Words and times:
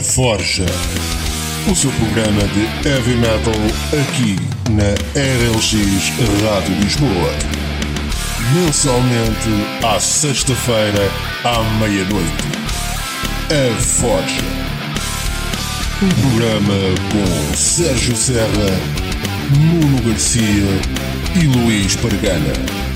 A 0.00 0.02
Forja. 0.02 0.64
O 1.70 1.76
seu 1.76 1.90
programa 1.92 2.40
de 2.54 2.88
heavy 2.88 3.16
metal 3.16 3.52
aqui 4.00 4.36
na 4.70 4.94
RLX 5.14 5.74
Rádio 6.42 6.74
Lisboa. 6.76 7.34
Mensalmente 8.54 9.84
à 9.84 10.00
sexta-feira 10.00 11.10
à 11.44 11.62
meia-noite. 11.78 12.44
A 13.50 13.78
Forja. 13.78 14.40
Um 16.02 16.08
programa 16.08 16.74
com 17.12 17.54
Sérgio 17.54 18.16
Serra, 18.16 18.80
Nuno 19.54 20.00
Garcia 20.00 20.80
e 21.36 21.46
Luís 21.46 21.94
Pargana. 21.96 22.89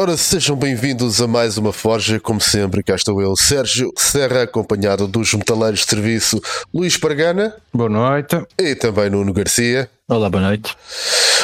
Ora, 0.00 0.16
sejam 0.16 0.54
bem-vindos 0.54 1.20
a 1.20 1.26
mais 1.26 1.58
uma 1.58 1.72
Forja, 1.72 2.20
como 2.20 2.40
sempre, 2.40 2.84
cá 2.84 2.94
estou 2.94 3.20
eu, 3.20 3.34
Sérgio 3.36 3.92
Serra, 3.98 4.44
acompanhado 4.44 5.08
dos 5.08 5.34
metaleiros 5.34 5.80
de 5.80 5.86
serviço 5.86 6.40
Luís 6.72 6.96
Pargana. 6.96 7.52
Boa 7.74 7.88
noite. 7.88 8.40
E 8.56 8.76
também 8.76 9.10
Nuno 9.10 9.32
Garcia. 9.32 9.90
Olá, 10.06 10.30
boa 10.30 10.44
noite. 10.44 10.72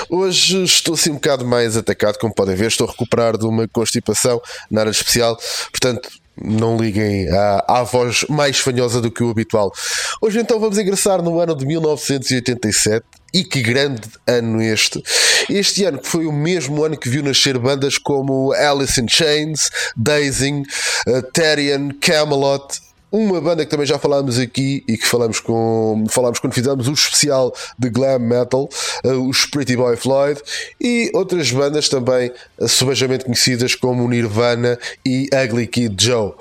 Hoje 0.08 0.62
estou 0.62 0.94
assim 0.94 1.10
um 1.10 1.14
bocado 1.14 1.44
mais 1.44 1.76
atacado, 1.76 2.16
como 2.16 2.32
podem 2.32 2.54
ver, 2.54 2.68
estou 2.68 2.86
a 2.86 2.90
recuperar 2.92 3.36
de 3.36 3.44
uma 3.44 3.66
constipação 3.66 4.40
na 4.70 4.82
área 4.82 4.90
especial, 4.92 5.36
portanto 5.72 6.08
não 6.42 6.76
liguem 6.76 7.28
à, 7.30 7.64
à 7.80 7.82
voz 7.82 8.24
mais 8.28 8.58
fanhosa 8.58 9.00
do 9.00 9.10
que 9.10 9.22
o 9.22 9.30
habitual. 9.30 9.72
Hoje 10.20 10.40
então 10.40 10.58
vamos 10.58 10.78
ingressar 10.78 11.22
no 11.22 11.40
ano 11.40 11.54
de 11.54 11.64
1987 11.66 13.04
e 13.32 13.42
que 13.42 13.60
grande 13.62 14.02
ano 14.26 14.62
este. 14.62 15.02
Este 15.50 15.84
ano 15.84 15.98
que 15.98 16.08
foi 16.08 16.26
o 16.26 16.32
mesmo 16.32 16.84
ano 16.84 16.96
que 16.96 17.08
viu 17.08 17.22
nascer 17.22 17.58
bandas 17.58 17.98
como 17.98 18.52
Alice 18.52 19.00
in 19.00 19.08
Chains, 19.08 19.70
Dazing, 19.96 20.62
uh, 21.08 21.22
Therian, 21.32 21.90
Camelot, 22.00 22.80
uma 23.14 23.40
banda 23.40 23.64
que 23.64 23.70
também 23.70 23.86
já 23.86 23.96
falámos 23.96 24.40
aqui 24.40 24.82
e 24.88 24.98
que 24.98 25.06
falamos 25.06 25.38
com 25.38 26.04
falámos 26.08 26.40
quando 26.40 26.52
fizemos 26.52 26.88
o 26.88 26.92
especial 26.92 27.54
de 27.78 27.88
glam 27.88 28.18
metal, 28.18 28.68
uh, 29.04 29.28
os 29.28 29.46
Pretty 29.46 29.76
Boy 29.76 29.96
Floyd 29.96 30.40
e 30.80 31.12
outras 31.14 31.52
bandas 31.52 31.88
também 31.88 32.32
uh, 32.58 32.68
subejamente 32.68 33.24
conhecidas 33.24 33.76
como 33.76 34.08
Nirvana 34.08 34.76
e 35.06 35.28
Ugly 35.32 35.68
Kid 35.68 36.04
Joe. 36.04 36.32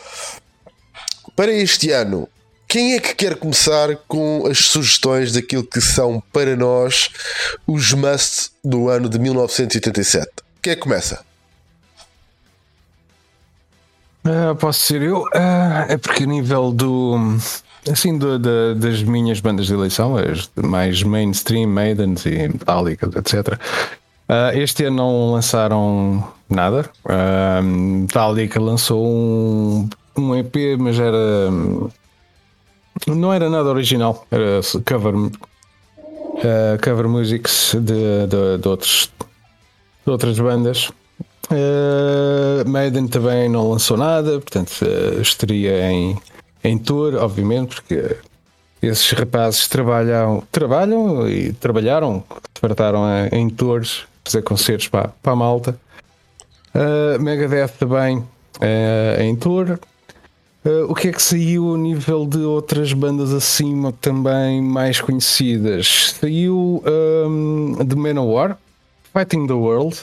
Para 1.35 1.51
este 1.51 1.91
ano, 1.91 2.27
quem 2.67 2.95
é 2.95 2.99
que 2.99 3.13
quer 3.13 3.35
começar 3.35 3.95
com 4.07 4.47
as 4.47 4.57
sugestões 4.57 5.31
daquilo 5.31 5.63
que 5.63 5.79
são 5.79 6.23
para 6.33 6.55
nós 6.55 7.09
os 7.67 7.93
must 7.93 8.49
do 8.63 8.89
ano 8.89 9.07
de 9.07 9.19
1987? 9.19 10.27
Quem 10.59 10.73
é 10.73 10.75
que 10.75 10.81
começa? 10.81 11.32
Uh, 14.25 14.55
posso 14.55 14.79
ser 14.79 15.01
eu? 15.01 15.23
Uh, 15.23 15.85
é 15.89 15.97
porque 15.97 16.23
a 16.23 16.25
nível 16.27 16.71
do. 16.71 17.15
Assim, 17.91 18.17
do, 18.17 18.39
da, 18.39 18.73
das 18.73 19.03
minhas 19.03 19.41
bandas 19.41 19.65
de 19.67 19.73
eleição, 19.73 20.15
as 20.15 20.49
mais 20.55 21.03
mainstream, 21.03 21.67
Maidens 21.67 22.25
e 22.25 22.47
Metallica, 22.47 23.09
etc. 23.19 23.49
Uh, 23.49 23.59
ah, 24.29 24.51
este 24.55 24.85
ano 24.85 24.95
não 24.95 25.31
lançaram 25.33 26.25
nada. 26.49 26.89
Uh, 27.03 27.61
Metallica 27.61 28.61
lançou 28.61 29.05
um, 29.05 29.89
um 30.15 30.33
EP, 30.35 30.55
mas 30.79 30.97
era. 30.97 31.49
Não 33.05 33.33
era 33.33 33.49
nada 33.49 33.67
original, 33.67 34.25
era 34.31 34.61
cover, 34.85 35.13
cover 36.81 37.09
musics 37.09 37.73
de, 37.73 38.27
de, 38.27 38.57
de, 38.59 38.67
outros, 38.67 39.11
de 40.05 40.11
outras 40.11 40.39
bandas. 40.39 40.89
Uh, 41.51 42.67
Maiden 42.67 43.07
também 43.07 43.49
não 43.49 43.69
lançou 43.69 43.97
nada, 43.97 44.39
portanto 44.39 44.71
uh, 44.81 45.21
estaria 45.21 45.91
em, 45.91 46.17
em 46.63 46.77
tour, 46.77 47.15
obviamente, 47.15 47.75
porque 47.75 48.17
esses 48.81 49.11
rapazes 49.11 49.67
trabalham, 49.67 50.43
trabalham 50.51 51.29
e 51.29 51.53
trabalharam, 51.53 52.23
trataram 52.53 53.03
em 53.31 53.49
tours, 53.49 54.05
fazer 54.25 54.41
concertos 54.41 54.87
para, 54.87 55.09
para 55.21 55.33
a 55.33 55.35
malta. 55.35 55.79
Uh, 56.73 57.21
Megadeth 57.21 57.73
também 57.79 58.17
uh, 58.17 59.21
em 59.21 59.35
tour. 59.35 59.79
Uh, 60.65 60.89
o 60.89 60.95
que 60.95 61.09
é 61.09 61.11
que 61.11 61.21
saiu 61.21 61.75
a 61.75 61.77
nível 61.77 62.25
de 62.25 62.39
outras 62.39 62.93
bandas 62.93 63.33
acima 63.33 63.91
também 63.91 64.61
mais 64.61 64.99
conhecidas? 64.99 66.15
Saiu 66.19 66.83
um, 66.85 67.75
The 67.85 67.95
Manowar, 67.95 68.57
Fighting 69.13 69.45
the 69.47 69.53
World, 69.53 69.99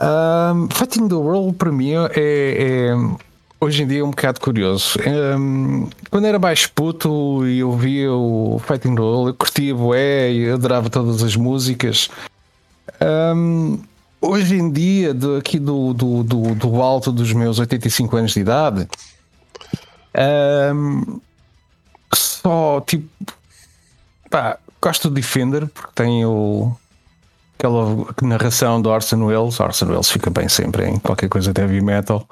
um, 0.00 0.68
Fighting 0.72 1.08
the 1.08 1.14
World 1.14 1.56
para 1.56 1.70
mim 1.70 1.92
é, 1.92 2.10
é, 2.16 2.94
hoje 3.60 3.82
em 3.82 3.86
dia 3.86 4.04
um 4.04 4.10
bocado 4.10 4.40
curioso. 4.40 4.98
Um, 5.06 5.88
quando 6.10 6.26
era 6.26 6.38
mais 6.38 6.66
puto 6.66 7.46
e 7.46 7.58
eu 7.58 7.72
via 7.72 8.12
o 8.12 8.60
Fighting 8.66 8.94
the 8.94 9.00
World, 9.00 9.28
eu 9.28 9.34
curtia 9.34 9.74
bué 9.74 10.32
e 10.32 10.50
adorava 10.50 10.88
todas 10.88 11.22
as 11.22 11.36
músicas. 11.36 12.08
Um, 13.00 13.78
hoje 14.20 14.56
em 14.56 14.70
dia, 14.70 15.12
do, 15.12 15.36
aqui 15.36 15.58
do, 15.58 15.92
do, 15.92 16.22
do, 16.22 16.54
do, 16.54 16.82
alto 16.82 17.12
dos 17.12 17.32
meus 17.32 17.58
85 17.58 18.16
anos 18.16 18.32
de 18.32 18.40
idade, 18.40 18.88
só 22.14 22.80
tipo 22.80 23.08
pá, 24.30 24.58
gosto 24.80 25.08
de 25.08 25.16
Defender 25.16 25.66
porque 25.68 25.92
tem 25.94 26.24
o 26.24 26.74
aquela 27.60 28.06
narração 28.22 28.80
do 28.80 28.88
Orson 28.88 29.22
Welles. 29.22 29.60
Orson 29.60 29.86
Welles 29.86 30.10
fica 30.10 30.30
bem 30.30 30.48
sempre 30.48 30.86
em 30.88 30.98
qualquer 30.98 31.28
coisa 31.28 31.52
de 31.52 31.60
heavy 31.60 31.82
metal. 31.82 32.26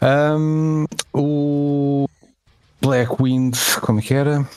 Um, 0.00 0.86
o 1.12 2.08
Black 2.80 3.22
Wind, 3.22 3.56
como 3.82 3.98
é 3.98 4.02
que 4.02 4.14
era? 4.14 4.48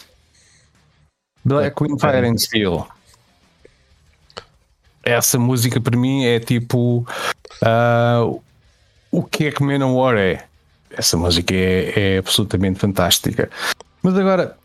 Black 1.44 1.84
Wind 1.84 2.00
Fire 2.00 2.26
and 2.26 2.38
Steel. 2.38 2.88
Essa 5.04 5.38
música 5.38 5.80
para 5.80 5.98
mim 5.98 6.26
é 6.26 6.40
tipo 6.40 7.06
uh, 7.62 8.42
o 9.12 9.24
que 9.24 9.48
é 9.48 9.52
que 9.52 9.64
Manowar 9.64 10.18
é. 10.18 10.46
Essa 10.90 11.18
música 11.18 11.54
é, 11.54 12.16
é 12.16 12.18
absolutamente 12.18 12.80
fantástica. 12.80 13.50
Mas 14.02 14.18
agora, 14.18 14.58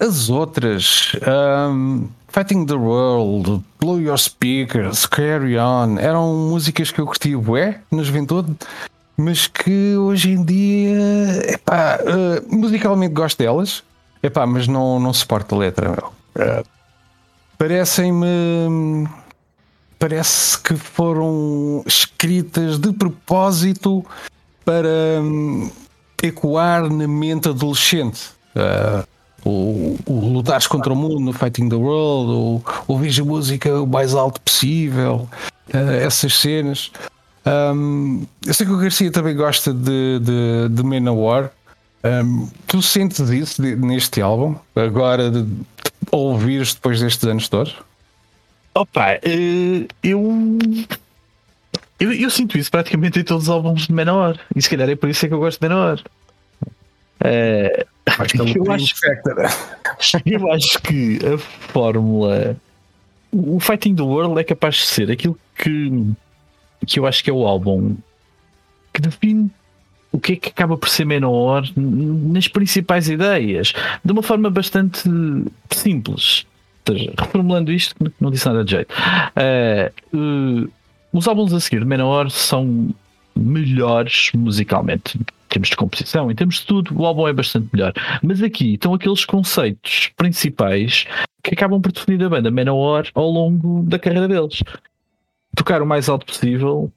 as 0.00 0.30
outras. 0.30 1.12
Um, 1.26 2.08
Fighting 2.28 2.64
the 2.66 2.74
World, 2.74 3.62
Blow 3.78 4.00
Your 4.00 4.18
Speakers, 4.18 5.04
Carry 5.04 5.58
On, 5.58 5.98
eram 5.98 6.48
músicas 6.48 6.90
que 6.90 7.00
eu 7.00 7.06
curti 7.06 7.34
bué 7.36 7.80
na 7.90 8.02
juventude, 8.04 8.56
mas 9.16 9.48
que 9.48 9.96
hoje 9.96 10.30
em 10.30 10.44
dia, 10.44 11.52
epá, 11.52 11.98
uh, 12.00 12.56
musicalmente 12.56 13.12
gosto 13.12 13.38
delas, 13.38 13.82
epá, 14.22 14.46
mas 14.46 14.68
não, 14.68 15.00
não 15.00 15.12
suporto 15.12 15.56
a 15.56 15.58
letra. 15.58 15.90
Uh, 16.36 16.64
Parecem-me. 17.60 19.06
Parece 19.98 20.58
que 20.60 20.74
foram 20.76 21.84
escritas 21.86 22.78
de 22.78 22.90
propósito 22.90 24.02
para 24.64 25.20
um, 25.20 25.70
ecoar 26.22 26.88
na 26.88 27.06
mente 27.06 27.50
adolescente. 27.50 28.30
Uh, 28.56 29.06
o, 29.44 29.96
o 30.06 30.28
lutares 30.32 30.66
contra 30.66 30.92
o 30.92 30.96
mundo 30.96 31.20
no 31.20 31.32
Fighting 31.32 31.68
the 31.68 31.76
World, 31.76 32.32
ou 32.32 32.64
ouvir 32.86 33.18
a 33.20 33.24
música 33.24 33.80
o 33.80 33.86
mais 33.86 34.14
alto 34.14 34.40
possível, 34.40 35.28
uh, 35.74 35.90
essas 36.02 36.34
cenas. 36.34 36.90
Um, 37.46 38.26
eu 38.46 38.52
sei 38.52 38.66
que 38.66 38.72
o 38.72 38.76
Garcia 38.78 39.10
também 39.10 39.34
gosta 39.34 39.72
de, 39.72 40.18
de, 40.20 40.68
de 40.70 40.82
Manowar. 40.82 41.50
Um, 42.04 42.48
tu 42.66 42.82
sentes 42.82 43.28
isso 43.30 43.62
de, 43.62 43.76
neste 43.76 44.20
álbum, 44.20 44.54
agora 44.74 45.30
de, 45.30 45.42
de 45.42 45.62
ouvires 46.10 46.74
depois 46.74 47.00
destes 47.00 47.26
anos 47.28 47.48
todos? 47.48 47.76
Opa, 48.74 49.14
uh, 49.16 49.88
eu, 50.02 50.58
eu, 51.98 52.12
eu 52.12 52.30
sinto 52.30 52.56
isso 52.56 52.70
praticamente 52.70 53.20
em 53.20 53.24
todos 53.24 53.44
os 53.44 53.50
álbuns 53.50 53.86
de 53.86 53.92
Manowar, 53.92 54.38
e 54.54 54.62
se 54.62 54.68
calhar 54.68 54.88
é 54.88 54.96
por 54.96 55.08
isso 55.08 55.24
é 55.24 55.28
que 55.28 55.34
eu 55.34 55.40
gosto 55.40 55.60
de 55.60 55.68
Manowar. 55.68 56.00
É 57.22 57.86
eu, 58.56 58.72
acho, 58.72 58.94
eu 60.26 60.52
acho 60.52 60.82
que 60.82 61.18
a 61.24 61.38
fórmula. 61.38 62.56
O 63.32 63.60
Fighting 63.60 63.94
the 63.94 64.02
World 64.02 64.40
é 64.40 64.44
capaz 64.44 64.74
de 64.76 64.86
ser 64.86 65.10
aquilo 65.10 65.38
que, 65.56 66.12
que 66.84 66.98
eu 66.98 67.06
acho 67.06 67.22
que 67.22 67.30
é 67.30 67.32
o 67.32 67.46
álbum 67.46 67.96
que 68.92 69.00
define 69.00 69.50
o 70.12 70.18
que 70.18 70.32
é 70.32 70.36
que 70.36 70.48
acaba 70.48 70.76
por 70.76 70.88
ser 70.88 71.04
menor 71.04 71.64
nas 71.76 72.48
principais 72.48 73.08
ideias, 73.08 73.72
de 74.04 74.12
uma 74.12 74.22
forma 74.22 74.50
bastante 74.50 75.08
simples. 75.70 76.46
Seja, 76.86 77.12
reformulando 77.16 77.70
isto, 77.70 77.94
não 78.20 78.30
disse 78.30 78.46
nada 78.46 78.64
de 78.64 78.72
jeito. 78.72 78.92
Uh, 78.92 80.16
uh, 80.16 80.72
os 81.12 81.28
álbuns 81.28 81.52
a 81.52 81.60
seguir 81.60 81.80
de 81.80 81.86
Menor 81.86 82.30
são 82.30 82.92
melhores 83.36 84.30
musicalmente 84.34 85.18
termos 85.50 85.68
de 85.68 85.76
composição, 85.76 86.30
em 86.30 86.34
termos 86.34 86.60
de 86.60 86.66
tudo, 86.66 86.98
o 86.98 87.04
álbum 87.04 87.28
é 87.28 87.32
bastante 87.32 87.68
melhor. 87.72 87.92
Mas 88.22 88.42
aqui 88.42 88.74
estão 88.74 88.94
aqueles 88.94 89.24
conceitos 89.24 90.10
principais 90.16 91.06
que 91.42 91.54
acabam 91.54 91.80
por 91.80 91.92
definir 91.92 92.24
a 92.24 92.28
banda 92.28 92.50
Manowar 92.50 93.06
ao 93.14 93.28
longo 93.28 93.82
da 93.82 93.98
carreira 93.98 94.28
deles. 94.28 94.62
Tocar 95.54 95.82
o 95.82 95.86
mais 95.86 96.08
alto 96.08 96.26
possível, 96.26 96.90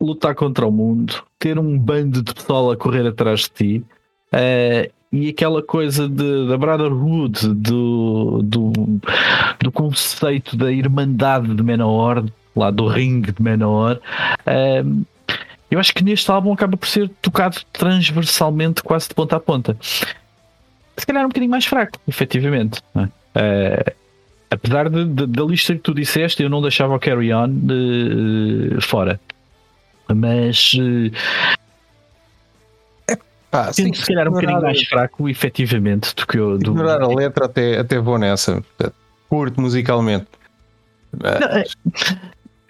lutar 0.00 0.34
contra 0.34 0.66
o 0.66 0.70
mundo, 0.70 1.22
ter 1.38 1.58
um 1.58 1.78
bando 1.78 2.22
de 2.22 2.34
pessoal 2.34 2.70
a 2.70 2.76
correr 2.76 3.06
atrás 3.06 3.40
de 3.40 3.50
ti. 3.50 3.84
Uh, 4.32 4.92
e 5.12 5.28
aquela 5.28 5.62
coisa 5.62 6.08
de, 6.08 6.48
da 6.48 6.58
Brotherhood, 6.58 7.54
do, 7.54 8.42
do, 8.42 8.72
do 9.60 9.72
conceito 9.72 10.56
da 10.56 10.70
Irmandade 10.70 11.54
de 11.54 11.62
Menor, 11.62 12.24
lá 12.54 12.70
do 12.70 12.86
ringue 12.86 13.32
de 13.32 13.42
Menor, 13.42 14.00
um, 14.84 15.04
eu 15.70 15.80
acho 15.80 15.92
que 15.92 16.04
neste 16.04 16.30
álbum 16.30 16.52
acaba 16.52 16.76
por 16.76 16.88
ser 16.88 17.08
tocado 17.20 17.58
transversalmente, 17.72 18.82
quase 18.82 19.08
de 19.08 19.14
ponta 19.14 19.36
a 19.36 19.40
ponta. 19.40 19.76
Se 20.96 21.06
calhar 21.06 21.24
um 21.24 21.28
bocadinho 21.28 21.50
mais 21.50 21.66
fraco, 21.66 21.98
efetivamente. 22.06 22.80
Uh, 22.94 23.92
apesar 24.50 24.88
de, 24.88 25.04
de, 25.04 25.26
da 25.26 25.42
lista 25.42 25.74
que 25.74 25.80
tu 25.80 25.94
disseste, 25.94 26.42
eu 26.42 26.48
não 26.48 26.62
deixava 26.62 26.94
o 26.94 26.98
Carry 26.98 27.32
On 27.34 27.48
de, 27.48 28.78
fora. 28.80 29.20
Mas 30.08 30.72
uh, 30.74 31.10
ah, 33.52 33.72
sim, 33.72 33.92
se 33.92 34.06
calhar 34.06 34.28
um 34.28 34.32
bocadinho 34.32 34.60
mais 34.60 34.82
fraco, 34.84 35.28
efetivamente, 35.28 36.14
do 36.14 36.26
que 36.26 36.38
eu. 36.38 36.58
Do... 36.58 36.70
Ignorar 36.70 37.02
a 37.02 37.08
letra, 37.08 37.46
até, 37.46 37.78
até 37.78 37.98
vou 37.98 38.18
nessa. 38.18 38.62
Curto 39.28 39.60
musicalmente. 39.60 40.26
Não, 41.12 41.30
é, 41.30 41.64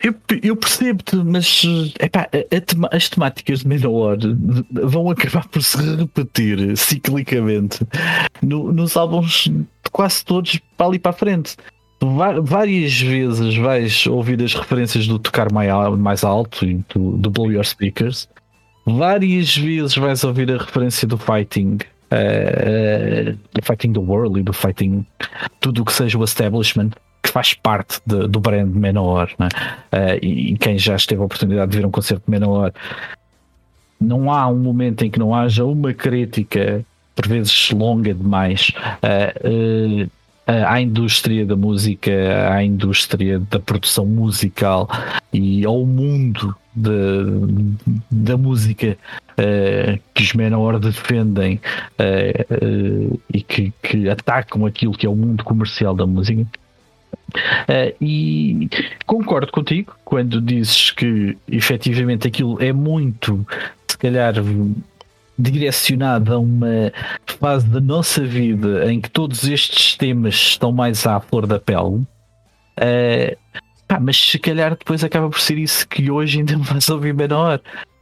eu, 0.02 0.14
eu 0.42 0.56
percebo-te, 0.56 1.16
mas 1.16 1.62
epá, 2.00 2.28
as 2.92 3.08
temáticas 3.08 3.60
de 3.60 3.68
Menor 3.68 4.18
vão 4.70 5.10
acabar 5.10 5.46
por 5.48 5.62
se 5.62 5.78
repetir 5.96 6.76
ciclicamente 6.76 7.86
no, 8.42 8.72
nos 8.72 8.96
álbuns 8.96 9.50
quase 9.90 10.24
todos 10.24 10.60
para 10.76 10.86
ali 10.86 10.98
para 10.98 11.10
a 11.10 11.14
frente. 11.14 11.56
Várias 12.42 13.00
vezes 13.00 13.56
vais 13.56 14.06
ouvir 14.06 14.42
as 14.42 14.52
referências 14.54 15.06
do 15.06 15.18
tocar 15.18 15.50
mais 15.50 16.22
alto 16.22 16.66
e 16.66 16.84
do, 16.94 17.16
do 17.16 17.30
Blow 17.30 17.50
Your 17.50 17.64
Speakers 17.64 18.28
várias 18.86 19.56
vezes 19.56 19.96
vais 19.96 20.22
ouvir 20.22 20.50
a 20.50 20.58
referência 20.58 21.08
do 21.08 21.18
fighting, 21.18 21.78
uh, 22.12 23.36
do 23.52 23.62
fighting 23.62 23.92
the 23.92 23.98
world 23.98 24.38
e 24.38 24.42
do 24.42 24.52
fighting 24.52 25.04
tudo 25.60 25.82
o 25.82 25.84
que 25.84 25.92
seja 25.92 26.16
o 26.16 26.24
establishment 26.24 26.90
que 27.22 27.30
faz 27.30 27.54
parte 27.54 28.00
de, 28.06 28.28
do 28.28 28.40
brand 28.40 28.68
Menor, 28.68 29.30
né? 29.38 29.48
uh, 29.92 30.18
e, 30.22 30.52
e, 30.52 30.58
quem 30.58 30.78
já 30.78 30.96
esteve 30.96 31.20
a 31.20 31.24
oportunidade 31.24 31.70
de 31.70 31.78
ver 31.78 31.86
um 31.86 31.90
concerto 31.90 32.24
de 32.24 32.30
Menor, 32.30 32.72
não 34.00 34.30
há 34.30 34.46
um 34.46 34.56
momento 34.56 35.04
em 35.04 35.10
que 35.10 35.18
não 35.18 35.34
haja 35.34 35.64
uma 35.64 35.92
crítica, 35.92 36.84
por 37.14 37.26
vezes 37.26 37.70
longa 37.70 38.12
demais, 38.12 38.72
uh, 39.02 40.10
à 40.46 40.80
indústria 40.80 41.44
da 41.44 41.56
música, 41.56 42.12
à 42.52 42.62
indústria 42.62 43.40
da 43.40 43.58
produção 43.58 44.06
musical 44.06 44.88
e 45.32 45.64
ao 45.64 45.84
mundo 45.84 46.54
de, 46.74 47.74
da 48.10 48.36
música 48.36 48.96
uh, 49.32 50.00
que 50.14 50.22
os 50.22 50.32
Menor 50.34 50.78
defendem 50.78 51.60
uh, 51.98 53.12
uh, 53.12 53.20
e 53.32 53.42
que, 53.42 53.72
que, 53.82 54.08
atacam 54.08 54.66
aquilo 54.66 54.92
que 54.92 55.06
é 55.06 55.08
o 55.08 55.16
mundo 55.16 55.42
comercial 55.42 55.94
da 55.94 56.06
música. 56.06 56.46
E 58.00 58.68
concordo 59.06 59.52
contigo 59.52 59.94
quando 60.04 60.40
dizes 60.40 60.90
que 60.90 61.36
efetivamente 61.48 62.26
aquilo 62.28 62.62
é 62.62 62.72
muito, 62.72 63.46
se 63.88 63.98
calhar, 63.98 64.34
direcionado 65.38 66.34
a 66.34 66.38
uma 66.38 66.92
fase 67.38 67.66
da 67.66 67.80
nossa 67.80 68.24
vida 68.24 68.90
em 68.90 69.00
que 69.00 69.10
todos 69.10 69.44
estes 69.44 69.96
temas 69.96 70.34
estão 70.34 70.72
mais 70.72 71.06
à 71.06 71.20
flor 71.20 71.46
da 71.46 71.58
pele. 71.58 72.06
Uh, 72.78 73.36
Pá, 73.86 74.00
mas 74.00 74.16
se 74.16 74.38
calhar 74.38 74.70
depois 74.70 75.04
acaba 75.04 75.30
por 75.30 75.40
ser 75.40 75.58
isso 75.58 75.86
que 75.86 76.10
hoje 76.10 76.38
ainda 76.38 76.56
me 76.58 76.64
faz 76.64 76.88
ouvir 76.88 77.14
menor. 77.14 77.60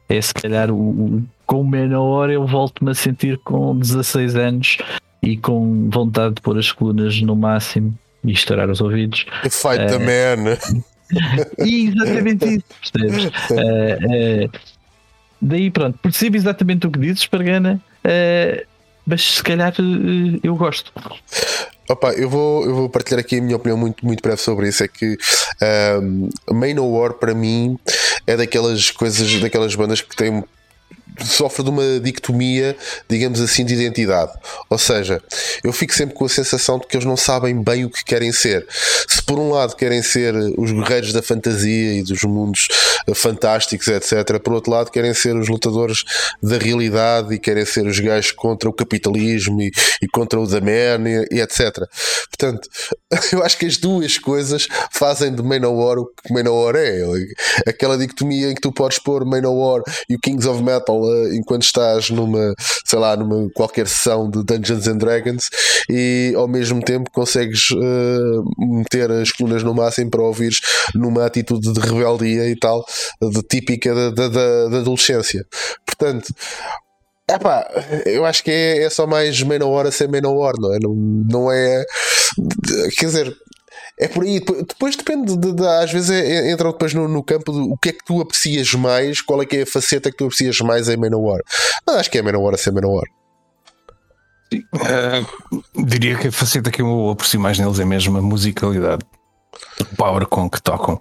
É 0.09 0.19
se 0.21 0.33
calhar 0.33 0.71
o, 0.71 0.75
o 0.75 1.23
com 1.45 1.63
menor 1.63 2.29
eu 2.29 2.45
volto-me 2.45 2.91
a 2.91 2.95
sentir 2.95 3.37
com 3.39 3.77
16 3.77 4.35
anos 4.35 4.77
e 5.21 5.37
com 5.37 5.89
vontade 5.89 6.35
de 6.35 6.41
pôr 6.41 6.57
as 6.57 6.71
colunas 6.71 7.21
no 7.21 7.35
máximo 7.35 7.97
e 8.25 8.31
estourar 8.31 8.69
os 8.69 8.81
ouvidos. 8.81 9.25
Fight 9.43 9.83
uh, 9.83 9.87
the 9.87 9.95
eh, 9.95 10.35
man. 10.35 10.57
exatamente 11.59 12.45
isso, 12.45 12.65
percebes? 12.81 13.31
Uh, 13.51 14.45
uh, 14.45 14.51
daí 15.41 15.69
pronto, 15.69 15.97
percebo 15.99 16.35
exatamente 16.35 16.87
o 16.87 16.91
que 16.91 16.99
dizes, 16.99 17.27
Pargana, 17.27 17.79
mas 19.05 19.35
se 19.35 19.43
calhar 19.43 19.73
eu 20.43 20.55
gosto. 20.55 20.91
Opa, 21.87 22.13
eu 22.13 22.27
vou, 22.27 22.65
eu 22.65 22.73
vou 22.73 22.89
partilhar 22.89 23.19
aqui 23.19 23.37
a 23.37 23.41
minha 23.41 23.55
opinião 23.55 23.77
muito, 23.77 24.03
muito 24.03 24.21
breve 24.21 24.41
sobre 24.41 24.67
isso. 24.67 24.83
É 24.83 24.87
que 24.87 25.15
um, 26.01 26.29
Manowar 26.51 27.13
para 27.13 27.35
mim 27.35 27.77
é 28.25 28.35
daquelas 28.35 28.89
coisas, 28.89 29.39
daquelas 29.39 29.75
bandas 29.75 30.01
que 30.01 30.15
têm 30.15 30.43
sofre 31.23 31.63
de 31.63 31.69
uma 31.69 31.99
dicotomia, 31.99 32.75
digamos 33.09 33.39
assim, 33.39 33.63
de 33.63 33.73
identidade. 33.73 34.31
Ou 34.69 34.77
seja, 34.77 35.21
eu 35.63 35.71
fico 35.71 35.93
sempre 35.93 36.15
com 36.15 36.25
a 36.25 36.29
sensação 36.29 36.79
de 36.79 36.87
que 36.87 36.95
eles 36.95 37.05
não 37.05 37.17
sabem 37.17 37.61
bem 37.61 37.85
o 37.85 37.89
que 37.89 38.03
querem 38.03 38.31
ser. 38.31 38.65
Se 39.07 39.23
por 39.23 39.39
um 39.39 39.51
lado 39.51 39.75
querem 39.75 40.01
ser 40.01 40.35
os 40.57 40.71
guerreiros 40.71 41.13
da 41.13 41.21
fantasia 41.21 41.99
e 41.99 42.03
dos 42.03 42.23
mundos 42.23 42.67
eh, 43.07 43.13
fantásticos, 43.13 43.87
etc., 43.87 44.39
por 44.39 44.53
outro 44.53 44.71
lado 44.71 44.91
querem 44.91 45.13
ser 45.13 45.35
os 45.35 45.47
lutadores 45.47 46.03
da 46.41 46.57
realidade 46.57 47.33
e 47.33 47.39
querem 47.39 47.65
ser 47.65 47.85
os 47.85 47.99
gajos 47.99 48.31
contra 48.31 48.69
o 48.69 48.73
capitalismo 48.73 49.61
e, 49.61 49.71
e 50.01 50.07
contra 50.07 50.39
o 50.39 50.43
Man 50.43 51.09
e, 51.09 51.35
e, 51.35 51.41
etc. 51.41 51.71
Portanto, 52.29 52.67
eu 53.31 53.43
acho 53.43 53.57
que 53.57 53.65
as 53.65 53.77
duas 53.77 54.17
coisas 54.17 54.67
fazem 54.91 55.33
de 55.33 55.41
Manowar 55.41 55.97
o 55.97 56.05
que 56.05 56.33
Manowar 56.33 56.75
é. 56.75 57.01
Aquela 57.67 57.97
dicotomia 57.97 58.51
em 58.51 58.55
que 58.55 58.61
tu 58.61 58.71
podes 58.71 58.99
pôr 58.99 59.25
Manowar 59.25 59.81
e 60.09 60.15
o 60.15 60.19
Kings 60.19 60.47
of 60.47 60.61
Metal 60.61 60.94
enquanto 61.33 61.63
estás 61.63 62.09
numa, 62.09 62.53
sei 62.85 62.99
lá, 62.99 63.15
numa 63.15 63.49
qualquer 63.51 63.87
sessão 63.87 64.29
de 64.29 64.43
Dungeons 64.43 64.87
and 64.87 64.97
Dragons 64.97 65.49
e 65.89 66.33
ao 66.35 66.47
mesmo 66.47 66.81
tempo 66.81 67.09
consegues 67.11 67.71
uh, 67.71 68.43
meter 68.57 69.11
as 69.11 69.31
colunas 69.31 69.63
no 69.63 69.73
máximo 69.73 70.09
para 70.09 70.21
ouvires 70.21 70.59
numa 70.93 71.25
atitude 71.25 71.73
de 71.73 71.79
rebeldia 71.79 72.49
e 72.49 72.55
tal, 72.55 72.85
de 73.21 73.41
típica 73.43 74.11
da, 74.11 74.25
adolescência. 74.79 75.45
Portanto, 75.85 76.33
Epá, 77.27 77.67
eu 78.05 78.23
acho 78.23 78.43
que 78.43 78.51
é, 78.51 78.83
é 78.83 78.89
só 78.89 79.07
mais 79.07 79.41
meia 79.41 79.65
hora 79.65 79.91
sem 79.91 80.07
meia 80.07 80.29
hora, 80.29 80.55
não 80.59 80.73
é? 80.73 80.77
Não, 80.79 80.95
não 80.95 81.51
é. 81.51 81.83
Quer 82.99 83.05
dizer, 83.07 83.35
é 83.97 84.07
por 84.07 84.23
aí. 84.23 84.39
Depois 84.39 84.95
depende, 84.95 85.37
de, 85.37 85.53
de, 85.53 85.67
às 85.67 85.91
vezes 85.91 86.09
é, 86.09 86.19
é, 86.19 86.51
entra 86.51 86.71
depois 86.71 86.93
no, 86.93 87.07
no 87.07 87.23
campo 87.23 87.51
do 87.51 87.71
o 87.71 87.77
que 87.77 87.89
é 87.89 87.91
que 87.93 88.03
tu 88.05 88.21
aprecias 88.21 88.73
mais, 88.73 89.21
qual 89.21 89.41
é 89.41 89.45
que 89.45 89.57
é 89.57 89.61
a 89.61 89.67
faceta 89.67 90.11
que 90.11 90.17
tu 90.17 90.25
aprecias 90.25 90.59
mais 90.59 90.89
em 90.89 90.97
Manowar. 90.97 91.41
Mas 91.87 91.97
acho 91.97 92.11
que 92.11 92.17
é 92.17 92.21
Manowar 92.21 92.53
a 92.53 92.57
ser 92.57 92.71
Manowar. 92.71 93.05
Uh, 94.53 95.85
diria 95.85 96.17
que 96.17 96.27
a 96.27 96.31
faceta 96.31 96.71
que 96.71 96.81
eu 96.81 97.09
aprecio 97.09 97.39
mais 97.39 97.57
neles 97.57 97.79
é 97.79 97.85
mesmo 97.85 98.17
a 98.17 98.21
musicalidade, 98.21 99.03
o 99.79 99.95
power 99.95 100.25
com 100.27 100.49
que 100.49 100.61
tocam. 100.61 100.99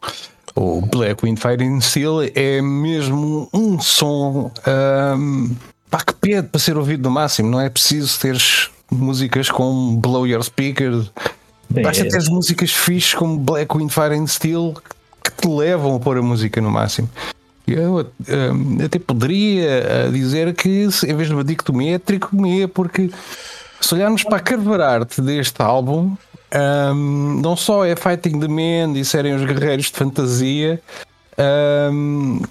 O 0.56 0.80
Black 0.80 1.24
Wind 1.24 1.38
Fighting 1.38 1.80
Steel 1.80 2.30
é 2.34 2.62
mesmo 2.62 3.48
um 3.52 3.80
som 3.80 4.52
um, 5.18 5.56
pá, 5.90 5.98
que 5.98 6.14
pede 6.14 6.46
para 6.46 6.60
ser 6.60 6.76
ouvido 6.76 7.02
no 7.02 7.10
máximo. 7.10 7.50
Não 7.50 7.60
é 7.60 7.68
preciso 7.68 8.18
teres 8.20 8.70
músicas 8.88 9.50
com 9.50 9.96
Blow 9.96 10.26
Your 10.26 10.44
Speaker 10.44 10.92
Basta 11.82 12.08
ter 12.08 12.30
músicas 12.30 12.70
fixes 12.70 13.14
como 13.14 13.38
Black 13.38 13.76
Wind 13.76 13.90
Fire 13.90 14.14
and 14.14 14.26
Steel 14.26 14.74
que 15.22 15.32
te 15.32 15.48
levam 15.48 15.96
a 15.96 16.00
pôr 16.00 16.18
a 16.18 16.22
música 16.22 16.60
no 16.60 16.70
máximo. 16.70 17.08
Eu 17.66 18.00
um, 18.00 18.84
até 18.84 18.98
poderia 18.98 19.70
eh, 19.70 20.08
dizer 20.12 20.52
que 20.54 20.68
em 20.68 21.14
vez 21.16 21.28
de 21.28 21.34
uma 21.34 21.42
dicotomia 21.42 21.94
é 21.94 21.98
tricomia, 21.98 22.68
porque 22.68 23.10
se 23.80 23.94
olharmos 23.94 24.22
para 24.22 24.36
a 24.36 24.40
cover 24.40 24.80
art 24.82 25.18
deste 25.20 25.62
álbum, 25.62 26.14
um, 26.54 27.40
não 27.42 27.56
só 27.56 27.84
é 27.84 27.96
Fighting 27.96 28.38
the 28.38 28.48
Men 28.48 28.92
e 28.98 29.04
serem 29.04 29.34
os 29.34 29.44
guerreiros 29.44 29.86
de 29.86 29.92
fantasia, 29.92 30.80
um, 31.90 32.42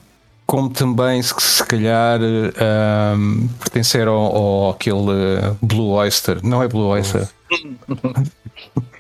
como 0.48 0.72
também 0.72 1.22
se, 1.22 1.34
se 1.40 1.64
calhar 1.64 2.20
um, 2.20 3.48
pertencer 3.60 4.08
ao, 4.08 4.36
ao 4.36 4.72
aquele 4.72 5.56
Blue 5.62 5.92
Oyster, 5.92 6.40
não 6.44 6.64
é 6.64 6.68
Blue 6.68 6.88
Oyster. 6.88 7.28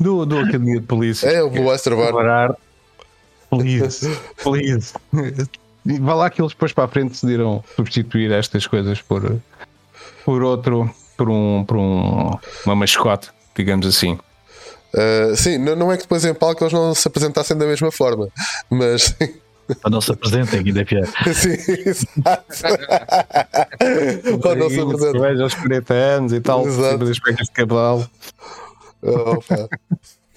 do, 0.00 0.24
do 0.24 0.38
Academia 0.38 0.80
de 0.80 0.86
Polícia. 0.86 1.28
É, 1.28 1.42
o 1.42 1.50
Blue 1.50 1.66
Oyster 1.66 1.94
Bar. 1.94 2.56
Please, 3.50 4.08
please. 4.42 4.94
Vá 6.00 6.14
lá 6.14 6.30
que 6.30 6.40
eles 6.40 6.52
depois 6.52 6.72
para 6.72 6.84
a 6.84 6.88
frente 6.88 7.10
decidiram 7.10 7.62
substituir 7.76 8.32
estas 8.32 8.66
coisas 8.66 9.02
por, 9.02 9.40
por 10.24 10.42
outro, 10.42 10.90
por 11.16 11.28
um, 11.28 11.64
por 11.64 11.76
um, 11.76 12.30
uma 12.64 12.76
mascote, 12.76 13.28
digamos 13.54 13.86
assim. 13.86 14.18
Uh, 14.94 15.36
sim, 15.36 15.58
não, 15.58 15.76
não 15.76 15.92
é 15.92 15.96
que 15.96 16.02
depois 16.02 16.24
em 16.24 16.34
palco 16.34 16.62
eles 16.62 16.72
não 16.72 16.94
se 16.94 17.06
apresentassem 17.06 17.56
da 17.56 17.66
mesma 17.66 17.92
forma, 17.92 18.28
mas. 18.68 19.14
Ou 19.84 19.90
não 19.90 20.00
se 20.00 20.10
apresentem, 20.10 20.60
ainda 20.60 20.80
é 20.80 20.84
pior. 20.84 21.06
Sim, 21.32 21.50
exato. 21.86 22.46
Ou 24.44 24.56
não 24.56 24.68
se 24.68 24.80
apresentem. 24.80 25.42
aos 25.42 25.54
40 25.54 25.94
anos 25.94 26.32
e 26.32 26.40
tal, 26.40 26.64
sempre 26.64 27.06
das 27.06 27.16
de 27.16 27.52
cabelo. 27.52 28.08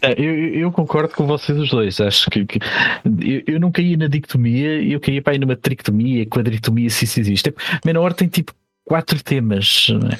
É, 0.02 0.12
eu, 0.18 0.36
eu, 0.56 0.72
concordo 0.72 1.16
com 1.16 1.26
vocês 1.26 1.58
os 1.58 1.70
dois. 1.70 2.02
Acho 2.02 2.30
que, 2.30 2.46
que 2.46 2.60
eu, 3.06 3.56
eu, 3.56 3.60
não 3.60 3.72
caí 3.72 3.96
na 3.96 4.08
dictomia, 4.08 4.84
eu 4.84 5.00
caí 5.00 5.22
para 5.22 5.32
aí 5.32 5.40
numa 5.40 5.56
trictomia, 5.56 6.26
quadritomia, 6.26 6.90
se 6.90 7.06
isso 7.06 7.22
existe. 7.22 7.56
Menor 7.86 8.12
tem 8.12 8.28
tipo 8.28 8.54
quatro 8.86 9.24
temas. 9.24 9.88
É? 10.12 10.18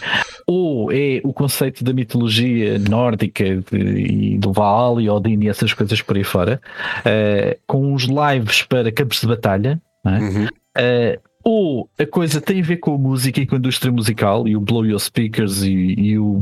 Ou 0.48 0.92
é 0.92 1.22
o 1.24 1.34
conceito 1.34 1.84
da 1.84 1.94
mitologia 1.94 2.80
nórdica 2.80 3.44
e 3.74 4.38
do 4.38 4.54
Vaal 4.54 5.02
e 5.02 5.10
Odin 5.10 5.42
e 5.42 5.50
essas 5.50 5.74
coisas 5.74 6.02
por 6.02 6.16
aí 6.16 6.24
fora, 6.24 6.62
uh, 7.00 7.60
com 7.68 7.94
os 7.94 8.04
lives 8.04 8.64
para 8.64 8.92
campos 8.92 9.20
de 9.20 9.28
batalha. 9.28 9.82
É? 10.06 10.10
Uhum. 10.10 10.46
Uh, 10.46 11.22
ou 11.44 11.90
a 12.00 12.06
coisa 12.06 12.40
tem 12.40 12.62
a 12.62 12.64
ver 12.64 12.78
com 12.78 12.96
a 12.96 12.98
música 12.98 13.42
e 13.42 13.46
com 13.46 13.56
a 13.56 13.58
indústria 13.58 13.92
musical 13.92 14.48
e 14.48 14.56
o 14.56 14.62
Blow 14.62 14.86
Your 14.86 15.00
Speakers 15.00 15.62
e, 15.64 15.74
e 15.74 16.18
o 16.18 16.42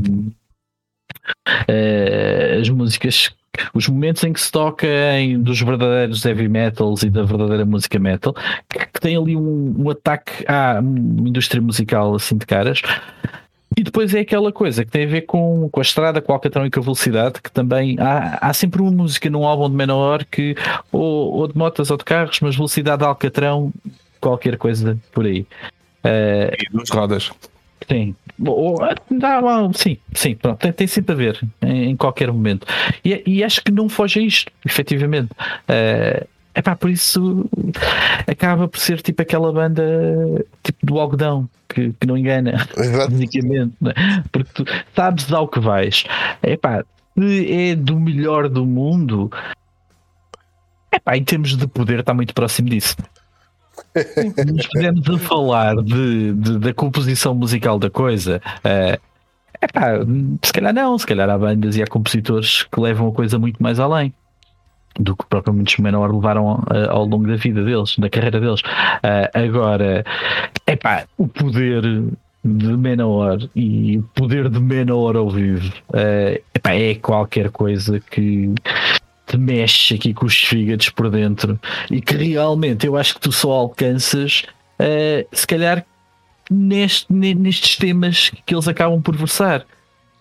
uh, 1.48 2.60
as 2.60 2.68
músicas, 2.68 3.30
os 3.74 3.88
momentos 3.88 4.24
em 4.24 4.32
que 4.32 4.40
se 4.40 4.50
toca 4.50 4.86
em, 5.18 5.40
dos 5.40 5.60
verdadeiros 5.60 6.24
heavy 6.24 6.48
metals 6.48 7.02
e 7.02 7.10
da 7.10 7.22
verdadeira 7.22 7.64
música 7.64 7.98
metal, 7.98 8.34
que, 8.68 8.86
que 8.86 9.00
tem 9.00 9.16
ali 9.16 9.36
um, 9.36 9.74
um 9.78 9.90
ataque 9.90 10.44
à 10.46 10.80
indústria 10.82 11.60
musical 11.60 12.14
assim 12.14 12.36
de 12.36 12.46
caras. 12.46 12.82
E 13.76 13.82
depois 13.82 14.14
é 14.14 14.20
aquela 14.20 14.52
coisa 14.52 14.84
que 14.84 14.90
tem 14.90 15.04
a 15.04 15.08
ver 15.08 15.22
com, 15.22 15.68
com 15.70 15.80
a 15.80 15.82
estrada, 15.82 16.20
com 16.20 16.30
o 16.30 16.34
alcatrão 16.34 16.66
e 16.66 16.70
com 16.70 16.80
a 16.80 16.82
velocidade, 16.82 17.40
que 17.42 17.50
também 17.50 17.96
há, 17.98 18.48
há 18.48 18.52
sempre 18.52 18.82
uma 18.82 18.90
música 18.90 19.30
num 19.30 19.46
álbum 19.46 19.70
de 19.70 19.76
menor 19.76 20.24
que 20.24 20.54
ou, 20.90 21.32
ou 21.32 21.48
de 21.48 21.56
motas 21.56 21.90
ou 21.90 21.96
de 21.96 22.04
carros, 22.04 22.38
mas 22.40 22.54
velocidade 22.54 22.98
de 22.98 23.06
alcatrão, 23.06 23.72
qualquer 24.20 24.58
coisa 24.58 24.98
por 25.10 25.24
aí. 25.24 25.46
Uh, 26.04 26.52
e 26.58 26.70
duas 26.70 26.90
rodas. 26.90 27.30
Sim, 27.88 28.14
sim, 29.74 29.98
sim, 30.14 30.34
pronto, 30.34 30.58
tem, 30.58 30.72
tem 30.72 30.86
sempre 30.86 31.12
a 31.12 31.16
ver 31.16 31.40
em, 31.60 31.90
em 31.90 31.96
qualquer 31.96 32.30
momento. 32.32 32.66
E, 33.04 33.22
e, 33.26 33.44
acho 33.44 33.62
que 33.62 33.70
não 33.70 33.88
foge 33.88 34.20
a 34.20 34.22
isto, 34.22 34.50
efetivamente. 34.64 35.30
Uh, 35.32 36.26
epá, 36.54 36.74
por 36.74 36.90
isso 36.90 37.48
acaba 38.26 38.68
por 38.68 38.78
ser 38.78 39.00
tipo 39.00 39.22
aquela 39.22 39.52
banda 39.52 39.82
tipo 40.62 40.84
do 40.84 40.98
algodão 40.98 41.48
que, 41.68 41.92
que 41.92 42.06
não 42.06 42.16
engana, 42.16 42.66
basicamente, 42.76 43.74
é? 43.86 44.22
porque 44.30 44.50
tu 44.52 44.64
sabes 44.94 45.32
ao 45.32 45.48
que 45.48 45.60
vais. 45.60 46.04
Epá, 46.42 46.84
se 47.18 47.52
é 47.52 47.74
do 47.74 47.98
melhor 47.98 48.48
do 48.48 48.64
mundo, 48.64 49.30
epá, 50.92 51.16
em 51.16 51.24
termos 51.24 51.56
de 51.56 51.66
poder, 51.66 52.00
está 52.00 52.14
muito 52.14 52.34
próximo 52.34 52.68
disso 52.68 52.96
nos 54.46 54.66
podemos 54.66 55.08
a 55.08 55.18
falar 55.18 55.76
de, 55.76 56.32
de, 56.32 56.58
da 56.58 56.72
composição 56.72 57.34
musical 57.34 57.78
da 57.78 57.90
coisa, 57.90 58.40
uh, 58.58 59.00
epá, 59.60 59.98
se 60.42 60.52
calhar 60.52 60.72
não, 60.72 60.98
se 60.98 61.06
calhar 61.06 61.28
há 61.28 61.38
bandas 61.38 61.76
e 61.76 61.82
há 61.82 61.86
compositores 61.86 62.62
que 62.64 62.80
levam 62.80 63.08
a 63.08 63.12
coisa 63.12 63.38
muito 63.38 63.62
mais 63.62 63.78
além 63.78 64.12
do 64.98 65.16
que 65.16 65.24
propriamente 65.26 65.74
os 65.74 65.80
menor 65.80 66.12
levaram 66.12 66.54
uh, 66.54 66.90
ao 66.90 67.04
longo 67.04 67.26
da 67.26 67.36
vida 67.36 67.64
deles, 67.64 67.96
da 67.98 68.10
carreira 68.10 68.40
deles. 68.40 68.60
Uh, 68.60 69.28
agora, 69.32 70.04
epá, 70.66 71.04
o 71.16 71.26
poder 71.26 71.82
de 72.44 72.76
menor 72.76 73.38
e 73.54 73.98
o 73.98 74.02
poder 74.14 74.48
de 74.48 74.58
menor 74.58 75.16
ao 75.16 75.30
vivo 75.30 75.72
uh, 75.90 76.42
epá, 76.54 76.74
é 76.74 76.94
qualquer 76.96 77.50
coisa 77.50 78.00
que 78.00 78.52
te 79.32 79.38
mexe 79.38 79.94
aqui 79.94 80.12
com 80.12 80.26
os 80.26 80.36
fígados 80.36 80.90
por 80.90 81.10
dentro 81.10 81.58
e 81.90 82.00
que 82.00 82.14
realmente 82.14 82.86
eu 82.86 82.96
acho 82.96 83.14
que 83.14 83.20
tu 83.20 83.32
só 83.32 83.50
alcanças 83.50 84.44
uh, 84.78 85.26
se 85.32 85.46
calhar 85.46 85.84
neste, 86.50 87.10
nestes 87.12 87.76
temas 87.76 88.30
que 88.44 88.54
eles 88.54 88.68
acabam 88.68 89.00
por 89.00 89.16
versar. 89.16 89.64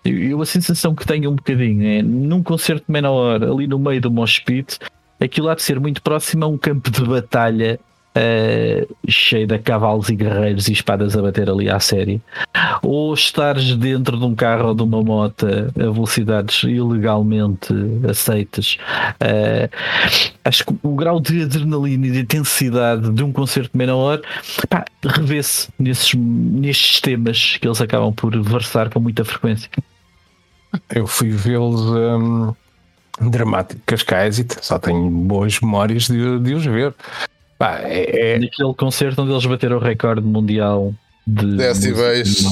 Eu, 0.03 0.41
a 0.41 0.45
sensação 0.45 0.95
que 0.95 1.05
tenho 1.05 1.29
um 1.29 1.35
bocadinho 1.35 1.85
é 1.85 2.01
num 2.01 2.41
concerto 2.41 2.91
menor 2.91 3.43
ali 3.43 3.67
no 3.67 3.77
meio 3.77 4.01
do 4.01 4.09
mosh 4.09 4.39
pit, 4.39 4.79
aquilo 5.19 5.49
há 5.49 5.55
de 5.55 5.61
ser 5.61 5.79
muito 5.79 6.01
próximo 6.01 6.45
a 6.45 6.47
um 6.47 6.57
campo 6.57 6.89
de 6.89 7.03
batalha 7.03 7.79
uh, 8.15 8.95
cheio 9.07 9.47
de 9.47 9.57
cavalos 9.59 10.09
e 10.09 10.15
guerreiros 10.15 10.67
e 10.67 10.73
espadas 10.73 11.15
a 11.15 11.21
bater 11.21 11.49
ali 11.49 11.69
à 11.69 11.79
série, 11.79 12.21
ou 12.81 13.13
estares 13.13 13.75
dentro 13.75 14.17
de 14.17 14.25
um 14.25 14.35
carro 14.35 14.69
ou 14.69 14.75
de 14.75 14.83
uma 14.83 15.01
moto 15.01 15.45
a 15.45 15.91
velocidades 15.91 16.63
ilegalmente 16.63 17.73
aceitas. 18.09 18.77
Uh, 19.21 19.69
acho 20.43 20.65
que 20.65 20.75
o 20.83 20.95
grau 20.95 21.19
de 21.19 21.43
adrenalina 21.43 22.07
e 22.07 22.11
de 22.11 22.19
intensidade 22.19 23.11
de 23.11 23.23
um 23.23 23.31
concerto 23.31 23.77
menor 23.77 24.21
revê-se 25.03 25.69
nesses, 25.79 26.13
nestes 26.13 27.01
temas 27.01 27.57
que 27.57 27.67
eles 27.67 27.81
acabam 27.81 28.13
por 28.13 28.39
versar 28.41 28.89
com 28.89 28.99
muita 28.99 29.23
frequência. 29.23 29.69
Eu 30.89 31.05
fui 31.05 31.29
vê-los. 31.29 31.81
Um 33.19 33.29
dramático 33.29 33.81
Cascais 33.85 34.39
e 34.39 34.47
só 34.61 34.79
tenho 34.79 35.09
boas 35.09 35.59
memórias 35.59 36.07
de, 36.07 36.39
de 36.39 36.53
os 36.55 36.65
ver. 36.65 36.95
Pá, 37.61 37.79
é, 37.83 38.33
é... 38.33 38.39
Naquele 38.39 38.73
concerto 38.73 39.21
onde 39.21 39.31
eles 39.31 39.45
bateram 39.45 39.77
o 39.77 39.79
recorde 39.79 40.25
mundial 40.25 40.95
de 41.27 41.57
decibéis 41.57 42.43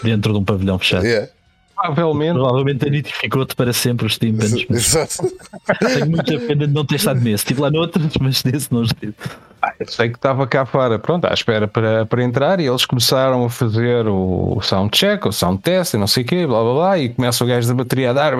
dentro 0.00 0.32
de 0.32 0.38
um 0.38 0.44
pavilhão 0.44 0.78
fechado. 0.78 1.04
Yeah. 1.04 1.28
Provavelmente, 1.74 2.34
provavelmente 2.34 2.86
identificou-te 2.86 3.56
para 3.56 3.72
sempre 3.72 4.06
os 4.06 4.16
tímpanos. 4.16 4.64
Exato. 4.70 5.28
Tenho 5.92 6.08
muita 6.08 6.38
pena 6.38 6.68
de 6.68 6.72
não 6.72 6.84
ter 6.84 6.94
estado 6.94 7.18
nesse. 7.18 7.42
Estive 7.42 7.62
lá 7.62 7.68
noutros, 7.68 8.12
mas 8.20 8.44
nesse 8.44 8.72
não 8.72 8.84
estive. 8.84 9.14
Ah, 9.60 9.74
eu 9.80 9.88
sei 9.88 10.08
que 10.10 10.16
estava 10.16 10.46
cá 10.46 10.64
fora, 10.64 11.00
pronto, 11.00 11.24
à 11.24 11.34
espera 11.34 11.66
para, 11.66 12.06
para 12.06 12.22
entrar 12.22 12.60
e 12.60 12.66
eles 12.66 12.86
começaram 12.86 13.44
a 13.44 13.50
fazer 13.50 14.06
o 14.06 14.60
sound 14.62 14.96
check, 14.96 15.26
o 15.26 15.32
sound 15.32 15.60
test 15.62 15.94
e 15.94 15.96
não 15.96 16.06
sei 16.06 16.22
o 16.22 16.26
quê, 16.26 16.46
blá 16.46 16.62
blá 16.62 16.74
blá, 16.74 16.98
e 16.98 17.08
começa 17.08 17.42
o 17.42 17.46
gajo 17.46 17.66
da 17.66 17.74
bateria 17.74 18.10
a 18.10 18.12
dar 18.12 18.34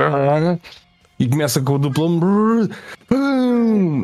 e 1.19 1.29
começa 1.29 1.61
com 1.61 1.75
o 1.75 1.79
duplo. 1.79 2.69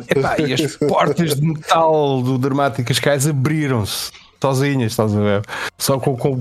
Epá, 0.09 0.39
e 0.39 0.53
as 0.53 0.75
portas 0.77 1.35
de 1.35 1.41
metal 1.41 2.21
do 2.21 2.37
Dramáticas 2.37 2.99
Cais 2.99 3.27
abriram-se 3.27 4.11
sozinhas, 4.41 4.93
estás 4.93 5.15
a 5.15 5.19
ver? 5.19 5.41
Só 5.77 5.99
com, 5.99 6.15
com 6.15 6.35
a 6.35 6.39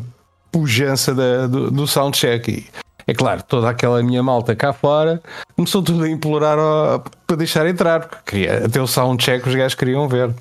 pujança 0.51 1.15
da, 1.15 1.47
do, 1.47 1.71
do 1.71 1.87
soundcheck. 1.87 2.51
E, 2.51 2.67
é 3.07 3.15
claro, 3.15 3.43
toda 3.43 3.69
aquela 3.69 4.03
minha 4.03 4.23
malta 4.23 4.55
cá 4.55 4.73
fora 4.73 5.21
começou 5.57 5.83
tudo 5.83 6.05
a 6.05 6.09
implorar 6.09 6.57
para 7.27 7.37
deixar 7.37 7.67
entrar, 7.67 8.01
porque 8.01 8.31
queria, 8.31 8.67
até 8.67 8.81
o 8.81 8.87
soundcheck 8.87 9.49
os 9.49 9.55
gajos 9.55 9.75
queriam 9.75 10.09
ver. 10.09 10.33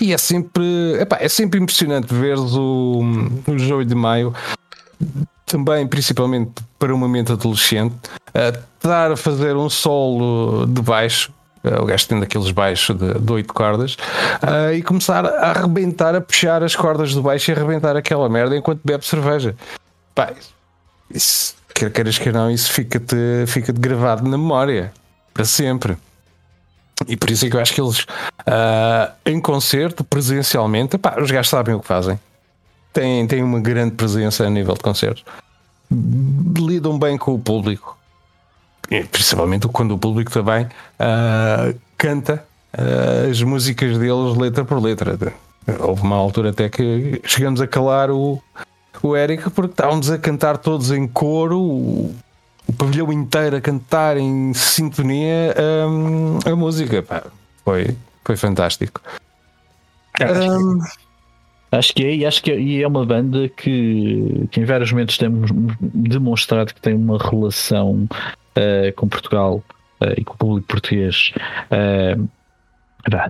E 0.00 0.12
é 0.12 0.18
sempre, 0.18 0.62
epá, 1.00 1.18
é 1.20 1.28
sempre 1.28 1.58
impressionante 1.58 2.14
ver 2.14 2.38
o, 2.38 3.02
o 3.46 3.58
Joey 3.58 3.84
de 3.84 3.94
Maio 3.94 4.32
também, 5.48 5.86
principalmente 5.86 6.52
para 6.78 6.94
uma 6.94 7.08
mente 7.08 7.32
adolescente, 7.32 7.94
a 8.34 8.48
estar 8.48 9.12
a 9.12 9.16
fazer 9.16 9.56
um 9.56 9.68
solo 9.68 10.66
de 10.66 10.80
baixo. 10.82 11.32
O 11.82 11.84
gajo 11.84 12.06
tem 12.06 12.20
daqueles 12.20 12.50
baixos 12.52 12.96
de, 12.96 13.18
de 13.18 13.32
8 13.32 13.52
cordas 13.52 13.96
e 14.74 14.80
começar 14.82 15.26
a 15.26 15.50
arrebentar, 15.50 16.14
a 16.14 16.20
puxar 16.20 16.62
as 16.62 16.76
cordas 16.76 17.12
do 17.12 17.20
baixo 17.20 17.50
e 17.50 17.54
arrebentar 17.54 17.96
aquela 17.96 18.28
merda 18.28 18.56
enquanto 18.56 18.80
bebe 18.84 19.04
cerveja. 19.04 19.56
Pá, 20.14 20.32
isso, 21.12 21.56
quer 21.74 21.90
queiras 21.90 22.16
que 22.16 22.30
não, 22.30 22.50
isso 22.50 22.72
fica-te 22.72 23.44
fica 23.48 23.72
-te 23.72 23.80
gravado 23.80 24.22
na 24.22 24.38
memória 24.38 24.92
para 25.34 25.44
sempre. 25.44 25.98
E 27.06 27.16
por 27.16 27.30
isso 27.30 27.46
é 27.46 27.50
que 27.50 27.56
eu 27.56 27.60
acho 27.60 27.74
que 27.74 27.80
eles, 27.80 28.00
uh, 28.00 29.12
em 29.26 29.40
concerto, 29.40 30.04
presencialmente, 30.04 30.96
pá, 30.96 31.16
os 31.20 31.30
gajos 31.30 31.50
sabem 31.50 31.74
o 31.74 31.80
que 31.80 31.86
fazem 31.86 32.18
têm, 32.98 33.26
têm 33.26 33.42
uma 33.42 33.60
grande 33.60 33.94
presença 33.94 34.44
a 34.44 34.50
nível 34.50 34.74
de 34.74 34.80
concertos. 34.80 35.24
Lidam 35.90 36.98
bem 36.98 37.16
com 37.16 37.34
o 37.34 37.38
público, 37.38 37.96
principalmente 39.10 39.68
quando 39.68 39.92
o 39.92 39.98
público 39.98 40.30
também 40.30 40.64
uh, 40.64 41.78
canta 41.96 42.44
uh, 42.76 43.30
as 43.30 43.40
músicas 43.42 43.96
deles 43.96 44.36
letra 44.36 44.64
por 44.64 44.82
letra. 44.82 45.16
Houve 45.80 46.02
uma 46.02 46.16
altura 46.16 46.50
até 46.50 46.68
que 46.68 47.20
chegamos 47.24 47.60
a 47.60 47.66
calar 47.66 48.10
o, 48.10 48.42
o 49.02 49.16
Eric 49.16 49.48
porque 49.50 49.72
estávamos 49.72 50.10
a 50.10 50.18
cantar 50.18 50.58
todos 50.58 50.90
em 50.90 51.06
coro, 51.06 51.60
o, 51.60 52.14
o 52.66 52.72
pavilhão 52.72 53.12
inteiro 53.12 53.56
a 53.56 53.60
cantar 53.60 54.16
em 54.16 54.52
sintonia 54.54 55.54
um, 55.88 56.38
a 56.44 56.56
música. 56.56 57.02
Pá, 57.02 57.22
foi, 57.64 57.96
foi 58.24 58.36
fantástico. 58.36 59.00
Um, 60.20 60.80
Acho 61.70 61.94
que 61.94 62.04
é, 62.04 62.14
e 62.14 62.26
acho 62.26 62.42
que 62.42 62.50
é, 62.50 62.58
e 62.58 62.82
é 62.82 62.88
uma 62.88 63.04
banda 63.04 63.48
que, 63.48 64.48
que 64.50 64.60
em 64.60 64.64
vários 64.64 64.90
momentos 64.90 65.18
temos 65.18 65.50
demonstrado 65.80 66.72
que 66.72 66.80
tem 66.80 66.94
uma 66.94 67.18
relação 67.18 68.08
uh, 68.56 68.92
com 68.96 69.06
Portugal 69.06 69.62
uh, 70.00 70.14
e 70.16 70.24
com 70.24 70.34
o 70.34 70.36
público 70.36 70.66
português 70.66 71.32
uh, 71.70 72.28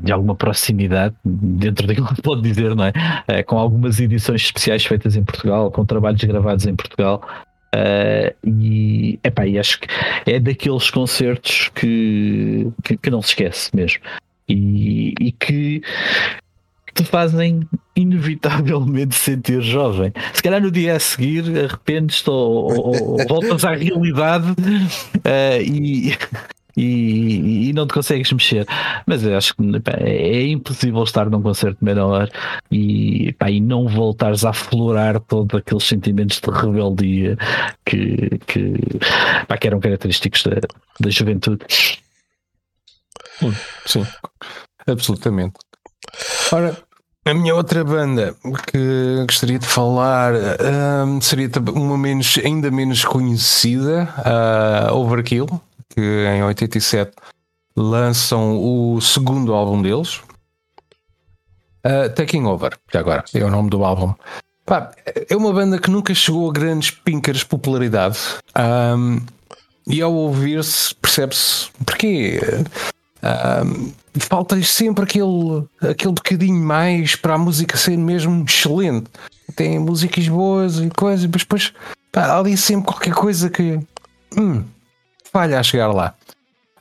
de 0.02 0.12
alguma 0.12 0.34
proximidade, 0.34 1.14
dentro 1.24 1.86
daquilo 1.86 2.08
que 2.08 2.22
pode 2.22 2.42
dizer, 2.42 2.74
não 2.74 2.84
é? 2.84 3.42
com 3.44 3.58
algumas 3.58 4.00
edições 4.00 4.42
especiais 4.42 4.84
feitas 4.84 5.14
em 5.14 5.22
Portugal, 5.22 5.70
com 5.70 5.84
trabalhos 5.84 6.24
gravados 6.24 6.66
em 6.66 6.74
Portugal. 6.74 7.22
e, 8.44 9.20
epá, 9.22 9.46
e 9.46 9.56
acho 9.56 9.78
que 9.78 9.86
é 10.26 10.40
daqueles 10.40 10.90
concertos 10.90 11.70
que, 11.76 12.66
que, 12.82 12.96
que 12.96 13.10
não 13.10 13.22
se 13.22 13.28
esquece 13.28 13.70
mesmo. 13.76 14.00
E, 14.48 15.14
e 15.20 15.30
que 15.30 15.80
te 16.94 17.04
fazem 17.04 17.66
inevitavelmente 17.94 19.14
sentir 19.16 19.60
jovem. 19.62 20.12
Se 20.32 20.42
calhar 20.42 20.60
no 20.60 20.70
dia 20.70 20.96
a 20.96 21.00
seguir 21.00 21.44
arrependes-te 21.64 22.30
ou, 22.30 22.70
ou, 22.72 23.12
ou, 23.12 23.28
voltas 23.28 23.64
à 23.64 23.72
realidade 23.72 24.50
uh, 24.50 25.62
e, 25.62 26.16
e, 26.76 27.68
e, 27.68 27.72
não 27.72 27.86
te 27.86 27.94
consegues 27.94 28.32
mexer. 28.32 28.66
Mas 29.06 29.24
eu 29.24 29.36
acho 29.36 29.54
que 29.54 29.80
pá, 29.80 29.92
é 29.98 30.46
impossível 30.46 31.02
estar 31.02 31.28
num 31.28 31.42
concerto 31.42 31.84
menor 31.84 32.30
e, 32.70 33.32
pá, 33.32 33.50
e 33.50 33.60
não 33.60 33.88
voltares 33.88 34.44
a 34.44 34.50
aflorar 34.50 35.18
todos 35.20 35.58
aqueles 35.58 35.84
sentimentos 35.84 36.40
de 36.40 36.50
rebeldia 36.50 37.36
que, 37.84 38.38
que, 38.46 38.74
pá, 39.46 39.56
que 39.56 39.66
eram 39.66 39.80
característicos 39.80 40.44
da, 40.44 40.60
da 41.00 41.10
juventude. 41.10 41.64
Sim, 43.86 44.04
absolutamente. 44.86 45.67
Ora, 46.52 46.76
a 47.24 47.34
minha 47.34 47.54
outra 47.54 47.84
banda 47.84 48.34
que 48.66 49.24
gostaria 49.26 49.58
de 49.58 49.66
falar 49.66 50.32
um, 51.04 51.20
seria 51.20 51.50
uma 51.74 51.98
menos, 51.98 52.38
ainda 52.42 52.70
menos 52.70 53.04
conhecida, 53.04 54.08
uh, 54.90 54.94
Overkill, 54.94 55.46
que 55.90 56.00
em 56.00 56.42
87 56.42 57.12
lançam 57.76 58.58
o 58.58 59.00
segundo 59.00 59.52
álbum 59.52 59.82
deles, 59.82 60.22
uh, 61.84 62.08
Taking 62.14 62.44
Over, 62.44 62.78
que 62.90 62.96
agora 62.96 63.24
é 63.34 63.44
o 63.44 63.50
nome 63.50 63.68
do 63.68 63.84
álbum. 63.84 64.14
Pá, 64.64 64.90
é 65.28 65.36
uma 65.36 65.52
banda 65.52 65.78
que 65.78 65.90
nunca 65.90 66.14
chegou 66.14 66.48
a 66.48 66.52
grandes 66.52 66.90
pincas 66.90 67.38
de 67.38 67.46
popularidade. 67.46 68.18
Um, 68.56 69.20
e 69.86 70.02
ao 70.02 70.12
ouvir-se, 70.12 70.94
percebe-se 70.94 71.70
porquê. 71.86 72.38
Um, 73.22 73.92
falta-lhes 74.20 74.68
sempre 74.68 75.04
aquele, 75.04 75.64
aquele 75.80 76.12
bocadinho 76.12 76.62
mais 76.62 77.16
para 77.16 77.34
a 77.34 77.38
música 77.38 77.76
ser 77.76 77.96
mesmo 77.96 78.44
excelente. 78.44 79.06
Tem 79.56 79.78
músicas 79.78 80.28
boas 80.28 80.78
e 80.78 80.90
coisas, 80.90 81.26
mas 81.26 81.42
depois 81.42 81.72
pá, 82.12 82.26
há 82.26 82.38
ali 82.38 82.56
sempre 82.56 82.86
qualquer 82.86 83.14
coisa 83.14 83.50
que 83.50 83.80
hum, 84.36 84.64
falha 85.32 85.58
a 85.58 85.62
chegar 85.62 85.88
lá. 85.88 86.14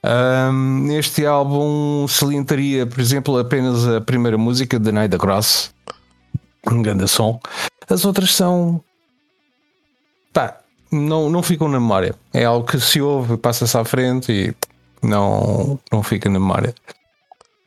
Um, 0.03 0.83
neste 0.83 1.25
álbum 1.25 2.07
salientaria, 2.07 2.85
por 2.85 2.99
exemplo, 2.99 3.37
apenas 3.37 3.87
a 3.87 3.99
primeira 3.99 4.37
música, 4.37 4.79
The 4.79 4.91
Night 4.91 5.17
Cross, 5.17 5.73
um 6.71 6.81
grande 6.81 7.07
som. 7.07 7.39
As 7.89 8.05
outras 8.05 8.33
são 8.35 8.81
pá, 10.31 10.59
não, 10.91 11.29
não 11.29 11.41
ficam 11.41 11.67
na 11.67 11.79
memória. 11.79 12.13
É 12.31 12.45
algo 12.45 12.67
que 12.67 12.79
se 12.79 13.01
ouve, 13.01 13.37
passa-se 13.37 13.75
à 13.75 13.83
frente 13.83 14.31
e 14.31 14.66
não, 15.01 15.79
não 15.91 16.03
fica 16.03 16.29
na 16.29 16.39
memória. 16.39 16.73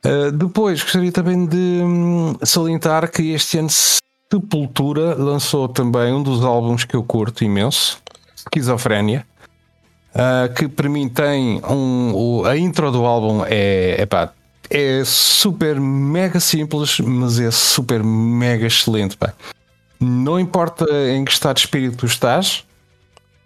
Uh, 0.05 0.31
depois 0.31 0.81
gostaria 0.81 1.11
também 1.11 1.45
de 1.45 1.81
hum, 1.83 2.35
salientar 2.43 3.09
que 3.11 3.33
este 3.33 3.59
ano 3.59 3.69
Sepultura 3.69 5.13
lançou 5.15 5.67
também 5.67 6.13
um 6.13 6.23
dos 6.23 6.43
álbuns 6.43 6.85
que 6.85 6.95
eu 6.95 7.03
curto 7.03 7.43
imenso, 7.43 8.01
Esquizofrénia, 8.35 9.27
uh, 10.15 10.53
que 10.53 10.67
para 10.67 10.89
mim 10.89 11.09
tem 11.09 11.61
um. 11.69 12.13
O, 12.15 12.45
a 12.45 12.57
intro 12.57 12.89
do 12.91 13.05
álbum 13.05 13.43
é, 13.45 14.01
epá, 14.01 14.31
é 14.69 15.03
super 15.05 15.79
mega 15.79 16.39
simples, 16.39 16.99
mas 16.99 17.39
é 17.39 17.51
super 17.51 18.01
mega 18.01 18.65
excelente. 18.65 19.17
Pá. 19.17 19.33
Não 19.99 20.39
importa 20.39 20.85
em 21.09 21.25
que 21.25 21.31
estado 21.31 21.57
de 21.57 21.61
espírito 21.61 21.97
tu 21.97 22.05
estás, 22.05 22.63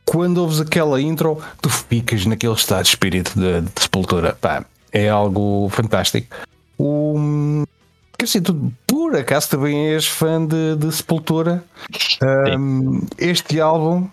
quando 0.06 0.38
ouves 0.38 0.62
aquela 0.62 1.02
intro, 1.02 1.42
tu 1.62 1.70
ficas 1.70 2.26
naquele 2.26 2.54
estado 2.54 2.84
de 2.84 2.90
espírito 2.90 3.34
de, 3.36 3.62
de 3.62 3.82
sepultura. 3.82 4.38
Pá, 4.40 4.66
é 4.92 5.10
algo 5.10 5.68
fantástico. 5.70 6.36
O, 6.78 7.66
quer 8.18 8.26
dizer, 8.26 8.42
tu 8.42 8.72
por 8.86 9.16
acaso 9.16 9.50
também 9.50 9.94
és 9.94 10.08
fã 10.08 10.46
de, 10.46 10.76
de 10.78 10.92
Sepultura. 10.92 11.64
Um, 12.58 13.02
este 13.18 13.60
álbum, 13.60 14.08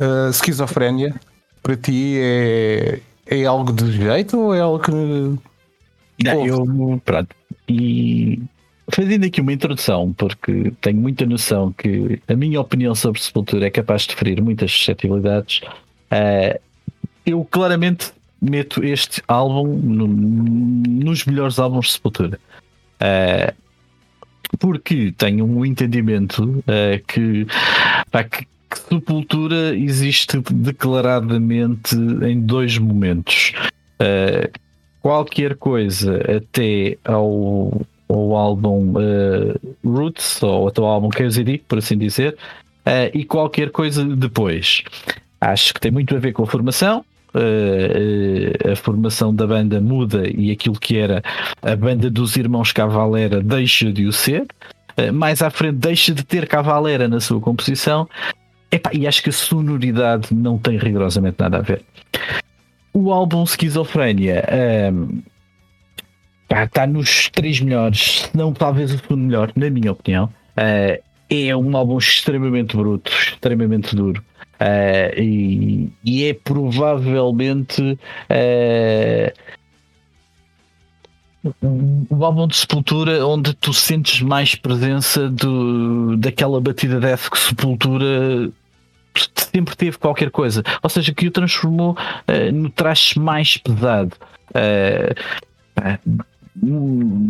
uh, 0.00 0.30
Esquizofrénia, 0.30 1.14
para 1.62 1.76
ti 1.76 2.16
é, 2.18 3.00
é 3.26 3.44
algo 3.44 3.72
de 3.72 3.92
jeito 3.92 4.38
ou 4.38 4.54
é 4.54 4.60
algo 4.60 4.78
que. 4.78 4.90
Não, 4.90 6.46
eu, 6.46 7.02
pronto. 7.04 7.34
E 7.68 8.40
fazendo 8.92 9.24
aqui 9.24 9.40
uma 9.40 9.52
introdução, 9.52 10.12
porque 10.12 10.72
tenho 10.80 11.00
muita 11.00 11.26
noção 11.26 11.72
que 11.72 12.20
a 12.28 12.34
minha 12.34 12.60
opinião 12.60 12.94
sobre 12.94 13.20
Sepultura 13.20 13.66
é 13.66 13.70
capaz 13.70 14.02
de 14.02 14.14
ferir 14.14 14.42
muitas 14.42 14.70
suscetibilidades. 14.70 15.60
Uh, 16.12 16.58
eu 17.24 17.44
claramente 17.44 18.12
meto 18.40 18.82
este 18.82 19.22
álbum 19.28 19.66
no, 19.76 20.08
nos 20.08 21.24
melhores 21.24 21.58
álbuns 21.58 21.86
de 21.86 21.92
Sepultura. 21.92 22.40
Uh, 22.96 23.54
porque 24.58 25.12
tenho 25.16 25.44
um 25.44 25.64
entendimento 25.64 26.42
uh, 26.42 27.04
que, 27.06 27.46
pá, 28.10 28.24
que, 28.24 28.44
que, 28.44 28.78
Sepultura 28.88 29.76
existe 29.76 30.40
declaradamente 30.52 31.94
em 31.96 32.40
dois 32.40 32.78
momentos. 32.78 33.52
Uh, 34.00 34.50
qualquer 35.00 35.56
coisa 35.56 36.20
até 36.36 36.96
ao, 37.04 37.86
ao 38.12 38.36
álbum 38.36 38.94
Roots, 39.84 40.42
ou 40.42 40.68
até 40.68 40.80
ao 40.80 40.86
álbum 40.86 41.08
KZD, 41.08 41.62
por 41.68 41.78
assim 41.78 41.96
dizer, 41.96 42.36
e 43.14 43.24
qualquer 43.24 43.70
coisa 43.70 44.04
depois. 44.04 44.82
Acho 45.40 45.72
que 45.72 45.80
tem 45.80 45.90
muito 45.90 46.14
a 46.14 46.18
ver 46.18 46.32
com 46.32 46.42
a 46.42 46.46
formação, 46.46 47.04
uh, 47.34 48.72
a 48.72 48.76
formação 48.76 49.34
da 49.34 49.46
banda 49.46 49.80
muda 49.80 50.28
e 50.28 50.50
aquilo 50.50 50.78
que 50.78 50.98
era 50.98 51.22
a 51.62 51.76
banda 51.76 52.10
dos 52.10 52.36
irmãos 52.36 52.72
Cavalera 52.72 53.42
deixa 53.42 53.92
de 53.92 54.06
o 54.06 54.12
ser. 54.12 54.46
Uh, 54.98 55.12
mais 55.12 55.42
à 55.42 55.50
frente 55.50 55.76
deixa 55.76 56.12
de 56.12 56.24
ter 56.24 56.46
Cavalera 56.46 57.08
na 57.08 57.20
sua 57.20 57.40
composição. 57.40 58.08
E 58.92 59.06
acho 59.06 59.22
que 59.22 59.30
a 59.30 59.32
sonoridade 59.32 60.28
não 60.32 60.56
tem 60.56 60.78
rigorosamente 60.78 61.36
nada 61.40 61.58
a 61.58 61.60
ver. 61.60 61.82
O 62.92 63.12
álbum 63.12 63.42
Esquizofrénia 63.42 64.44
está 66.50 66.86
nos 66.86 67.28
três 67.30 67.60
melhores, 67.60 68.22
se 68.22 68.36
não 68.36 68.52
talvez 68.52 68.92
o 68.92 68.98
segundo 68.98 69.22
melhor, 69.22 69.52
na 69.54 69.70
minha 69.70 69.92
opinião. 69.92 70.24
Uh, 70.56 71.02
é 71.30 71.56
um 71.56 71.76
álbum 71.76 71.96
extremamente 71.98 72.76
bruto, 72.76 73.10
extremamente 73.12 73.94
duro. 73.94 74.22
Uh, 74.60 75.18
e, 75.18 75.92
e, 76.04 76.24
é 76.24 76.34
provavelmente 76.34 77.80
uh, 77.80 79.32
o 82.10 82.24
álbum 82.24 82.46
de 82.46 82.56
Sepultura 82.56 83.24
onde 83.26 83.54
tu 83.54 83.72
sentes 83.72 84.20
mais 84.20 84.54
presença 84.54 85.30
do, 85.30 86.14
daquela 86.18 86.60
batida 86.60 87.00
death 87.00 87.30
que 87.30 87.38
Sepultura 87.38 88.52
sempre 89.34 89.74
teve 89.76 89.96
qualquer 89.96 90.30
coisa, 90.30 90.62
ou 90.82 90.90
seja, 90.90 91.14
que 91.14 91.26
o 91.26 91.30
transformou 91.30 91.92
uh, 91.92 92.52
no 92.52 92.68
traje 92.68 93.18
mais 93.18 93.56
pesado. 93.56 94.14
Uh, 94.50 95.14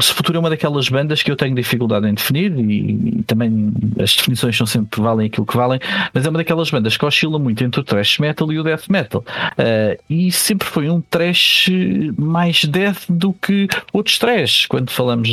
se 0.00 0.14
Futuro 0.14 0.38
é 0.38 0.40
uma 0.40 0.50
daquelas 0.50 0.88
bandas 0.88 1.22
que 1.22 1.30
eu 1.30 1.36
tenho 1.36 1.54
dificuldade 1.54 2.08
em 2.08 2.14
definir 2.14 2.52
e, 2.58 3.18
e, 3.18 3.22
também 3.24 3.72
as 4.00 4.16
definições 4.16 4.56
são 4.56 4.66
sempre 4.66 5.00
valem 5.00 5.26
aquilo 5.26 5.46
que 5.46 5.56
valem, 5.56 5.78
mas 6.12 6.24
é 6.24 6.30
uma 6.30 6.38
daquelas 6.38 6.70
bandas 6.70 6.96
que 6.96 7.04
oscila 7.04 7.38
muito 7.38 7.62
entre 7.62 7.80
o 7.80 7.84
thrash 7.84 8.18
metal 8.18 8.50
e 8.52 8.58
o 8.58 8.64
death 8.64 8.88
metal. 8.88 9.24
Uh, 9.52 10.02
e 10.08 10.32
sempre 10.32 10.66
foi 10.66 10.88
um 10.88 11.00
thrash 11.00 11.70
mais 12.16 12.64
death 12.64 13.04
do 13.08 13.32
que 13.32 13.68
outros 13.92 14.18
thrash. 14.18 14.66
Quando 14.66 14.90
falamos 14.90 15.30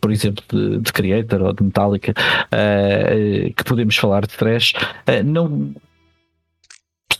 por 0.00 0.12
exemplo 0.12 0.44
de, 0.48 0.78
de 0.78 0.92
Creator 0.92 1.42
ou 1.42 1.52
de 1.52 1.62
Metallica 1.62 2.12
uh, 2.12 3.54
que 3.54 3.64
podemos 3.64 3.96
falar 3.96 4.22
de 4.22 4.36
thrash 4.36 4.72
uh, 4.72 5.24
não 5.24 5.74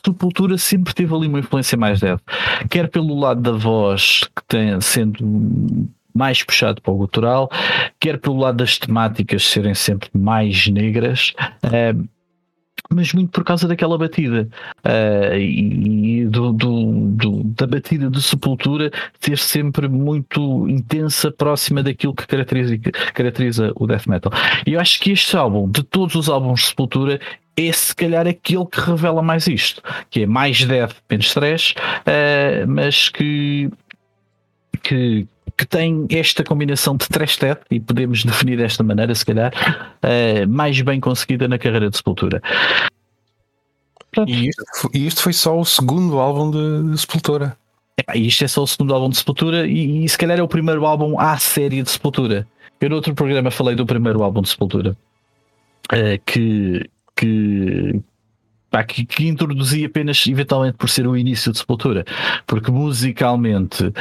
Sepultura 0.03 0.57
sempre 0.57 0.95
teve 0.95 1.13
ali 1.13 1.27
uma 1.27 1.39
influência 1.39 1.77
mais 1.77 1.99
death 1.99 2.21
quer 2.69 2.89
pelo 2.89 3.19
lado 3.19 3.39
da 3.39 3.51
voz 3.51 4.27
que 4.35 4.43
tem 4.47 4.81
sendo 4.81 5.87
mais 6.13 6.43
puxado 6.43 6.81
para 6.81 6.93
o 6.93 6.97
gutural, 6.97 7.49
quer 7.99 8.19
pelo 8.19 8.37
lado 8.37 8.57
das 8.57 8.77
temáticas 8.77 9.43
serem 9.43 9.73
sempre 9.73 10.09
mais 10.13 10.67
negras. 10.67 11.33
Uh, 11.63 12.07
mas 12.89 13.13
muito 13.13 13.31
por 13.31 13.43
causa 13.43 13.67
daquela 13.67 13.97
batida 13.97 14.47
uh, 14.85 15.37
e 15.37 16.25
do, 16.25 16.51
do, 16.51 16.91
do, 17.11 17.43
da 17.43 17.65
batida 17.65 18.09
de 18.09 18.21
Sepultura 18.21 18.91
ser 19.19 19.37
sempre 19.37 19.87
muito 19.87 20.67
intensa, 20.67 21.31
próxima 21.31 21.81
daquilo 21.81 22.13
que 22.13 22.27
caracteriza, 22.27 22.77
caracteriza 23.13 23.71
o 23.75 23.87
death 23.87 24.07
metal. 24.07 24.31
E 24.65 24.73
eu 24.73 24.79
acho 24.79 24.99
que 24.99 25.11
este 25.11 25.35
álbum, 25.37 25.69
de 25.69 25.83
todos 25.83 26.15
os 26.15 26.29
álbuns 26.29 26.61
de 26.61 26.67
Sepultura, 26.67 27.19
é 27.55 27.71
se 27.71 27.95
calhar 27.95 28.27
aquele 28.27 28.65
que 28.65 28.81
revela 28.81 29.21
mais 29.21 29.47
isto, 29.47 29.81
que 30.09 30.23
é 30.23 30.25
mais 30.25 30.63
death, 30.63 30.95
menos 31.09 31.27
stress, 31.27 31.73
uh, 31.73 32.67
mas 32.67 33.09
que, 33.09 33.69
que, 34.83 35.27
que 35.57 35.65
tem 35.65 36.05
esta 36.09 36.43
combinação 36.43 36.95
de 36.95 37.07
trash 37.07 37.37
death, 37.37 37.61
e 37.69 37.79
podemos 37.79 38.23
definir 38.23 38.57
desta 38.57 38.83
maneira, 38.83 39.13
se 39.13 39.25
calhar, 39.25 39.51
uh, 40.03 40.47
mais 40.47 40.79
bem 40.81 40.99
conseguida 40.99 41.47
na 41.47 41.57
carreira 41.57 41.89
de 41.89 41.97
Sepultura. 41.97 42.41
E 44.27 44.49
isto, 44.49 44.89
e 44.93 45.07
isto, 45.07 45.21
foi 45.21 45.33
só 45.33 45.57
o 45.57 45.63
segundo 45.63 46.19
álbum 46.19 46.51
de, 46.51 46.91
de 46.91 46.97
Sepultura. 46.97 47.57
É, 48.07 48.17
isto 48.17 48.43
é 48.43 48.47
só 48.47 48.63
o 48.63 48.67
segundo 48.67 48.93
álbum 48.93 49.09
de 49.09 49.17
Sepultura 49.17 49.65
e, 49.65 50.03
e, 50.03 50.09
se 50.09 50.17
calhar 50.17 50.37
é 50.37 50.43
o 50.43 50.47
primeiro 50.47 50.85
álbum 50.85 51.17
à 51.19 51.37
série 51.37 51.81
de 51.81 51.89
Sepultura. 51.89 52.47
Eu 52.79 52.89
no 52.89 52.95
outro 52.95 53.13
programa 53.13 53.51
falei 53.51 53.75
do 53.75 53.85
primeiro 53.85 54.21
álbum 54.23 54.41
de 54.41 54.49
Sepultura 54.49 54.97
uh, 55.93 56.21
que, 56.25 56.89
que, 57.15 58.01
pá, 58.71 58.83
que, 58.83 59.05
que 59.05 59.27
introduzi 59.27 59.85
apenas 59.85 60.25
eventualmente 60.25 60.77
por 60.77 60.89
ser 60.89 61.05
o 61.05 61.15
início 61.15 61.51
de 61.51 61.59
Sepultura, 61.59 62.05
porque 62.47 62.71
musicalmente 62.71 63.83
uh, 63.87 63.93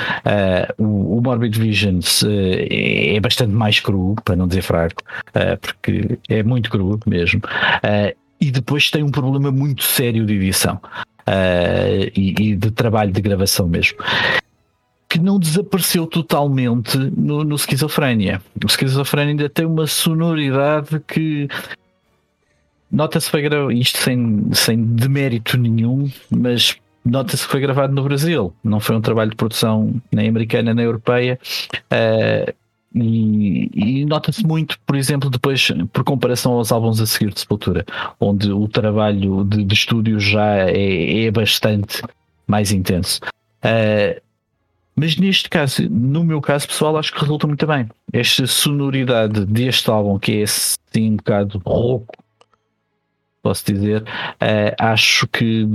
o, 0.79 1.19
o, 1.19 1.21
Morbid 1.21 1.59
Visions 1.59 2.23
uh, 2.23 2.29
é, 2.31 3.17
é 3.17 3.21
bastante 3.21 3.53
mais 3.53 3.81
cru, 3.81 4.15
para 4.25 4.37
não 4.37 4.47
dizer 4.47 4.63
fraco, 4.63 5.03
uh, 5.31 5.59
porque 5.61 6.19
é 6.29 6.43
muito 6.43 6.71
cru 6.71 6.99
mesmo, 7.05 7.43
e 8.41 8.51
depois 8.51 8.91
tem 8.91 9.03
um 9.03 9.11
problema 9.11 9.51
muito 9.51 9.83
sério 9.83 10.25
de 10.25 10.35
edição 10.35 10.81
e, 12.17 12.35
e 12.39 12.57
de 12.57 12.71
trabalho 12.71 13.13
de 13.13 13.21
gravação 13.21 13.69
mesmo 13.69 13.99
que 15.11 15.19
não 15.19 15.41
desapareceu 15.41 16.07
totalmente 16.07 16.97
no, 16.97 17.43
no 17.43 17.57
Esquizofrénia. 17.57 18.41
O 18.63 18.67
Esquizofrénia 18.67 19.33
ainda 19.33 19.49
tem 19.49 19.67
uma 19.67 19.89
sonoridade 19.89 21.01
que 21.01 21.49
Nota-se 22.91 23.31
foi 23.31 23.43
gravado, 23.43 23.73
isto 23.73 23.99
sem, 23.99 24.43
sem 24.53 24.83
demérito 24.83 25.57
nenhum, 25.57 26.11
mas 26.31 26.77
nota-se 27.05 27.45
que 27.45 27.53
foi 27.53 27.61
gravado 27.61 27.95
no 27.95 28.03
Brasil, 28.03 28.53
não 28.65 28.81
foi 28.81 28.97
um 28.97 29.01
trabalho 29.01 29.31
de 29.31 29.37
produção 29.37 29.95
nem 30.13 30.29
americana 30.29 30.75
nem 30.75 30.85
europeia. 30.85 31.39
Uh, 31.93 32.53
e, 32.95 33.71
e 33.73 34.05
nota-se 34.05 34.45
muito, 34.45 34.77
por 34.85 34.97
exemplo, 34.97 35.31
depois, 35.31 35.69
por 35.93 36.03
comparação 36.03 36.53
aos 36.53 36.73
álbuns 36.73 37.01
a 37.01 37.07
seguir 37.07 37.33
de 37.33 37.41
Sepultura, 37.41 37.85
onde 38.19 38.51
o 38.51 38.67
trabalho 38.67 39.45
de, 39.45 39.65
de 39.65 39.75
estúdio 39.75 40.19
já 40.19 40.69
é, 40.69 41.27
é, 41.27 41.31
bastante 41.31 42.03
mais 42.47 42.73
intenso. 42.73 43.21
Uh, 43.65 44.21
mas 44.97 45.17
neste 45.17 45.49
caso, 45.49 45.89
no 45.89 46.25
meu 46.25 46.41
caso 46.41 46.67
pessoal, 46.67 46.97
acho 46.99 47.13
que 47.13 47.21
resulta 47.21 47.47
muito 47.47 47.67
bem. 47.67 47.89
Esta 48.13 48.47
sonoridade 48.47 49.47
deste 49.47 49.89
álbum, 49.89 50.19
que 50.19 50.41
é 50.41 50.43
assim 50.43 51.13
um 51.13 51.17
bocado 51.17 51.63
rouco, 51.65 52.13
posso 53.43 53.65
dizer, 53.73 54.03
uh, 54.03 54.75
acho 54.79 55.27
que, 55.29 55.67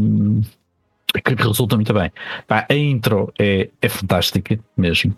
que 1.24 1.34
resulta 1.36 1.76
muito 1.76 1.94
bem. 1.94 2.12
Pá, 2.48 2.66
a 2.70 2.76
intro 2.76 3.34
é, 3.40 3.70
é 3.82 3.90
fantástica 3.90 4.60
mesmo 4.78 5.14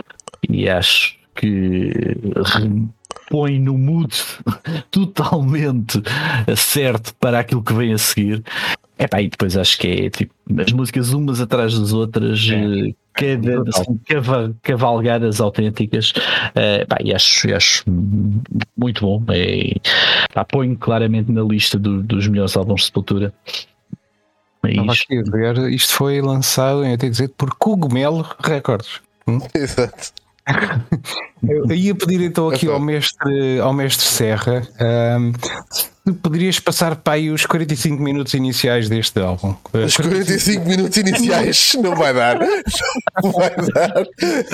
e 0.50 0.70
acho 0.70 1.18
que 1.36 1.92
põe 3.30 3.60
no 3.60 3.78
mood 3.78 4.14
totalmente 4.92 6.02
certo 6.56 7.14
para 7.16 7.40
aquilo 7.40 7.64
que 7.64 7.74
vem 7.74 7.94
a 7.94 7.98
seguir. 7.98 8.44
É 8.98 9.08
pá, 9.08 9.22
e 9.22 9.30
depois 9.30 9.56
acho 9.56 9.78
que 9.78 9.88
é 9.88 10.10
tipo 10.10 10.34
as 10.60 10.72
músicas 10.72 11.14
umas 11.14 11.40
atrás 11.40 11.78
das 11.78 11.94
outras, 11.94 12.40
é. 12.50 12.94
Cada, 13.18 13.72
são 13.72 14.00
cavalgadas 14.62 15.42
autênticas. 15.42 16.12
Uh, 16.12 16.86
pá, 16.88 16.98
e 17.04 17.14
acho, 17.14 17.54
acho 17.54 17.84
muito 18.78 19.02
bom. 19.02 19.24
É, 19.30 19.74
pá, 20.34 20.46
ponho 20.46 20.78
claramente 20.78 21.32
na 21.32 21.42
lista 21.42 21.80
do, 21.80 22.04
dos 22.04 22.28
melhores 22.28 22.56
álbuns 22.56 22.82
de 22.82 22.86
Sepultura. 22.88 23.34
É 24.64 24.72
isto. 24.72 25.32
Ver, 25.32 25.58
isto 25.72 25.94
foi 25.94 26.22
lançado, 26.22 26.80
eu 26.80 26.84
tenho 26.84 27.00
que 27.00 27.10
dizer, 27.10 27.30
por 27.30 27.56
Cogumelo 27.56 28.26
Records. 28.40 29.02
Hum? 29.30 29.40
Exato. 29.54 30.14
Eu 31.48 31.76
ia 31.76 31.94
pedir 31.94 32.22
então 32.22 32.50
aqui 32.50 32.68
ao 32.68 32.80
mestre, 32.80 33.60
ao 33.60 33.74
mestre 33.74 34.06
Serra 34.06 34.68
um, 35.20 35.34
se 35.74 36.14
poderias 36.14 36.60
passar 36.60 36.96
para 36.96 37.14
aí 37.14 37.30
os 37.30 37.46
45 37.46 38.02
minutos 38.02 38.34
iniciais 38.34 38.88
deste 38.88 39.20
álbum. 39.20 39.56
Os 39.74 39.98
45 39.98 40.66
minutos 40.66 40.98
iniciais 40.98 41.76
não 41.82 41.96
vai 41.96 42.14
dar. 42.14 42.40
Não 43.22 43.32
vai 43.32 43.50
dar. 43.50 44.08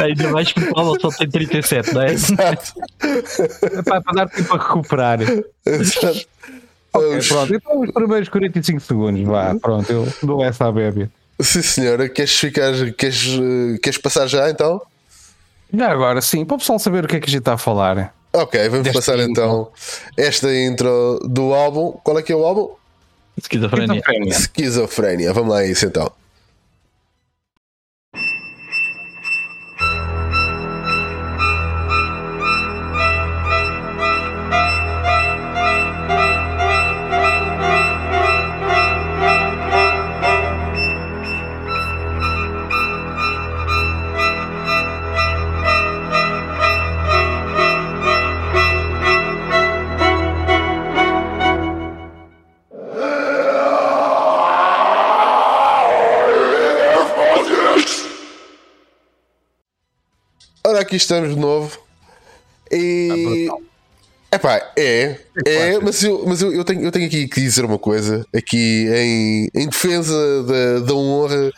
Ainda 0.03 0.31
mais 0.31 0.51
porque 0.51 0.71
o 0.71 0.79
álbum 0.79 0.99
só 0.99 1.09
tem 1.09 1.29
37, 1.29 1.93
não 1.93 2.01
é? 2.01 2.13
Exato. 2.13 2.73
Para, 3.85 4.01
para 4.01 4.13
dar 4.13 4.29
tempo 4.29 4.53
a 4.53 4.57
recuperar. 4.57 5.19
Exato. 5.65 6.27
Okay, 6.95 7.27
pronto, 7.27 7.55
então 7.55 7.81
os 7.81 7.91
primeiros 7.91 8.29
45 8.29 8.79
segundos, 8.81 9.23
vá, 9.23 9.55
pronto, 9.55 9.91
eu 9.91 10.07
dou 10.21 10.43
essa 10.43 10.67
à 10.67 10.71
bébia. 10.71 11.09
Sim, 11.41 11.63
senhora, 11.63 12.07
queres 12.07 12.37
ficar, 12.37 12.71
queres, 12.93 13.27
queres 13.81 13.97
passar 13.97 14.27
já 14.27 14.47
então? 14.49 14.79
Já 15.73 15.91
agora, 15.91 16.21
sim, 16.21 16.45
para 16.45 16.55
o 16.55 16.57
pessoal 16.59 16.77
saber 16.77 17.03
o 17.05 17.07
que 17.07 17.15
é 17.15 17.19
que 17.19 17.27
a 17.27 17.31
gente 17.31 17.39
está 17.39 17.53
a 17.53 17.57
falar. 17.57 18.13
Ok, 18.31 18.69
vamos 18.69 18.89
passar 18.89 19.17
intro. 19.19 19.31
então 19.31 19.71
esta 20.17 20.53
intro 20.55 21.19
do 21.23 21.53
álbum. 21.53 21.91
Qual 22.03 22.17
é 22.17 22.21
que 22.21 22.31
é 22.31 22.35
o 22.35 22.45
álbum? 22.45 22.69
Esquizofrenia. 23.37 23.95
Esquizofrenia. 23.97 24.29
Esquizofrenia. 24.29 25.33
Vamos 25.33 25.51
lá 25.51 25.59
a 25.59 25.65
isso 25.65 25.85
então. 25.85 26.11
Aqui 60.93 60.97
estamos 60.97 61.33
de 61.33 61.39
novo. 61.39 61.79
E. 62.71 63.49
Ah, 63.51 63.57
Epá, 64.35 64.71
é, 64.75 65.19
é, 65.45 65.77
mas, 65.79 66.03
eu, 66.03 66.23
mas 66.25 66.41
eu, 66.41 66.51
eu, 66.51 66.63
tenho, 66.63 66.81
eu 66.81 66.91
tenho 66.91 67.05
aqui 67.05 67.27
que 67.27 67.39
dizer 67.39 67.63
uma 67.65 67.77
coisa, 67.77 68.25
aqui 68.35 68.87
em, 68.91 69.47
em 69.53 69.69
defesa 69.69 70.41
da, 70.41 70.79
da 70.79 70.93
honra 70.95 71.51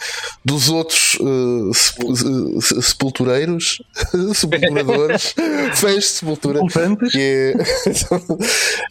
dos 0.43 0.67
outros 0.67 1.17
uh, 1.21 1.71
sepultureiros, 2.82 3.82
sepulturadores, 4.36 5.34
fãs 5.76 5.95
de 5.95 6.02
sepultura, 6.04 6.60
que 7.10 7.56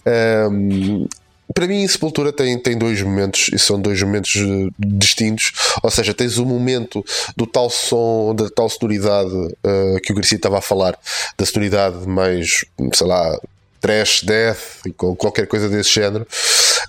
é. 0.06 0.48
um, 0.48 1.06
para 1.54 1.68
mim, 1.68 1.86
Sepultura 1.86 2.32
tem, 2.32 2.58
tem 2.58 2.76
dois 2.76 3.00
momentos 3.00 3.48
e 3.52 3.58
são 3.58 3.80
dois 3.80 4.02
momentos 4.02 4.34
eh, 4.36 4.70
distintos. 4.78 5.52
Ou 5.82 5.90
seja, 5.90 6.12
tens 6.12 6.36
o 6.36 6.44
momento 6.44 7.04
do 7.36 7.46
tal 7.46 7.70
som, 7.70 8.34
da 8.34 8.50
tal 8.50 8.68
sonoridade 8.68 9.32
uh, 9.32 10.00
que 10.02 10.12
o 10.12 10.16
Garcia 10.16 10.36
estava 10.36 10.58
a 10.58 10.60
falar, 10.60 10.98
da 11.38 11.46
sonoridade 11.46 12.06
mais, 12.08 12.64
sei 12.92 13.06
lá, 13.06 13.38
trash, 13.80 14.22
death, 14.22 14.82
qualquer 14.96 15.46
coisa 15.46 15.68
desse 15.68 15.90
género. 15.90 16.26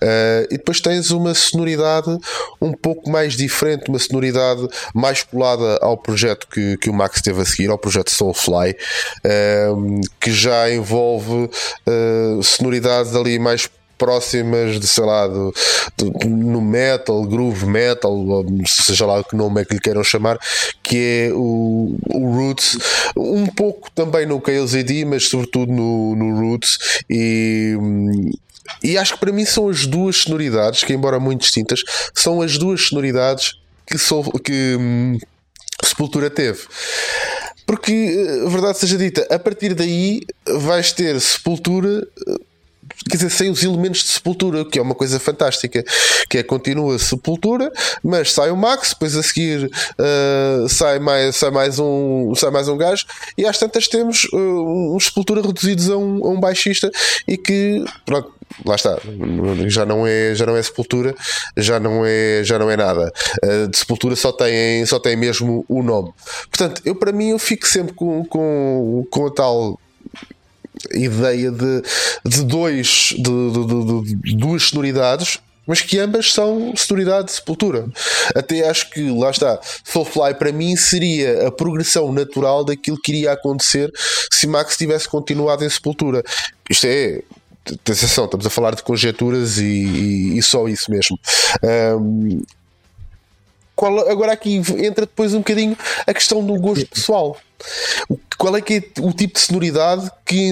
Uh, 0.01 0.47
e 0.49 0.57
depois 0.57 0.81
tens 0.81 1.11
uma 1.11 1.33
sonoridade 1.33 2.17
um 2.61 2.71
pouco 2.71 3.09
mais 3.09 3.35
diferente, 3.35 3.89
uma 3.89 3.99
sonoridade 3.99 4.67
mais 4.93 5.21
colada 5.21 5.77
ao 5.81 5.97
projeto 5.97 6.47
que, 6.47 6.77
que 6.77 6.89
o 6.89 6.93
Max 6.93 7.21
teve 7.21 7.41
a 7.41 7.45
seguir, 7.45 7.69
ao 7.69 7.77
projeto 7.77 8.11
Soulfly, 8.11 8.75
uh, 9.25 10.01
que 10.19 10.31
já 10.31 10.71
envolve 10.71 11.49
uh, 11.87 12.43
sonoridades 12.43 13.13
ali 13.13 13.37
mais 13.39 13.69
próximas 13.97 14.79
de, 14.79 14.87
sei 14.87 15.03
lá, 15.03 15.27
do, 15.27 15.53
do, 15.97 16.27
no 16.27 16.61
metal, 16.61 17.23
groove 17.23 17.65
metal, 17.65 18.45
seja 18.67 19.05
lá 19.05 19.19
o 19.19 19.23
que 19.23 19.35
nome 19.35 19.61
é 19.61 19.65
que 19.65 19.73
lhe 19.73 19.79
queiram 19.79 20.03
chamar, 20.03 20.39
que 20.83 21.29
é 21.29 21.33
o, 21.33 21.97
o 22.07 22.35
Roots, 22.35 22.77
um 23.17 23.45
pouco 23.47 23.89
também 23.91 24.25
no 24.25 24.41
KLZD, 24.41 25.05
mas 25.05 25.27
sobretudo 25.27 25.71
no, 25.71 26.15
no 26.15 26.39
Roots, 26.39 26.77
e, 27.09 27.75
e 28.83 28.97
acho 28.97 29.13
que 29.13 29.19
para 29.19 29.31
mim 29.31 29.45
são 29.45 29.69
as 29.69 29.85
duas 29.85 30.17
sonoridades, 30.17 30.83
que 30.83 30.93
embora 30.93 31.19
muito 31.19 31.41
distintas, 31.41 31.81
são 32.13 32.41
as 32.41 32.57
duas 32.57 32.87
sonoridades 32.87 33.53
que, 33.85 33.97
sou, 33.97 34.23
que 34.39 34.75
hum, 34.79 35.17
Sepultura 35.83 36.29
teve. 36.29 36.61
Porque, 37.65 38.41
a 38.45 38.49
verdade 38.49 38.77
seja 38.77 38.97
dita, 38.97 39.25
a 39.29 39.39
partir 39.39 39.73
daí 39.73 40.21
vais 40.47 40.91
ter 40.91 41.19
Sepultura 41.19 42.07
quer 43.09 43.17
dizer, 43.17 43.29
sem 43.29 43.49
os 43.49 43.63
elementos 43.63 44.03
de 44.03 44.09
sepultura, 44.09 44.65
que 44.65 44.79
é 44.79 44.81
uma 44.81 44.95
coisa 44.95 45.19
fantástica, 45.19 45.83
que 46.29 46.39
é 46.39 46.43
continua 46.43 46.97
sepultura, 46.97 47.71
mas 48.03 48.33
sai 48.33 48.51
o 48.51 48.57
Max, 48.57 48.89
depois 48.89 49.15
a 49.15 49.23
seguir 49.23 49.65
uh, 49.65 50.69
sai, 50.69 50.99
mais, 50.99 51.35
sai, 51.35 51.51
mais 51.51 51.79
um, 51.79 52.33
sai 52.35 52.51
mais 52.51 52.67
um 52.67 52.77
gajo, 52.77 53.05
e 53.37 53.45
às 53.45 53.57
tantas 53.57 53.87
temos 53.87 54.25
uh, 54.33 54.95
um 54.95 54.99
sepultura 54.99 55.41
reduzidos 55.41 55.89
a 55.89 55.97
um, 55.97 56.25
a 56.25 56.29
um 56.29 56.39
baixista 56.39 56.89
e 57.27 57.37
que 57.37 57.83
pronto, 58.05 58.33
lá 58.65 58.75
está, 58.75 58.97
já 59.67 59.85
não 59.85 60.05
é, 60.05 60.33
já 60.35 60.45
não 60.45 60.55
é 60.55 60.63
sepultura, 60.63 61.15
já 61.57 61.79
não 61.79 62.03
é, 62.05 62.43
já 62.43 62.57
não 62.57 62.69
é 62.69 62.77
nada. 62.77 63.11
Uh, 63.43 63.67
de 63.67 63.77
sepultura 63.77 64.15
só 64.15 64.31
tem, 64.31 64.85
só 64.85 64.99
tem 64.99 65.15
mesmo 65.15 65.65
o 65.67 65.83
nome. 65.83 66.13
Portanto, 66.49 66.81
eu 66.85 66.95
para 66.95 67.11
mim 67.11 67.29
eu 67.29 67.39
fico 67.39 67.67
sempre 67.67 67.93
com, 67.93 68.23
com, 68.25 69.05
com 69.09 69.27
a 69.27 69.31
tal 69.31 69.79
ideia 70.93 71.51
de, 71.51 71.81
de 72.25 72.43
dois 72.43 73.13
de, 73.17 73.21
de, 73.21 74.15
de, 74.21 74.37
duas 74.37 74.63
sonoridades 74.63 75.39
mas 75.67 75.81
que 75.81 75.97
ambas 75.97 76.31
são 76.31 76.75
sonoridade 76.75 77.25
de 77.25 77.31
sepultura. 77.33 77.87
Até 78.35 78.69
acho 78.69 78.89
que, 78.91 79.09
lá 79.09 79.31
está, 79.31 79.59
Soulfly 79.83 80.35
para 80.35 80.51
mim 80.51 80.75
seria 80.75 81.47
a 81.47 81.51
progressão 81.51 82.11
natural 82.11 82.63
daquilo 82.63 82.99
que 83.01 83.11
iria 83.11 83.31
acontecer 83.31 83.91
se 84.31 84.45
Max 84.45 84.77
tivesse 84.77 85.09
continuado 85.09 85.65
em 85.65 85.69
sepultura. 85.69 86.23
Isto 86.69 86.85
é. 86.87 87.21
Atenção, 87.67 88.25
estamos 88.25 88.45
a 88.45 88.49
falar 88.51 88.75
de 88.75 88.83
conjecturas 88.83 89.57
e, 89.57 89.63
e, 89.63 90.37
e 90.37 90.41
só 90.43 90.67
isso 90.67 90.91
mesmo. 90.91 91.17
Um, 91.99 92.43
qual, 93.75 94.07
agora 94.07 94.33
aqui 94.33 94.61
entra 94.77 95.07
depois 95.07 95.33
um 95.33 95.39
bocadinho 95.39 95.75
a 96.05 96.13
questão 96.13 96.45
do 96.45 96.53
gosto 96.59 96.85
pessoal. 96.85 97.37
Qual 98.37 98.55
é 98.55 98.61
que 98.61 98.73
é 98.75 99.01
o 99.01 99.13
tipo 99.13 99.35
de 99.35 99.39
sonoridade 99.39 100.09
que, 100.25 100.51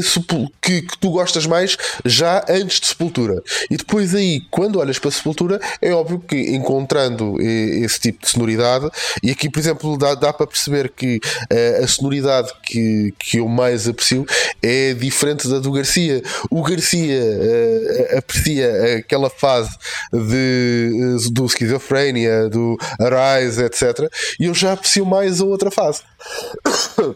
que, 0.61 0.81
que, 0.81 0.97
tu 0.99 1.11
gostas 1.11 1.45
mais 1.45 1.77
já 2.05 2.43
antes 2.47 2.79
de 2.79 2.87
Sepultura? 2.87 3.43
E 3.69 3.75
depois 3.75 4.15
aí, 4.15 4.41
quando 4.49 4.79
olhas 4.79 4.97
para 4.97 5.11
Sepultura, 5.11 5.59
é 5.81 5.91
óbvio 5.91 6.19
que 6.19 6.35
encontrando 6.55 7.39
esse 7.41 7.99
tipo 7.99 8.23
de 8.23 8.31
sonoridade, 8.31 8.89
e 9.21 9.31
aqui, 9.31 9.49
por 9.49 9.59
exemplo, 9.59 9.97
dá, 9.97 10.15
dá 10.15 10.31
para 10.31 10.47
perceber 10.47 10.89
que 10.89 11.17
uh, 11.17 11.83
a 11.83 11.87
sonoridade 11.87 12.51
que, 12.63 13.13
que 13.19 13.37
eu 13.37 13.47
mais 13.47 13.87
aprecio 13.87 14.25
é 14.61 14.93
diferente 14.93 15.47
da 15.47 15.59
do 15.59 15.71
Garcia. 15.71 16.21
O 16.49 16.63
Garcia 16.63 17.21
uh, 17.21 18.17
aprecia 18.17 18.97
aquela 18.99 19.29
fase 19.29 19.71
de, 20.11 21.17
do 21.31 21.49
Schizophrenia, 21.49 22.49
do 22.49 22.77
Arise, 22.99 23.63
etc. 23.63 24.09
E 24.39 24.45
eu 24.45 24.53
já 24.53 24.73
aprecio 24.73 25.05
mais 25.05 25.41
a 25.41 25.45
outra 25.45 25.69
fase. 25.69 26.01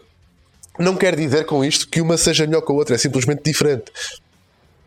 Não 0.78 0.94
quer 0.94 1.16
dizer 1.16 1.44
com 1.44 1.64
isto 1.64 1.88
que 1.88 2.00
uma 2.00 2.16
seja 2.16 2.46
melhor 2.46 2.62
que 2.62 2.70
a 2.70 2.74
outra, 2.74 2.94
é 2.94 2.98
simplesmente 2.98 3.42
diferente. 3.42 3.90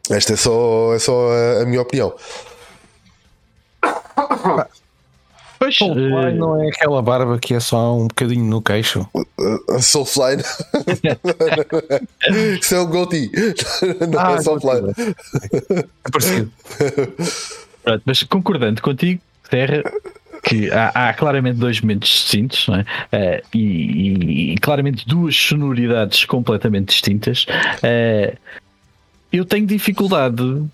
Esta 0.10 0.34
é 0.34 0.38
só, 0.38 0.93
é 0.93 0.99
só 0.99 1.31
a, 1.31 1.63
a 1.63 1.65
minha 1.65 1.81
opinião. 1.81 2.15
Pois, 5.62 5.77
Soulfly 5.77 6.07
uh... 6.07 6.36
não 6.36 6.63
é 6.63 6.69
aquela 6.69 7.03
barba 7.03 7.38
que 7.38 7.53
é 7.53 7.60
só 7.60 7.95
um 7.95 8.07
bocadinho 8.07 8.45
no 8.45 8.63
queixo. 8.63 9.07
Uh, 9.13 9.79
Soulfly 9.79 10.38
Isso 12.60 12.73
é 12.73 12.81
um 12.81 12.88
goatee. 12.88 13.29
Não 14.10 14.19
é 14.19 14.23
ah, 14.23 14.31
é 14.31 14.41
Soulfly. 14.41 14.81
É 15.69 15.86
parecido. 16.12 16.51
mas 18.03 18.23
concordando 18.23 18.81
contigo, 18.81 19.21
Terra, 19.51 19.84
que 20.41 20.71
há, 20.71 21.10
há, 21.10 21.13
claramente 21.13 21.58
dois 21.58 21.80
momentos 21.82 22.10
distintos 22.10 22.67
é? 23.12 23.41
uh, 23.41 23.47
e, 23.54 23.60
e, 23.60 24.54
e, 24.54 24.58
claramente 24.58 25.08
duas 25.08 25.36
sonoridades 25.36 26.25
completamente 26.25 26.89
distintas. 26.89 27.45
Uh, 27.84 28.36
eu 29.32 29.45
tenho 29.45 29.65
dificuldade 29.65 30.43
uh, 30.43 30.69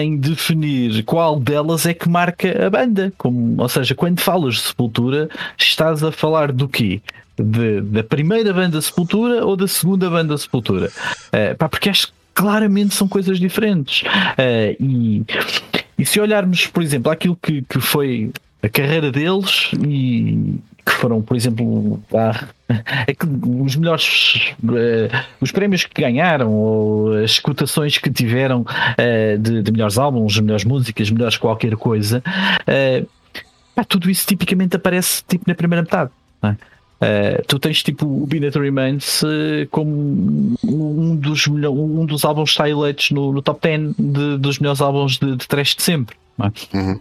em 0.00 0.16
definir 0.16 1.02
qual 1.04 1.38
delas 1.38 1.84
é 1.84 1.92
que 1.92 2.08
marca 2.08 2.66
a 2.66 2.70
banda. 2.70 3.12
Como, 3.18 3.60
ou 3.60 3.68
seja, 3.68 3.94
quando 3.94 4.20
falas 4.20 4.54
de 4.54 4.60
Sepultura, 4.60 5.28
estás 5.58 6.02
a 6.02 6.10
falar 6.10 6.52
do 6.52 6.66
quê? 6.68 7.02
De, 7.36 7.80
da 7.80 8.02
primeira 8.02 8.52
banda 8.52 8.80
Sepultura 8.80 9.44
ou 9.44 9.56
da 9.56 9.68
segunda 9.68 10.08
banda 10.08 10.36
Sepultura? 10.38 10.90
Uh, 11.28 11.56
pá, 11.58 11.68
porque 11.68 11.90
acho 11.90 12.06
que 12.06 12.12
claramente 12.34 12.94
são 12.94 13.06
coisas 13.06 13.38
diferentes. 13.38 14.02
Uh, 14.02 14.74
e, 14.80 15.22
e 15.98 16.06
se 16.06 16.18
olharmos, 16.18 16.66
por 16.66 16.82
exemplo, 16.82 17.12
aquilo 17.12 17.36
que, 17.36 17.60
que 17.62 17.78
foi 17.78 18.32
a 18.62 18.68
carreira 18.68 19.10
deles 19.10 19.70
e 19.84 20.58
que 20.84 20.92
foram, 20.92 21.22
por 21.22 21.36
exemplo, 21.36 22.00
é 23.06 23.14
que 23.14 23.26
os 23.26 23.76
melhores 23.76 24.54
uh, 24.64 25.24
os 25.40 25.52
prémios 25.52 25.84
que 25.84 26.00
ganharam 26.00 26.52
ou 26.52 27.14
as 27.14 27.38
cotações 27.38 27.98
que 27.98 28.10
tiveram 28.10 28.62
uh, 28.62 29.38
de, 29.38 29.62
de, 29.62 29.72
melhores 29.72 29.98
álbuns, 29.98 30.38
melhores 30.40 30.64
músicas, 30.64 31.10
melhores 31.10 31.36
qualquer 31.36 31.76
coisa, 31.76 32.22
uh, 32.62 33.08
pá, 33.74 33.84
tudo 33.84 34.10
isso 34.10 34.26
tipicamente 34.26 34.76
aparece 34.76 35.22
tipo 35.26 35.44
na 35.46 35.54
primeira 35.54 35.82
metade. 35.82 36.10
Uh, 36.44 37.42
tu 37.48 37.58
tens 37.58 37.82
tipo 37.82 38.06
o 38.06 38.26
Binary 38.26 38.60
Remains 38.60 39.22
uh, 39.22 39.66
como 39.72 40.56
um 40.64 41.16
dos, 41.16 41.48
um 41.48 42.06
dos 42.06 42.24
álbuns 42.24 42.50
que 42.50 42.54
está 42.54 42.68
eleitos 42.68 43.10
no, 43.10 43.32
no 43.32 43.42
top 43.42 43.60
10 43.60 43.94
de, 43.98 44.38
dos 44.38 44.60
melhores 44.60 44.80
álbuns 44.80 45.18
de, 45.18 45.36
de 45.36 45.48
trash 45.48 45.74
de 45.74 45.82
sempre. 45.82 46.16
É? 46.40 46.76
Uhum 46.76 47.00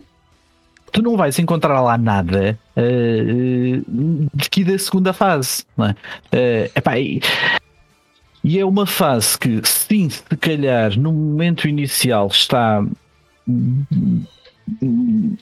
tu 0.92 1.02
não 1.02 1.16
vais 1.16 1.38
encontrar 1.40 1.82
lá 1.82 1.98
nada 1.98 2.58
uh, 2.76 4.26
de 4.34 4.50
que 4.50 4.64
da 4.64 4.78
segunda 4.78 5.14
fase. 5.14 5.64
Não 5.78 5.86
é? 5.86 5.92
Uh, 5.92 6.72
epá, 6.76 7.00
e, 7.00 7.22
e, 8.44 8.60
é 8.60 8.66
uma 8.66 8.86
fase 8.86 9.38
que, 9.38 9.62
sim, 9.64 10.10
se 10.10 10.24
calhar 10.38 10.98
no 11.00 11.12
momento 11.12 11.68
inicial 11.68 12.28
está 12.28 12.84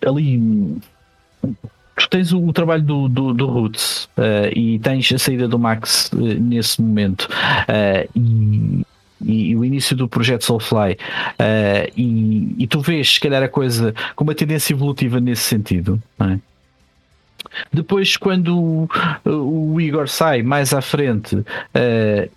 ali. 0.06 0.78
Tu 1.98 2.10
tens 2.10 2.32
o, 2.32 2.46
o 2.46 2.54
trabalho 2.54 2.84
do, 2.84 3.10
do, 3.10 3.34
do 3.34 3.46
Roots 3.46 4.06
uh, 4.18 4.56
e 4.56 4.80
tens 4.80 5.12
a 5.12 5.18
saída 5.18 5.48
do 5.48 5.60
Max 5.60 6.10
nesse 6.14 6.82
momento, 6.82 7.28
e 8.16 8.86
e, 9.24 9.50
e, 9.50 9.56
o 9.56 9.66
início 9.66 9.96
do 9.96 10.08
projeto 10.08 10.46
Soulfly 10.46 10.94
uh, 10.94 11.92
e, 11.96 12.56
e, 12.60 12.68
tu 12.68 12.82
vês 12.82 13.14
se 13.14 13.20
calhar 13.20 13.44
a 13.44 13.50
coisa 13.50 13.94
com 14.16 14.24
uma 14.24 14.36
tendência 14.36 14.74
evolutiva 14.74 15.20
nesse 15.20 15.44
sentido 15.44 16.02
é? 16.20 16.40
Depois, 17.72 18.18
quando 18.18 18.58
o, 18.58 18.90
o, 19.74 19.82
Igor 19.82 20.08
sai 20.08 20.42
mais 20.42 20.74
à 20.74 20.82
frente, 20.82 21.36
uh, 21.36 21.46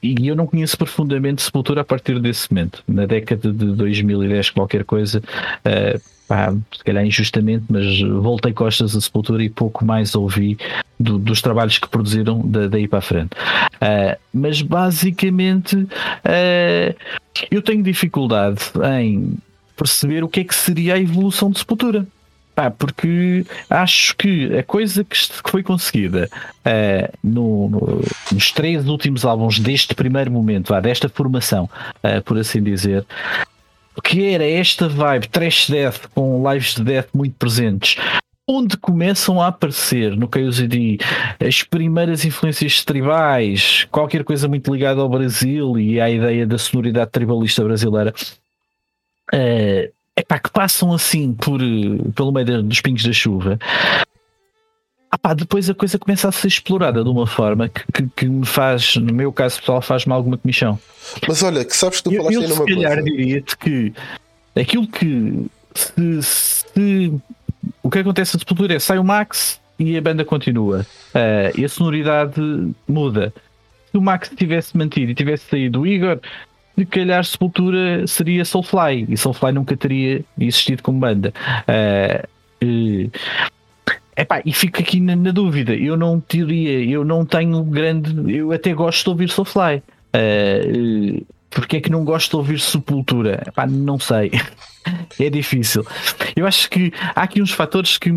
e 0.02 0.26
eu 0.26 0.36
não 0.36 0.46
conheço 0.46 0.76
profundamente 0.76 1.42
Sepultura 1.42 1.80
a 1.82 1.84
partir 1.84 2.18
desse 2.20 2.52
momento, 2.52 2.82
na 2.86 3.06
década 3.06 3.52
de 3.52 3.66
2010, 3.72 4.50
qualquer 4.50 4.84
coisa, 4.84 5.18
uh, 5.20 6.00
pá, 6.26 6.54
se 6.72 6.84
calhar 6.84 7.04
injustamente, 7.04 7.64
mas 7.68 8.00
voltei 8.00 8.52
costas 8.52 8.96
a 8.96 9.00
Sepultura 9.00 9.42
e 9.42 9.50
pouco 9.50 9.84
mais 9.84 10.14
ouvi 10.14 10.56
do, 10.98 11.18
dos 11.18 11.42
trabalhos 11.42 11.78
que 11.78 11.88
produziram 11.88 12.40
da, 12.46 12.68
daí 12.68 12.88
para 12.88 13.00
a 13.00 13.02
frente. 13.02 13.32
Uh, 13.74 14.18
mas 14.32 14.62
basicamente 14.62 15.76
uh, 15.76 16.96
eu 17.50 17.60
tenho 17.60 17.82
dificuldade 17.82 18.60
em 18.98 19.36
perceber 19.76 20.22
o 20.22 20.28
que 20.28 20.40
é 20.40 20.44
que 20.44 20.54
seria 20.54 20.94
a 20.94 21.00
evolução 21.00 21.50
de 21.50 21.58
Sepultura. 21.58 22.06
Pá, 22.54 22.70
porque 22.70 23.46
acho 23.70 24.14
que 24.16 24.58
a 24.58 24.62
coisa 24.62 25.02
que 25.02 25.16
foi 25.46 25.62
conseguida 25.62 26.28
uh, 26.66 27.18
no, 27.22 27.68
no, 27.70 28.04
nos 28.30 28.50
três 28.52 28.86
últimos 28.86 29.24
álbuns 29.24 29.58
deste 29.58 29.94
primeiro 29.94 30.30
momento, 30.30 30.74
ah, 30.74 30.80
desta 30.80 31.08
formação, 31.08 31.64
uh, 32.04 32.22
por 32.22 32.38
assim 32.38 32.62
dizer, 32.62 33.06
que 34.04 34.26
era 34.34 34.44
esta 34.46 34.86
vibe 34.86 35.28
trash 35.28 35.70
death 35.70 36.08
com 36.14 36.46
lives 36.50 36.74
de 36.74 36.84
death 36.84 37.08
muito 37.14 37.36
presentes, 37.36 37.96
onde 38.46 38.76
começam 38.76 39.40
a 39.40 39.46
aparecer 39.46 40.14
no 40.14 40.28
KOZD 40.28 40.98
as 41.40 41.62
primeiras 41.62 42.22
influências 42.24 42.84
tribais, 42.84 43.86
qualquer 43.90 44.24
coisa 44.24 44.46
muito 44.46 44.70
ligada 44.70 45.00
ao 45.00 45.08
Brasil 45.08 45.78
e 45.78 45.98
à 45.98 46.10
ideia 46.10 46.46
da 46.46 46.58
sonoridade 46.58 47.10
tribalista 47.10 47.64
brasileira. 47.64 48.12
Uh, 49.32 49.90
epá, 50.16 50.38
que 50.38 50.50
passam 50.50 50.92
assim 50.92 51.32
por, 51.32 51.60
pelo 52.14 52.32
meio 52.32 52.62
dos 52.62 52.80
pingos 52.80 53.02
da 53.02 53.12
chuva. 53.12 53.58
Ah 55.10 55.18
pá, 55.18 55.34
depois 55.34 55.68
a 55.68 55.74
coisa 55.74 55.98
começa 55.98 56.28
a 56.28 56.32
ser 56.32 56.48
explorada 56.48 57.04
de 57.04 57.10
uma 57.10 57.26
forma 57.26 57.68
que, 57.68 57.84
que, 57.92 58.08
que 58.16 58.26
me 58.26 58.46
faz, 58.46 58.96
no 58.96 59.12
meu 59.12 59.30
caso 59.30 59.60
pessoal, 59.60 59.82
faz-me 59.82 60.12
alguma 60.12 60.38
comissão. 60.38 60.78
Mas 61.28 61.42
olha, 61.42 61.64
que 61.64 61.76
sabes 61.76 62.00
que 62.00 62.08
tu 62.08 62.16
falaste 62.16 62.34
eu, 62.34 62.42
eu, 62.42 62.48
numa 62.48 62.64
coisa. 62.64 62.80
Se 62.80 62.86
calhar 62.86 63.04
diria-te 63.04 63.58
que 63.58 63.92
aquilo 64.58 64.86
que 64.88 65.46
se, 65.74 66.22
se, 66.22 67.12
o 67.82 67.90
que 67.90 67.98
acontece 67.98 68.36
a 68.36 68.38
Sepultura 68.38 68.74
é 68.74 68.78
sai 68.78 68.98
o 68.98 69.04
Max 69.04 69.60
e 69.78 69.96
a 69.96 70.00
banda 70.00 70.24
continua 70.24 70.86
uh, 71.14 71.58
e 71.58 71.64
a 71.64 71.68
sonoridade 71.68 72.40
muda. 72.88 73.34
Se 73.90 73.98
o 73.98 74.00
Max 74.00 74.30
tivesse 74.34 74.76
mantido 74.76 75.12
e 75.12 75.14
tivesse 75.14 75.44
saído 75.50 75.82
o 75.82 75.86
Igor, 75.86 76.20
de 76.76 76.86
calhar 76.86 77.24
Sepultura 77.24 78.06
seria 78.06 78.44
Soulfly 78.44 79.06
e 79.08 79.16
Soulfly 79.16 79.52
nunca 79.52 79.76
teria 79.76 80.24
existido 80.38 80.82
como 80.82 80.98
banda. 80.98 81.32
Uh, 81.68 82.26
uh, 82.64 83.10
Epá, 84.16 84.42
e 84.44 84.52
fico 84.52 84.80
aqui 84.80 85.00
na, 85.00 85.16
na, 85.16 85.30
dúvida. 85.30 85.74
Eu 85.74 85.96
não 85.96 86.20
teria, 86.20 86.84
eu 86.84 87.04
não 87.04 87.24
tenho 87.24 87.62
grande. 87.64 88.34
Eu 88.34 88.52
até 88.52 88.74
gosto 88.74 89.04
de 89.04 89.10
ouvir 89.10 89.30
Soulfly. 89.30 89.82
Uh, 90.14 91.24
porque 91.50 91.76
é 91.76 91.80
que 91.80 91.90
não 91.90 92.04
gosto 92.04 92.30
de 92.30 92.36
ouvir 92.36 92.60
Sepultura? 92.60 93.42
Epá, 93.46 93.66
não 93.66 93.98
sei. 93.98 94.30
é 95.20 95.30
difícil. 95.30 95.86
Eu 96.34 96.46
acho 96.46 96.68
que 96.68 96.92
há 97.14 97.22
aqui 97.22 97.40
uns 97.40 97.52
fatores 97.52 97.98
que 97.98 98.10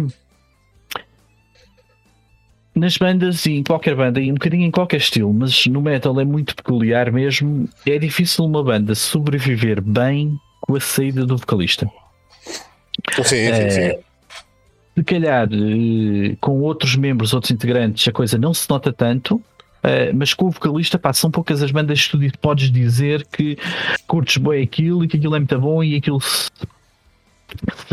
nas 2.75 2.97
bandas 2.97 3.45
e 3.45 3.53
em 3.53 3.63
qualquer 3.63 3.95
banda, 3.95 4.19
e 4.19 4.29
um 4.29 4.35
bocadinho 4.35 4.65
em 4.65 4.71
qualquer 4.71 4.97
estilo, 4.97 5.33
mas 5.33 5.65
no 5.67 5.81
metal 5.81 6.19
é 6.19 6.25
muito 6.25 6.55
peculiar 6.55 7.11
mesmo. 7.11 7.69
É 7.85 7.97
difícil 7.97 8.45
uma 8.45 8.61
banda 8.61 8.93
sobreviver 8.93 9.81
bem 9.81 10.37
com 10.61 10.75
a 10.75 10.79
saída 10.79 11.25
do 11.25 11.37
vocalista. 11.37 11.89
Sim, 13.23 13.23
sim, 13.23 13.69
sim. 13.69 13.89
Uh, 13.91 14.03
se 14.97 15.03
calhar 15.03 15.47
eh, 15.51 16.37
com 16.39 16.61
outros 16.61 16.95
membros, 16.95 17.33
outros 17.33 17.51
integrantes, 17.51 18.07
a 18.07 18.11
coisa 18.11 18.37
não 18.37 18.53
se 18.53 18.69
nota 18.69 18.91
tanto. 18.93 19.35
Uh, 19.35 20.11
mas 20.15 20.33
com 20.33 20.45
o 20.45 20.51
vocalista, 20.51 20.97
pá, 20.97 21.13
são 21.13 21.29
poucas 21.29 21.61
as 21.61 21.69
bandas 21.69 22.07
que 22.07 22.29
tu 22.31 22.39
podes 22.39 22.71
dizer 22.71 23.25
que 23.27 23.57
curtes 24.07 24.37
bem 24.37 24.63
aquilo 24.63 25.03
e 25.03 25.07
que 25.07 25.17
aquilo 25.17 25.35
é 25.35 25.39
muito 25.39 25.59
bom 25.59 25.83
e 25.83 25.95
aquilo 25.95 26.19
se 26.19 26.49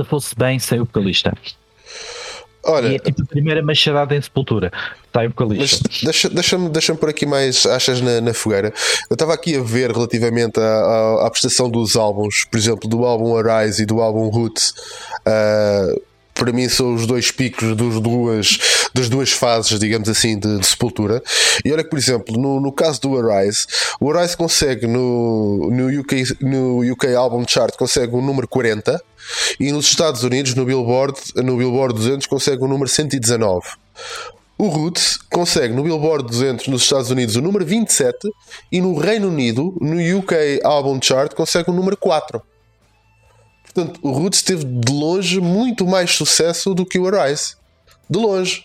fosse 0.05 0.35
bem 0.35 0.59
sem 0.59 0.81
o 0.81 0.85
vocalista. 0.85 1.35
Olha, 2.65 2.89
e 2.89 2.95
é 2.95 2.99
tipo 2.99 3.23
a 3.23 3.25
primeira 3.25 3.63
machadada 3.63 4.15
em 4.15 4.23
sepultura. 4.23 4.73
Está. 5.07 5.21
Mas 5.59 5.81
deixa-me 6.03 6.35
deixa 6.35 6.59
deixa 6.59 6.95
por 6.95 7.09
aqui 7.09 7.27
mais 7.27 7.67
achas 7.67 8.01
na, 8.01 8.21
na 8.21 8.33
fogueira. 8.33 8.73
Eu 9.11 9.15
estava 9.15 9.35
aqui 9.35 9.57
a 9.57 9.63
ver 9.63 9.91
relativamente 9.91 10.61
à, 10.61 10.63
à, 10.63 11.27
à, 11.27 11.31
prestação 11.31 11.69
dos 11.69 11.97
álbuns, 11.97 12.45
por 12.45 12.59
exemplo, 12.59 12.89
do 12.89 13.05
álbum 13.05 13.37
Arise 13.37 13.83
e 13.83 13.87
do 13.87 14.01
álbum 14.01 14.29
Roots. 14.29 14.73
Uh, 15.27 16.01
para 16.35 16.53
mim 16.53 16.69
são 16.69 16.95
os 16.95 17.07
dois 17.07 17.31
picos 17.31 17.77
dos 17.77 18.01
duas, 18.01 18.59
das 18.95 19.09
duas 19.09 19.31
fases, 19.31 19.79
digamos 19.79 20.09
assim, 20.09 20.39
de, 20.39 20.59
de, 20.59 20.67
sepultura. 20.67 21.23
E 21.65 21.71
olha 21.73 21.85
que, 21.85 21.91
por 21.91 21.99
exemplo, 21.99 22.37
no, 22.39 22.61
no 22.61 22.73
caso 22.73 23.01
do 23.03 23.19
Arise, 23.19 23.67
o 24.01 24.11
Arise 24.11 24.37
consegue 24.37 24.87
no, 24.87 25.71
no, 25.71 26.01
UK, 26.01 26.25
no 26.41 26.91
UK 26.93 27.15
Album 27.15 27.45
Chart 27.47 27.77
consegue 27.77 28.15
o 28.15 28.23
número 28.23 28.49
40 28.49 29.01
e 29.59 29.73
nos 29.73 29.87
Estados 29.87 30.23
Unidos, 30.23 30.55
no 30.55 30.65
Billboard, 30.65 31.19
no 31.37 31.57
Billboard 31.57 31.95
200, 31.95 32.27
consegue 32.27 32.63
o 32.63 32.69
número 32.69 32.89
119. 32.89 33.67
O 34.59 34.69
Roots 34.69 35.19
consegue 35.31 35.75
no 35.75 35.83
Billboard 35.83 36.29
200 36.29 36.69
nos 36.69 36.83
Estados 36.83 37.11
Unidos 37.11 37.37
o 37.37 37.41
número 37.41 37.65
27 37.65 38.17
e 38.71 38.81
no 38.81 38.97
Reino 38.97 39.29
Unido, 39.29 39.77
no 39.81 40.19
UK 40.19 40.61
Album 40.63 41.01
Chart, 41.03 41.35
consegue 41.35 41.71
o 41.71 41.73
número 41.75 41.97
4. 41.97 42.41
Portanto, 43.65 44.01
o 44.03 44.13
Roots 44.13 44.43
teve 44.43 44.65
de 44.65 44.93
longe 44.93 45.41
muito 45.41 45.87
mais 45.87 46.11
sucesso 46.13 46.75
do 46.75 46.85
que 46.85 46.99
o 46.99 47.09
Arise. 47.09 47.57
De 48.09 48.19
longe. 48.19 48.65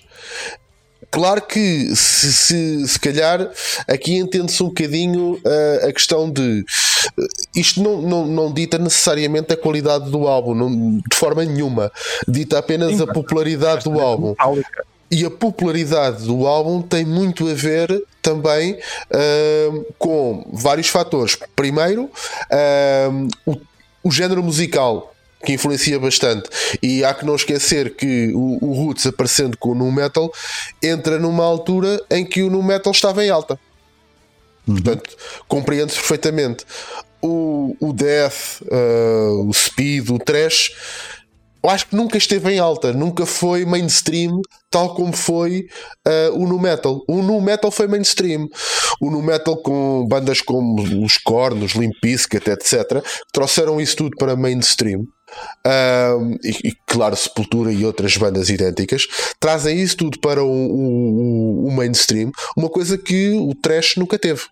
Claro 1.10 1.41
que 1.41 1.96
se, 1.96 2.34
se, 2.34 2.88
se 2.88 3.00
calhar 3.00 3.50
aqui 3.88 4.17
entende-se 4.17 4.62
um 4.62 4.67
bocadinho 4.67 5.36
uh, 5.36 5.88
a 5.88 5.93
questão 5.93 6.30
de 6.30 6.65
isto 7.56 7.82
não, 7.82 8.02
não, 8.02 8.28
não 8.28 8.54
dita 8.54 8.78
necessariamente 8.78 9.54
a 9.54 9.58
qualidade 9.58 10.10
do 10.10 10.28
álbum, 10.28 10.54
não, 10.54 10.98
de 10.98 11.15
forma 11.15 11.43
nenhuma, 11.43 11.91
dita 12.28 12.60
apenas 12.60 12.96
Sim, 12.96 13.04
a 13.04 13.08
popularidade 13.08 13.84
do 13.84 14.00
álbum. 14.00 14.36
E 15.10 15.24
a 15.24 15.32
popularidade 15.32 16.26
do 16.26 16.46
álbum 16.46 16.82
tem 16.82 17.06
muito 17.06 17.48
a 17.48 17.54
ver 17.54 18.04
também 18.22 18.74
uh, 18.74 19.86
com 19.98 20.46
vários 20.52 20.89
fatores. 20.89 21.38
Primeiro, 21.56 22.10
o 23.46 23.56
o 24.08 24.12
género 24.12 24.41
musical 24.41 25.13
que 25.46 25.54
influencia 25.54 26.00
bastante. 26.00 26.50
E 26.82 27.04
há 27.04 27.13
que 27.13 27.26
não 27.26 27.36
esquecer 27.36 27.96
que 27.96 28.32
o, 28.34 28.58
o 28.62 28.74
Roots 28.74 29.06
aparecendo 29.06 29.58
com 29.58 29.70
o 29.70 29.76
Nu 29.76 29.91
Metal 29.91 30.32
entra 30.82 31.20
numa 31.20 31.43
altura 31.43 32.02
em 32.10 32.26
que 32.26 32.41
o 32.41 32.50
Nu 32.50 32.63
Metal 32.63 32.91
estava 32.91 33.24
em 33.24 33.30
alta. 33.30 33.60
Portanto, 34.67 35.15
compreende-se 35.47 35.97
perfeitamente. 35.97 36.65
O, 37.21 37.75
o 37.80 37.93
Death, 37.93 38.62
uh, 38.62 39.47
o 39.47 39.53
Speed, 39.53 40.10
o 40.12 40.19
Trash 40.19 40.71
eu 41.67 41.71
acho 41.71 41.88
que 41.88 41.95
nunca 41.97 42.17
esteve 42.17 42.51
em 42.51 42.60
alta, 42.60 42.93
nunca 42.93 43.25
foi 43.25 43.65
mainstream, 43.65 44.39
tal 44.69 44.95
como 44.95 45.12
foi 45.12 45.67
uh, 46.08 46.41
o 46.41 46.47
nu 46.47 46.58
metal. 46.58 47.03
O 47.08 47.21
nu 47.21 47.41
metal 47.41 47.71
foi 47.71 47.88
mainstream. 47.88 48.47
O 49.01 49.10
nu 49.10 49.21
metal 49.21 49.58
com 49.58 50.06
bandas 50.08 50.39
como 50.39 50.82
os 51.03 51.17
Cornos, 51.17 51.73
Limp 51.73 51.93
Bizkit, 52.01 52.49
etc., 52.49 53.03
trouxeram 53.34 53.82
isso 53.82 53.97
tudo 53.97 54.15
para 54.17 54.36
mainstream. 54.36 55.01
Uh, 55.65 56.37
e, 56.43 56.69
e, 56.69 56.77
claro, 56.85 57.15
Sepultura 57.15 57.71
e 57.71 57.85
outras 57.85 58.15
bandas 58.17 58.49
idênticas 58.49 59.07
trazem 59.39 59.81
isso 59.81 59.97
tudo 59.97 60.19
para 60.19 60.43
o, 60.43 60.47
o, 60.47 61.67
o 61.67 61.71
mainstream, 61.71 62.31
uma 62.55 62.69
coisa 62.69 62.97
que 62.97 63.31
o 63.31 63.53
trash 63.53 63.95
nunca 63.97 64.17
teve. 64.17 64.43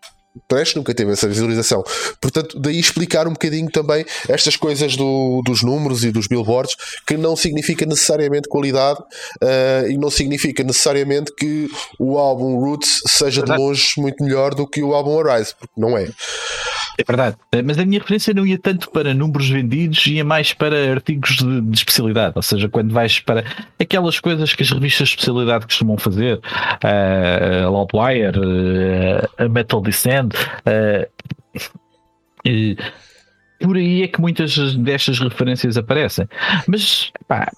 Trash 0.47 0.75
nunca 0.75 0.93
teve 0.93 1.11
essa 1.13 1.27
visualização. 1.27 1.83
Portanto, 2.19 2.59
daí 2.59 2.77
explicar 2.79 3.27
um 3.27 3.31
bocadinho 3.31 3.69
também 3.71 4.05
estas 4.27 4.55
coisas 4.55 4.95
do, 4.95 5.41
dos 5.45 5.63
números 5.63 6.03
e 6.03 6.11
dos 6.11 6.27
billboards, 6.27 6.75
que 7.07 7.15
não 7.15 7.35
significa 7.35 7.85
necessariamente 7.85 8.49
qualidade 8.49 8.99
uh, 9.41 9.89
e 9.89 9.97
não 9.97 10.09
significa 10.09 10.63
necessariamente 10.63 11.33
que 11.35 11.69
o 11.99 12.17
álbum 12.17 12.59
Roots 12.59 13.01
seja 13.07 13.41
de 13.41 13.55
longe 13.55 13.93
muito 13.97 14.23
melhor 14.23 14.53
do 14.53 14.67
que 14.67 14.83
o 14.83 14.93
álbum 14.93 15.19
Arise, 15.19 15.53
porque 15.57 15.73
não 15.77 15.97
é. 15.97 16.09
É 16.97 17.03
verdade, 17.05 17.35
mas 17.65 17.77
a 17.77 17.85
minha 17.85 17.99
referência 17.99 18.33
não 18.33 18.45
ia 18.45 18.57
tanto 18.57 18.89
para 18.89 19.13
números 19.13 19.49
vendidos, 19.49 20.05
ia 20.07 20.23
mais 20.23 20.53
para 20.53 20.91
artigos 20.91 21.37
de, 21.37 21.61
de 21.61 21.77
especialidade, 21.77 22.33
ou 22.35 22.41
seja, 22.41 22.69
quando 22.69 22.93
vais 22.93 23.19
para 23.19 23.43
aquelas 23.79 24.19
coisas 24.19 24.53
que 24.53 24.63
as 24.63 24.71
revistas 24.71 25.09
de 25.09 25.15
especialidade 25.15 25.65
costumam 25.65 25.97
fazer, 25.97 26.37
uh, 26.37 27.65
a 27.65 27.69
Loudwire, 27.69 28.39
uh, 28.39 29.43
a 29.43 29.49
Metal 29.49 29.81
Descent, 29.81 30.33
uh, 30.33 31.05
por 33.59 33.77
aí 33.77 34.03
é 34.03 34.07
que 34.07 34.21
muitas 34.21 34.75
destas 34.75 35.19
referências 35.19 35.77
aparecem. 35.77 36.27
Mas 36.67 37.11
pá, 37.27 37.51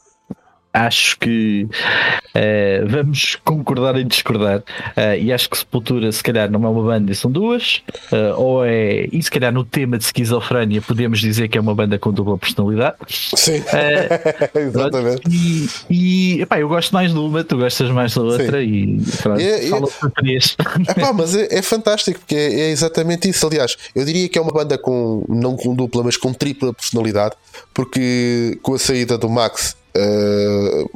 acho 0.74 1.18
que 1.20 1.64
uh, 1.64 2.88
vamos 2.88 3.36
concordar 3.44 3.98
em 3.98 4.06
discordar. 4.06 4.60
Uh, 4.60 5.18
e 5.20 5.34
acho 5.34 5.50
que 5.50 5.58
Sepultura, 5.58 6.12
se 6.12 6.22
calhar, 6.22 6.50
não 6.52 6.64
é 6.66 6.70
uma 6.70 6.84
banda, 6.84 7.14
são 7.14 7.32
duas. 7.32 7.82
Uh, 8.12 8.40
ou 8.40 8.66
é. 8.66 9.08
E 9.12 9.22
se 9.22 9.32
calhar 9.32 9.52
no 9.52 9.64
tema 9.64 9.98
de 9.98 10.04
esquizofrénia 10.04 10.82
podemos 10.82 11.20
dizer 11.20 11.48
que 11.48 11.58
é 11.58 11.62
uma 11.62 11.74
banda 11.74 11.98
com 11.98 12.12
dupla 12.12 12.38
personalidade. 12.38 12.98
Sim. 13.08 13.64
Exatamente. 14.56 15.22
E, 15.30 15.70
e 15.90 16.42
epá, 16.42 16.60
eu 16.60 16.68
gosto 16.68 16.94
mais 16.94 17.12
de 17.12 17.18
uma, 17.18 17.44
tu 17.44 17.58
gostas 17.58 17.90
mais 17.90 18.14
da 18.14 18.22
outra. 18.22 18.60
Sim. 18.62 18.68
E 18.68 19.04
pronto, 19.22 19.42
é, 19.42 19.62
fala 19.68 19.88
é, 20.24 20.92
epá, 20.92 21.14
Mas 21.14 21.36
é, 21.36 21.48
é, 21.58 21.62
fantástico, 21.62 22.20
porque 22.20 22.36
é, 22.36 22.62
é 22.62 22.70
exatamente 22.70 23.30
isso. 23.30 23.46
Aliás, 23.48 23.78
eu 23.96 24.06
diria 24.06 24.30
que 24.30 24.38
é 24.38 24.42
uma 24.42 24.52
banda 24.52 24.78
com, 24.78 25.26
não 25.28 25.56
com 25.56 25.76
dupla, 25.76 26.04
mas 26.04 26.18
com 26.18 26.34
tripla 26.34 26.74
personalidade, 26.74 27.36
porque 27.74 28.60
com 28.62 28.74
a 28.74 28.80
saída 28.80 29.18
do 29.18 29.30
Max 29.30 29.76
Uh, 29.98 30.90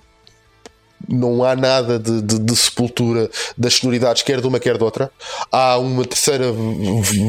não 1.08 1.44
há 1.44 1.56
nada 1.56 2.00
de, 2.00 2.22
de, 2.22 2.40
de, 2.40 2.56
sepultura 2.56 3.30
das 3.58 3.74
sonoridades, 3.76 4.22
quer 4.22 4.40
de 4.40 4.48
uma, 4.48 4.60
quer 4.60 4.78
de 4.78 4.84
outra. 4.84 5.12
Há 5.52 5.78
uma 5.78 6.06
terceira 6.06 6.46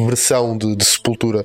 versão 0.07 0.57
de, 0.57 0.77
de 0.77 0.85
sepultura 0.85 1.45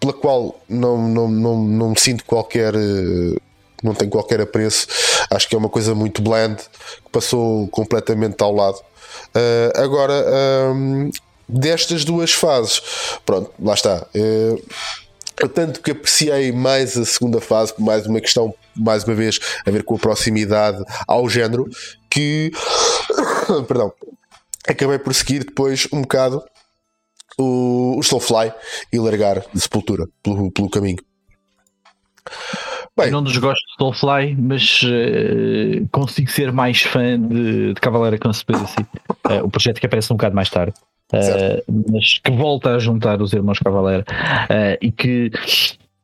pela 0.00 0.12
qual 0.12 0.60
não, 0.68 1.08
não, 1.08 1.28
não, 1.28 1.56
não 1.62 1.90
me 1.90 1.98
sinto 1.98 2.24
qualquer. 2.24 2.74
Eh, 2.74 3.36
não 3.82 3.94
tem 3.94 4.08
qualquer 4.08 4.40
apreço. 4.40 4.88
Acho 5.30 5.48
que 5.48 5.54
é 5.54 5.58
uma 5.58 5.68
coisa 5.68 5.94
muito 5.94 6.20
bland 6.20 6.56
que 6.56 7.10
passou 7.12 7.68
completamente 7.68 8.42
ao 8.42 8.52
lado. 8.52 8.78
Uh, 9.28 9.80
agora, 9.80 10.14
um, 10.74 11.10
destas 11.48 12.04
duas 12.04 12.32
fases, 12.32 12.82
pronto, 13.24 13.52
lá 13.62 13.74
está. 13.74 14.04
Uh, 14.14 14.60
eu 15.40 15.48
tanto 15.48 15.80
que 15.80 15.90
apreciei 15.90 16.52
mais 16.52 16.96
a 16.96 17.04
segunda 17.04 17.40
fase, 17.40 17.74
por 17.74 17.82
mais 17.82 18.06
uma 18.06 18.20
questão, 18.20 18.54
mais 18.76 19.04
uma 19.04 19.14
vez, 19.14 19.38
a 19.66 19.70
ver 19.70 19.84
com 19.84 19.96
a 19.96 19.98
proximidade 19.98 20.82
ao 21.06 21.28
género, 21.28 21.68
que 22.10 22.50
perdão, 23.66 23.92
acabei 24.66 24.98
por 24.98 25.14
seguir 25.14 25.44
depois 25.44 25.88
um 25.92 26.02
bocado 26.02 26.42
o, 27.38 27.96
o 27.98 28.02
Soulfly 28.02 28.52
e 28.92 28.98
largar 28.98 29.40
de 29.52 29.60
sepultura 29.60 30.06
pelo, 30.22 30.50
pelo 30.50 30.68
caminho. 30.68 30.98
Bem, 32.96 33.06
eu 33.06 33.12
não 33.12 33.22
desgosto 33.22 33.64
de 33.64 33.74
Soulfly, 33.78 34.36
mas 34.36 34.82
uh, 34.82 35.88
consigo 35.92 36.30
ser 36.30 36.52
mais 36.52 36.82
fã 36.82 37.18
de, 37.18 37.72
de 37.74 37.80
Cavaleira 37.80 38.18
Conspiracy, 38.18 38.80
uh, 38.80 39.44
o 39.44 39.48
projeto 39.48 39.78
que 39.78 39.86
aparece 39.86 40.12
um 40.12 40.16
bocado 40.16 40.34
mais 40.34 40.50
tarde. 40.50 40.74
Uh, 41.12 41.90
mas 41.90 42.18
que 42.18 42.30
volta 42.30 42.74
a 42.74 42.78
juntar 42.78 43.22
os 43.22 43.32
irmãos 43.32 43.58
Cavaleira 43.58 44.04
uh, 44.10 44.76
e 44.80 44.92
que 44.92 45.30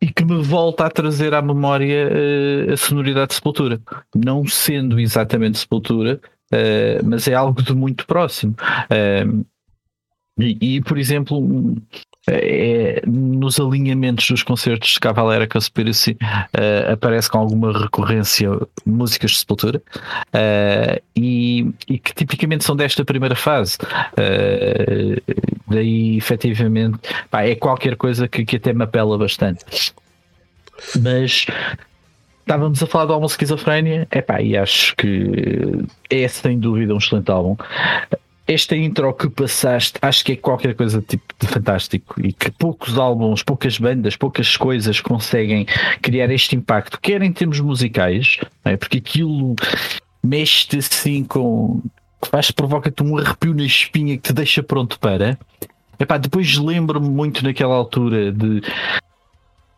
e 0.00 0.10
que 0.10 0.24
me 0.24 0.42
volta 0.42 0.86
a 0.86 0.90
trazer 0.90 1.34
à 1.34 1.42
memória 1.42 2.08
uh, 2.08 2.72
a 2.72 2.76
sonoridade 2.76 3.28
de 3.28 3.34
Sepultura, 3.34 3.80
não 4.14 4.46
sendo 4.46 4.98
exatamente 4.98 5.58
Sepultura, 5.58 6.20
mas 7.02 7.26
é 7.26 7.34
algo 7.34 7.62
de 7.62 7.74
muito 7.74 8.06
próximo. 8.06 8.54
E, 10.38 10.76
e, 10.76 10.80
por 10.82 10.98
exemplo, 10.98 11.40
é, 12.26 13.02
nos 13.06 13.60
alinhamentos 13.60 14.28
dos 14.30 14.42
concertos 14.42 14.90
de 14.90 15.00
Cavalera 15.00 15.46
Conspiracy 15.46 16.16
uh, 16.22 16.92
aparece 16.92 17.30
com 17.30 17.38
alguma 17.38 17.72
recorrência 17.78 18.48
músicas 18.87 19.32
de 19.32 19.38
Sepultura 19.38 19.82
uh, 20.08 21.02
e, 21.14 21.70
e, 21.87 21.98
que 21.98 22.14
tipicamente 22.14 22.64
são 22.64 22.74
desta 22.74 23.04
primeira 23.04 23.34
fase. 23.34 23.76
Uh, 24.12 25.35
daí, 25.68 26.16
efetivamente, 26.16 26.98
pá, 27.31 27.42
é 27.42 27.54
qualquer 27.54 27.96
coisa 27.96 28.27
que, 28.27 28.44
que 28.44 28.56
até 28.56 28.72
me 28.72 28.85
apela 28.85 29.18
bastante. 29.18 29.92
Mas 31.00 31.46
estávamos 32.40 32.83
a 32.83 32.87
falar 32.87 33.06
do 33.06 33.12
álbum 33.12 33.27
Esquizofrénia, 33.27 34.08
epá, 34.10 34.40
e 34.40 34.56
acho 34.56 34.96
que 34.96 35.85
é 36.10 36.27
sem 36.29 36.58
dúvida 36.58 36.94
um 36.94 36.98
excelente 36.98 37.31
álbum 37.31 37.56
esta 38.46 38.76
intro 38.76 39.12
que 39.14 39.28
passaste, 39.28 39.98
acho 40.02 40.24
que 40.24 40.32
é 40.32 40.36
qualquer 40.36 40.74
coisa 40.74 41.00
tipo 41.00 41.34
de 41.38 41.46
fantástico 41.46 42.20
e 42.20 42.32
que 42.32 42.50
poucos 42.50 42.98
álbuns, 42.98 43.42
poucas 43.42 43.78
bandas, 43.78 44.16
poucas 44.16 44.56
coisas 44.56 45.00
conseguem 45.00 45.66
criar 46.02 46.30
este 46.30 46.54
impacto, 46.54 47.00
quer 47.00 47.22
em 47.22 47.32
termos 47.32 47.60
musicais, 47.60 48.38
é? 48.64 48.76
porque 48.76 48.98
aquilo 48.98 49.54
mexe-te 50.22 50.78
assim 50.78 51.24
com. 51.24 51.80
faz 52.26 52.50
provoca-te 52.50 53.02
um 53.02 53.16
arrepio 53.16 53.54
na 53.54 53.64
espinha 53.64 54.16
que 54.16 54.22
te 54.22 54.32
deixa 54.32 54.62
pronto 54.62 54.98
para. 54.98 55.38
Epá, 55.98 56.18
depois 56.18 56.58
lembro-me 56.58 57.08
muito 57.08 57.42
naquela 57.44 57.74
altura 57.74 58.32
de 58.32 58.60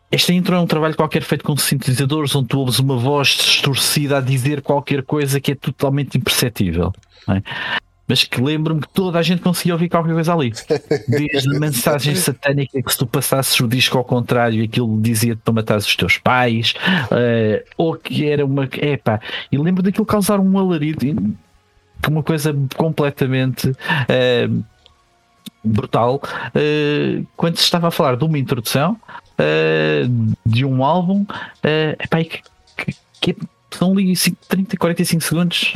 esta 0.09 0.31
intro 0.33 0.55
é 0.55 0.59
um 0.59 0.67
trabalho 0.67 0.95
qualquer 0.95 1.21
feito 1.21 1.43
com 1.43 1.55
sintetizadores, 1.57 2.33
onde 2.33 2.47
tu 2.47 2.59
ouves 2.59 2.79
uma 2.79 2.97
voz 2.97 3.27
distorcida 3.29 4.17
a 4.17 4.21
dizer 4.21 4.61
qualquer 4.61 5.03
coisa 5.03 5.39
que 5.39 5.51
é 5.51 5.55
totalmente 5.55 6.17
imperceptível. 6.17 6.93
É? 7.29 7.41
Mas 8.07 8.23
que 8.23 8.41
lembro-me 8.41 8.81
que 8.81 8.89
toda 8.89 9.19
a 9.19 9.21
gente 9.21 9.41
conseguia 9.41 9.73
ouvir 9.73 9.89
qualquer 9.89 10.13
coisa 10.13 10.33
ali. 10.33 10.53
Desde 11.07 11.55
a 11.55 11.59
mensagem 11.59 12.15
satânica 12.15 12.81
que 12.81 12.91
se 12.91 12.97
tu 12.97 13.05
passasses 13.05 13.59
o 13.59 13.67
disco 13.67 13.97
ao 13.97 14.03
contrário, 14.03 14.63
aquilo 14.63 14.99
dizia-te 15.01 15.41
para 15.43 15.53
matar 15.53 15.77
os 15.77 15.95
teus 15.95 16.17
pais, 16.17 16.73
uh, 17.11 17.63
ou 17.77 17.95
que 17.95 18.25
era 18.25 18.45
uma. 18.45 18.63
Epá, 18.63 19.19
e 19.51 19.57
lembro 19.57 19.83
daquilo 19.83 20.05
causar 20.05 20.39
um 20.39 20.57
alarido, 20.57 21.35
uma 22.07 22.23
coisa 22.23 22.55
completamente. 22.77 23.69
Uh, 23.69 24.63
brutal 25.63 26.21
uh, 26.23 27.27
quando 27.35 27.57
se 27.57 27.63
estava 27.63 27.89
a 27.89 27.91
falar 27.91 28.15
de 28.15 28.23
uma 28.23 28.37
introdução 28.37 28.97
de 30.45 30.63
um 30.63 30.83
álbum 30.83 31.25
epá, 31.99 32.23
que, 32.23 32.41
que, 33.19 33.33
que, 33.33 33.37
são 33.71 33.91
ali 33.91 34.13
30, 34.47 34.77
45 34.77 35.23
segundos 35.23 35.73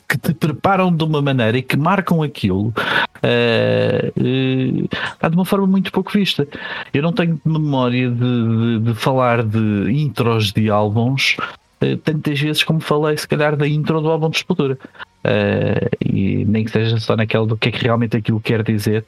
que 0.00 0.18
te 0.18 0.32
preparam 0.32 0.94
de 0.94 1.04
uma 1.04 1.20
maneira 1.20 1.58
e 1.58 1.62
que 1.62 1.76
marcam 1.76 2.22
aquilo 2.22 2.68
uh, 2.68 4.12
uh, 4.16 5.30
de 5.30 5.36
uma 5.36 5.44
forma 5.44 5.66
muito 5.66 5.92
pouco 5.92 6.12
vista. 6.12 6.46
Eu 6.92 7.02
não 7.02 7.12
tenho 7.12 7.40
memória 7.44 8.10
de, 8.10 8.16
de, 8.16 8.78
de 8.80 8.94
falar 8.94 9.42
de 9.42 9.90
intros 9.90 10.52
de 10.52 10.70
álbuns 10.70 11.36
uh, 11.82 11.96
tantas 11.98 12.40
vezes 12.40 12.62
como 12.62 12.80
falei, 12.80 13.16
se 13.16 13.28
calhar, 13.28 13.56
da 13.56 13.66
intro 13.66 14.00
do 14.00 14.10
álbum 14.10 14.30
de 14.30 14.38
Sepultura. 14.38 14.78
Uh, 15.24 15.88
e 16.04 16.44
nem 16.46 16.64
que 16.64 16.72
seja 16.72 16.98
só 16.98 17.16
naquela 17.16 17.46
do 17.46 17.56
que 17.56 17.68
é 17.68 17.72
que 17.72 17.84
realmente 17.84 18.16
aquilo 18.16 18.40
quer 18.40 18.64
dizer, 18.64 19.04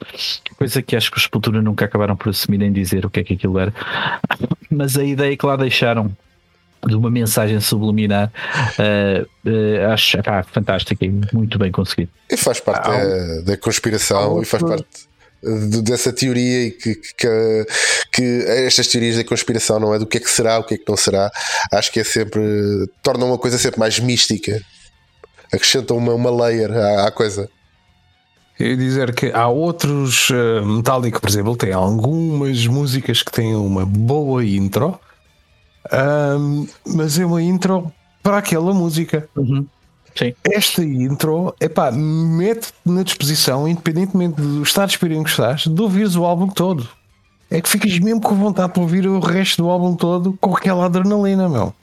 coisa 0.57 0.81
que 0.81 0.95
acho 0.95 1.11
que 1.11 1.17
os 1.17 1.25
Sepultura 1.25 1.61
nunca 1.61 1.87
acabaram 1.87 2.15
por 2.15 2.29
assumir 2.29 2.59
nem 2.59 2.73
dizer 2.73 3.05
o 3.05 3.11
que 3.11 3.19
é 3.19 3.25
que 3.25 3.35
aquilo 3.35 3.59
era, 3.59 3.75
mas 4.71 4.97
a 4.97 5.03
ideia 5.03 5.37
que 5.37 5.45
lá 5.45 5.57
deixaram 5.57 6.17
de 6.87 6.95
uma 6.95 7.11
mensagem 7.11 7.61
subliminar 7.61 8.33
uh, 8.79 9.49
uh, 9.49 9.93
acho 9.93 10.23
pá, 10.23 10.43
fantástica 10.43 11.05
e 11.05 11.13
muito 11.33 11.59
bem 11.59 11.73
conseguido. 11.73 12.11
E 12.31 12.37
faz 12.37 12.61
parte 12.61 12.89
ah, 12.89 12.99
da, 12.99 13.41
da, 13.53 13.57
conspiração 13.57 14.43
e 14.43 14.45
faz 14.45 14.63
parte 14.63 14.87
dessa 15.83 16.11
teoria 16.11 16.69
e 16.69 16.71
que, 16.71 16.95
que, 16.95 17.67
que, 18.11 18.45
estas 18.47 18.89
teorias 18.89 19.17
da 19.17 19.25
conspiração 19.25 19.79
não 19.79 19.95
é 19.95 19.99
do 19.99 20.07
que 20.07 20.17
é 20.17 20.21
que 20.21 20.31
será, 20.31 20.59
o 20.59 20.65
que 20.65 20.75
é 20.75 20.79
que 20.79 20.85
não 20.89 20.97
será, 20.97 21.31
acho 21.71 21.93
que 21.93 22.01
é 22.01 22.05
sempre 22.05 22.41
torna 23.03 23.27
uma 23.27 23.37
coisa 23.37 23.59
sempre 23.59 23.79
mais 23.79 23.99
mística 23.99 24.59
acrescentam 25.55 25.97
uma, 25.97 26.15
uma 26.15 26.31
layer 26.31 26.73
à, 26.73 27.07
à 27.07 27.11
coisa. 27.11 27.49
Eu 28.59 28.77
dizer 28.77 29.15
que 29.15 29.33
há 29.33 29.49
outros 29.49 30.31
uh, 30.31 30.65
Metallica, 30.65 31.19
por 31.19 31.29
exemplo, 31.29 31.57
tem 31.57 31.73
algumas 31.73 32.67
músicas 32.67 33.23
que 33.23 33.33
têm 33.33 33.55
uma 33.55 33.85
boa 33.85 34.45
intro, 34.45 34.99
um, 35.93 36.67
mas 36.87 37.19
é 37.19 37.27
uma 37.27 37.43
intro 37.43 37.93
para 38.23 38.39
aquela 38.39 38.73
música. 38.73 39.29
Uhum. 39.37 39.67
Esta 40.45 40.85
intro, 40.85 41.55
epá, 41.61 41.91
mete 41.91 42.73
na 42.87 43.03
disposição, 43.03 43.67
independentemente 43.67 44.41
do 44.41 44.63
estado 44.63 44.89
de 44.89 44.95
espírito 44.95 45.21
em 45.21 45.25
que 45.25 45.31
estás, 45.31 45.67
de 45.67 45.83
ouvires 45.83 46.15
o 46.15 46.25
álbum 46.25 46.47
todo. 46.47 46.89
É 47.51 47.61
que 47.61 47.69
ficas 47.69 47.99
mesmo 47.99 48.21
com 48.21 48.35
vontade 48.37 48.73
de 48.73 48.81
ouvir 48.81 49.07
o 49.07 49.19
resto 49.19 49.63
do 49.63 49.69
álbum 49.69 49.95
todo 49.95 50.37
com 50.41 50.57
aquela 50.57 50.87
adrenalina, 50.87 51.49
meu. 51.49 51.75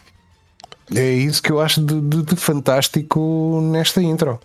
É 0.95 1.11
isso 1.11 1.41
que 1.41 1.51
eu 1.51 1.61
acho 1.61 1.81
de, 1.81 1.99
de, 2.01 2.23
de 2.23 2.35
fantástico 2.35 3.59
nesta 3.63 4.01
intro. 4.01 4.39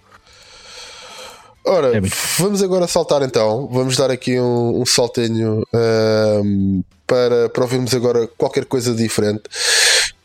Ora, 1.66 1.96
é 1.96 2.00
vamos 2.38 2.62
agora 2.62 2.86
saltar 2.86 3.22
então. 3.22 3.68
Vamos 3.68 3.96
dar 3.96 4.10
aqui 4.10 4.38
um, 4.38 4.80
um 4.80 4.86
saltinho 4.86 5.66
um, 5.74 6.82
para, 7.06 7.48
para 7.48 7.62
ouvirmos 7.64 7.92
agora 7.92 8.28
qualquer 8.38 8.64
coisa 8.64 8.94
diferente. 8.94 9.42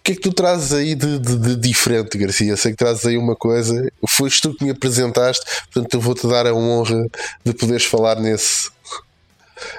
O 0.02 0.04
que 0.04 0.14
é 0.14 0.16
que 0.16 0.22
tu 0.22 0.34
trazes 0.34 0.72
aí 0.74 0.96
de, 0.96 1.20
de, 1.20 1.38
de 1.38 1.56
diferente, 1.56 2.18
Garcia? 2.18 2.56
Sei 2.58 2.72
que 2.72 2.78
trazes 2.78 3.06
aí 3.06 3.18
uma 3.18 3.36
coisa. 3.36 3.92
Foste 4.08 4.42
tu 4.42 4.56
que 4.56 4.64
me 4.64 4.72
apresentaste, 4.72 5.44
portanto 5.72 5.94
eu 5.94 6.00
vou-te 6.00 6.28
dar 6.28 6.46
a 6.46 6.54
honra 6.54 7.08
de 7.44 7.54
poderes 7.54 7.86
falar 7.86 8.20
nesse. 8.20 8.70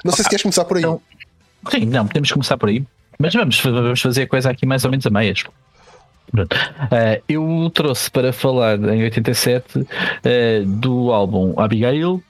Não 0.04 0.12
sei 0.12 0.24
se 0.24 0.28
queres 0.28 0.42
começar 0.42 0.64
por 0.64 0.76
aí. 0.76 0.82
Então, 0.82 1.00
sim, 1.70 1.86
não, 1.86 2.06
podemos 2.06 2.30
começar 2.30 2.56
por 2.56 2.68
aí. 2.68 2.84
Mas 3.18 3.34
vamos, 3.34 3.60
vamos 3.60 4.00
fazer 4.00 4.22
a 4.22 4.26
coisa 4.28 4.50
aqui 4.50 4.66
mais 4.66 4.84
ou 4.84 4.90
menos 4.90 5.06
a 5.06 5.10
meias. 5.10 5.44
Uh, 6.34 7.22
eu 7.28 7.70
trouxe 7.74 8.10
para 8.10 8.32
falar 8.32 8.78
em 8.78 9.02
87 9.02 9.78
uh, 9.78 9.86
eh, 10.24 10.62
do 10.64 11.12
álbum 11.12 11.52
Abigail 11.58 12.22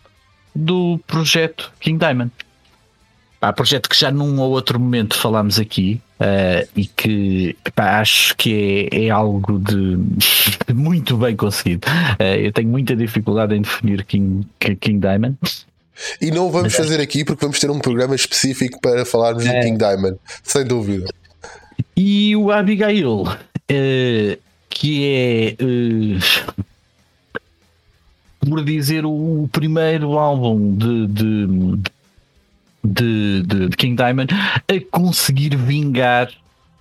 do 0.54 0.98
projeto 1.06 1.72
King 1.78 1.98
Diamond. 1.98 2.32
Há 3.40 3.52
projeto 3.52 3.88
que 3.88 3.98
já 3.98 4.10
num 4.10 4.38
ou 4.40 4.52
outro 4.52 4.78
momento 4.78 5.16
falámos 5.16 5.58
aqui 5.58 6.00
uh, 6.20 6.68
e 6.76 6.86
que 6.86 7.56
pá, 7.74 8.00
acho 8.00 8.36
que 8.36 8.88
é, 8.92 9.06
é 9.06 9.10
algo 9.10 9.58
de, 9.58 9.96
de, 9.96 10.74
muito 10.74 11.16
bem 11.16 11.34
conseguido. 11.34 11.86
eu 12.40 12.52
tenho 12.52 12.68
muita 12.68 12.94
dificuldade 12.94 13.54
em 13.54 13.62
definir 13.62 14.04
King, 14.04 14.46
King 14.58 14.98
Diamond. 14.98 15.36
E 16.20 16.30
não 16.30 16.50
vamos 16.50 16.74
fazer 16.74 17.00
aqui 17.00 17.24
porque 17.24 17.44
vamos 17.44 17.58
ter 17.58 17.70
um 17.70 17.78
programa 17.78 18.14
específico 18.14 18.80
para 18.80 19.04
falarmos 19.04 19.44
é. 19.46 19.60
de 19.60 19.66
King 19.66 19.78
Diamond, 19.78 20.18
sem 20.42 20.64
dúvida. 20.64 21.06
E 21.96 22.34
o 22.36 22.50
Abigail 22.50 23.22
uh, 23.22 24.38
que 24.68 25.06
é, 25.06 25.56
uh, 25.62 26.62
por 28.48 28.64
dizer, 28.64 29.06
o, 29.06 29.48
primeiro 29.52 30.18
álbum 30.18 30.74
de, 30.76 31.06
de, 31.06 31.46
de, 32.82 33.42
de, 33.42 33.76
King 33.76 33.96
Diamond 33.96 34.32
a 34.34 34.90
conseguir 34.90 35.56
vingar 35.56 36.30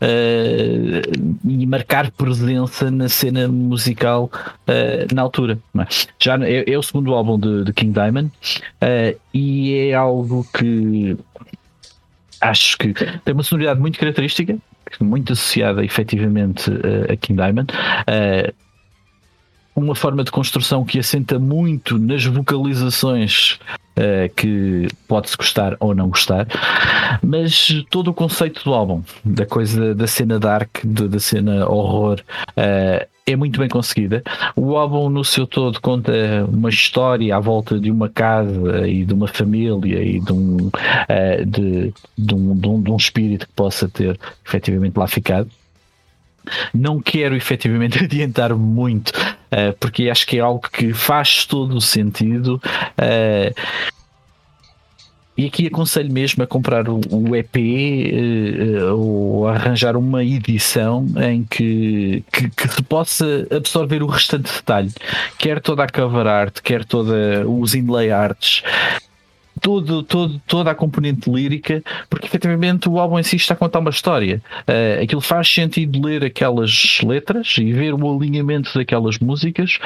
Uh, 0.04 1.38
e 1.48 1.64
marcar 1.68 2.10
presença 2.10 2.90
na 2.90 3.08
cena 3.08 3.48
musical 3.48 4.32
uh, 4.68 5.14
na 5.14 5.22
altura. 5.22 5.60
Já 6.20 6.40
é, 6.44 6.72
é, 6.72 6.76
o 6.76 6.82
segundo 6.82 7.14
álbum 7.14 7.40
de, 7.40 7.66
de 7.66 7.72
King 7.72 7.94
Diamond 7.94 8.32
uh, 8.56 9.20
e 9.32 9.76
é 9.76 9.94
algo 9.94 10.44
que 10.58 11.16
acho 12.42 12.80
que 12.80 12.96
tem 12.96 13.32
uma 13.32 13.44
sonoridade 13.44 13.80
muito 13.80 14.00
característica 14.00 14.58
muito 15.00 15.34
associada 15.34 15.84
efetivamente 15.84 16.70
uh, 16.70 17.12
a 17.12 17.16
King 17.16 17.42
Diamond. 17.42 17.74
Uh, 17.74 18.54
uma 19.74 19.96
forma 19.96 20.24
de 20.24 20.32
construção 20.32 20.84
que 20.84 21.00
assenta 21.00 21.40
muito 21.40 21.98
nas 21.98 22.26
vocalizações 22.26 23.58
uh, 23.98 24.34
que 24.36 24.88
pode-se 25.08 25.38
gostar 25.38 25.78
ou 25.80 25.96
não 25.96 26.10
gostar, 26.10 26.46
mas 27.24 27.84
todo 27.90 28.10
o 28.10 28.14
conceito 28.14 28.64
do 28.64 28.74
álbum, 28.74 29.02
da 29.24 29.46
coisa 29.46 29.96
da 29.96 30.08
cena 30.08 30.38
dark, 30.38 30.84
da 30.84 31.20
cena 31.20 31.68
horror, 31.70 32.20
é 33.26 33.36
muito 33.36 33.60
bem 33.60 33.70
conseguida. 33.70 34.24
O 34.56 34.76
álbum, 34.76 35.10
no 35.10 35.24
seu 35.24 35.46
todo, 35.46 35.80
conta 35.80 36.12
uma 36.48 36.70
história 36.70 37.36
à 37.36 37.40
volta 37.40 37.80
de 37.80 37.92
uma 37.92 38.10
casa 38.10 38.88
e 38.88 39.06
de 39.06 39.14
uma 39.14 39.28
família 39.28 40.02
e 40.02 40.20
de 40.20 40.34
um, 40.34 40.68
uh, 40.68 41.46
de, 41.46 41.94
de, 42.18 42.36
um, 42.36 42.56
de, 42.56 42.68
um, 42.68 42.82
de 42.82 42.92
um 42.92 42.98
espírito 42.98 43.48
que 43.48 43.54
possa 43.54 43.88
ter 43.88 44.20
efetivamente 44.46 44.98
lá 44.98 45.08
ficado. 45.08 45.50
Não 46.74 47.00
quero 47.00 47.36
efetivamente 47.36 48.00
adiantar 48.04 48.54
muito, 48.56 49.10
uh, 49.10 49.76
porque 49.80 50.10
acho 50.10 50.26
que 50.26 50.38
é 50.38 50.42
algo 50.42 50.68
que 50.72 50.94
faz 50.94 51.46
todo 51.46 51.76
o 51.76 51.82
sentido. 51.82 52.62
Uh, 52.98 53.54
e 55.42 55.48
aqui 55.48 55.66
aconselho 55.66 56.12
mesmo 56.14 56.44
a 56.44 56.48
comprar 56.48 56.88
o, 56.88 57.36
EP 57.36 57.56
uh, 57.56 58.96
ou 58.96 59.48
arranjar 59.48 59.98
uma 59.98 60.24
edição 60.24 61.08
em 61.20 61.44
que, 61.44 62.24
que, 62.32 62.48
que, 62.50 62.68
se 62.68 62.84
possa 62.84 63.48
absorver 63.50 64.04
o 64.04 64.06
restante 64.06 64.54
detalhe, 64.54 64.92
quer 65.40 65.60
toda 65.60 65.84
a 65.84 65.90
cover 65.90 66.28
art, 66.28 66.60
quer 66.62 66.86
toda 66.86 67.44
os 67.48 67.74
inlay 67.74 68.12
arts, 68.12 68.62
todo, 69.60 70.04
todo, 70.04 70.40
toda 70.46 70.70
a 70.70 70.76
componente 70.76 71.28
lírica, 71.28 71.84
porque 72.08 72.28
efetivamente 72.28 72.88
o 72.88 73.00
álbum 73.00 73.18
em 73.18 73.24
si 73.24 73.36
está 73.36 73.56
a 73.56 73.58
contar 73.58 73.80
uma 73.80 73.90
história. 73.90 74.44
Uh, 74.68 75.02
aquilo 75.02 75.22
faz 75.22 75.52
sentido 75.52 76.06
ler 76.06 76.24
aquelas 76.24 77.00
letras 77.04 77.56
e 77.58 77.74
ver 77.74 77.96
o 77.96 78.16
alinhamento 78.16 78.78
daquelas 78.78 79.18
músicas. 79.18 79.80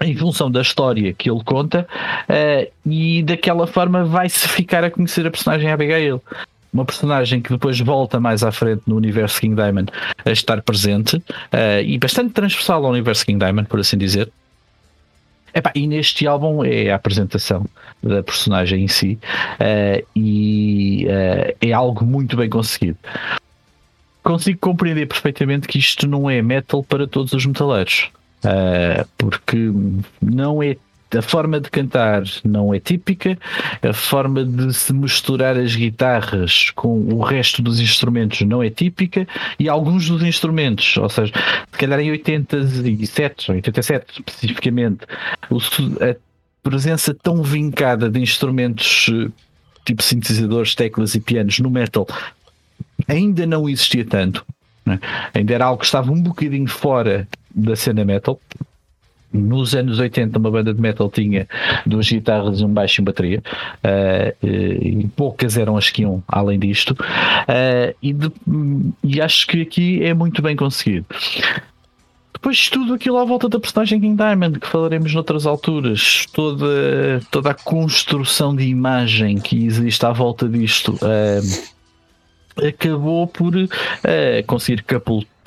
Em 0.00 0.16
função 0.16 0.50
da 0.50 0.60
história 0.60 1.12
que 1.12 1.30
ele 1.30 1.42
conta, 1.44 1.86
uh, 2.28 2.72
e 2.84 3.22
daquela 3.22 3.66
forma 3.66 4.04
vai-se 4.04 4.46
ficar 4.48 4.84
a 4.84 4.90
conhecer 4.90 5.26
a 5.26 5.30
personagem 5.30 5.70
Abigail. 5.70 6.22
Uma 6.72 6.84
personagem 6.84 7.40
que 7.40 7.50
depois 7.50 7.80
volta 7.80 8.20
mais 8.20 8.42
à 8.42 8.52
frente 8.52 8.82
no 8.86 8.96
universo 8.96 9.40
King 9.40 9.54
Diamond 9.54 9.90
a 10.22 10.30
estar 10.30 10.60
presente 10.60 11.16
uh, 11.16 11.82
e 11.82 11.96
bastante 11.98 12.32
transversal 12.34 12.84
ao 12.84 12.90
universo 12.90 13.24
King 13.24 13.38
Diamond, 13.38 13.66
por 13.68 13.80
assim 13.80 13.96
dizer. 13.96 14.30
Epá, 15.54 15.72
e 15.74 15.86
neste 15.86 16.26
álbum 16.26 16.62
é 16.62 16.90
a 16.90 16.96
apresentação 16.96 17.64
da 18.02 18.22
personagem 18.22 18.84
em 18.84 18.88
si 18.88 19.18
uh, 19.58 20.06
e 20.14 21.06
é 21.62 21.72
algo 21.72 22.04
muito 22.04 22.36
bem 22.36 22.50
conseguido 22.50 22.98
consigo 24.26 24.58
compreender 24.58 25.06
perfeitamente 25.06 25.68
que 25.68 25.78
isto 25.78 26.08
não 26.08 26.28
é 26.28 26.42
metal 26.42 26.82
para 26.82 27.06
todos 27.06 27.32
os 27.32 27.46
metaleiros. 27.46 28.10
Uh, 28.44 29.08
porque 29.16 29.72
não 30.20 30.62
é 30.62 30.76
a 31.16 31.22
forma 31.22 31.60
de 31.60 31.70
cantar 31.70 32.24
não 32.44 32.74
é 32.74 32.80
típica, 32.80 33.38
a 33.82 33.92
forma 33.92 34.44
de 34.44 34.74
se 34.74 34.92
misturar 34.92 35.56
as 35.56 35.74
guitarras 35.74 36.70
com 36.70 36.98
o 37.12 37.22
resto 37.22 37.62
dos 37.62 37.80
instrumentos 37.80 38.40
não 38.42 38.62
é 38.62 38.70
típica 38.70 39.26
e 39.58 39.68
alguns 39.68 40.08
dos 40.08 40.22
instrumentos, 40.22 40.96
ou 40.96 41.08
seja, 41.08 41.32
se 41.72 41.78
calhar 41.78 42.00
em 42.00 42.10
87, 42.10 43.52
87 43.52 44.06
especificamente, 44.12 45.06
a 46.00 46.16
presença 46.62 47.14
tão 47.14 47.42
vincada 47.42 48.10
de 48.10 48.20
instrumentos 48.20 49.08
tipo 49.84 50.02
sintetizadores, 50.02 50.74
teclas 50.74 51.14
e 51.14 51.20
pianos 51.20 51.60
no 51.60 51.70
metal 51.70 52.06
ainda 53.06 53.46
não 53.46 53.68
existia 53.68 54.04
tanto. 54.04 54.44
Né? 54.84 54.98
Ainda 55.32 55.54
era 55.54 55.66
algo 55.66 55.80
que 55.80 55.86
estava 55.86 56.10
um 56.10 56.20
bocadinho 56.20 56.68
fora 56.68 57.28
da 57.56 57.74
cena 57.74 58.04
metal. 58.04 58.38
Nos 59.32 59.74
anos 59.74 59.98
80, 59.98 60.38
uma 60.38 60.50
banda 60.50 60.72
de 60.72 60.80
metal 60.80 61.10
tinha 61.10 61.48
duas 61.84 62.08
guitarras, 62.08 62.62
um 62.62 62.68
baixo 62.68 63.00
e 63.00 63.02
uma 63.02 63.06
bateria, 63.06 63.42
uh, 63.84 64.46
e 64.46 65.08
poucas 65.16 65.58
eram 65.58 65.76
as 65.76 65.90
que 65.90 66.02
iam 66.02 66.22
além 66.28 66.58
disto, 66.58 66.92
uh, 66.92 67.94
e, 68.00 68.12
de, 68.12 68.30
e 69.02 69.20
acho 69.20 69.46
que 69.46 69.62
aqui 69.62 70.02
é 70.02 70.14
muito 70.14 70.40
bem 70.40 70.54
conseguido. 70.54 71.06
Depois 72.32 72.70
tudo 72.70 72.94
aquilo 72.94 73.18
à 73.18 73.24
volta 73.24 73.48
da 73.48 73.58
personagem 73.58 74.00
King 74.00 74.16
Diamond, 74.16 74.60
que 74.60 74.68
falaremos 74.68 75.12
noutras 75.12 75.46
alturas, 75.46 76.26
toda, 76.32 77.20
toda 77.30 77.50
a 77.50 77.54
construção 77.54 78.54
de 78.54 78.64
imagem 78.64 79.38
que 79.38 79.66
existe 79.66 80.06
à 80.06 80.12
volta 80.12 80.48
disto. 80.48 80.94
Uh, 81.02 81.76
acabou 82.64 83.26
por 83.26 83.54
uh, 83.54 83.68
conseguir 84.46 84.84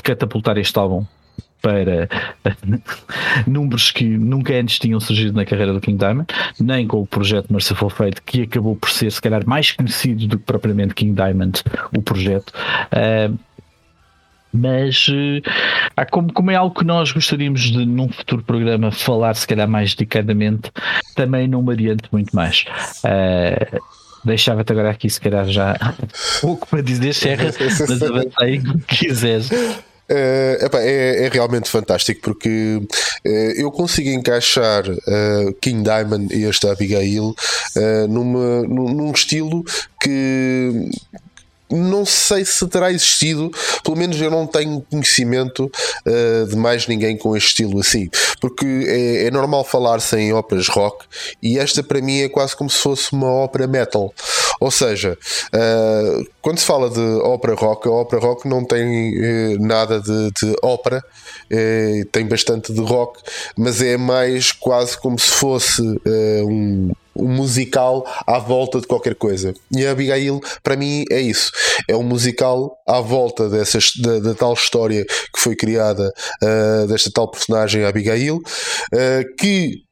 catapultar 0.04 0.58
este 0.58 0.78
álbum 0.78 1.06
para 1.62 2.08
números 3.48 3.92
que 3.92 4.06
nunca 4.06 4.54
antes 4.54 4.80
tinham 4.80 5.00
surgido 5.00 5.34
na 5.34 5.46
carreira 5.46 5.74
do 5.74 5.82
King 5.82 5.98
Diamond, 5.98 6.28
nem 6.60 6.88
com 6.88 7.02
o 7.02 7.08
projeto 7.08 7.52
Merciful 7.52 7.90
Fate, 7.90 8.22
que 8.22 8.44
acabou 8.44 8.76
por 8.76 8.90
ser 8.90 9.12
se 9.12 9.22
calhar 9.22 9.46
mais 9.46 9.72
conhecido 9.72 10.28
do 10.28 10.38
que 10.38 10.46
propriamente 10.46 10.94
King 10.94 11.14
Diamond, 11.14 11.62
o 11.96 12.02
projeto. 12.02 12.52
Uh, 12.94 13.38
mas 14.52 15.08
uh, 15.08 16.12
como, 16.12 16.34
como, 16.34 16.50
é 16.50 16.56
algo 16.56 16.74
que 16.74 16.84
nós 16.84 17.12
gostaríamos 17.12 17.62
de 17.62 17.86
num 17.86 18.10
futuro 18.10 18.44
programa 18.44 18.92
falar 18.92 19.36
se 19.36 19.48
calhar 19.48 19.68
mais 19.68 19.94
dedicadamente, 19.94 20.72
também 21.16 21.48
não 21.48 21.62
me 21.62 21.74
adianto 21.74 22.10
muito 22.12 22.36
mais. 22.36 22.66
Uh, 23.04 23.80
Deixava-te 24.24 24.72
agora 24.72 24.90
aqui, 24.90 25.10
se 25.10 25.20
calhar, 25.20 25.46
já 25.48 25.76
pouco 26.42 26.68
para 26.68 26.82
dizer, 26.82 27.14
Serra, 27.16 27.52
mas 27.88 28.04
avança 28.04 28.36
aí 28.40 28.62
como 28.62 28.80
quiseres. 28.80 29.50
Uh, 30.12 30.78
é, 30.78 31.26
é, 31.26 31.30
realmente 31.30 31.70
fantástico 31.70 32.22
porque 32.22 32.82
uh, 33.24 33.30
eu 33.56 33.72
consigo 33.72 34.10
encaixar 34.10 34.90
uh, 34.90 35.54
King 35.62 35.84
Diamond 35.84 36.36
e 36.36 36.46
esta 36.46 36.72
Abigail 36.72 37.36
numa, 38.10 38.64
num, 38.64 38.90
num 38.92 39.12
estilo 39.12 39.64
que 40.02 40.90
não 41.70 42.06
sei 42.06 42.44
se 42.44 42.68
terá 42.68 42.92
existido, 42.92 43.52
pelo 43.84 43.96
menos 43.96 44.20
eu 44.20 44.32
não 44.32 44.48
tenho 44.48 44.82
conhecimento 44.90 45.72
uh, 46.06 46.48
de 46.48 46.56
mais 46.56 46.88
ninguém 46.88 47.18
com 47.18 47.36
este 47.36 47.50
estilo 47.50 47.80
assim, 47.80 48.10
porque 48.42 48.66
é, 48.66 49.26
é 49.26 49.32
normal 49.32 49.64
falar-se 49.64 50.16
em 50.18 50.34
óperas 50.34 50.68
rock 50.68 51.06
e 51.42 51.60
esta 51.60 51.84
para 51.84 52.02
mim 52.02 52.22
é 52.22 52.30
quase 52.30 52.56
como 52.56 52.70
se 52.70 52.78
fosse 52.80 53.14
uma 53.14 53.32
ópera 53.32 53.68
metal. 53.68 54.14
Ou 54.60 54.72
seja, 54.72 55.18
uh, 55.54 56.28
quando 56.42 56.60
se 56.60 56.66
fala 56.66 56.90
de 56.90 57.00
ópera 57.00 57.56
rock, 57.56 57.88
a 57.88 57.92
ópera 57.92 58.22
rock 58.22 58.48
não 58.48 58.66
tem 58.66 59.56
uh, 59.56 59.60
nada 59.60 60.02
de, 60.02 60.32
de 60.32 60.56
ópera, 60.62 61.04
tem 62.12 62.28
bastante 62.28 62.72
de 62.72 62.80
rock, 62.82 63.20
mas 63.58 63.82
é 63.82 63.98
mais 63.98 64.52
quase 64.52 64.98
como 64.98 65.18
se 65.18 65.32
fosse 65.32 65.82
um 66.46 66.92
um 67.20 67.28
musical 67.28 68.06
à 68.26 68.40
volta 68.40 68.80
de 68.80 68.88
qualquer 68.88 69.16
coisa. 69.16 69.54
E 69.72 69.86
a 69.86 69.92
Abigail, 69.92 70.40
para 70.64 70.76
mim, 70.76 71.04
é 71.12 71.20
isso. 71.20 71.52
É 71.88 71.96
um 71.96 72.04
musical 72.04 72.78
à 72.88 73.00
volta 73.00 73.50
dessa, 73.50 73.80
da, 74.02 74.20
da 74.20 74.34
tal 74.34 74.54
história 74.54 75.06
que 75.06 75.40
foi 75.40 75.56
criada, 75.56 76.12
uh, 76.44 76.88
desta 76.88 77.12
tal 77.12 77.30
personagem 77.30 77.84
Abigail, 77.86 78.38
uh, 78.38 79.36
que 79.38 79.84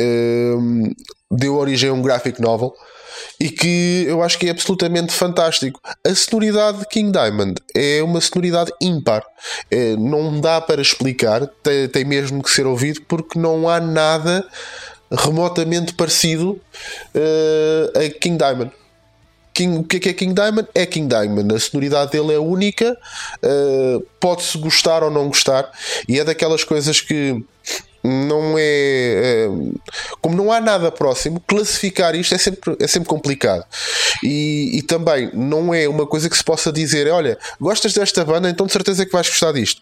uh, 0.00 0.94
deu 1.30 1.56
origem 1.56 1.90
a 1.90 1.92
um 1.92 2.02
graphic 2.02 2.40
novel 2.40 2.72
e 3.40 3.48
que 3.48 4.04
eu 4.06 4.22
acho 4.22 4.38
que 4.38 4.46
é 4.46 4.50
absolutamente 4.50 5.12
fantástico. 5.12 5.80
A 6.06 6.14
sonoridade 6.14 6.78
de 6.78 6.86
King 6.86 7.10
Diamond 7.10 7.54
é 7.74 8.02
uma 8.02 8.20
sonoridade 8.20 8.72
ímpar, 8.80 9.24
é, 9.70 9.96
não 9.96 10.40
dá 10.40 10.60
para 10.60 10.80
explicar, 10.80 11.46
tem, 11.62 11.88
tem 11.88 12.04
mesmo 12.04 12.42
que 12.42 12.50
ser 12.50 12.66
ouvido 12.66 13.02
porque 13.08 13.38
não 13.38 13.68
há 13.68 13.80
nada 13.80 14.46
remotamente 15.16 15.94
parecido 15.94 16.60
uh, 17.14 17.98
a 17.98 18.18
King 18.18 18.38
Diamond. 18.38 18.70
King, 19.52 19.78
o 19.78 19.84
que 19.84 19.96
é, 19.96 20.00
que 20.00 20.08
é 20.08 20.12
King 20.12 20.34
Diamond? 20.34 20.68
É 20.74 20.84
King 20.84 21.08
Diamond. 21.08 21.54
A 21.54 21.60
sonoridade 21.60 22.10
dele 22.10 22.34
é 22.34 22.38
única, 22.38 22.96
uh, 23.42 24.04
pode-se 24.18 24.58
gostar 24.58 25.02
ou 25.04 25.10
não 25.10 25.28
gostar, 25.28 25.70
e 26.08 26.18
é 26.18 26.24
daquelas 26.24 26.64
coisas 26.64 27.00
que 27.00 27.40
não 28.02 28.58
é, 28.58 28.62
é, 28.62 29.48
como 30.20 30.36
não 30.36 30.52
há 30.52 30.60
nada 30.60 30.92
próximo, 30.92 31.40
classificar 31.46 32.14
isto 32.14 32.34
é 32.34 32.38
sempre, 32.38 32.76
é 32.78 32.86
sempre 32.86 33.08
complicado. 33.08 33.64
E, 34.22 34.76
e, 34.76 34.82
também 34.82 35.30
não 35.32 35.72
é 35.72 35.88
uma 35.88 36.06
coisa 36.06 36.28
que 36.28 36.36
se 36.36 36.44
possa 36.44 36.70
dizer: 36.70 37.10
olha, 37.10 37.38
gostas 37.58 37.94
desta 37.94 38.22
banda, 38.22 38.50
então 38.50 38.66
de 38.66 38.72
certeza 38.72 39.06
que 39.06 39.12
vais 39.12 39.28
gostar 39.28 39.52
disto 39.52 39.80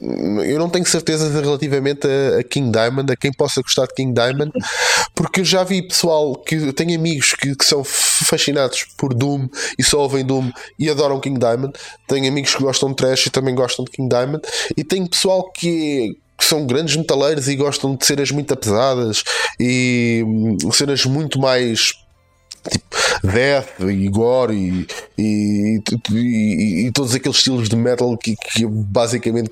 eu 0.00 0.58
não 0.58 0.68
tenho 0.68 0.86
certeza 0.86 1.28
relativamente 1.40 2.06
a, 2.06 2.42
King 2.42 2.70
Diamond, 2.70 3.12
a 3.12 3.16
quem 3.16 3.32
possa 3.32 3.62
gostar 3.62 3.86
de 3.86 3.94
King 3.94 4.12
Diamond, 4.12 4.52
porque 5.14 5.40
eu 5.40 5.44
já 5.44 5.62
vi 5.64 5.82
pessoal 5.82 6.34
que 6.36 6.56
eu 6.56 6.72
tenho 6.72 6.98
amigos 6.98 7.32
que, 7.34 7.54
que, 7.54 7.64
são 7.64 7.82
fascinados 7.84 8.86
por 8.96 9.14
Doom 9.14 9.48
e 9.78 9.82
só 9.82 10.00
ouvem 10.00 10.24
Doom 10.24 10.50
e 10.78 10.90
adoram 10.90 11.20
King 11.20 11.38
Diamond. 11.38 11.72
Tenho 12.08 12.28
amigos 12.28 12.54
que 12.54 12.62
gostam 12.62 12.90
de 12.90 12.96
trash 12.96 13.26
e 13.26 13.30
também 13.30 13.54
gostam 13.54 13.84
de 13.84 13.90
King 13.90 14.08
Diamond, 14.08 14.42
e 14.76 14.84
tenho 14.84 15.08
pessoal 15.08 15.50
que, 15.50 16.16
que 16.38 16.44
são 16.44 16.66
grandes 16.66 16.96
metaleiros 16.96 17.48
e 17.48 17.56
gostam 17.56 17.94
de 17.94 18.04
cenas 18.04 18.30
muito 18.30 18.56
pesadas 18.56 19.22
e 19.58 20.22
hum, 20.26 20.58
cenas 20.72 21.04
muito 21.04 21.38
mais 21.38 21.92
tipo 22.68 22.96
death 23.22 23.80
e 23.80 24.08
gore 24.08 24.54
e, 24.54 24.86
e, 25.18 25.82
e, 26.12 26.86
e, 26.86 26.92
todos 26.92 27.14
aqueles 27.14 27.36
estilos 27.36 27.68
de 27.68 27.76
metal 27.76 28.16
que, 28.16 28.34
que 28.36 28.66
basicamente 28.66 29.50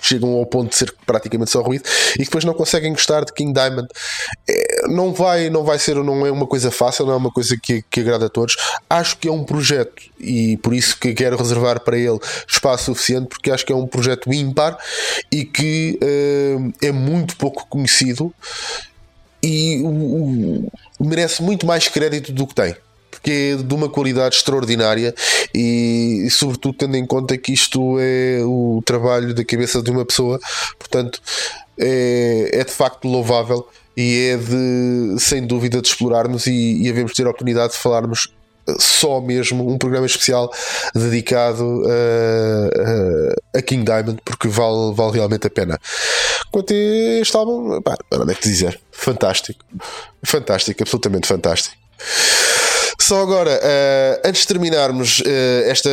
chegam 0.00 0.30
ao 0.34 0.46
ponto 0.46 0.70
de 0.70 0.76
ser 0.76 0.94
praticamente 1.06 1.50
só 1.50 1.60
ruído 1.62 1.84
e 2.18 2.24
depois 2.24 2.44
não 2.44 2.54
conseguem 2.54 2.92
gostar 2.92 3.24
de 3.24 3.32
King 3.32 3.52
Diamond. 3.52 3.88
É, 4.48 4.88
não 4.88 5.12
vai, 5.12 5.50
não 5.50 5.64
vai 5.64 5.78
ser, 5.78 5.96
não 5.96 6.26
é 6.26 6.30
uma 6.30 6.46
coisa 6.46 6.70
fácil, 6.70 7.06
não 7.06 7.12
é 7.12 7.16
uma 7.16 7.30
coisa 7.30 7.56
que, 7.60 7.82
que 7.90 8.00
agrada 8.00 8.26
a 8.26 8.28
todos. 8.28 8.56
Acho 8.88 9.16
que 9.18 9.28
é 9.28 9.32
um 9.32 9.44
projeto 9.44 10.02
e 10.18 10.56
por 10.58 10.74
isso 10.74 10.98
que 10.98 11.14
quero 11.14 11.36
reservar 11.36 11.80
para 11.80 11.96
ele 11.96 12.18
espaço 12.48 12.86
suficiente, 12.86 13.28
porque 13.28 13.50
acho 13.50 13.64
que 13.64 13.72
é 13.72 13.76
um 13.76 13.86
projeto 13.86 14.32
ímpar 14.32 14.78
e 15.30 15.44
que 15.44 15.98
uh, 16.02 16.72
é 16.82 16.92
muito 16.92 17.36
pouco 17.36 17.66
conhecido 17.68 18.32
e 19.42 19.82
merece 20.98 21.42
muito 21.42 21.66
mais 21.66 21.88
crédito 21.88 22.32
do 22.32 22.46
que 22.46 22.54
tem 22.54 22.76
porque 23.10 23.54
é 23.58 23.62
de 23.62 23.74
uma 23.74 23.88
qualidade 23.88 24.36
extraordinária 24.36 25.14
e, 25.54 26.24
e, 26.26 26.30
sobretudo 26.30 26.76
tendo 26.78 26.96
em 26.96 27.06
conta 27.06 27.36
que 27.36 27.52
isto 27.52 27.96
é 27.98 28.40
o 28.44 28.82
trabalho 28.84 29.34
da 29.34 29.44
cabeça 29.44 29.82
de 29.82 29.90
uma 29.90 30.04
pessoa, 30.04 30.38
portanto 30.78 31.20
é, 31.78 32.50
é 32.52 32.64
de 32.64 32.72
facto 32.72 33.08
louvável 33.08 33.66
e 33.96 34.30
é 34.32 34.36
de 34.36 35.20
sem 35.20 35.46
dúvida 35.46 35.80
de 35.80 35.88
explorarmos 35.88 36.46
e, 36.46 36.82
e 36.82 36.88
havemos 36.88 37.12
ter 37.12 37.26
a 37.26 37.30
oportunidade 37.30 37.72
de 37.72 37.78
falarmos 37.78 38.32
só 38.78 39.20
mesmo 39.20 39.68
um 39.68 39.78
programa 39.78 40.06
especial 40.06 40.52
dedicado 40.94 41.82
a, 41.86 43.56
a, 43.56 43.58
a, 43.58 43.62
King 43.62 43.84
Diamond 43.84 44.20
porque 44.24 44.48
vale, 44.48 44.94
vale 44.94 45.12
realmente 45.12 45.46
a 45.46 45.50
pena. 45.50 45.78
Quanto 46.50 46.72
a 46.72 46.76
este 46.76 47.36
álbum, 47.36 47.80
pá, 47.80 47.96
não 48.12 48.30
é 48.30 48.34
que 48.34 48.48
dizer, 48.48 48.78
fantástico, 48.92 49.64
fantástico, 50.22 50.82
absolutamente 50.82 51.26
fantástico. 51.26 51.76
Só 53.10 53.22
agora, 53.22 53.50
uh, 53.50 54.28
antes 54.28 54.42
de 54.42 54.46
terminarmos 54.46 55.18
uh, 55.18 55.68
esta, 55.68 55.90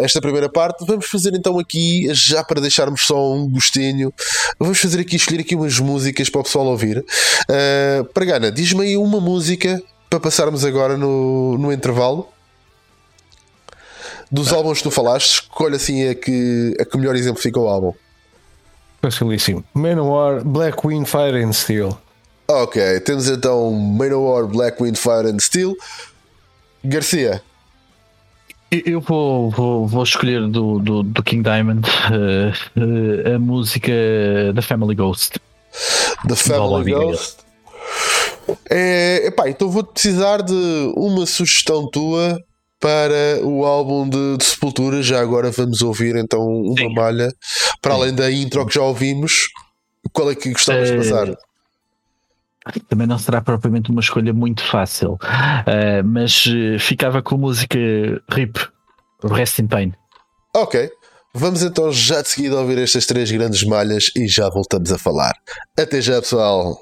esta 0.00 0.20
primeira 0.20 0.50
parte, 0.50 0.84
vamos 0.84 1.06
fazer 1.06 1.32
então 1.34 1.58
aqui, 1.58 2.06
já 2.12 2.44
para 2.44 2.60
deixarmos 2.60 3.06
só 3.06 3.32
um 3.32 3.48
gostinho, 3.48 4.12
vamos 4.58 4.78
fazer 4.78 5.00
aqui, 5.00 5.16
escolher 5.16 5.40
aqui 5.40 5.54
umas 5.54 5.78
músicas 5.78 6.28
para 6.28 6.42
o 6.42 6.44
pessoal 6.44 6.66
ouvir. 6.66 6.98
Uh, 6.98 8.24
Gana, 8.26 8.52
diz-me 8.52 8.82
aí 8.82 8.98
uma 8.98 9.18
música 9.18 9.82
para 10.10 10.20
passarmos 10.20 10.62
agora 10.62 10.98
no, 10.98 11.56
no 11.56 11.72
intervalo. 11.72 12.28
Dos 14.30 14.52
álbuns 14.52 14.76
que 14.76 14.84
tu 14.84 14.90
falaste, 14.90 15.44
escolha 15.44 15.76
assim 15.76 16.06
a 16.06 16.14
que, 16.14 16.76
a 16.78 16.84
que 16.84 16.98
melhor 16.98 17.16
exemplifica 17.16 17.58
o 17.58 17.66
álbum. 17.66 17.94
Facilíssimo. 19.00 19.64
Manowar, 19.72 20.44
Black 20.44 20.86
Wind, 20.86 21.06
Fire 21.06 21.42
and 21.42 21.54
Steel. 21.54 21.96
Ok, 22.46 23.00
temos 23.00 23.26
então 23.30 23.70
Manowar, 23.70 24.44
Black 24.44 24.82
Wind, 24.82 24.98
Fire 24.98 25.26
and 25.26 25.38
Steel. 25.38 25.74
Garcia. 26.84 27.42
Eu 28.70 29.00
vou, 29.00 29.50
vou, 29.50 29.86
vou 29.86 30.02
escolher 30.02 30.48
do, 30.48 30.78
do, 30.78 31.02
do 31.02 31.22
King 31.22 31.42
Diamond 31.42 31.86
uh, 31.86 32.80
uh, 32.80 33.34
a 33.34 33.38
música 33.38 33.92
da 34.54 34.62
Family 34.62 34.94
Ghost. 34.94 35.38
The 36.26 36.34
Family 36.34 36.90
Ghost. 36.90 37.36
É, 38.70 39.26
epá, 39.26 39.48
então 39.48 39.70
vou 39.70 39.84
precisar 39.84 40.42
de 40.42 40.92
uma 40.96 41.26
sugestão 41.26 41.88
tua 41.90 42.42
para 42.80 43.40
o 43.44 43.64
álbum 43.64 44.08
de, 44.08 44.38
de 44.38 44.44
Sepultura. 44.44 45.02
Já 45.02 45.20
agora 45.20 45.50
vamos 45.50 45.82
ouvir 45.82 46.16
então 46.16 46.40
uma 46.42 46.76
Sim. 46.76 46.94
malha. 46.94 47.32
Para 47.80 47.94
além 47.94 48.14
da 48.14 48.30
intro 48.30 48.66
que 48.66 48.74
já 48.74 48.82
ouvimos, 48.82 49.48
qual 50.12 50.30
é 50.30 50.34
que 50.34 50.50
gostavas 50.50 50.90
de 50.90 50.96
passar? 50.96 51.36
Também 52.88 53.06
não 53.06 53.18
será 53.18 53.40
propriamente 53.40 53.90
uma 53.90 54.00
escolha 54.00 54.32
muito 54.32 54.62
fácil, 54.62 55.14
uh, 55.14 56.04
mas 56.04 56.46
uh, 56.46 56.78
ficava 56.78 57.20
com 57.20 57.34
a 57.34 57.38
música 57.38 57.78
RIP, 58.30 58.56
Rest 59.24 59.58
in 59.58 59.66
Pain. 59.66 59.92
Ok, 60.54 60.90
vamos 61.34 61.62
então 61.62 61.90
já 61.90 62.22
de 62.22 62.28
seguida 62.28 62.60
ouvir 62.60 62.78
estas 62.78 63.06
três 63.06 63.30
grandes 63.30 63.64
malhas 63.64 64.10
e 64.16 64.28
já 64.28 64.48
voltamos 64.48 64.92
a 64.92 64.98
falar. 64.98 65.32
Até 65.76 66.00
já, 66.00 66.20
pessoal! 66.20 66.78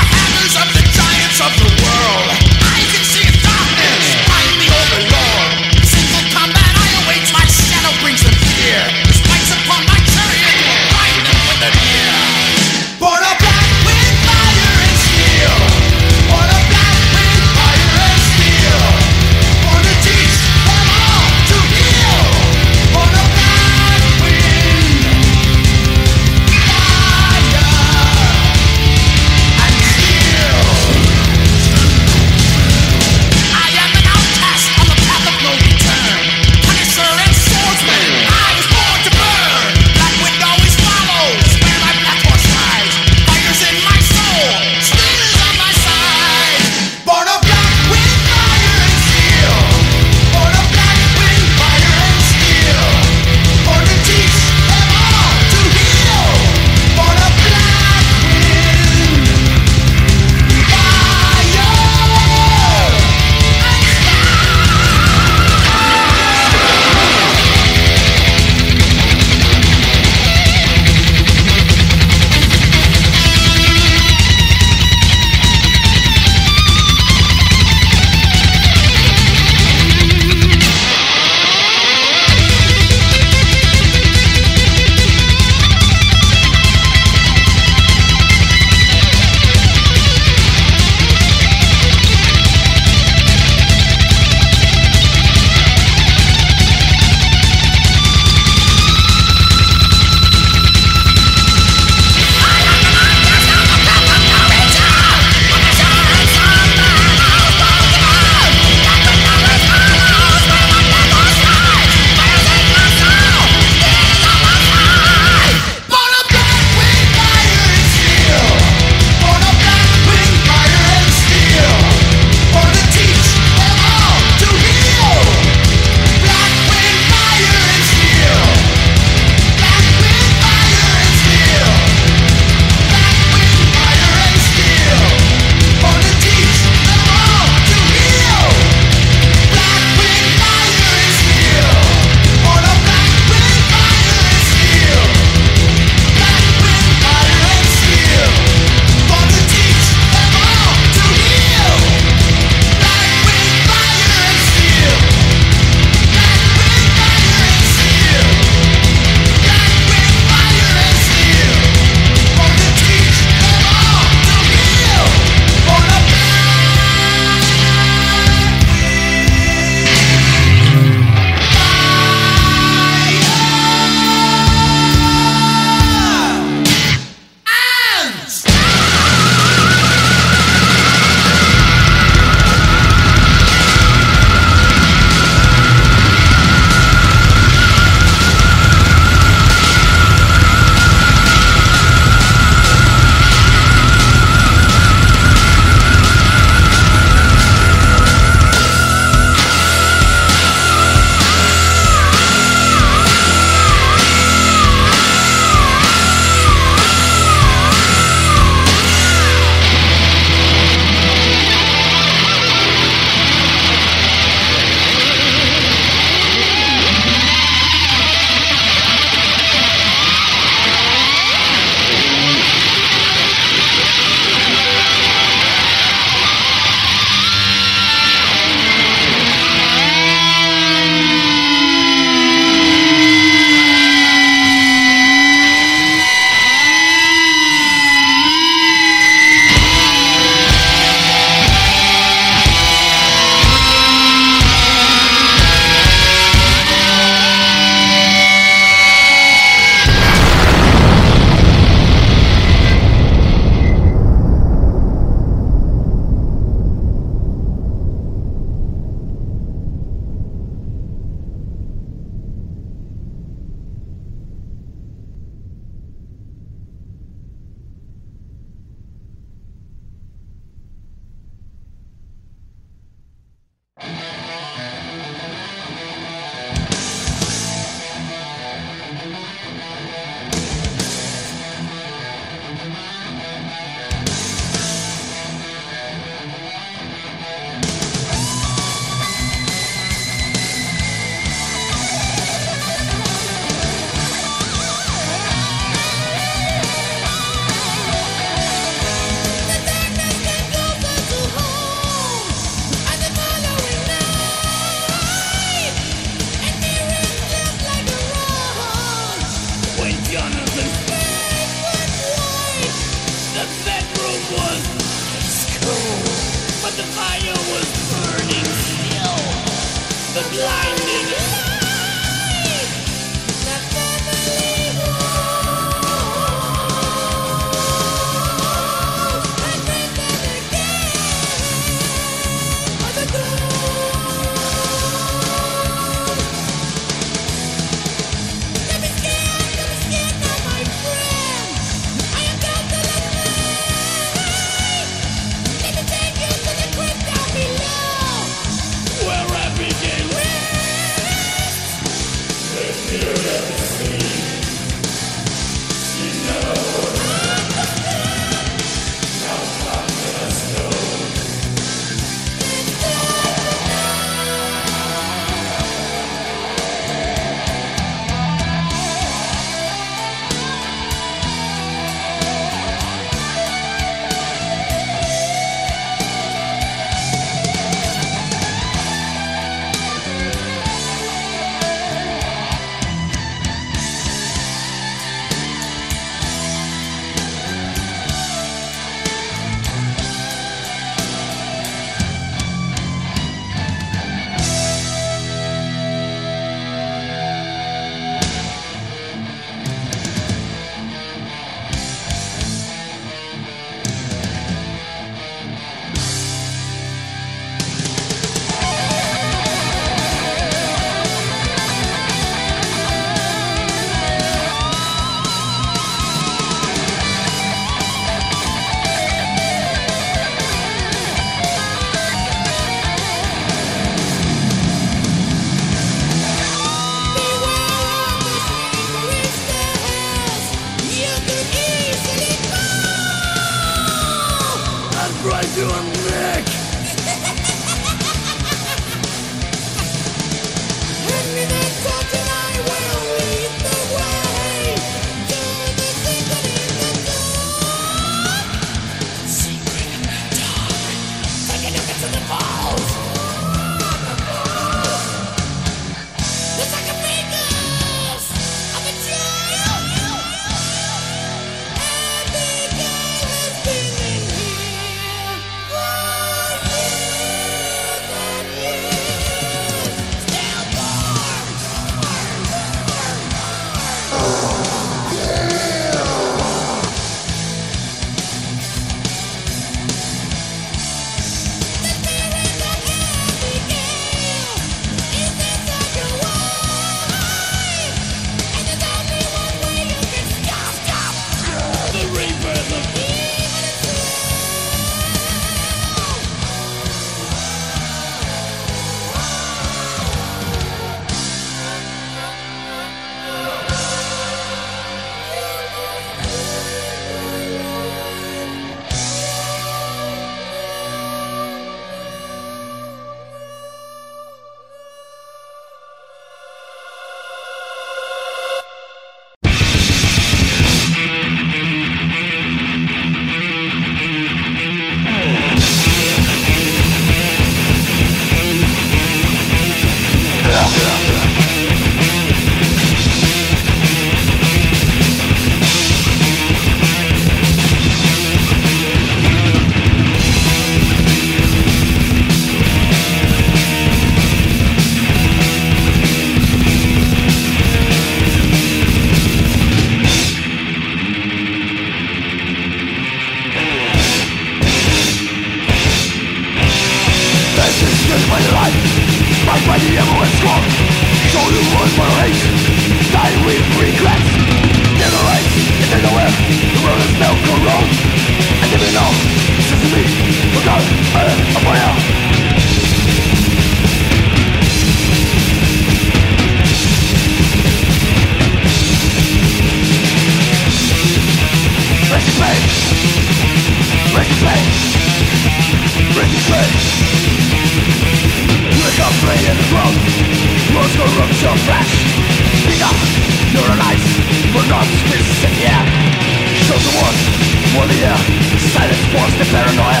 the 599.44 599.50
paranoia. 599.50 600.00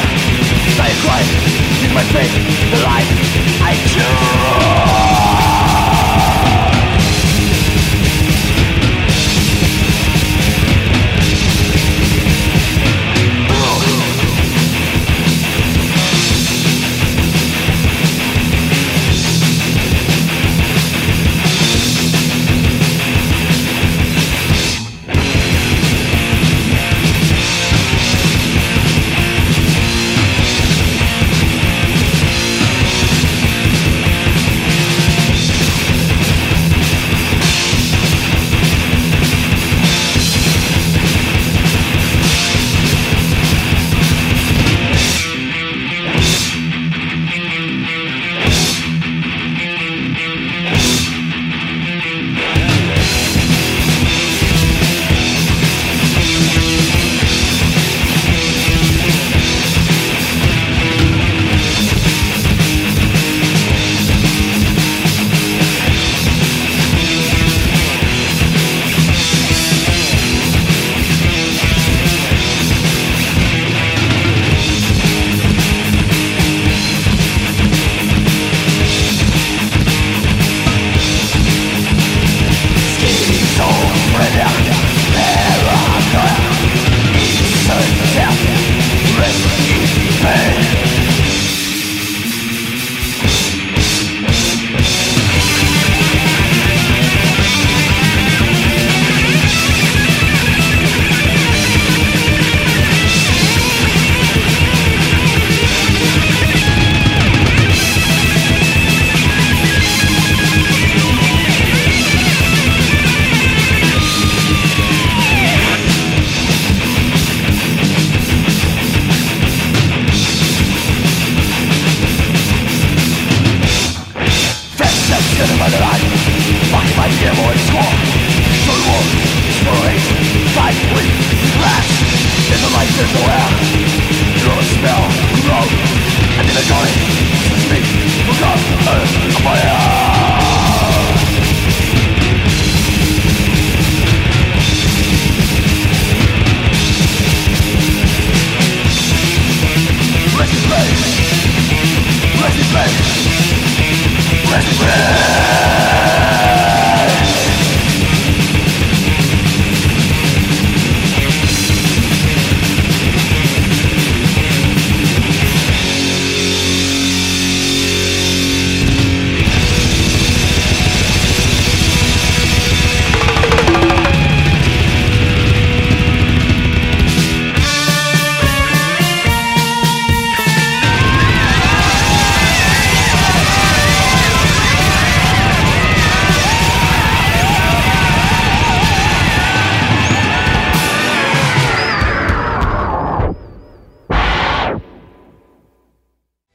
They 0.78 0.92
cry 1.02 1.22
in 1.84 1.92
my 1.94 2.04
face, 2.14 2.32
the 2.70 2.78
life 2.84 3.08
I 3.60 3.74
choose. 3.88 4.71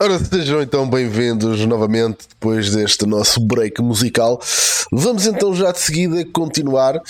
Ora, 0.10 0.20
sejam 0.24 0.62
então 0.62 0.90
bem-vindos 0.90 1.66
novamente 1.66 2.20
depois 2.30 2.74
deste 2.74 3.06
nosso 3.06 3.42
break 3.42 3.82
musical. 3.82 4.42
Vamos 4.90 5.28
então 5.28 5.54
já 5.54 5.70
de 5.74 5.80
seguida 5.80 6.24
continuar. 6.32 7.02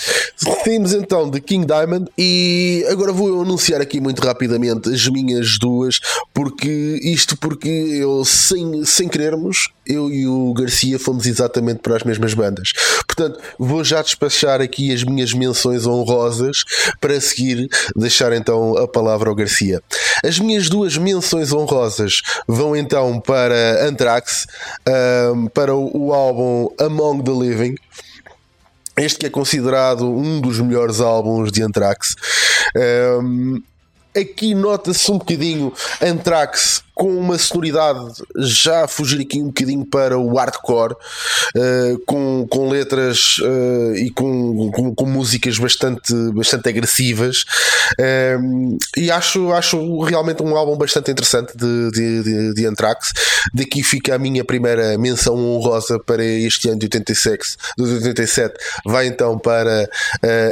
Temos 0.64 0.92
então 0.92 1.30
de 1.30 1.40
King 1.40 1.64
Diamond 1.64 2.10
e 2.18 2.84
agora 2.90 3.12
vou 3.12 3.42
anunciar 3.42 3.80
aqui 3.80 4.00
muito 4.00 4.20
rapidamente 4.20 4.92
as 4.92 5.06
minhas 5.06 5.60
duas, 5.60 6.00
porque 6.34 6.98
isto 7.04 7.36
porque 7.36 7.68
eu 7.68 8.24
sem, 8.24 8.84
sem 8.84 9.08
querermos, 9.08 9.68
eu 9.88 10.10
e 10.10 10.26
o 10.26 10.52
Garcia 10.52 10.98
fomos 10.98 11.26
exatamente 11.26 11.80
para 11.80 11.96
as 11.96 12.02
mesmas 12.02 12.34
bandas. 12.34 12.72
Portanto, 13.06 13.40
vou 13.58 13.82
já 13.82 14.02
despachar 14.02 14.60
aqui 14.60 14.92
as 14.92 15.02
minhas 15.02 15.32
menções 15.32 15.86
honrosas 15.86 16.62
para 17.00 17.20
seguir 17.20 17.68
deixar 17.96 18.32
então 18.32 18.76
a 18.76 18.86
palavra 18.86 19.28
ao 19.30 19.34
Garcia. 19.34 19.82
As 20.24 20.38
minhas 20.38 20.68
duas 20.68 20.96
menções 20.96 21.52
honrosas 21.52 22.20
vão 22.46 22.76
então 22.76 23.20
para 23.20 23.86
Anthrax, 23.86 24.46
um, 25.34 25.46
para 25.46 25.74
o 25.74 26.12
álbum 26.12 26.68
Among 26.78 27.22
the 27.22 27.32
Living. 27.32 27.74
Este 28.96 29.20
que 29.20 29.26
é 29.26 29.30
considerado 29.30 30.10
um 30.10 30.40
dos 30.40 30.58
melhores 30.58 31.00
álbuns 31.00 31.52
de 31.52 31.62
Anthrax. 31.62 32.16
Um, 33.22 33.62
aqui 34.16 34.54
nota-se 34.54 35.10
um 35.10 35.18
bocadinho 35.18 35.72
Anthrax 36.02 36.82
com 36.98 37.16
uma 37.16 37.38
sonoridade 37.38 38.00
já 38.36 38.84
a 38.84 38.88
fugir 38.88 39.20
aqui 39.20 39.40
um 39.40 39.46
bocadinho 39.46 39.86
para 39.86 40.18
o 40.18 40.34
hardcore, 40.34 40.94
uh, 40.94 41.98
com, 42.04 42.44
com 42.48 42.68
letras 42.68 43.38
uh, 43.38 43.94
e 43.94 44.10
com, 44.10 44.68
com, 44.72 44.92
com, 44.92 45.06
músicas 45.06 45.56
bastante, 45.58 46.12
bastante 46.34 46.68
agressivas. 46.68 47.44
Uh, 48.00 48.76
e 48.96 49.12
acho, 49.12 49.52
acho 49.52 50.00
realmente 50.00 50.42
um 50.42 50.56
álbum 50.56 50.76
bastante 50.76 51.12
interessante 51.12 51.56
de, 51.56 51.90
de, 51.92 52.22
de, 52.24 52.54
de 52.54 52.66
Anthrax. 52.66 53.12
Daqui 53.54 53.84
fica 53.84 54.16
a 54.16 54.18
minha 54.18 54.44
primeira 54.44 54.98
menção 54.98 55.36
honrosa 55.36 56.00
para 56.00 56.24
este 56.24 56.68
ano 56.68 56.80
de 56.80 56.86
86, 56.86 57.56
de 57.78 57.84
87. 58.08 58.54
Vai 58.84 59.06
então 59.06 59.38
para 59.38 59.88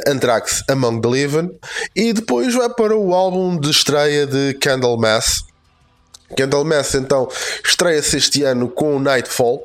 Anthrax 0.06 0.62
Among 0.70 1.00
the 1.00 1.08
Living 1.08 1.50
e 1.94 2.12
depois 2.12 2.54
vai 2.54 2.68
para 2.68 2.96
o 2.96 3.12
álbum 3.12 3.58
de 3.58 3.70
estreia 3.70 4.26
de 4.26 4.54
Candlemass 4.54 5.45
Candlemass 6.34 6.94
então 6.94 7.28
estreia-se 7.64 8.16
este 8.16 8.42
ano 8.42 8.68
com 8.68 8.98
Nightfall, 8.98 9.62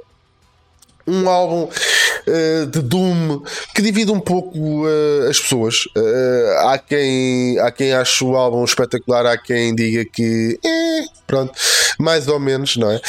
um 1.07 1.29
álbum 1.29 1.63
uh, 1.63 2.65
de 2.67 2.81
Doom 2.81 3.41
que 3.73 3.81
divide 3.81 4.11
um 4.11 4.19
pouco 4.19 4.57
uh, 4.57 5.29
as 5.29 5.39
pessoas. 5.39 5.85
Uh, 5.97 6.67
há, 6.67 6.77
quem, 6.77 7.59
há 7.59 7.71
quem 7.71 7.93
ache 7.93 8.23
o 8.23 8.35
álbum 8.35 8.63
espetacular, 8.63 9.25
há 9.25 9.37
quem 9.37 9.73
diga 9.75 10.05
que 10.05 10.59
eh, 10.63 11.05
pronto, 11.25 11.53
mais 11.99 12.27
ou 12.27 12.39
menos, 12.39 12.77
não 12.77 12.91
é? 12.91 13.01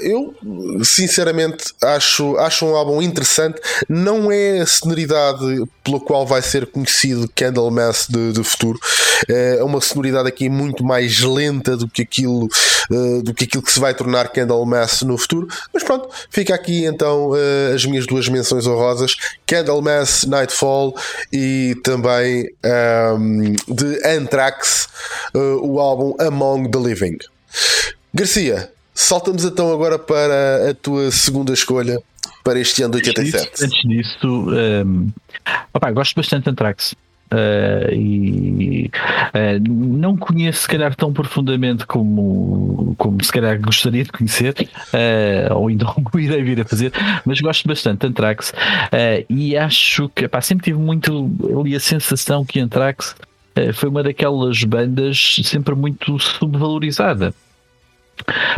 Eu 0.00 0.34
sinceramente 0.82 1.72
acho, 1.82 2.36
acho 2.38 2.66
um 2.66 2.74
álbum 2.74 3.02
interessante. 3.02 3.60
Não 3.88 4.30
é 4.30 4.60
a 4.60 4.66
sonoridade 4.66 5.64
pela 5.82 6.00
qual 6.00 6.26
vai 6.26 6.42
ser 6.42 6.66
conhecido 6.66 7.30
Candlemass 7.34 8.06
de, 8.08 8.32
de 8.32 8.42
futuro. 8.42 8.78
É 9.28 9.62
uma 9.62 9.80
sonoridade 9.80 10.28
aqui 10.28 10.48
muito 10.48 10.84
mais 10.84 11.20
lenta 11.20 11.76
do 11.76 11.88
que 11.88 12.02
aquilo, 12.02 12.48
do 13.22 13.34
que 13.34 13.44
aquilo 13.44 13.62
que 13.62 13.72
se 13.72 13.80
vai 13.80 13.94
tornar 13.94 14.28
Candlemass 14.28 15.02
no 15.02 15.16
futuro. 15.16 15.46
Mas 15.72 15.82
pronto, 15.82 16.08
fica 16.30 16.54
aqui 16.54 16.84
então 16.84 17.30
as 17.74 17.84
minhas 17.84 18.06
duas 18.06 18.28
menções 18.28 18.66
honrosas: 18.66 19.16
Candlemass, 19.46 20.24
Nightfall 20.24 20.94
e 21.32 21.76
também 21.82 22.50
um, 22.64 23.44
ehm, 23.44 23.56
de 23.68 24.06
Anthrax, 24.06 24.88
o 25.34 25.78
álbum 25.78 26.14
Among 26.18 26.70
the 26.70 26.78
Living. 26.78 27.18
Garcia, 28.12 28.70
saltamos 28.94 29.44
então 29.44 29.72
agora 29.72 29.98
para 29.98 30.70
a 30.70 30.74
tua 30.74 31.10
segunda 31.10 31.52
escolha 31.52 32.00
para 32.44 32.60
este 32.60 32.82
ano 32.82 33.00
de 33.00 33.08
87. 33.08 33.64
Antes 33.64 33.82
disso, 33.82 34.26
um, 34.26 34.54
ehm, 34.54 35.08
opa, 35.72 35.90
gosto 35.90 36.14
bastante 36.14 36.44
de 36.44 36.50
Anthrax. 36.50 36.94
Uh, 37.32 37.92
e 37.92 38.90
uh, 39.34 39.68
não 39.68 40.16
conheço 40.16 40.62
se 40.62 40.68
calhar 40.68 40.94
tão 40.94 41.12
profundamente 41.12 41.84
como, 41.84 42.94
como 42.96 43.24
se 43.24 43.32
calhar 43.32 43.60
gostaria 43.60 44.04
de 44.04 44.12
conhecer, 44.12 44.54
uh, 44.60 45.54
ou 45.54 45.66
ainda 45.68 45.86
o 46.12 46.18
irei 46.18 46.42
vir 46.44 46.60
a 46.60 46.64
fazer, 46.64 46.92
mas 47.24 47.40
gosto 47.40 47.66
bastante 47.66 48.02
de 48.02 48.06
Anthrax 48.08 48.52
e 49.28 49.56
acho 49.56 50.08
que 50.10 50.28
pá, 50.28 50.40
sempre 50.40 50.64
tive 50.64 50.78
muito 50.78 51.28
ali 51.58 51.74
a 51.74 51.80
sensação 51.80 52.44
que 52.44 52.60
Anthrax 52.60 53.16
foi 53.74 53.88
uma 53.88 54.02
daquelas 54.02 54.62
bandas 54.62 55.40
sempre 55.42 55.74
muito 55.74 56.18
subvalorizada. 56.20 57.34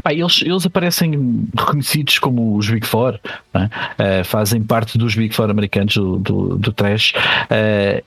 Pá, 0.02 0.12
eles, 0.12 0.42
eles 0.42 0.66
aparecem 0.66 1.48
reconhecidos 1.56 2.18
como 2.18 2.56
os 2.56 2.68
Big 2.68 2.86
Four, 2.86 3.18
é? 3.54 4.20
uh, 4.20 4.24
fazem 4.24 4.62
parte 4.62 4.98
dos 4.98 5.14
Big 5.14 5.34
Four 5.34 5.50
americanos 5.50 5.94
do, 5.94 6.18
do, 6.18 6.58
do 6.58 6.72
trash. 6.72 7.12
Uh, 7.50 8.04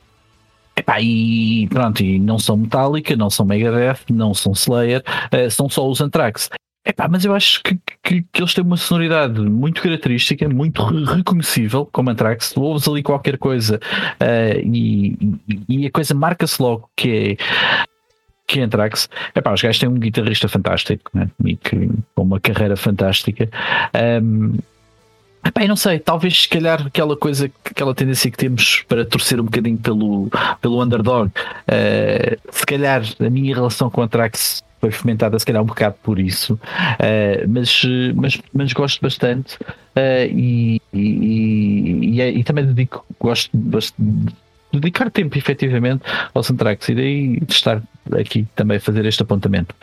Epá, 0.75 1.01
e 1.01 1.67
pronto, 1.67 2.01
e 2.01 2.17
não 2.17 2.39
são 2.39 2.55
Metallica, 2.55 3.13
não 3.13 3.29
são 3.29 3.45
Megadeth, 3.45 3.99
não 4.09 4.33
são 4.33 4.53
Slayer, 4.53 5.03
uh, 5.33 5.51
são 5.51 5.69
só 5.69 5.85
os 5.89 5.99
Anthrax. 5.99 6.49
Epá, 6.85 7.07
mas 7.09 7.25
eu 7.25 7.35
acho 7.35 7.61
que, 7.61 7.77
que, 8.01 8.21
que, 8.21 8.41
eles 8.41 8.53
têm 8.53 8.63
uma 8.63 8.77
sonoridade 8.77 9.39
muito 9.41 9.81
característica, 9.81 10.47
muito 10.47 10.81
re 10.81 11.03
reconhecível, 11.03 11.85
como 11.91 12.09
Anthrax. 12.09 12.53
Tu 12.53 12.61
ouves 12.61 12.87
ali 12.87 13.03
qualquer 13.03 13.37
coisa 13.37 13.75
uh, 13.75 14.59
e, 14.63 15.17
e, 15.67 15.85
a 15.85 15.91
coisa 15.91 16.15
marca-se 16.15 16.61
logo 16.61 16.89
que 16.95 17.37
é 17.37 17.85
que 18.49 18.59
é 18.59 18.63
Anthrax, 18.63 19.07
epá, 19.35 19.53
os 19.53 19.61
gajos 19.61 19.79
têm 19.79 19.87
um 19.87 19.93
guitarrista 19.93 20.47
fantástico 20.47 21.11
né? 21.13 21.29
e 21.45 21.55
que, 21.55 21.89
com 22.15 22.23
uma 22.23 22.39
carreira 22.39 22.75
fantástica. 22.75 23.47
Um, 24.23 24.57
Epá, 25.45 25.65
não 25.65 25.75
sei, 25.77 25.99
talvez 25.99 26.41
se 26.41 26.49
calhar 26.49 26.85
aquela 26.85 27.15
coisa, 27.15 27.49
aquela 27.63 27.95
tendência 27.95 28.29
que 28.29 28.35
temos 28.35 28.83
para 28.89 29.05
torcer 29.05 29.39
um 29.39 29.45
bocadinho 29.45 29.77
pelo, 29.77 30.29
pelo 30.59 30.83
underdog, 30.83 31.29
uh, 31.29 32.51
se 32.51 32.65
calhar 32.65 33.01
a 33.17 33.29
minha 33.29 33.55
relação 33.55 33.89
com 33.89 34.01
a 34.01 34.07
Trax 34.07 34.61
foi 34.81 34.91
fomentada 34.91 35.39
se 35.39 35.45
calhar 35.45 35.61
um 35.61 35.65
bocado 35.65 35.95
por 36.03 36.19
isso, 36.19 36.55
uh, 36.55 37.47
mas, 37.47 37.81
mas, 38.15 38.41
mas 38.51 38.73
gosto 38.73 39.01
bastante 39.01 39.55
uh, 39.55 40.27
e, 40.29 40.81
e, 40.91 42.19
e, 42.19 42.21
e, 42.21 42.43
também 42.43 42.65
dedico, 42.65 43.05
gosto 43.17 43.49
de 43.53 44.33
dedicar 44.71 45.09
tempo 45.09 45.37
efetivamente 45.37 46.03
ao 46.33 46.43
Centrax 46.43 46.89
e 46.89 46.95
daí 46.95 47.39
de 47.39 47.53
estar 47.53 47.81
aqui 48.17 48.47
também 48.55 48.77
a 48.77 48.81
fazer 48.81 49.05
este 49.05 49.23
apontamento. 49.23 49.75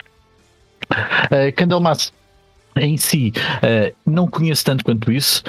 Uh, 0.91 1.51
Candlemas 1.55 2.13
em 2.77 2.97
si 2.97 3.33
uh, 3.35 3.95
não 4.05 4.27
conheço 4.27 4.63
tanto 4.63 4.83
quanto 4.83 5.11
isso. 5.11 5.43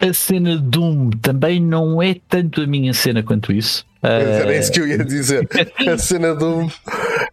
A 0.00 0.12
cena 0.12 0.56
Doom 0.56 1.10
também 1.22 1.60
não 1.60 2.02
é 2.02 2.16
tanto 2.28 2.60
a 2.60 2.66
minha 2.66 2.92
cena 2.92 3.22
quanto 3.22 3.52
isso. 3.52 3.86
Uh, 4.02 4.06
era 4.06 4.56
isso 4.56 4.70
que 4.70 4.80
eu 4.80 4.86
ia 4.86 5.02
dizer. 5.02 5.48
A 5.88 5.96
cena 5.96 6.34
Doom 6.34 6.68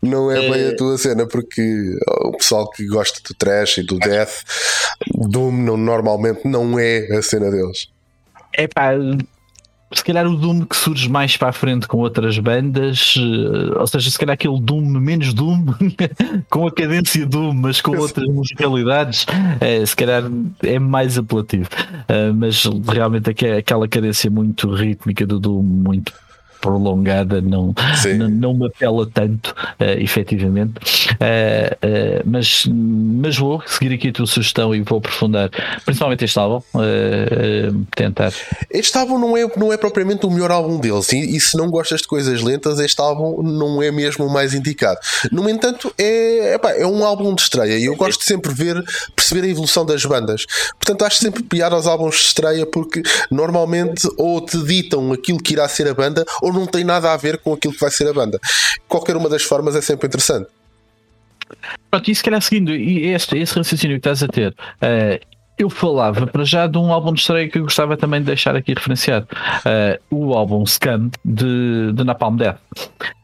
não 0.02 0.32
é 0.32 0.40
bem 0.50 0.68
a 0.70 0.76
tua 0.78 0.98
cena, 0.98 1.28
porque 1.28 1.98
o 2.24 2.32
pessoal 2.38 2.70
que 2.70 2.88
gosta 2.88 3.20
do 3.28 3.36
trash 3.36 3.80
e 3.80 3.84
do 3.84 4.00
death, 4.00 4.44
Doom 5.14 5.52
não, 5.52 5.76
normalmente 5.76 6.48
não 6.48 6.80
é 6.80 7.08
a 7.18 7.22
cena 7.22 7.52
deles. 7.52 7.90
É 8.54 8.68
pá, 8.68 8.94
se 9.94 10.04
calhar 10.04 10.26
o 10.26 10.36
Doom 10.36 10.66
que 10.66 10.76
surge 10.76 11.10
mais 11.10 11.36
para 11.36 11.50
a 11.50 11.52
frente 11.52 11.88
com 11.88 11.98
outras 11.98 12.38
bandas, 12.40 13.16
eh, 13.18 13.80
ou 13.80 13.88
seja, 13.88 14.10
se 14.10 14.18
calhar 14.18 14.34
aquele 14.34 14.60
Doom 14.60 14.86
menos 15.00 15.34
Doom, 15.34 15.66
com 16.50 16.68
a 16.68 16.72
cadência 16.72 17.26
Doom, 17.26 17.54
mas 17.54 17.82
com 17.82 17.98
outras 17.98 18.28
musicalidades, 18.28 19.26
é, 19.60 19.86
se 19.86 19.96
calhar 19.96 20.24
é 20.64 20.80
mais 20.80 21.18
apelativo. 21.18 21.70
Uh, 22.10 22.34
mas 22.34 22.64
realmente 22.88 23.30
aquela 23.30 23.88
cadência 23.88 24.30
muito 24.30 24.74
rítmica 24.74 25.26
do 25.26 25.40
Doom, 25.40 25.62
muito 25.62 26.14
prolongada 26.62 27.42
não, 27.42 27.74
não, 28.18 28.30
não, 28.30 28.54
me 28.54 28.68
apela 28.68 29.10
tanto, 29.12 29.50
uh, 29.50 30.00
efetivamente. 30.00 30.74
Uh, 31.14 31.74
uh, 31.76 32.22
mas, 32.24 32.66
mas 32.68 33.38
vou 33.38 33.62
seguir 33.66 33.96
aqui 33.96 34.10
a 34.10 34.14
tua 34.14 34.28
sugestão 34.28 34.74
e 34.74 34.82
vou 34.82 35.00
aprofundar, 35.00 35.50
principalmente 35.84 36.24
este 36.24 36.40
álbum, 36.40 36.64
uh, 36.76 37.86
tentar. 37.96 38.32
Este 38.70 38.98
álbum 38.98 39.18
não 39.18 39.36
é, 39.36 39.50
não 39.58 39.74
é 39.74 39.78
propriamente 39.78 40.26
o 40.26 40.30
melhor 40.30 40.52
álbum 40.52 40.80
deles, 40.80 41.12
e, 41.12 41.36
e, 41.36 41.40
se 41.40 41.58
não 41.58 41.70
gostas 41.70 42.02
de 42.02 42.08
coisas 42.08 42.42
lentas, 42.42 42.80
este 42.80 43.02
álbum 43.02 43.42
não 43.42 43.82
é 43.82 43.92
mesmo 43.92 44.26
o 44.26 44.32
mais 44.32 44.54
indicado. 44.54 45.00
No 45.32 45.50
entanto, 45.50 45.92
é, 45.98 46.56
epá, 46.56 46.72
é 46.72 46.86
um 46.86 47.04
álbum 47.04 47.34
de 47.34 47.42
estreia 47.42 47.78
e 47.78 47.86
eu 47.86 47.96
gosto 47.96 48.20
de 48.20 48.26
sempre 48.26 48.54
ver, 48.54 48.82
perceber 49.16 49.48
a 49.48 49.50
evolução 49.50 49.86
das 49.86 50.06
bandas. 50.06 50.46
Portanto, 50.80 51.04
acho 51.04 51.18
sempre 51.18 51.42
piada 51.42 51.76
aos 51.76 51.88
álbuns 51.88 52.16
de 52.16 52.22
estreia 52.22 52.66
porque 52.66 53.02
normalmente 53.32 54.08
ou 54.18 54.40
te 54.42 54.62
ditam 54.64 55.12
aquilo 55.12 55.40
que 55.40 55.54
irá 55.54 55.68
ser 55.68 55.88
a 55.88 55.94
banda 55.94 56.26
ou 56.42 56.51
ou 56.52 56.60
não 56.60 56.68
tem 56.68 56.84
nada 56.84 57.12
a 57.12 57.18
ver 57.18 57.38
com 57.38 57.54
aquilo 57.54 57.74
que 57.74 57.80
vai 57.80 57.92
ser 57.92 58.08
a 58.08 58.14
banda. 58.14 58.40
Qualquer 58.88 59.16
uma 59.16 59.30
das 59.30 59.44
formas 59.44 59.76
é 59.76 59.82
sempre 59.82 60.08
interessante. 60.08 60.48
Pronto, 61.90 62.10
e 62.10 62.16
se 62.16 62.24
calhar 62.24 62.42
seguindo 62.42 62.72
este, 62.74 63.38
esse 63.38 63.56
raciocínio 63.56 64.00
que 64.00 64.08
estás 64.08 64.24
a 64.24 64.28
ter, 64.28 64.52
uh, 64.52 65.26
eu 65.58 65.70
falava 65.70 66.26
para 66.26 66.44
já 66.44 66.66
de 66.66 66.78
um 66.78 66.92
álbum 66.92 67.14
de 67.14 67.22
estreia 67.22 67.48
que 67.48 67.58
eu 67.58 67.64
gostava 67.64 67.96
também 67.96 68.20
de 68.20 68.26
deixar 68.28 68.56
aqui 68.56 68.74
referenciado. 68.74 69.28
Uh, 70.12 70.16
o 70.16 70.34
álbum 70.34 70.66
Scam 70.66 71.12
de, 71.24 71.92
de 71.94 72.04
Napalm 72.04 72.38
Death. 72.38 72.60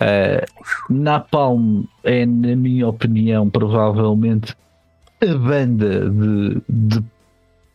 Uh, 0.02 0.94
Napalm 0.94 1.84
é, 2.04 2.26
na 2.26 2.56
minha 2.56 2.88
opinião, 2.88 3.50
provavelmente 3.50 4.54
a 5.22 5.34
banda 5.36 6.10
de, 6.10 6.62
de 6.70 7.04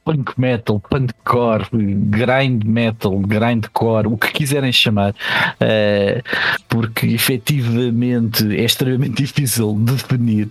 punk 0.05 0.32
metal, 0.36 0.80
punkcore, 0.80 1.66
grind 1.72 2.64
metal, 2.64 3.18
grindcore, 3.20 4.07
o 4.07 4.16
que 4.16 4.32
quiserem 4.32 4.72
chamar, 4.72 5.11
uh, 5.12 6.22
porque 6.68 7.07
efetivamente 7.07 8.44
é 8.57 8.64
extremamente 8.64 9.14
difícil 9.22 9.74
de 9.74 9.92
definir, 9.92 10.48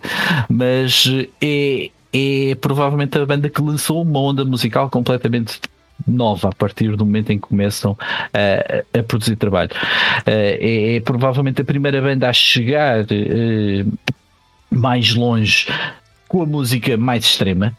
mas 0.49 1.05
é, 1.41 1.89
é 2.13 2.55
provavelmente 2.55 3.17
a 3.17 3.25
banda 3.25 3.49
que 3.49 3.61
lançou 3.61 4.01
uma 4.01 4.19
onda 4.19 4.45
musical 4.45 4.89
completamente 4.89 5.59
nova 6.07 6.49
a 6.49 6.55
partir 6.55 6.95
do 6.95 7.05
momento 7.05 7.31
em 7.31 7.39
que 7.39 7.47
começam 7.47 7.97
a, 8.33 8.99
a 8.99 9.03
produzir 9.03 9.35
trabalho. 9.35 9.69
Uh, 10.21 10.23
é, 10.27 10.95
é, 10.95 10.99
provavelmente 11.01 11.61
a 11.61 11.65
primeira 11.65 12.01
banda 12.01 12.29
a 12.29 12.33
chegar 12.33 13.03
uh, 13.03 13.97
mais 14.71 15.13
longe 15.13 15.67
com 16.31 16.43
a 16.43 16.45
música 16.45 16.95
mais 16.95 17.25
extrema. 17.25 17.75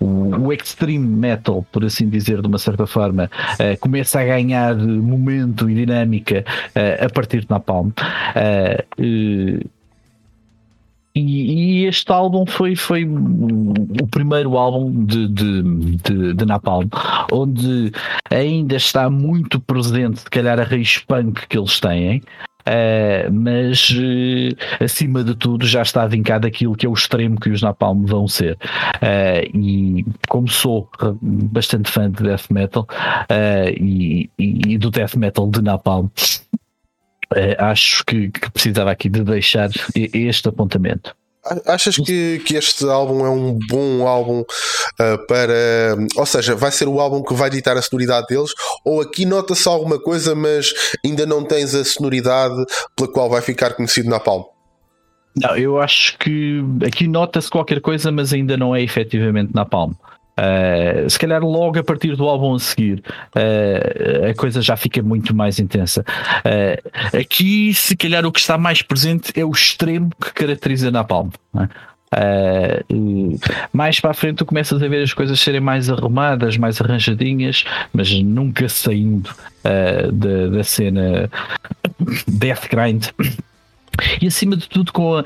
O, 0.00 0.46
o, 0.46 0.52
extreme 0.52 1.06
metal, 1.06 1.64
por 1.70 1.84
assim 1.84 2.08
dizer, 2.08 2.42
de 2.42 2.48
uma 2.48 2.58
certa 2.58 2.84
forma, 2.84 3.30
uh, 3.52 3.78
começa 3.78 4.20
a 4.20 4.24
ganhar 4.24 4.74
momento 4.74 5.70
e 5.70 5.74
dinâmica 5.74 6.44
uh, 6.74 7.04
a 7.06 7.08
partir 7.08 7.42
de 7.42 7.46
Napalm. 7.48 7.90
Uh, 7.90 8.90
e, 8.98 9.60
e, 11.14 11.84
este 11.86 12.10
álbum 12.10 12.44
foi, 12.44 12.74
foi 12.74 13.04
o 13.04 14.06
primeiro 14.10 14.58
álbum 14.58 15.04
de, 15.04 15.28
de, 15.28 15.62
de, 15.62 16.34
de, 16.34 16.44
Napalm, 16.44 16.88
onde 17.32 17.92
ainda 18.28 18.74
está 18.74 19.08
muito 19.08 19.60
presente, 19.60 20.20
se 20.20 20.28
calhar, 20.28 20.58
a 20.58 20.64
raiz 20.64 20.98
punk 20.98 21.46
que 21.46 21.56
eles 21.56 21.78
têm. 21.78 22.20
Uh, 22.66 23.32
mas 23.32 23.90
uh, 23.90 24.84
acima 24.84 25.22
de 25.22 25.36
tudo 25.36 25.64
já 25.64 25.82
está 25.82 26.04
vincado 26.04 26.48
aquilo 26.48 26.74
que 26.74 26.84
é 26.84 26.88
o 26.88 26.94
extremo 26.94 27.38
que 27.38 27.48
os 27.48 27.62
Napalm 27.62 28.04
vão 28.04 28.26
ser. 28.26 28.58
Uh, 28.96 29.56
e 29.56 30.04
como 30.28 30.48
sou 30.48 30.90
bastante 31.22 31.90
fã 31.90 32.10
de 32.10 32.24
death 32.24 32.50
metal 32.50 32.86
e, 33.78 34.28
e, 34.36 34.78
do 34.78 34.90
death 34.90 35.14
metal 35.14 35.48
de 35.48 35.62
Napalm, 35.62 36.08
acho 37.58 38.04
que, 38.04 38.30
que 38.30 38.50
precisava 38.50 38.90
aqui 38.90 39.08
de 39.08 39.22
deixar 39.22 39.70
este 39.94 40.48
apontamento. 40.48 41.14
Achas 41.66 41.96
que, 41.96 42.40
que 42.44 42.56
este 42.56 42.84
álbum 42.84 43.24
é 43.24 43.30
um 43.30 43.58
bom 43.68 44.06
álbum 44.06 44.40
uh, 44.40 45.26
para. 45.26 45.96
Ou 46.16 46.26
seja, 46.26 46.54
vai 46.54 46.70
ser 46.70 46.88
o 46.88 47.00
álbum 47.00 47.22
que 47.22 47.34
vai 47.34 47.50
ditar 47.50 47.76
a 47.76 47.82
sonoridade 47.82 48.26
deles? 48.28 48.50
Ou 48.84 49.00
aqui 49.00 49.24
nota-se 49.24 49.68
alguma 49.68 49.98
coisa, 49.98 50.34
mas 50.34 50.72
ainda 51.04 51.24
não 51.26 51.44
tens 51.44 51.74
a 51.74 51.84
sonoridade 51.84 52.64
pela 52.96 53.10
qual 53.10 53.30
vai 53.30 53.40
ficar 53.40 53.74
conhecido 53.74 54.08
na 54.08 54.20
Palma? 54.20 54.46
Não, 55.36 55.54
eu 55.56 55.78
acho 55.78 56.16
que 56.18 56.62
aqui 56.84 57.06
nota-se 57.06 57.50
qualquer 57.50 57.80
coisa, 57.80 58.10
mas 58.10 58.32
ainda 58.32 58.56
não 58.56 58.74
é 58.74 58.82
efetivamente 58.82 59.54
na 59.54 59.66
Palma. 59.66 59.96
Uh, 60.38 61.08
se 61.08 61.18
calhar 61.18 61.42
logo 61.42 61.78
a 61.78 61.82
partir 61.82 62.14
do 62.14 62.28
álbum 62.28 62.54
a 62.54 62.58
seguir 62.58 63.02
uh, 63.34 64.30
a 64.30 64.34
coisa 64.34 64.60
já 64.60 64.76
fica 64.76 65.02
muito 65.02 65.34
mais 65.34 65.58
intensa. 65.58 66.04
Uh, 66.44 67.16
aqui, 67.18 67.72
se 67.72 67.96
calhar, 67.96 68.26
o 68.26 68.30
que 68.30 68.40
está 68.40 68.58
mais 68.58 68.82
presente 68.82 69.32
é 69.34 69.44
o 69.44 69.50
extremo 69.50 70.10
que 70.22 70.32
caracteriza 70.32 70.90
Napalm. 70.90 71.30
É? 71.58 71.68
mais 73.72 73.98
para 73.98 74.12
a 74.12 74.14
frente 74.14 74.36
tu 74.36 74.46
começas 74.46 74.80
a 74.80 74.88
ver 74.88 75.02
as 75.02 75.12
coisas 75.12 75.38
serem 75.40 75.60
mais 75.60 75.90
arrumadas, 75.90 76.56
mais 76.56 76.80
arranjadinhas, 76.80 77.64
mas 77.92 78.10
nunca 78.22 78.68
saindo 78.68 79.28
da, 80.12 80.46
da 80.46 80.64
cena 80.64 81.28
Death 82.28 82.68
Grind. 82.70 83.06
E 84.20 84.26
acima 84.28 84.56
de 84.56 84.68
tudo 84.68 84.92
com 84.92 85.16
a, 85.16 85.24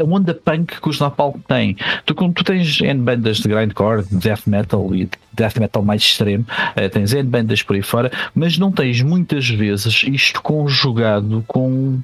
a 0.00 0.04
onda 0.04 0.34
punk 0.34 0.80
que 0.80 0.88
os 0.88 1.00
Napalm 1.00 1.34
têm. 1.46 1.76
Tu, 2.04 2.14
quando 2.14 2.34
tu 2.34 2.44
tens 2.44 2.80
N 2.80 3.00
bandas 3.00 3.38
de 3.38 3.48
grindcore, 3.48 4.04
de 4.04 4.16
death 4.16 4.46
metal 4.46 4.94
e 4.94 5.08
death 5.32 5.56
metal 5.58 5.82
mais 5.82 6.02
extremo, 6.02 6.44
uh, 6.44 6.88
tens 6.90 7.12
N 7.12 7.24
bandas 7.28 7.62
por 7.62 7.76
aí 7.76 7.82
fora, 7.82 8.10
mas 8.34 8.58
não 8.58 8.70
tens 8.70 9.00
muitas 9.02 9.48
vezes 9.48 10.04
isto 10.06 10.42
conjugado 10.42 11.44
com, 11.46 12.00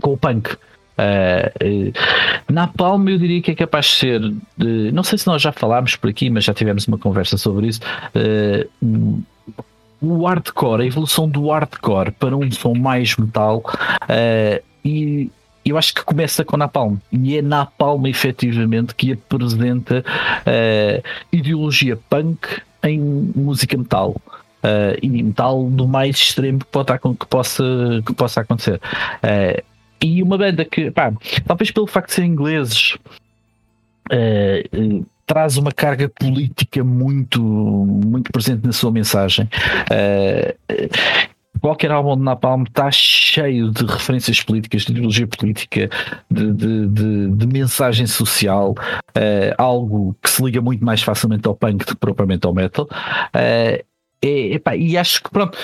com 0.00 0.12
o 0.12 0.16
punk. 0.16 0.56
Uh, 0.98 1.92
uh, 2.48 2.52
Napalm 2.52 3.06
eu 3.08 3.18
diria 3.18 3.42
que 3.42 3.50
é 3.50 3.54
capaz 3.54 3.84
de 3.84 3.92
ser 3.92 4.34
não 4.94 5.02
sei 5.02 5.18
se 5.18 5.26
nós 5.26 5.42
já 5.42 5.52
falámos 5.52 5.94
por 5.94 6.08
aqui 6.08 6.30
mas 6.30 6.44
já 6.44 6.54
tivemos 6.54 6.88
uma 6.88 6.96
conversa 6.96 7.36
sobre 7.36 7.66
isso 7.66 7.82
uh, 8.14 9.22
o 10.00 10.26
hardcore, 10.26 10.84
a 10.84 10.86
evolução 10.86 11.28
do 11.28 11.50
hardcore 11.50 12.12
para 12.12 12.34
um 12.34 12.50
som 12.50 12.72
mais 12.72 13.14
metal 13.14 13.62
e 14.82 15.30
eu 15.70 15.78
acho 15.78 15.94
que 15.94 16.04
começa 16.04 16.44
com 16.44 16.56
Napalm 16.56 16.96
e 17.10 17.36
é 17.36 17.42
Napalm 17.42 18.06
efetivamente 18.06 18.94
que 18.94 19.12
apresenta 19.12 20.04
uh, 20.40 21.02
ideologia 21.32 21.98
punk 22.08 22.46
em 22.82 23.00
música 23.00 23.76
metal. 23.76 24.16
Uh, 24.64 24.98
e 25.00 25.08
metal 25.08 25.68
do 25.70 25.86
mais 25.86 26.16
extremo 26.16 26.58
que, 26.58 26.66
pode, 26.66 26.98
que, 26.98 27.26
possa, 27.26 27.64
que 28.04 28.12
possa 28.14 28.40
acontecer. 28.40 28.80
Uh, 29.22 29.62
e 30.00 30.22
uma 30.22 30.36
banda 30.36 30.64
que, 30.64 30.90
pá, 30.90 31.12
talvez 31.46 31.70
pelo 31.70 31.86
facto 31.86 32.08
de 32.08 32.14
ser 32.14 32.24
ingleses, 32.24 32.96
uh, 34.12 35.06
traz 35.24 35.56
uma 35.56 35.70
carga 35.70 36.08
política 36.08 36.82
muito, 36.82 37.42
muito 37.42 38.32
presente 38.32 38.64
na 38.66 38.72
sua 38.72 38.90
mensagem. 38.90 39.48
Qualquer 41.60 41.90
álbum 41.90 42.16
de 42.16 42.22
Napalm 42.22 42.62
está 42.62 42.90
cheio 42.90 43.70
de 43.70 43.84
referências 43.84 44.40
políticas, 44.42 44.82
de 44.82 44.92
ideologia 44.92 45.26
política, 45.26 45.88
de, 46.30 46.52
de, 46.52 46.86
de, 46.88 47.30
de 47.30 47.46
mensagem 47.46 48.06
social, 48.06 48.70
uh, 48.70 49.54
algo 49.58 50.16
que 50.22 50.30
se 50.30 50.42
liga 50.42 50.60
muito 50.60 50.84
mais 50.84 51.02
facilmente 51.02 51.46
ao 51.46 51.54
punk 51.54 51.84
do 51.84 51.94
que 51.94 51.96
propriamente 51.96 52.46
ao 52.46 52.54
metal. 52.54 52.86
Uh, 53.34 53.84
é, 54.22 54.54
epá, 54.54 54.74
e 54.76 54.96
acho 54.96 55.22
que 55.22 55.30
pronto, 55.30 55.58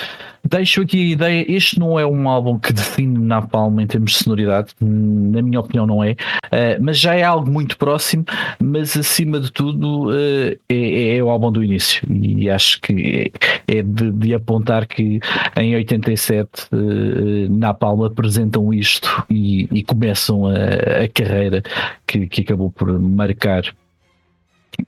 deixo 0.47 0.81
aqui 0.81 0.97
a 0.97 1.13
ideia. 1.13 1.45
Este 1.51 1.79
não 1.79 1.99
é 1.99 2.05
um 2.05 2.29
álbum 2.29 2.59
que 2.59 2.71
define 2.71 3.17
Napalm 3.17 3.79
em 3.79 3.87
termos 3.87 4.11
de 4.11 4.17
sonoridade, 4.19 4.73
na 4.79 5.41
minha 5.41 5.59
opinião, 5.59 5.87
não 5.87 6.03
é, 6.03 6.11
uh, 6.11 6.81
mas 6.81 6.99
já 6.99 7.15
é 7.15 7.23
algo 7.23 7.49
muito 7.49 7.77
próximo. 7.77 8.25
Mas 8.61 8.95
acima 8.95 9.39
de 9.39 9.51
tudo, 9.51 10.09
uh, 10.09 10.57
é, 10.69 11.17
é, 11.17 11.23
o 11.23 11.29
álbum 11.29 11.51
do 11.51 11.63
início, 11.63 12.05
e 12.09 12.49
acho 12.49 12.79
que 12.81 13.31
é, 13.67 13.77
é 13.79 13.83
de, 13.83 14.11
de, 14.11 14.33
apontar 14.33 14.87
que 14.87 15.19
em 15.57 15.75
87 15.75 16.49
uh, 16.49 16.75
eh, 16.75 17.47
Napalm 17.49 18.03
apresentam 18.03 18.73
isto 18.73 19.25
e, 19.29 19.67
e 19.71 19.83
começam 19.83 20.47
a, 20.47 21.03
a 21.03 21.07
carreira 21.13 21.61
que, 22.05 22.27
que 22.27 22.41
acabou 22.41 22.71
por 22.71 22.91
marcar 22.99 23.63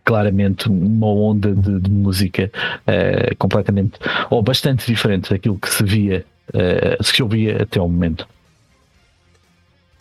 claramente 0.03 0.67
uma 0.67 1.07
onda 1.07 1.53
de, 1.53 1.79
de 1.79 1.89
música 1.89 2.51
uh, 2.81 3.35
completamente 3.37 3.97
ou 4.29 4.41
bastante 4.41 4.85
diferente 4.85 5.29
daquilo 5.29 5.57
que 5.57 5.69
se 5.69 5.83
via, 5.83 6.25
uh, 6.49 7.03
se 7.03 7.21
ouvia 7.21 7.63
até 7.63 7.79
ao 7.79 7.89
momento. 7.89 8.27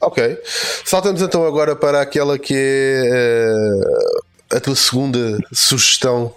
Ok, 0.00 0.38
saltamos 0.84 1.22
então 1.22 1.46
agora 1.46 1.74
para 1.74 2.00
aquela 2.00 2.38
que 2.38 2.54
é 2.54 3.02
uh, 4.52 4.56
a 4.56 4.60
tua 4.60 4.76
segunda 4.76 5.38
sugestão, 5.52 6.34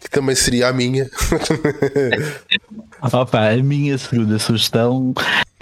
que 0.00 0.10
também 0.10 0.34
seria 0.34 0.68
a 0.68 0.72
minha. 0.72 1.08
Opa, 3.12 3.50
a 3.50 3.56
minha 3.56 3.96
segunda 3.98 4.38
sugestão 4.38 5.14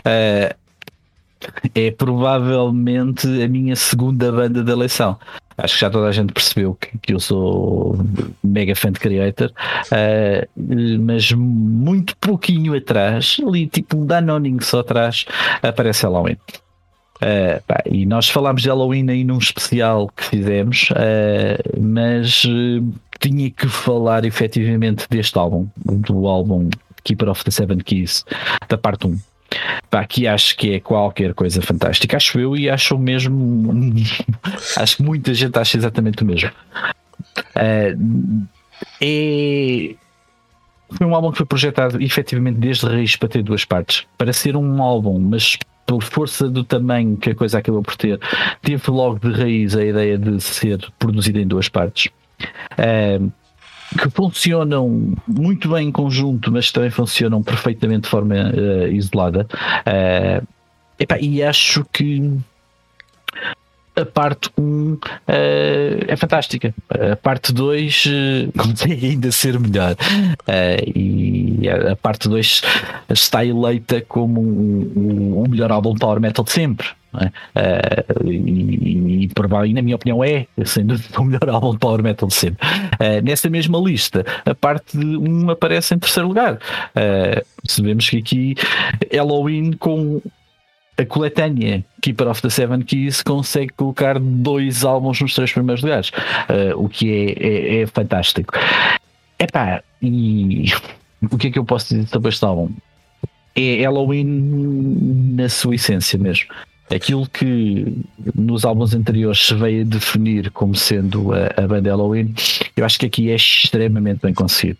é 0.04 1.90
provavelmente 1.90 3.26
a 3.42 3.48
minha 3.48 3.76
segunda 3.76 4.30
banda 4.30 4.62
da 4.62 4.72
eleição 4.72 5.18
acho 5.56 5.74
que 5.74 5.80
já 5.80 5.90
toda 5.90 6.08
a 6.08 6.12
gente 6.12 6.32
percebeu 6.32 6.74
que, 6.74 6.98
que 6.98 7.14
eu 7.14 7.20
sou 7.20 7.98
mega 8.42 8.74
fan 8.74 8.92
de 8.92 9.00
Creator, 9.00 9.50
uh, 9.50 10.48
mas 11.00 11.32
muito 11.32 12.16
pouquinho 12.16 12.76
atrás, 12.76 13.38
ali 13.46 13.66
tipo 13.66 13.96
um 13.96 14.06
Danoning 14.06 14.60
só 14.60 14.80
atrás, 14.80 15.24
aparece 15.62 16.04
Halloween. 16.04 16.36
Uh, 17.16 17.62
pá, 17.66 17.82
e 17.86 18.04
nós 18.04 18.28
falámos 18.28 18.62
de 18.62 18.68
Halloween 18.68 19.08
aí 19.08 19.22
num 19.22 19.38
especial 19.38 20.08
que 20.16 20.24
fizemos, 20.24 20.90
uh, 20.90 21.80
mas 21.80 22.42
tinha 23.20 23.50
que 23.50 23.68
falar 23.68 24.24
efetivamente 24.24 25.06
deste 25.08 25.38
álbum, 25.38 25.68
do 25.84 26.26
álbum 26.26 26.68
Keeper 27.04 27.28
of 27.28 27.44
the 27.44 27.50
Seven 27.50 27.78
Keys, 27.78 28.24
da 28.68 28.76
parte 28.76 29.06
1. 29.06 29.18
Pá, 29.90 30.00
aqui 30.00 30.26
acho 30.26 30.56
que 30.56 30.74
é 30.74 30.80
qualquer 30.80 31.34
coisa 31.34 31.60
fantástica. 31.60 32.16
Acho 32.16 32.40
eu 32.40 32.56
e 32.56 32.68
acho 32.70 32.96
o 32.96 32.98
mesmo. 32.98 33.72
acho 34.76 34.96
que 34.96 35.02
muita 35.02 35.34
gente 35.34 35.58
acha 35.58 35.76
exatamente 35.76 36.22
o 36.22 36.26
mesmo. 36.26 36.50
Uh, 37.56 38.46
é. 39.00 39.94
Foi 40.96 41.06
um 41.06 41.14
álbum 41.14 41.30
que 41.30 41.38
foi 41.38 41.46
projetado 41.46 42.02
efetivamente 42.02 42.58
desde 42.58 42.86
raiz 42.86 43.16
para 43.16 43.28
ter 43.28 43.42
duas 43.42 43.64
partes. 43.64 44.06
Para 44.18 44.32
ser 44.32 44.56
um 44.56 44.82
álbum, 44.82 45.18
mas 45.18 45.58
por 45.86 46.02
força 46.02 46.48
do 46.48 46.64
tamanho 46.64 47.16
que 47.16 47.30
a 47.30 47.34
coisa 47.34 47.58
acabou 47.58 47.82
por 47.82 47.96
ter, 47.96 48.20
teve 48.60 48.90
logo 48.90 49.18
de 49.18 49.32
raiz 49.32 49.74
a 49.74 49.84
ideia 49.84 50.18
de 50.18 50.40
ser 50.40 50.78
produzido 50.98 51.38
em 51.38 51.46
duas 51.46 51.68
partes. 51.68 52.10
Uh, 52.72 53.32
que 53.98 54.10
funcionam 54.10 55.14
muito 55.26 55.68
bem 55.68 55.88
em 55.88 55.92
conjunto, 55.92 56.50
mas 56.50 56.70
também 56.70 56.90
funcionam 56.90 57.42
perfeitamente 57.42 58.02
de 58.02 58.08
forma 58.08 58.34
uh, 58.34 58.86
isolada. 58.88 59.46
Uh, 59.86 60.46
epá, 60.98 61.18
e 61.18 61.42
acho 61.42 61.84
que 61.92 62.40
a 63.94 64.06
parte 64.06 64.50
1 64.56 64.62
um, 64.62 64.92
uh, 64.94 64.98
é 65.28 66.16
fantástica. 66.16 66.74
A 67.12 67.16
parte 67.16 67.52
2 67.52 68.06
uh, 68.06 68.52
consegue 68.56 69.06
ainda 69.06 69.30
ser 69.30 69.58
melhor. 69.60 69.92
Uh, 69.92 70.98
e 70.98 71.68
a, 71.68 71.94
parte 71.96 72.28
2 72.28 72.62
está 73.10 73.44
eleita 73.44 74.00
como 74.00 74.40
o, 74.40 75.42
o 75.42 75.48
melhor 75.48 75.70
álbum 75.70 75.94
Power 75.94 76.20
Metal 76.20 76.44
de 76.44 76.52
sempre. 76.52 76.88
Uh, 77.14 78.28
e, 78.30 79.26
e, 79.26 79.30
e, 79.30 79.72
na 79.74 79.82
minha 79.82 79.96
opinião 79.96 80.24
é 80.24 80.46
sendo 80.64 80.94
o 81.18 81.24
melhor 81.24 81.48
álbum 81.50 81.72
de 81.72 81.78
Power 81.78 82.02
Metal 82.02 82.26
de 82.26 82.34
sempre 82.34 82.66
uh, 82.66 83.22
nessa 83.22 83.50
mesma 83.50 83.78
lista 83.78 84.24
a 84.46 84.54
parte 84.54 84.96
1 84.96 85.00
um 85.00 85.50
aparece 85.50 85.94
em 85.94 85.98
terceiro 85.98 86.28
lugar 86.28 86.54
uh, 86.54 87.46
sabemos 87.64 88.08
que 88.08 88.16
aqui 88.16 88.54
Halloween 89.12 89.72
com 89.72 90.22
a 90.98 91.04
coletânea 91.04 91.84
Keeper 92.00 92.28
of 92.28 92.42
the 92.42 92.50
Seven 92.50 92.82
Keys 92.82 93.22
consegue 93.22 93.72
colocar 93.74 94.18
dois 94.18 94.84
álbuns 94.84 95.20
nos 95.20 95.34
três 95.34 95.52
primeiros 95.52 95.82
lugares, 95.82 96.10
uh, 96.10 96.76
o 96.76 96.88
que 96.88 97.36
é, 97.38 97.78
é, 97.78 97.82
é 97.82 97.86
fantástico. 97.86 98.54
Epá, 99.38 99.82
e 100.02 100.66
o 101.30 101.38
que 101.38 101.48
é 101.48 101.50
que 101.50 101.58
eu 101.58 101.64
posso 101.64 101.94
dizer 101.94 102.08
sobre 102.08 102.28
este 102.28 102.44
álbum? 102.44 102.70
É 103.54 103.82
Halloween 103.82 104.24
na 105.34 105.48
sua 105.48 105.74
essência 105.74 106.18
mesmo. 106.18 106.46
Aquilo 106.94 107.26
que 107.28 107.96
nos 108.34 108.64
álbuns 108.64 108.94
anteriores 108.94 109.46
se 109.46 109.54
veio 109.54 109.82
a 109.82 109.84
definir 109.84 110.50
como 110.50 110.74
sendo 110.74 111.32
a, 111.32 111.46
a 111.56 111.66
banda 111.66 111.90
Halloween, 111.90 112.34
eu 112.76 112.84
acho 112.84 112.98
que 112.98 113.06
aqui 113.06 113.30
é 113.30 113.34
extremamente 113.34 114.20
bem 114.22 114.34
conseguido. 114.34 114.78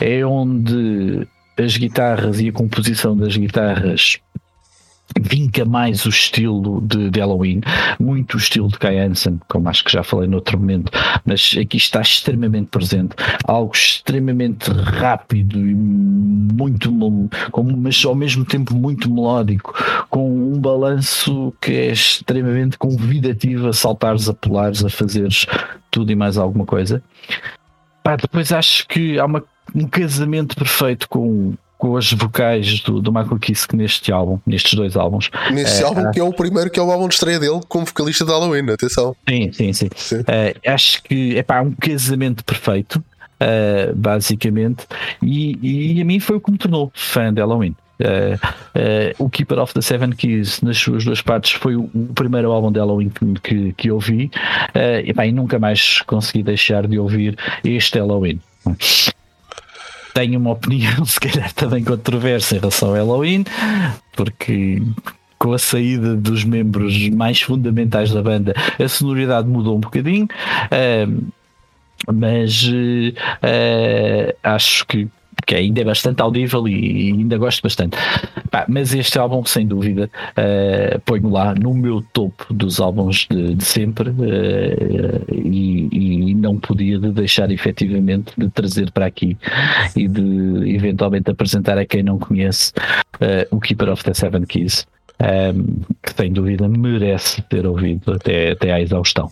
É 0.00 0.24
onde 0.24 1.26
as 1.56 1.76
guitarras 1.76 2.40
e 2.40 2.48
a 2.48 2.52
composição 2.52 3.16
das 3.16 3.36
guitarras 3.36 4.18
vinca 5.20 5.64
mais 5.64 6.04
o 6.06 6.08
estilo 6.08 6.80
de, 6.80 7.10
de, 7.10 7.20
Halloween, 7.20 7.60
muito 8.00 8.34
o 8.34 8.38
estilo 8.38 8.68
de 8.68 8.78
Kai 8.78 8.98
Hansen, 8.98 9.40
como 9.48 9.68
acho 9.68 9.84
que 9.84 9.92
já 9.92 10.02
falei 10.02 10.28
noutro 10.28 10.58
momento, 10.58 10.90
mas 11.24 11.54
aqui 11.60 11.76
está 11.76 12.00
extremamente 12.00 12.68
presente, 12.68 13.14
algo 13.46 13.72
extremamente 13.74 14.70
rápido 14.70 15.58
e 15.58 15.74
muito, 15.74 16.90
como, 17.50 17.76
mas 17.76 18.04
ao 18.04 18.14
mesmo 18.14 18.44
tempo 18.44 18.74
muito 18.74 19.10
melódico, 19.12 19.74
com 20.10 20.28
um 20.28 20.58
balanço 20.58 21.54
que 21.60 21.72
é 21.72 21.92
extremamente 21.92 22.76
convidativo 22.76 23.68
a 23.68 23.72
saltares, 23.72 24.28
a 24.28 24.34
pulares, 24.34 24.84
a 24.84 24.90
fazeres 24.90 25.46
tudo 25.90 26.10
e 26.10 26.16
mais 26.16 26.36
alguma 26.36 26.66
coisa. 26.66 27.02
Pá, 28.02 28.16
depois 28.16 28.52
acho 28.52 28.86
que 28.88 29.18
há 29.18 29.24
uma, 29.24 29.42
um 29.74 29.86
casamento 29.86 30.56
perfeito 30.56 31.08
com 31.08 31.54
com 31.84 31.98
as 31.98 32.10
vocais 32.10 32.80
do, 32.80 32.98
do 32.98 33.12
Michael 33.12 33.38
Kiske 33.38 33.76
neste 33.76 34.10
álbum, 34.10 34.38
nestes 34.46 34.72
dois 34.72 34.96
álbuns. 34.96 35.30
Neste 35.52 35.82
é, 35.82 35.84
álbum, 35.84 36.10
que 36.10 36.18
é 36.18 36.24
o 36.24 36.32
primeiro, 36.32 36.70
que 36.70 36.80
é 36.80 36.82
o 36.82 36.90
álbum 36.90 37.06
de 37.06 37.12
estreia 37.12 37.38
dele 37.38 37.60
como 37.68 37.84
vocalista 37.84 38.24
de 38.24 38.30
Halloween, 38.30 38.70
atenção. 38.70 39.14
Sim, 39.28 39.52
sim, 39.52 39.72
sim. 39.74 39.88
sim. 39.94 40.20
Uh, 40.20 40.58
acho 40.66 41.02
que 41.02 41.36
é 41.36 41.60
um 41.60 41.72
casamento 41.72 42.42
perfeito, 42.42 42.96
uh, 42.96 43.94
basicamente, 43.94 44.86
e, 45.22 45.98
e 45.98 46.00
a 46.00 46.04
mim 46.06 46.18
foi 46.20 46.36
o 46.36 46.40
que 46.40 46.50
me 46.50 46.56
tornou 46.56 46.90
fã 46.94 47.30
de 47.30 47.42
Halloween. 47.42 47.76
Uh, 48.00 48.34
uh, 48.34 49.24
o 49.24 49.28
Keeper 49.28 49.58
of 49.58 49.74
the 49.74 49.82
Seven 49.82 50.12
Keys 50.12 50.62
nas 50.62 50.78
suas 50.78 51.04
duas 51.04 51.20
partes 51.20 51.52
foi 51.52 51.76
o, 51.76 51.86
primeiro 52.14 52.50
álbum 52.50 52.72
de 52.72 52.80
Halloween 52.80 53.10
que, 53.10 53.40
que, 53.40 53.72
que 53.74 53.90
ouvi 53.90 54.30
uh, 54.74 55.22
e, 55.22 55.28
e 55.28 55.32
nunca 55.32 55.58
mais 55.58 56.00
consegui 56.02 56.42
deixar 56.42 56.88
de 56.88 56.98
ouvir 56.98 57.38
este 57.62 57.98
Halloween 57.98 58.40
tenho 60.14 60.38
uma 60.38 60.52
opinião, 60.52 61.04
se 61.04 61.20
calhar 61.20 61.52
também 61.52 61.84
controversa 61.84 62.56
em 62.56 62.60
relação 62.60 62.90
ao 62.90 62.94
Halloween, 62.94 63.44
porque 64.16 64.80
com 65.38 65.52
a 65.52 65.58
saída 65.58 66.16
dos 66.16 66.44
membros 66.44 67.10
mais 67.10 67.40
fundamentais 67.42 68.10
da 68.10 68.22
banda, 68.22 68.54
a 68.82 68.88
sonoridade 68.88 69.46
mudou 69.46 69.76
um 69.76 69.80
bocadinho. 69.80 70.26
Uh, 70.26 71.26
mas 72.12 72.64
uh, 72.64 74.36
acho 74.42 74.86
que 74.86 75.08
que 75.46 75.54
ainda 75.54 75.80
é 75.80 75.84
bastante 75.84 76.22
audível 76.22 76.66
e 76.68 77.12
ainda 77.12 77.36
gosto 77.36 77.62
bastante. 77.62 77.96
Pá, 78.50 78.64
mas 78.68 78.94
este 78.94 79.18
álbum, 79.18 79.44
sem 79.44 79.66
dúvida, 79.66 80.10
uh, 80.30 81.00
ponho 81.00 81.28
lá 81.28 81.54
no 81.54 81.74
meu 81.74 82.02
topo 82.12 82.52
dos 82.52 82.80
álbuns 82.80 83.26
de, 83.30 83.54
de 83.54 83.64
sempre 83.64 84.10
uh, 84.10 84.14
e, 85.32 85.88
e, 86.30 86.34
não 86.34 86.58
podia 86.58 86.98
deixar 86.98 87.50
efetivamente 87.50 88.32
de 88.36 88.48
trazer 88.50 88.90
para 88.90 89.06
aqui 89.06 89.36
e 89.96 90.08
de 90.08 90.74
eventualmente 90.74 91.30
apresentar 91.30 91.78
a 91.78 91.84
quem 91.84 92.02
não 92.02 92.18
conhece 92.18 92.72
uh, 93.16 93.56
o 93.56 93.60
Keeper 93.60 93.90
of 93.90 94.04
the 94.04 94.14
Seven 94.14 94.44
Keys. 94.44 94.86
Um, 95.20 95.80
que 96.02 96.12
sem 96.16 96.32
dúvida 96.32 96.68
merece 96.68 97.40
ter 97.42 97.64
ouvido 97.64 98.12
até, 98.12 98.50
até 98.50 98.72
à 98.72 98.80
exaustão. 98.80 99.30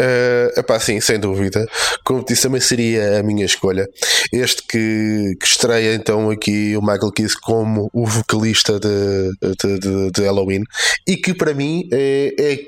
Uh, 0.00 0.58
epá, 0.58 0.80
sim, 0.80 1.00
sem 1.00 1.20
dúvida. 1.20 1.66
Como 2.04 2.24
disse, 2.24 2.42
também 2.42 2.60
seria 2.60 3.20
a 3.20 3.22
minha 3.22 3.44
escolha. 3.44 3.88
Este 4.32 4.62
que, 4.66 5.36
que 5.40 5.46
estreia 5.46 5.94
então 5.94 6.30
aqui 6.30 6.76
o 6.76 6.80
Michael 6.80 7.12
Kiss 7.12 7.38
como 7.40 7.88
o 7.92 8.06
vocalista 8.06 8.80
de, 8.80 9.30
de, 9.40 9.78
de, 9.78 10.10
de 10.10 10.22
Halloween 10.22 10.62
e 11.06 11.16
que 11.16 11.32
para 11.32 11.54
mim 11.54 11.88
é, 11.92 12.34
é 12.38 12.66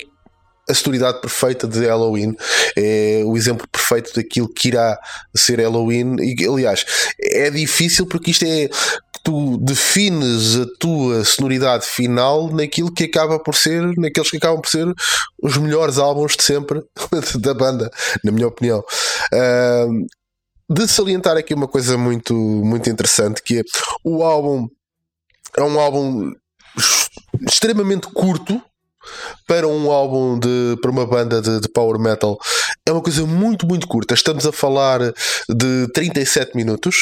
a 0.69 0.75
sonoridade 0.75 1.21
perfeita 1.21 1.67
de 1.67 1.87
Halloween, 1.87 2.35
é 2.77 3.23
o 3.25 3.37
exemplo 3.37 3.67
perfeito 3.71 4.13
daquilo 4.15 4.49
que 4.53 4.69
irá 4.69 4.99
ser 5.35 5.61
Halloween. 5.61 6.17
E 6.21 6.35
aliás, 6.45 6.85
é 7.21 7.51
difícil 7.51 8.07
porque 8.07 8.33
isto 8.33 8.45
é 8.45 8.69
tu 9.27 9.59
defines 9.59 10.57
a 10.57 10.67
tua 10.79 11.25
sonoridade 11.25 11.85
final 11.85 12.49
naquilo 12.49 12.93
que 12.93 13.03
acaba 13.03 13.41
por 13.41 13.57
ser, 13.57 13.83
naqueles 13.99 14.31
que 14.31 14.37
acabam 14.37 14.61
por 14.61 14.71
ser 14.71 14.87
os 15.43 15.57
melhores 15.57 15.99
álbuns 15.99 16.37
de 16.37 16.45
sempre 16.45 16.81
da 17.41 17.53
banda, 17.53 17.91
na 18.23 18.31
minha 18.31 18.47
opinião. 18.47 18.85
Uh, 19.35 20.07
de 20.73 20.87
salientar 20.87 21.37
aqui 21.37 21.55
uma 21.55 21.67
coisa 21.67 21.99
muito, 21.99 22.35
muito 22.35 22.89
interessante 22.89 23.43
que 23.43 23.59
é 23.59 23.63
o 24.05 24.23
álbum 24.23 24.69
é 25.57 25.63
um 25.63 25.81
álbum 25.81 26.33
extremamente 27.49 28.07
curto 28.09 28.63
para 29.47 29.67
um 29.67 29.91
álbum 29.91 30.39
de 30.39 30.77
para 30.81 30.91
uma 30.91 31.07
banda 31.07 31.41
de, 31.41 31.61
de, 31.61 31.69
power 31.69 31.99
metal 32.01 32.37
é 32.85 32.93
uma 32.93 33.01
coisa 33.01 33.25
muito 33.25 33.65
muito 33.65 33.87
curta 33.87 34.15
estamos 34.15 34.45
a 34.45 34.53
falar 34.53 35.01
de 35.49 35.89
37 35.93 36.57
minutos 36.57 36.97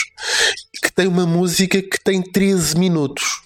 tem 0.94 1.06
uma 1.06 1.26
música 1.26 1.80
que 1.82 2.02
tem 2.02 2.22
13 2.22 2.78
minutos 2.78 3.42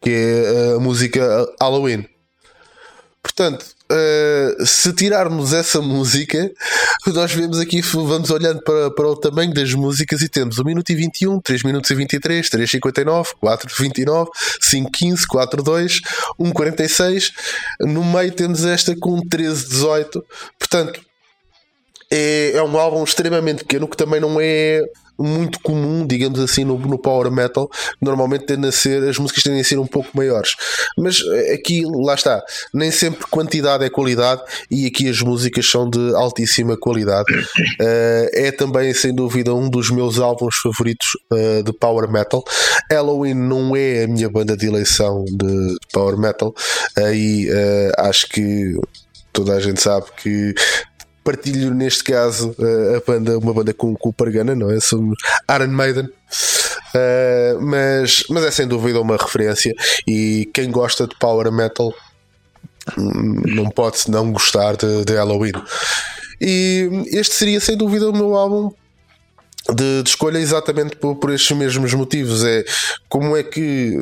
que 0.00 0.10
é 0.10 0.74
a 0.76 0.80
música 0.80 1.46
Halloween 1.60 2.06
portanto 3.22 3.64
uh, 3.92 4.66
se 4.66 4.92
tirarmos 4.92 5.52
essa 5.52 5.80
música, 5.80 6.50
nós 7.06 7.32
vemos 7.32 7.58
aqui, 7.58 7.80
vamos 7.82 8.30
olhando 8.30 8.62
para, 8.62 8.90
para 8.90 9.08
o 9.08 9.16
tamanho 9.16 9.52
das 9.52 9.72
músicas 9.74 10.20
e 10.22 10.28
temos 10.28 10.58
1 10.58 10.64
minuto 10.64 10.90
e 10.90 10.94
21, 10.94 11.40
3 11.40 11.62
minutos 11.62 11.90
e 11.90 11.94
23, 11.94 12.48
3 12.48 12.70
59, 12.70 13.30
4 13.40 13.74
29, 13.78 14.30
5 14.60 14.90
15, 14.90 15.26
4 15.26 15.62
2, 15.62 16.00
1 16.38 16.52
46. 16.52 17.32
No 17.80 18.04
meio 18.04 18.32
temos 18.32 18.64
esta 18.64 18.96
com 18.96 19.20
13 19.20 19.68
18. 19.68 20.24
Portanto, 20.58 21.00
é, 22.12 22.52
é 22.54 22.62
um 22.62 22.78
álbum 22.78 23.02
extremamente 23.02 23.64
pequeno 23.64 23.88
que 23.88 23.96
também 23.96 24.20
não 24.20 24.36
é 24.38 24.82
muito 25.18 25.60
comum, 25.60 26.06
digamos 26.06 26.40
assim, 26.40 26.64
no, 26.64 26.78
no 26.78 26.98
power 26.98 27.30
metal, 27.30 27.70
normalmente 28.00 28.46
tendem 28.46 28.68
a 28.68 28.72
ser, 28.72 29.02
as 29.08 29.18
músicas 29.18 29.42
tendem 29.42 29.60
a 29.60 29.64
ser 29.64 29.78
um 29.78 29.86
pouco 29.86 30.10
maiores. 30.14 30.54
Mas 30.98 31.20
eh, 31.20 31.54
aqui, 31.54 31.84
lá 31.84 32.14
está, 32.14 32.42
nem 32.74 32.90
sempre 32.90 33.24
quantidade 33.30 33.84
é 33.84 33.90
qualidade 33.90 34.42
e 34.70 34.86
aqui 34.86 35.08
as 35.08 35.20
músicas 35.20 35.68
são 35.70 35.88
de 35.88 36.14
altíssima 36.14 36.76
qualidade. 36.76 37.32
Uh, 37.32 38.28
é 38.32 38.50
também, 38.50 38.92
sem 38.92 39.14
dúvida, 39.14 39.54
um 39.54 39.68
dos 39.68 39.90
meus 39.90 40.18
álbuns 40.18 40.56
favoritos 40.56 41.06
uh, 41.32 41.62
de 41.62 41.72
power 41.72 42.10
metal. 42.10 42.42
Halloween 42.90 43.34
não 43.34 43.76
é 43.76 44.04
a 44.04 44.08
minha 44.08 44.28
banda 44.28 44.56
de 44.56 44.66
eleição 44.66 45.24
de 45.24 45.76
power 45.92 46.18
metal, 46.18 46.54
aí 46.96 47.48
uh, 47.48 47.92
acho 47.98 48.28
que 48.28 48.74
toda 49.32 49.54
a 49.54 49.60
gente 49.60 49.80
sabe 49.80 50.06
que 50.16 50.54
partilho 51.22 51.72
neste 51.74 52.04
caso 52.04 52.54
a 52.96 53.10
banda, 53.10 53.38
uma 53.38 53.54
banda 53.54 53.72
com, 53.72 53.94
com 53.94 54.08
o 54.08 54.12
Pargana, 54.12 54.54
não 54.54 54.70
é? 54.70 54.80
Somos 54.80 55.16
Iron 55.54 55.68
Maiden. 55.68 56.08
Uh, 56.94 57.60
mas, 57.60 58.24
mas 58.28 58.44
é 58.44 58.50
sem 58.50 58.66
dúvida 58.66 59.00
uma 59.00 59.16
referência 59.16 59.74
e 60.06 60.50
quem 60.52 60.70
gosta 60.70 61.06
de 61.06 61.16
power 61.18 61.50
metal 61.50 61.92
hum, 62.98 63.42
não 63.46 63.70
pode 63.70 64.10
não 64.10 64.30
gostar 64.30 64.76
de, 64.76 65.04
de 65.04 65.14
Halloween. 65.14 65.52
E 66.40 66.88
este 67.12 67.34
seria 67.34 67.60
sem 67.60 67.76
dúvida 67.76 68.10
o 68.10 68.12
meu 68.12 68.34
álbum 68.34 68.72
de, 69.70 70.02
de 70.02 70.08
escolha 70.08 70.38
exatamente 70.38 70.96
por, 70.96 71.16
por 71.16 71.32
estes 71.32 71.56
mesmos 71.56 71.94
motivos. 71.94 72.44
É 72.44 72.64
como 73.08 73.36
é 73.36 73.42
que 73.42 74.00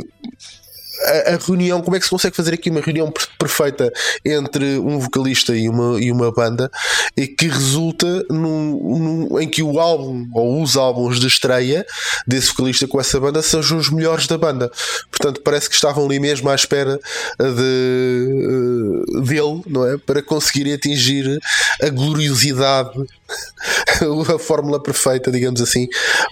a, 1.03 1.37
reunião, 1.37 1.81
como 1.81 1.97
é 1.97 1.99
que 1.99 2.05
se 2.05 2.11
consegue 2.11 2.37
fazer 2.37 2.55
aqui 2.55 2.71
uma 2.71 2.81
reunião 2.81 3.13
perfeita 3.39 3.93
entre 4.25 4.79
um 4.79 4.99
vocalista 4.99 5.57
e 5.57 5.69
uma, 5.69 6.01
e 6.01 6.13
uma 6.13 6.31
banda 6.31 6.71
e 7.17 7.27
que 7.27 7.49
resulta 7.49 8.25
num, 8.31 9.29
num, 9.29 9.41
em 9.41 9.49
que 9.49 9.63
o 9.63 9.81
álbum 9.81 10.29
ou 10.35 10.63
os 10.63 10.77
álbuns 10.77 11.19
de 11.19 11.27
estreia 11.27 11.87
desse 12.27 12.49
vocalista 12.49 12.87
com 12.87 13.01
essa 13.01 13.19
banda 13.19 13.43
sejam 13.43 13.79
os 13.79 13.91
melhores 13.91 14.27
da 14.27 14.37
banda. 14.37 14.71
Portanto, 15.11 15.41
parece 15.43 15.69
que 15.69 15.75
estavam 15.75 16.05
ali 16.05 16.21
mesmo 16.21 16.49
à 16.49 16.55
espera 16.55 16.99
de, 17.39 19.05
eh, 19.17 19.21
dele, 19.21 19.63
não 19.67 19.87
é? 19.87 19.97
Para 19.99 20.23
conseguirem 20.23 20.75
atingir 20.75 21.39
a 21.83 21.89
gloriosidade, 21.89 22.91
a 24.35 24.39
fórmula 24.39 24.83
perfeita, 24.83 25.31
digamos 25.31 25.61
assim, 25.61 25.89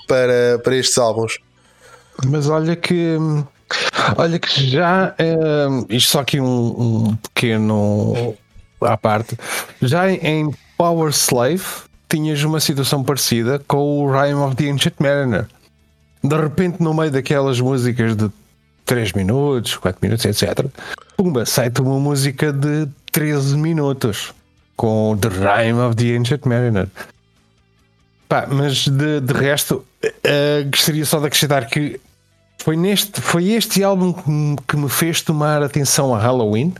para, 0.06 0.58
para 0.62 0.76
estes 0.76 0.98
álbuns. 0.98 1.38
Mas 2.26 2.48
olha 2.48 2.74
que 2.74 3.16
Olha 4.16 4.38
que 4.38 4.66
já, 4.68 5.14
uh, 5.18 5.86
isto 5.88 6.10
só 6.10 6.20
aqui 6.20 6.40
um, 6.40 6.46
um, 6.46 7.16
pequeno 7.16 8.36
à 8.80 8.96
parte, 8.96 9.36
já 9.82 10.10
em 10.10 10.54
Power 10.76 11.10
Slave 11.10 11.64
tinhas 12.08 12.42
uma 12.42 12.60
situação 12.60 13.04
parecida 13.04 13.60
com 13.66 14.04
o 14.04 14.10
Rhyme 14.10 14.40
of 14.40 14.56
the 14.56 14.70
Ancient 14.70 14.94
Mariner. 14.98 15.46
De 16.22 16.36
repente, 16.36 16.82
no 16.82 16.94
meio 16.94 17.10
daquelas 17.10 17.60
músicas 17.60 18.16
de 18.16 18.30
3 18.86 19.12
minutos, 19.12 19.76
4 19.76 19.98
minutos, 20.02 20.24
etc., 20.24 20.66
pumba, 21.16 21.44
sai-te 21.44 21.82
uma 21.82 21.98
música 21.98 22.52
de 22.52 22.88
13 23.12 23.56
minutos 23.56 24.32
com 24.76 25.16
The 25.20 25.28
Rhyme 25.28 25.80
of 25.80 25.96
the 25.96 26.16
Ancient 26.16 26.44
Mariner. 26.44 26.88
Pá, 28.28 28.46
mas 28.48 28.86
de, 28.86 29.20
de 29.20 29.32
resto, 29.32 29.84
uh, 30.04 30.70
gostaria 30.70 31.04
só 31.04 31.18
de 31.18 31.26
acrescentar 31.26 31.66
que 31.66 32.00
foi, 32.58 32.76
neste, 32.76 33.20
foi 33.20 33.52
este 33.52 33.82
álbum 33.82 34.56
que 34.56 34.76
me 34.76 34.88
fez 34.88 35.22
tomar 35.22 35.62
atenção 35.62 36.14
a 36.14 36.18
Halloween, 36.18 36.74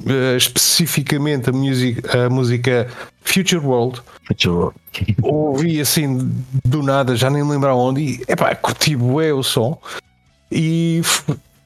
uh, 0.00 0.36
especificamente 0.36 1.50
a, 1.50 1.52
music, 1.52 2.02
a 2.16 2.30
música 2.30 2.88
Future 3.22 3.64
World. 3.64 4.00
Future 4.26 4.54
World. 4.54 4.76
Ouvi 5.22 5.80
assim 5.80 6.30
do 6.64 6.82
nada, 6.82 7.16
já 7.16 7.28
nem 7.28 7.44
me 7.44 7.50
lembro 7.50 7.76
onde, 7.76 8.00
e 8.00 8.22
epá, 8.28 8.54
curti 8.54 8.94
é 8.94 9.32
o 9.32 9.42
som. 9.42 9.78
E, 10.50 11.02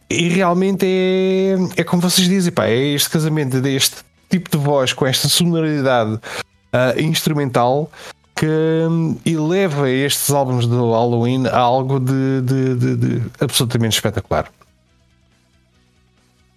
e 0.09 0.28
realmente 0.28 0.86
é, 0.86 1.81
é 1.81 1.85
como 1.85 2.01
vocês 2.01 2.27
dizem, 2.27 2.53
pá, 2.53 2.66
é 2.66 2.77
este 2.77 3.11
casamento 3.11 3.61
deste 3.61 3.97
tipo 4.31 4.51
de 4.51 4.57
voz 4.57 4.93
com 4.93 5.07
esta 5.07 5.28
sonoridade 5.28 6.15
uh, 6.15 7.01
instrumental 7.01 7.90
que 8.39 9.28
eleva 9.28 9.90
estes 9.90 10.31
álbuns 10.31 10.66
do 10.66 10.93
Halloween 10.93 11.47
a 11.48 11.59
algo 11.59 11.98
de, 11.98 12.40
de, 12.43 12.74
de, 12.77 12.97
de 12.97 13.23
absolutamente 13.40 13.97
espetacular. 13.97 14.48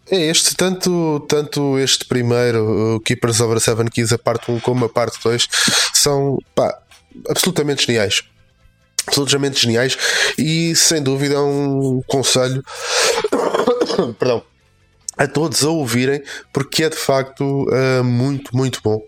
É 0.10 0.28
este, 0.28 0.56
tanto, 0.56 1.26
tanto 1.28 1.80
este 1.80 2.06
primeiro, 2.06 2.98
o 2.98 3.00
Keepers 3.00 3.38
the 3.38 3.60
Seven 3.60 3.88
Keys, 3.88 4.12
a 4.12 4.18
parte 4.20 4.52
1 4.52 4.60
como 4.60 4.86
a 4.86 4.90
parte 4.90 5.18
2, 5.24 5.48
são 5.94 6.38
pá, 6.54 6.78
absolutamente 7.28 7.88
geniais. 7.88 8.24
Absolutamente 9.08 9.60
geniais 9.60 9.98
e 10.38 10.76
sem 10.76 11.02
dúvida 11.02 11.36
é 11.36 11.40
um 11.40 12.04
conselho 12.06 12.64
perdão, 14.20 14.44
a 15.18 15.26
todos 15.26 15.64
a 15.64 15.70
ouvirem 15.70 16.22
porque 16.54 16.84
é 16.84 16.90
de 16.90 16.96
facto 16.96 17.66
uh, 17.70 18.04
muito, 18.04 18.56
muito 18.56 18.80
bom. 18.84 19.02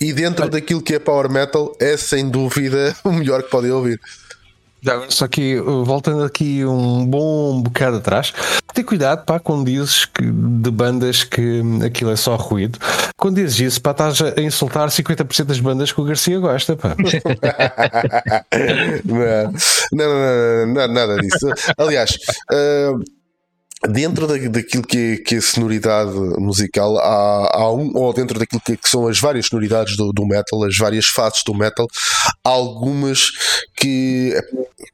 E 0.00 0.12
dentro 0.12 0.48
daquilo 0.48 0.82
que 0.82 0.94
é 0.94 0.98
power 0.98 1.30
metal, 1.30 1.74
é 1.80 1.96
sem 1.96 2.28
dúvida 2.28 2.94
o 3.04 3.12
melhor 3.12 3.42
que 3.42 3.50
podem 3.50 3.70
ouvir. 3.70 4.00
Só 5.08 5.26
que 5.26 5.58
voltando 5.58 6.24
aqui 6.24 6.62
um 6.64 7.06
bom 7.06 7.62
bocado 7.62 7.96
atrás, 7.96 8.34
ter 8.74 8.84
cuidado 8.84 9.24
pá, 9.24 9.38
quando 9.40 9.64
dizes 9.64 10.04
que, 10.04 10.22
de 10.22 10.70
bandas 10.70 11.24
que 11.24 11.62
aquilo 11.84 12.10
é 12.10 12.16
só 12.16 12.36
ruído. 12.36 12.78
Quando 13.16 13.36
dizes 13.36 13.60
isso, 13.60 13.80
pá, 13.80 13.92
estás 13.92 14.20
a 14.20 14.40
insultar 14.42 14.88
50% 14.88 15.44
das 15.44 15.60
bandas 15.60 15.90
que 15.90 16.00
o 16.00 16.04
Garcia 16.04 16.38
gosta. 16.38 16.76
Pá. 16.76 16.94
não, 19.04 19.52
não, 19.92 20.08
não, 20.08 20.66
não, 20.74 20.88
nada 20.88 21.16
disso. 21.16 21.48
Aliás, 21.78 22.18
uh, 22.52 23.02
dentro 23.88 24.26
da, 24.26 24.36
daquilo 24.36 24.82
que 24.82 24.98
é, 24.98 25.16
que 25.16 25.34
é 25.36 25.40
sonoridade 25.40 26.12
musical, 26.38 26.96
há, 26.98 27.50
há, 27.54 27.72
um, 27.72 27.90
ou 27.94 28.12
dentro 28.12 28.38
daquilo 28.38 28.60
que, 28.64 28.76
que 28.76 28.88
são 28.88 29.06
as 29.06 29.18
várias 29.18 29.46
sonoridades 29.46 29.96
do, 29.96 30.12
do, 30.12 30.26
metal, 30.26 30.64
as 30.64 30.76
várias 30.76 31.06
fases 31.06 31.42
do 31.44 31.54
metal, 31.54 31.86
há 32.44 32.48
algumas 32.48 33.30
que, 33.76 34.32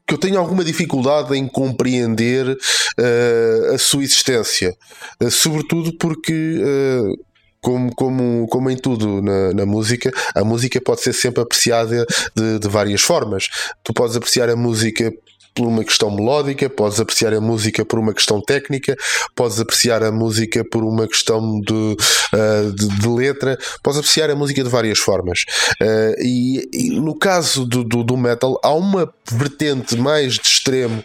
que 0.07 0.13
eu 0.13 0.17
tenho 0.17 0.39
alguma 0.39 0.63
dificuldade 0.63 1.35
em 1.37 1.47
compreender 1.47 2.47
uh, 2.49 3.73
a 3.73 3.77
sua 3.77 4.03
existência, 4.03 4.75
uh, 5.21 5.31
sobretudo 5.31 5.97
porque. 5.97 6.61
Uh, 6.61 7.31
como, 7.63 7.93
como, 7.93 8.47
como 8.47 8.71
em 8.71 8.75
tudo 8.75 9.21
na, 9.21 9.53
na, 9.53 9.65
música, 9.67 10.11
a 10.33 10.43
música 10.43 10.81
pode 10.81 11.01
ser 11.01 11.13
sempre 11.13 11.43
apreciada 11.43 12.07
de, 12.35 12.57
de 12.57 12.67
várias 12.67 13.01
formas. 13.01 13.49
Tu 13.83 13.93
podes 13.93 14.15
apreciar 14.15 14.49
a 14.49 14.55
música 14.55 15.13
por 15.53 15.67
uma 15.67 15.83
questão 15.83 16.09
melódica, 16.11 16.69
podes 16.69 16.99
apreciar 16.99 17.33
a 17.33 17.41
música 17.41 17.83
por 17.83 17.99
uma 17.99 18.13
questão 18.13 18.41
técnica, 18.41 18.95
podes 19.35 19.59
apreciar 19.59 20.03
a 20.03 20.11
música 20.11 20.63
por 20.63 20.83
uma 20.83 21.07
questão 21.07 21.59
de, 21.59 21.73
uh, 21.73 22.71
de, 22.73 22.87
de, 22.87 23.07
letra, 23.07 23.57
podes 23.83 23.99
apreciar 23.99 24.29
a 24.29 24.35
música 24.35 24.63
de 24.63 24.69
várias 24.69 24.99
formas. 24.99 25.41
Uh, 25.81 26.15
e, 26.19 26.69
e, 26.73 26.99
no 26.99 27.15
caso 27.15 27.65
do, 27.65 27.83
do, 27.83 28.03
do, 28.03 28.17
metal, 28.17 28.59
há 28.63 28.73
uma 28.73 29.13
vertente 29.29 29.97
mais 29.97 30.35
de 30.35 30.47
extremo 30.47 31.03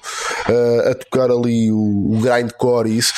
uh, 0.48 0.90
a 0.90 0.94
tocar 0.94 1.30
ali 1.30 1.70
o, 1.70 1.76
o 1.76 2.20
grindcore 2.20 2.90
e 2.90 2.98
isso 2.98 3.12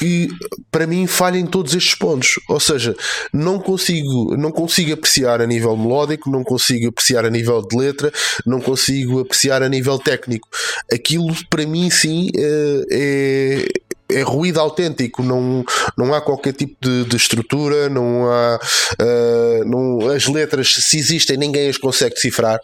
que 0.00 0.28
para 0.70 0.86
mim 0.86 1.06
falha 1.06 1.36
em 1.36 1.44
todos 1.44 1.74
estes 1.74 1.94
pontos. 1.94 2.40
Ou 2.48 2.58
seja, 2.58 2.96
não 3.34 3.58
consigo, 3.58 4.34
não 4.34 4.50
consigo 4.50 4.94
apreciar 4.94 5.42
a 5.42 5.46
nível 5.46 5.76
melódico, 5.76 6.30
não 6.30 6.42
consigo 6.42 6.88
apreciar 6.88 7.26
a 7.26 7.30
nível 7.30 7.60
de 7.60 7.76
letra, 7.76 8.10
não 8.46 8.62
consigo 8.62 9.20
apreciar 9.20 9.62
a 9.62 9.68
nível 9.68 9.98
técnico. 9.98 10.48
Aquilo 10.92 11.34
para 11.48 11.66
mim 11.66 11.90
sim 11.90 12.30
eh, 12.36 12.84
é, 12.90 14.18
é 14.18 14.22
ruído 14.22 14.60
autêntico, 14.60 15.22
não, 15.22 15.64
não 15.96 16.12
há 16.12 16.20
qualquer 16.20 16.52
tipo 16.52 16.76
de, 16.80 17.04
de 17.04 17.16
estrutura, 17.16 17.88
não 17.88 18.26
há 18.30 18.58
uh, 19.00 19.64
não, 19.64 20.10
as 20.10 20.26
letras, 20.26 20.74
se 20.74 20.98
existem, 20.98 21.36
ninguém 21.36 21.68
as 21.68 21.76
consegue 21.76 22.14
decifrar. 22.14 22.58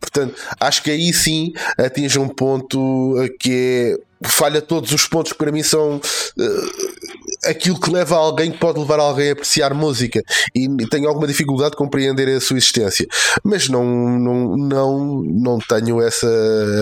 Portanto, 0.00 0.34
acho 0.60 0.82
que 0.82 0.90
aí 0.90 1.12
sim 1.12 1.52
atinge 1.76 2.18
um 2.18 2.28
ponto 2.28 3.14
que 3.38 3.96
é 3.96 4.07
falha 4.24 4.60
todos 4.60 4.92
os 4.92 5.06
pontos 5.06 5.32
que 5.32 5.38
para 5.38 5.52
mim 5.52 5.62
são 5.62 5.96
uh, 5.96 7.48
aquilo 7.48 7.80
que 7.80 7.90
leva 7.90 8.16
alguém 8.16 8.50
que 8.50 8.58
pode 8.58 8.78
levar 8.78 8.98
alguém 8.98 9.30
a 9.30 9.32
apreciar 9.32 9.74
música. 9.74 10.22
E 10.54 10.68
tenho 10.88 11.08
alguma 11.08 11.26
dificuldade 11.26 11.72
de 11.72 11.76
compreender 11.76 12.28
a 12.28 12.40
sua 12.40 12.56
existência. 12.56 13.06
Mas 13.44 13.68
não 13.68 13.84
não 13.84 14.56
não, 14.56 15.22
não 15.24 15.58
tenho 15.58 16.00
essa, 16.00 16.28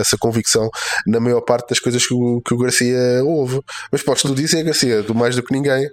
essa 0.01 0.17
convicção 0.17 0.69
na 1.07 1.21
maior 1.21 1.41
parte 1.41 1.71
das 1.71 1.81
coisas 1.81 2.07
que 2.07 2.15
o, 2.15 2.41
que 2.41 2.55
o 2.55 2.59
Garcia 2.59 2.99
ouve. 3.25 3.61
Mas 3.91 4.03
podes 4.03 4.23
tu 4.23 4.35
dizer 4.35 4.63
Garcia, 4.65 5.03
do 5.03 5.15
mais 5.15 5.37
do 5.37 5.43
que 5.43 5.55
ninguém. 5.55 5.89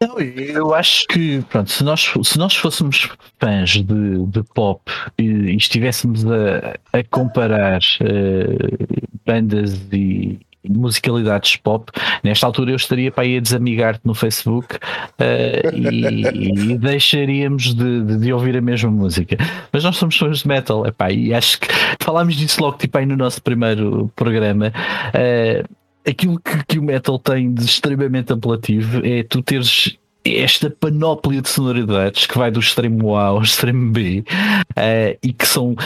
Não, 0.00 0.18
eu 0.18 0.74
acho 0.74 1.06
que 1.06 1.40
pronto, 1.48 1.70
se 1.70 1.82
nós, 1.82 2.12
se 2.24 2.36
nós 2.36 2.54
fôssemos 2.56 3.08
fãs 3.40 3.70
de, 3.70 4.26
de 4.26 4.42
pop 4.54 4.82
e, 5.16 5.22
e 5.22 5.56
estivéssemos 5.56 6.26
a, 6.26 6.76
a 6.92 7.04
comparar 7.04 7.80
uh, 8.00 9.14
bandas 9.24 9.72
e, 9.92 10.38
musicalidades 10.68 11.56
pop, 11.56 11.90
nesta 12.22 12.46
altura 12.46 12.72
eu 12.72 12.76
estaria 12.76 13.10
para 13.10 13.24
ir 13.24 13.38
a 13.38 13.40
desamigar-te 13.40 14.00
no 14.04 14.14
Facebook 14.14 14.76
uh, 14.76 15.76
e, 15.76 16.72
e, 16.72 16.78
deixaríamos 16.78 17.74
de, 17.74 18.02
de, 18.02 18.18
de, 18.18 18.32
ouvir 18.32 18.56
a 18.56 18.60
mesma 18.60 18.90
música. 18.90 19.36
Mas 19.72 19.84
nós 19.84 19.96
somos 19.96 20.16
fãs 20.16 20.38
de 20.38 20.48
metal, 20.48 20.86
epá, 20.86 21.10
e 21.10 21.34
acho 21.34 21.60
que 21.60 21.68
falámos 22.00 22.36
disso 22.36 22.60
logo 22.60 22.78
tipo, 22.78 22.96
aí 22.98 23.06
no 23.06 23.16
nosso 23.16 23.42
primeiro 23.42 24.10
programa. 24.16 24.72
Uh, 25.08 25.68
aquilo 26.08 26.38
que, 26.38 26.64
que 26.66 26.78
o 26.78 26.82
metal 26.82 27.18
tem 27.18 27.52
de 27.52 27.64
extremamente 27.64 28.32
apelativo 28.32 29.04
é 29.04 29.22
tu 29.22 29.42
teres 29.42 29.96
esta 30.24 30.70
panóplia 30.70 31.42
de 31.42 31.48
sonoridades 31.48 32.26
que 32.26 32.38
vai 32.38 32.50
do 32.50 32.60
extremo 32.60 33.14
A 33.14 33.26
ao 33.26 33.42
extremo 33.42 33.92
B 33.92 34.24
uh, 34.30 35.18
e 35.22 35.32
que 35.32 35.46
são 35.46 35.76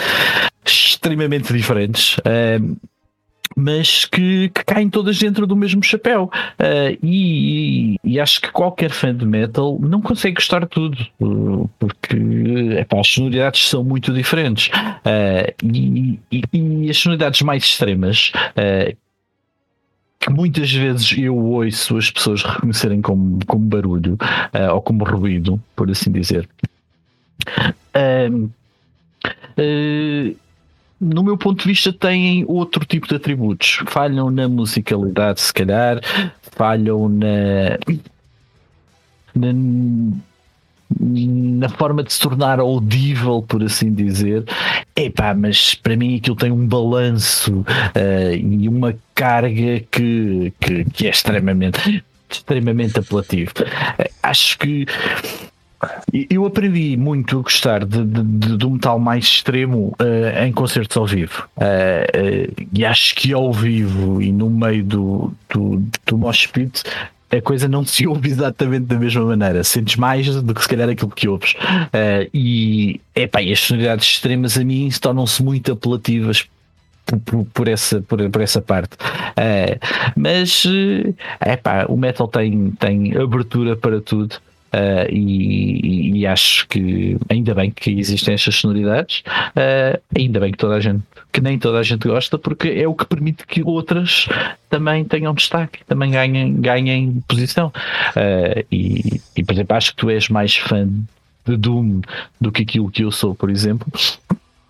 extremamente 0.64 1.52
diferentes. 1.52 2.18
Uh, 2.18 2.76
mas 3.56 4.04
que, 4.04 4.50
que, 4.50 4.64
caem 4.64 4.88
todas 4.88 5.18
dentro 5.18 5.46
do 5.46 5.56
mesmo 5.56 5.82
chapéu. 5.82 6.30
Uh, 6.58 6.98
e, 7.02 7.96
e, 8.04 8.20
acho 8.20 8.40
que 8.40 8.50
qualquer 8.50 8.90
fã 8.90 9.14
de 9.14 9.24
metal 9.26 9.78
não 9.80 10.00
consegue 10.00 10.36
gostar 10.36 10.60
de 10.60 10.66
tudo, 10.68 10.98
uh, 11.20 11.68
porque 11.78 12.16
epá, 12.78 13.00
as 13.00 13.08
sonoridades 13.08 13.68
são 13.68 13.82
muito 13.84 14.12
diferentes. 14.12 14.68
Uh, 14.68 15.52
e, 15.62 16.18
e, 16.30 16.42
e, 16.52 16.90
as 16.90 16.96
sonoridades 16.96 17.42
mais 17.42 17.64
extremas. 17.64 18.32
que 20.20 20.30
muitas 20.30 20.72
vezes 20.72 21.16
eu 21.16 21.36
ouço 21.36 21.96
as 21.96 22.10
pessoas 22.10 22.42
reconhecerem 22.42 23.00
como, 23.00 23.38
como 23.46 23.64
barulho 23.64 24.18
ou 24.72 24.82
como 24.82 25.04
ruído, 25.04 25.62
por 25.76 25.88
assim 25.90 26.10
dizer 26.10 26.48
no 31.00 31.22
meu 31.22 31.36
ponto 31.36 31.62
de 31.62 31.68
vista, 31.68 31.92
têm 31.92 32.44
outro 32.48 32.84
tipo 32.84 33.06
de 33.06 33.14
atributos. 33.14 33.82
Falham 33.86 34.30
na 34.30 34.48
musicalidade, 34.48 35.40
se 35.40 35.52
calhar, 35.52 36.00
falham 36.42 37.08
na. 37.08 37.78
na, 39.34 39.52
na 41.00 41.68
forma 41.68 42.02
de 42.02 42.12
se 42.12 42.20
tornar 42.20 42.58
audível, 42.58 43.42
por 43.46 43.62
assim 43.62 43.92
dizer. 43.92 44.44
Epá, 44.96 45.34
mas 45.34 45.74
para 45.74 45.96
mim 45.96 46.16
aquilo 46.16 46.34
tem 46.34 46.50
um 46.50 46.66
balanço 46.66 47.60
uh, 47.60 48.34
e 48.34 48.68
uma 48.68 48.96
carga 49.14 49.80
que, 49.90 50.52
que, 50.58 50.84
que 50.86 51.06
é 51.06 51.10
extremamente, 51.10 52.02
extremamente 52.28 52.98
apelativo. 52.98 53.52
Acho 54.22 54.58
que 54.58 54.86
eu 56.30 56.44
aprendi 56.44 56.96
muito 56.96 57.38
a 57.38 57.42
gostar 57.42 57.84
de, 57.84 58.04
de, 58.04 58.56
de 58.56 58.66
um 58.66 58.70
metal 58.70 58.98
mais 58.98 59.24
extremo 59.24 59.94
uh, 60.00 60.44
em 60.44 60.52
concertos 60.52 60.96
ao 60.96 61.06
vivo. 61.06 61.48
Uh, 61.56 61.60
uh, 61.60 62.66
e 62.72 62.84
acho 62.84 63.14
que 63.14 63.32
ao 63.32 63.52
vivo 63.52 64.20
e 64.20 64.32
no 64.32 64.50
meio 64.50 64.82
do, 64.82 65.32
do, 65.48 65.82
do 66.04 66.18
mosh 66.18 66.46
pit 66.46 66.82
a 67.30 67.40
coisa 67.42 67.68
não 67.68 67.84
se 67.84 68.06
ouve 68.06 68.26
exatamente 68.30 68.86
da 68.86 68.98
mesma 68.98 69.24
maneira. 69.24 69.62
Sentes 69.62 69.96
mais 69.96 70.26
do 70.42 70.54
que 70.54 70.62
se 70.62 70.68
calhar 70.68 70.88
aquilo 70.88 71.10
que 71.10 71.28
ouves. 71.28 71.54
e, 72.32 73.00
epá, 73.14 73.42
e 73.42 73.52
as 73.52 73.60
sonoridades 73.60 74.06
extremas 74.06 74.56
a 74.58 74.64
mim 74.64 74.88
tornam-se 75.00 75.42
muito 75.42 75.72
apelativas 75.72 76.46
por, 77.24 77.44
por, 77.46 77.68
essa, 77.68 78.00
por, 78.00 78.28
por 78.30 78.40
essa 78.40 78.62
parte. 78.62 78.96
mas 80.16 80.64
epá, 81.46 81.84
o 81.86 81.96
metal 81.96 82.26
tem, 82.26 82.70
tem 82.72 83.16
abertura 83.16 83.76
para 83.76 84.00
tudo. 84.00 84.40
Uh, 84.72 85.10
e, 85.10 86.20
e, 86.20 86.26
acho 86.26 86.68
que 86.68 87.16
ainda 87.30 87.54
bem 87.54 87.70
que 87.70 87.90
existem 87.90 88.34
estas 88.34 88.56
sonoridades, 88.56 89.22
uh, 89.56 89.98
ainda 90.14 90.40
bem 90.40 90.52
que 90.52 90.58
toda 90.58 90.74
a 90.74 90.80
gente, 90.80 91.02
que 91.32 91.40
nem 91.40 91.58
toda 91.58 91.78
a 91.78 91.82
gente 91.82 92.06
gosta, 92.06 92.38
porque 92.38 92.68
é 92.68 92.86
o 92.86 92.94
que 92.94 93.06
permite 93.06 93.46
que 93.46 93.62
outras 93.62 94.28
também 94.68 95.04
tenham 95.04 95.32
destaque, 95.32 95.80
também 95.86 96.10
ganhem, 96.10 96.54
ganhem 96.60 97.22
posição. 97.26 97.68
Uh, 98.10 98.64
e, 98.70 99.20
e, 99.36 99.42
por 99.42 99.54
exemplo, 99.54 99.76
acho 99.76 99.92
que 99.92 99.96
tu 99.96 100.10
és 100.10 100.28
mais 100.28 100.56
fã 100.56 100.86
de 101.46 101.56
Doom 101.56 102.02
do 102.38 102.52
que 102.52 102.62
aquilo 102.62 102.90
que 102.90 103.04
eu 103.04 103.10
sou, 103.10 103.34
por 103.34 103.50
exemplo. 103.50 103.90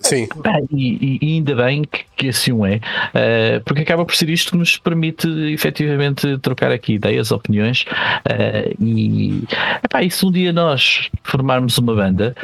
Sim. 0.01 0.29
Ah, 0.45 0.61
e, 0.71 1.19
e, 1.21 1.35
ainda 1.35 1.55
bem 1.57 1.83
que, 1.83 2.05
que 2.17 2.29
assim 2.29 2.53
o 2.53 2.65
é, 2.65 2.77
uh, 2.77 3.61
porque 3.65 3.83
acaba 3.83 4.05
por 4.05 4.15
ser 4.15 4.31
isto 4.31 4.53
que 4.53 4.57
nos 4.57 4.79
permite 4.79 5.29
efetivamente 5.53 6.39
trocar 6.39 6.71
aqui 6.71 6.95
ideias, 6.95 7.33
opiniões. 7.33 7.83
Uh, 7.83 8.83
e, 8.83 9.45
epá, 9.85 10.03
e 10.03 10.11
se 10.11 10.25
um 10.25 10.31
dia 10.31 10.53
nós 10.53 11.11
formarmos 11.25 11.77
uma 11.79 11.95
banda, 11.95 12.35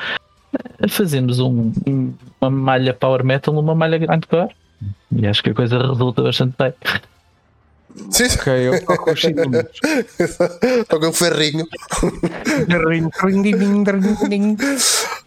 fazemos 0.89 1.39
um, 1.39 1.73
um, 1.87 2.13
uma 2.41 2.51
malha 2.51 2.93
power 2.93 3.25
metal, 3.25 3.57
uma 3.57 3.75
malha 3.75 3.99
grindcore, 3.99 4.51
e 5.13 5.27
acho 5.27 5.43
que 5.43 5.51
a 5.51 5.55
coisa 5.55 5.79
resulta 5.79 6.23
bastante 6.23 6.55
bem. 6.59 6.73
Sim. 8.11 8.25
Ok, 8.25 8.53
eu 8.53 8.85
toco 8.85 9.13
os 9.13 9.21
símbolos. 9.21 9.65
Toca 10.89 11.09
um 11.09 11.13
ferrinho. 11.13 11.67
ferrinho. 14.17 14.57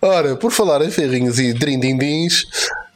Ora, 0.02 0.36
por 0.36 0.52
falar 0.52 0.82
em 0.82 0.92
ferrinhos 0.92 1.40
e 1.40 1.54
drindindins, 1.54 2.46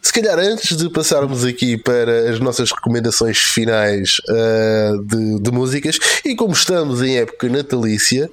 se 0.02 0.12
calhar 0.12 0.40
antes 0.40 0.76
de 0.76 0.90
passarmos 0.90 1.46
aqui 1.46 1.78
para 1.78 2.32
as 2.32 2.40
nossas 2.40 2.72
recomendações 2.72 3.38
finais 3.38 4.18
uh, 4.30 5.04
de, 5.06 5.40
de, 5.40 5.52
músicas, 5.52 5.98
e 6.26 6.36
como 6.36 6.54
estamos 6.54 7.02
em 7.02 7.18
época 7.20 7.48
natalícia, 7.48 8.30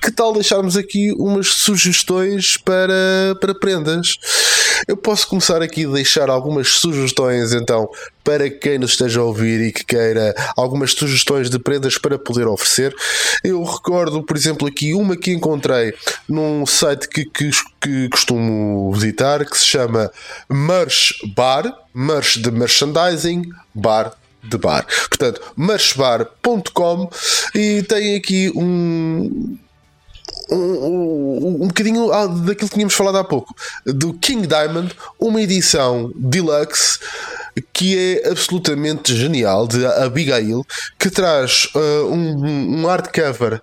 que 0.00 0.10
tal 0.10 0.32
deixarmos 0.32 0.76
aqui 0.76 1.12
umas 1.12 1.48
sugestões 1.48 2.56
para, 2.56 3.36
para 3.40 3.54
prendas? 3.54 4.16
Eu 4.86 4.96
posso 4.96 5.26
começar 5.26 5.62
aqui 5.62 5.84
a 5.84 5.90
deixar 5.90 6.30
algumas 6.30 6.68
sugestões 6.68 7.52
então 7.52 7.88
para 8.22 8.50
quem 8.50 8.78
nos 8.78 8.92
esteja 8.92 9.20
a 9.20 9.24
ouvir 9.24 9.60
e 9.60 9.72
que 9.72 9.84
queira 9.84 10.34
algumas 10.56 10.92
sugestões 10.92 11.48
de 11.48 11.58
prendas 11.58 11.96
para 11.96 12.18
poder 12.18 12.46
oferecer. 12.46 12.94
Eu 13.42 13.62
recordo, 13.64 14.22
por 14.22 14.36
exemplo, 14.36 14.68
aqui 14.68 14.92
uma 14.92 15.16
que 15.16 15.32
encontrei 15.32 15.94
num 16.28 16.66
site 16.66 17.08
que, 17.08 17.24
que, 17.24 17.50
que 17.80 18.08
costumo 18.10 18.92
visitar 18.92 19.44
que 19.44 19.56
se 19.56 19.64
chama 19.64 20.10
Merch 20.50 21.14
Bar, 21.34 21.72
merch 21.94 22.38
de 22.38 22.50
merchandising, 22.50 23.50
bar 23.74 24.14
de 24.42 24.58
bar. 24.58 24.86
Portanto, 25.08 25.40
merchbar.com 25.56 27.10
e 27.54 27.82
tem 27.82 28.16
aqui 28.16 28.52
um 28.54 29.56
um, 30.50 30.56
um, 30.56 31.62
um 31.62 31.68
bocadinho 31.68 32.08
daquilo 32.44 32.68
que 32.68 32.74
tínhamos 32.74 32.94
falado 32.94 33.18
há 33.18 33.24
pouco, 33.24 33.54
do 33.84 34.14
King 34.14 34.46
Diamond, 34.46 34.94
uma 35.18 35.40
edição 35.40 36.10
deluxe 36.14 36.98
que 37.72 37.98
é 37.98 38.28
absolutamente 38.28 39.14
genial, 39.14 39.66
de 39.66 39.84
Abigail, 39.84 40.64
que 40.98 41.10
traz 41.10 41.68
uh, 41.74 42.06
um, 42.06 42.80
um 42.82 42.86
hardcover 42.86 43.60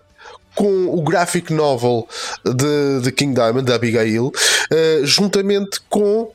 com 0.54 0.86
o 0.88 1.02
graphic 1.02 1.54
novel 1.54 2.08
de, 2.44 3.02
de 3.02 3.12
King 3.12 3.34
Diamond, 3.34 3.66
da 3.66 3.76
Abigail, 3.76 4.28
uh, 4.28 5.06
juntamente 5.06 5.80
com 5.90 6.32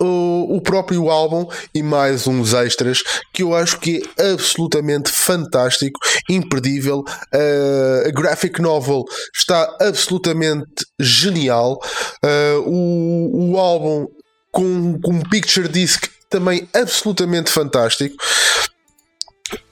o, 0.00 0.60
próprio 0.60 1.10
álbum 1.10 1.46
e 1.74 1.82
mais 1.82 2.26
uns 2.26 2.54
extras 2.54 3.02
que 3.32 3.42
eu 3.42 3.54
acho 3.54 3.78
que 3.78 4.02
é 4.18 4.32
absolutamente 4.32 5.10
fantástico, 5.10 5.98
imperdível. 6.28 7.04
Uh, 7.34 8.08
a 8.08 8.10
graphic 8.10 8.60
novel 8.60 9.04
está 9.34 9.76
absolutamente 9.80 10.86
genial. 10.98 11.80
Uh, 12.24 12.60
o, 12.66 13.52
o 13.52 13.58
álbum 13.58 14.06
com, 14.52 14.98
com 15.00 15.12
um 15.12 15.22
picture 15.22 15.68
disc 15.68 16.08
também 16.28 16.68
absolutamente 16.74 17.50
fantástico. 17.50 18.16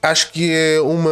Acho 0.01 0.31
que 0.31 0.51
é 0.51 0.81
uma, 0.81 1.09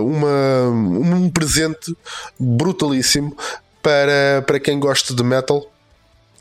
uma, 0.00 0.68
um 0.70 1.30
presente 1.30 1.94
brutalíssimo 2.38 3.36
para, 3.82 4.42
para 4.46 4.58
quem 4.58 4.80
gosta 4.80 5.14
de 5.14 5.22
metal 5.22 5.70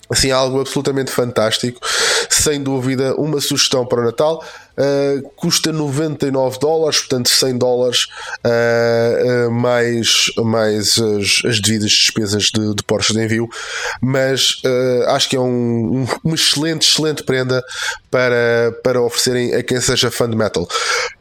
assim 0.10 0.32
algo 0.32 0.62
absolutamente 0.62 1.12
fantástico. 1.12 1.80
Sem 2.30 2.62
dúvida 2.62 3.16
uma 3.16 3.42
sugestão 3.42 3.86
para 3.86 4.02
o 4.02 4.06
Natal. 4.06 4.44
Uh, 4.78 5.28
custa 5.36 5.72
99 5.72 6.60
dólares 6.60 7.00
portanto 7.00 7.30
100 7.30 7.58
dólares 7.58 8.06
uh, 8.46 9.48
uh, 9.48 9.52
mais, 9.52 10.28
mais 10.38 11.00
as, 11.00 11.42
as, 11.50 11.60
devidas 11.60 11.90
despesas 11.90 12.44
de, 12.54 12.76
de 12.76 12.84
portos 12.84 13.16
de 13.16 13.24
envio. 13.24 13.50
Mas 14.00 14.62
acho 15.08 15.30
que 15.30 15.36
é 15.36 15.40
um, 15.40 16.02
um, 16.02 16.08
uma 16.24 16.36
excelente, 16.36 16.88
excelente 16.88 17.24
prenda 17.24 17.64
para, 18.12 18.72
para 18.84 19.02
oferecerem 19.02 19.56
a 19.56 19.64
quem 19.64 19.82
seja 19.82 20.12
fã 20.12 20.30
de 20.30 20.36
metal 20.36 20.68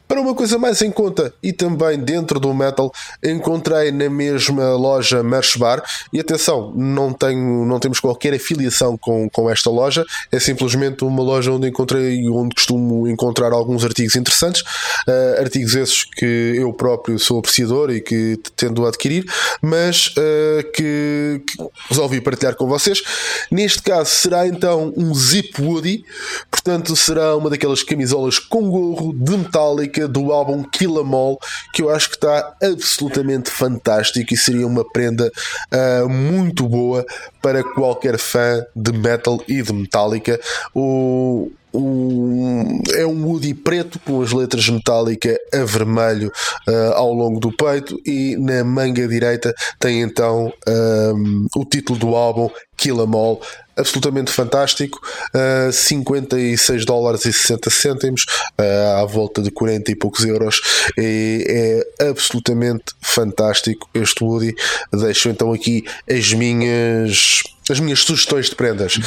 para 0.08 0.20
uma 0.20 0.34
coisa 0.34 0.58
mais 0.58 0.80
em 0.82 0.90
conta 0.90 1.32
e 1.42 1.52
também 1.52 1.98
dentro 1.98 2.38
do 2.38 2.52
metal, 2.54 2.92
encontrei 3.24 3.90
na 3.90 4.08
mesma 4.08 4.74
loja 4.74 5.22
Merch 5.22 5.58
Bar. 5.58 5.82
E 6.12 6.20
atenção, 6.20 6.72
não, 6.76 7.12
tenho, 7.12 7.64
não 7.64 7.80
temos 7.80 7.98
qualquer 7.98 8.34
afiliação 8.34 8.96
com, 8.96 9.28
com 9.28 9.50
esta 9.50 9.68
loja, 9.68 10.04
é 10.30 10.38
simplesmente 10.38 11.04
uma 11.04 11.22
loja 11.22 11.50
onde 11.50 11.68
encontrei 11.68 12.28
onde 12.28 12.54
costumo 12.54 13.08
encontrar 13.08 13.52
alguns 13.52 13.84
artigos 13.84 14.16
interessantes, 14.16 14.62
uh, 14.62 15.40
artigos 15.40 15.74
esses 15.74 16.04
que 16.04 16.54
eu 16.56 16.72
próprio 16.72 17.18
sou 17.18 17.38
apreciador 17.38 17.90
e 17.90 18.00
que 18.00 18.38
tendo 18.54 18.84
a 18.84 18.88
adquirir, 18.88 19.24
mas 19.60 20.08
uh, 20.08 20.72
que, 20.72 21.42
que, 21.46 21.68
resolvi 21.88 22.20
partilhar 22.20 22.54
com 22.54 22.66
vocês. 22.66 23.02
Neste 23.50 23.82
caso 23.82 24.10
será 24.10 24.46
então 24.46 24.92
um 24.96 25.14
Zip 25.14 25.60
Woody, 25.60 26.04
portanto 26.50 26.94
será 26.94 27.36
uma 27.36 27.50
daquelas 27.50 27.82
camisolas 27.82 28.38
com 28.38 28.70
gorro 28.70 29.12
de 29.12 29.36
metálica 29.36 29.95
música 29.97 30.06
do 30.06 30.32
álbum 30.32 30.62
Kill 30.62 31.01
Em 31.01 31.14
All, 31.14 31.39
que 31.73 31.82
eu 31.82 31.90
acho 31.90 32.10
que 32.10 32.16
está 32.16 32.55
absolutamente 32.62 33.51
fantástico 33.51 34.32
e 34.32 34.36
seria 34.36 34.66
uma 34.66 34.85
prenda 34.85 35.32
uh, 35.73 36.09
muito 36.09 36.68
boa 36.68 37.05
para 37.40 37.64
qualquer 37.64 38.18
fã 38.18 38.64
de 38.74 38.93
metal 38.93 39.43
e 39.48 39.62
de 39.62 39.73
Metallica. 39.73 40.39
O, 40.74 41.51
um, 41.77 42.81
é 42.94 43.07
um 43.07 43.27
Woody 43.27 43.55
preto 43.55 43.98
com 44.01 44.23
as 44.23 44.32
letras 44.32 44.69
Metallica 44.69 45.39
a 45.53 45.65
vermelho 45.65 46.32
uh, 46.69 46.93
ao 46.94 47.12
longo 47.12 47.39
do 47.39 47.53
peito 47.53 48.01
e 48.05 48.36
na 48.36 48.65
manga 48.65 49.07
direita 49.07 49.55
tem 49.78 50.01
então 50.01 50.53
um, 50.69 51.47
o 51.57 51.65
título 51.65 51.98
do 51.98 52.15
álbum 52.15 52.48
Kill 52.77 53.05
Em 53.05 53.15
All 53.15 53.40
absolutamente 53.77 54.32
fantástico, 54.32 54.98
uh, 55.35 55.70
56 55.70 56.86
dólares 56.86 57.27
e 57.27 57.32
60 57.32 57.70
cêntimos, 57.70 58.24
uh, 58.59 59.03
à 59.03 59.05
volta 59.05 59.43
de 59.43 59.51
40 59.51 59.90
e 59.93 59.94
poucos 59.94 60.24
euros, 60.24 60.61
e 60.97 61.85
é 62.01 62.09
absolutamente 62.09 62.85
fantástico 63.03 63.89
este 63.93 64.24
Woody. 64.24 64.55
Deixo 64.93 65.28
então 65.28 65.53
aqui 65.53 65.85
as 66.11 66.32
minhas, 66.32 67.43
as 67.70 67.78
minhas 67.78 68.01
sugestões 68.01 68.48
de 68.48 68.57
prendas. 68.57 68.98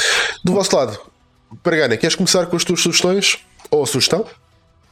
Do 0.44 0.52
vosso 0.52 0.76
lado, 0.76 1.09
Paragana, 1.62 1.96
queres 1.96 2.14
começar 2.14 2.46
com 2.46 2.56
as 2.56 2.64
tuas 2.64 2.80
sugestões? 2.80 3.38
Ou 3.70 3.82
a 3.82 3.86
sugestão? 3.86 4.24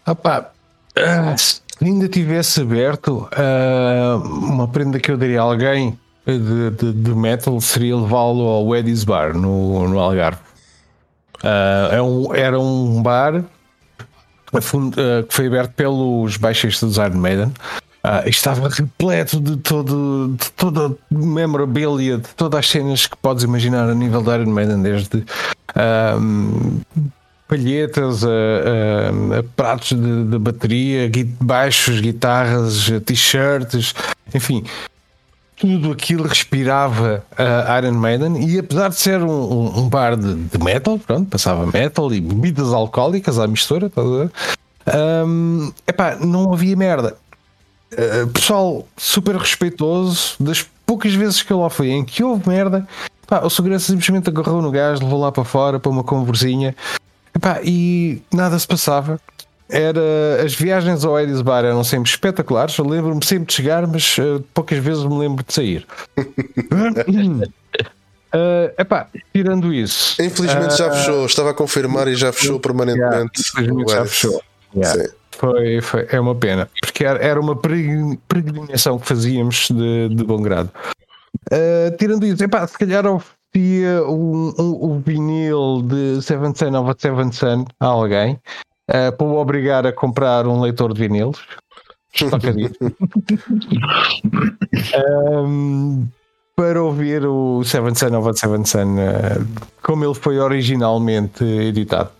Opa, 0.06 0.50
uh, 0.96 1.38
se 1.38 1.60
ainda 1.80 2.08
tivesse 2.08 2.60
aberto 2.60 3.28
uh, 3.32 4.18
uma 4.18 4.66
prenda 4.68 4.98
que 4.98 5.10
eu 5.10 5.16
daria 5.16 5.40
a 5.40 5.44
alguém 5.44 5.98
de, 6.26 6.70
de, 6.70 6.92
de 6.92 7.14
metal 7.14 7.60
seria 7.60 7.96
levá-lo 7.96 8.46
ao 8.46 8.76
Eddie's 8.76 9.04
Bar 9.04 9.34
no, 9.34 9.88
no 9.88 9.98
Algarve. 9.98 10.40
Uh, 11.42 11.94
é 11.94 12.02
um, 12.02 12.34
era 12.34 12.58
um 12.58 13.02
bar 13.02 13.44
que 14.50 14.60
foi 15.30 15.46
aberto 15.46 15.72
pelos 15.72 16.36
baixistas 16.36 16.88
dos 16.88 16.98
Iron 16.98 17.18
Maiden. 17.18 17.52
Uh, 18.08 18.26
estava 18.26 18.70
repleto 18.70 19.38
de, 19.38 19.58
todo, 19.58 20.34
de 20.34 20.50
toda 20.52 20.86
a 20.86 20.92
memorabilia, 21.10 22.16
de 22.16 22.28
todas 22.30 22.60
as 22.60 22.70
cenas 22.70 23.06
que 23.06 23.14
podes 23.18 23.44
imaginar 23.44 23.86
a 23.86 23.94
nível 23.94 24.22
da 24.22 24.38
Iron 24.38 24.50
Maiden, 24.50 24.80
desde 24.80 25.26
um, 26.18 26.80
palhetas, 27.46 28.24
a, 28.24 28.28
a, 28.28 29.38
a 29.40 29.42
pratos 29.54 29.88
de, 29.88 30.24
de, 30.24 30.38
bateria, 30.38 31.10
baixos, 31.38 32.00
guitarras, 32.00 32.90
t-shirts, 33.04 33.94
enfim, 34.34 34.64
tudo 35.58 35.92
aquilo 35.92 36.26
respirava 36.26 37.22
a 37.36 37.78
Iron 37.78 37.92
Maiden 37.92 38.48
e 38.48 38.58
apesar 38.58 38.88
de 38.88 38.96
ser 38.96 39.20
um, 39.20 39.28
um, 39.28 39.80
um 39.80 39.88
bar 39.90 40.16
de, 40.16 40.34
de, 40.34 40.58
metal, 40.64 40.98
pronto, 40.98 41.28
passava 41.28 41.66
metal 41.66 42.10
e 42.14 42.22
bebidas 42.22 42.72
alcoólicas 42.72 43.38
à 43.38 43.46
mistura, 43.46 43.92
um, 45.26 45.70
epá, 45.86 46.16
não 46.16 46.54
havia 46.54 46.74
merda. 46.74 47.14
Uh, 47.92 48.28
pessoal 48.28 48.86
super 48.96 49.36
respeitoso, 49.36 50.34
das 50.38 50.62
poucas 50.84 51.14
vezes 51.14 51.42
que 51.42 51.52
eu 51.52 51.60
lá 51.60 51.70
fui 51.70 51.90
em 51.90 52.04
que 52.04 52.22
houve 52.22 52.48
merda, 52.48 52.86
pá, 53.26 53.40
o 53.40 53.50
segurança 53.50 53.92
simplesmente 53.92 54.28
agarrou 54.28 54.60
no 54.60 54.70
gás, 54.70 55.00
levou 55.00 55.20
lá 55.20 55.32
para 55.32 55.44
fora 55.44 55.80
para 55.80 55.90
uma 55.90 56.04
conversinha 56.04 56.74
epá, 57.34 57.60
e 57.62 58.20
nada 58.32 58.58
se 58.58 58.66
passava 58.66 59.18
era 59.68 60.00
as 60.42 60.54
viagens 60.54 61.04
ao 61.04 61.20
Eddie's 61.20 61.42
Bar 61.42 61.64
eram 61.64 61.84
sempre 61.84 62.10
espetaculares. 62.10 62.76
Eu 62.78 62.88
lembro-me 62.88 63.24
sempre 63.24 63.46
de 63.46 63.52
chegar, 63.52 63.86
mas 63.86 64.16
uh, 64.18 64.42
poucas 64.54 64.78
vezes 64.78 65.04
me 65.04 65.18
lembro 65.18 65.44
de 65.46 65.52
sair. 65.52 65.86
Uh, 66.16 67.52
epá, 68.78 69.08
tirando 69.32 69.72
isso. 69.72 70.20
Infelizmente 70.22 70.72
uh, 70.72 70.76
já 70.76 70.90
fechou, 70.90 71.26
estava 71.26 71.50
a 71.50 71.54
confirmar 71.54 72.08
e 72.08 72.16
já 72.16 72.32
fechou 72.32 72.58
permanentemente. 72.58 73.10
Yeah, 73.10 73.30
infelizmente 73.38 73.92
já 73.92 74.04
fechou. 74.06 74.42
Yeah. 74.74 75.10
Foi, 75.38 75.80
foi, 75.80 76.04
é 76.10 76.18
uma 76.18 76.34
pena, 76.34 76.68
porque 76.80 77.04
era 77.04 77.40
uma 77.40 77.54
peregrinação 77.54 78.98
que 78.98 79.06
fazíamos 79.06 79.68
de, 79.70 80.08
de 80.08 80.24
bom 80.24 80.42
grado. 80.42 80.68
Uh, 81.52 81.96
tirando 81.96 82.26
isso, 82.26 82.42
epá, 82.42 82.66
se 82.66 82.76
calhar 82.76 83.06
oferecia 83.06 84.02
o, 84.02 84.52
o, 84.58 84.90
o 84.90 84.98
vinil 84.98 85.82
de 85.82 86.20
Seven 86.22 86.52
Sun 86.56 86.74
of 86.74 86.90
a 86.90 86.94
Seven 86.98 87.30
Sun 87.30 87.66
a 87.78 87.86
alguém 87.86 88.32
uh, 88.90 89.16
para 89.16 89.26
o 89.26 89.36
obrigar 89.36 89.86
a 89.86 89.92
comprar 89.92 90.44
um 90.44 90.60
leitor 90.60 90.92
de 90.92 91.02
vinilos. 91.02 91.38
um, 95.44 96.08
para 96.56 96.82
ouvir 96.82 97.24
o 97.24 97.62
Seven 97.62 97.94
Sun 97.94 98.18
of 98.18 98.28
a 98.28 98.32
Seven 98.34 98.64
Sun 98.64 98.96
uh, 98.96 99.46
como 99.84 100.04
ele 100.04 100.14
foi 100.14 100.40
originalmente 100.40 101.44
editado. 101.44 102.10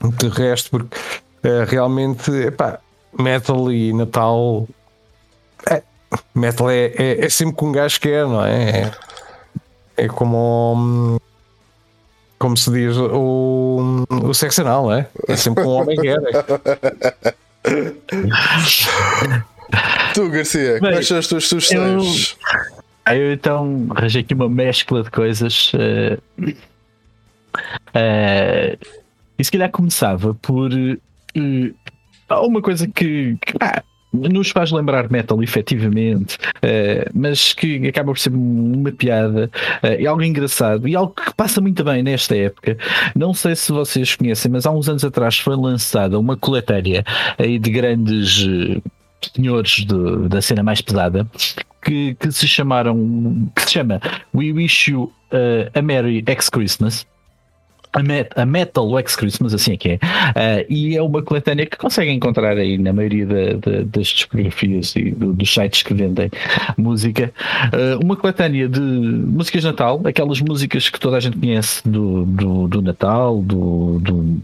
De 0.00 0.28
resto, 0.28 0.70
porque 0.70 0.96
uh, 1.44 1.64
realmente 1.66 2.30
epá, 2.30 2.78
metal 3.18 3.72
e 3.72 3.92
Natal 3.92 4.68
é, 5.68 5.82
metal 6.34 6.70
é, 6.70 6.92
é, 6.96 7.24
é, 7.24 7.28
sempre 7.28 7.56
com 7.56 7.68
um 7.68 7.72
gajo 7.72 8.00
quer, 8.00 8.26
não 8.26 8.44
é? 8.44 8.92
É, 9.96 10.04
é 10.04 10.08
como 10.08 10.74
hum, 10.76 11.18
como 12.38 12.56
se 12.56 12.70
diz, 12.70 12.96
o, 12.96 14.06
o 14.08 14.32
sexo 14.34 14.60
anal, 14.60 14.92
é? 14.92 15.08
É 15.26 15.34
sempre 15.36 15.64
com 15.64 15.70
um 15.70 15.80
homem 15.80 15.96
que 15.96 16.08
é. 16.08 16.16
tu, 20.14 20.28
Garcia, 20.28 20.78
Bem, 20.80 20.92
quais 20.92 21.08
são 21.08 21.18
as 21.18 21.26
tuas 21.26 21.48
sugestões? 21.48 22.36
Eu, 23.06 23.16
eu 23.16 23.32
então 23.32 23.88
arranjei 23.90 24.20
aqui 24.20 24.34
uma 24.34 24.48
mescla 24.48 25.02
de 25.02 25.10
coisas. 25.10 25.72
Uh, 25.72 26.20
uh, 27.94 28.78
e 29.38 29.44
se 29.44 29.50
calhar 29.50 29.70
começava 29.70 30.34
por 30.34 30.70
uh, 31.36 32.46
uma 32.46 32.60
coisa 32.60 32.86
que, 32.86 33.36
que 33.40 33.54
nos 34.12 34.50
faz 34.50 34.70
lembrar 34.70 35.10
metal, 35.10 35.42
efetivamente, 35.42 36.36
uh, 36.36 37.10
mas 37.14 37.52
que 37.52 37.86
acaba 37.88 38.12
por 38.12 38.18
ser 38.18 38.32
uma 38.32 38.90
piada 38.92 39.50
uh, 39.82 40.00
e 40.00 40.06
algo 40.06 40.22
engraçado 40.22 40.88
e 40.88 40.96
algo 40.96 41.12
que 41.14 41.34
passa 41.34 41.60
muito 41.60 41.84
bem 41.84 42.02
nesta 42.02 42.36
época. 42.36 42.76
Não 43.14 43.34
sei 43.34 43.54
se 43.54 43.72
vocês 43.72 44.14
conhecem, 44.14 44.50
mas 44.50 44.66
há 44.66 44.70
uns 44.70 44.88
anos 44.88 45.04
atrás 45.04 45.38
foi 45.38 45.56
lançada 45.56 46.18
uma 46.18 46.36
coletânea 46.36 47.04
aí 47.38 47.58
de 47.58 47.70
grandes 47.70 48.44
uh, 48.44 48.82
senhores 49.34 49.84
de, 49.84 50.28
da 50.28 50.40
cena 50.40 50.62
mais 50.62 50.80
pesada. 50.80 51.26
Que, 51.84 52.16
que 52.16 52.32
se 52.32 52.48
chamaram, 52.48 53.48
que 53.54 53.62
se 53.62 53.74
chama 53.74 54.00
We 54.34 54.50
Wish 54.52 54.90
You 54.90 55.12
a 55.72 55.80
Merry 55.80 56.20
X 56.26 56.48
Christmas 56.48 57.06
a, 57.96 58.02
Met, 58.02 58.30
a 58.36 58.44
Metal 58.44 58.86
Wax 58.86 59.16
Christmas, 59.16 59.54
assim 59.54 59.72
é 59.72 59.76
que 59.76 59.88
é, 59.88 59.96
uh, 59.96 60.66
e 60.72 60.96
é 60.96 61.02
uma 61.02 61.22
coletânea 61.22 61.64
que 61.64 61.76
conseguem 61.76 62.16
encontrar 62.16 62.56
aí 62.58 62.76
na 62.76 62.92
maioria 62.92 63.26
da, 63.26 63.52
da, 63.54 63.82
das 63.84 64.08
discografias 64.08 64.94
e 64.96 65.10
do, 65.12 65.32
dos 65.32 65.52
sites 65.52 65.82
que 65.82 65.94
vendem 65.94 66.30
música. 66.76 67.32
Uh, 67.72 68.04
uma 68.04 68.14
coletânea 68.16 68.68
de 68.68 68.80
músicas 68.80 69.62
de 69.62 69.68
Natal, 69.68 70.00
aquelas 70.04 70.40
músicas 70.40 70.90
que 70.90 71.00
toda 71.00 71.16
a 71.16 71.20
gente 71.20 71.38
conhece 71.38 71.88
do, 71.88 72.26
do, 72.26 72.68
do 72.68 72.82
Natal, 72.82 73.40
do, 73.42 73.98
do 74.00 74.40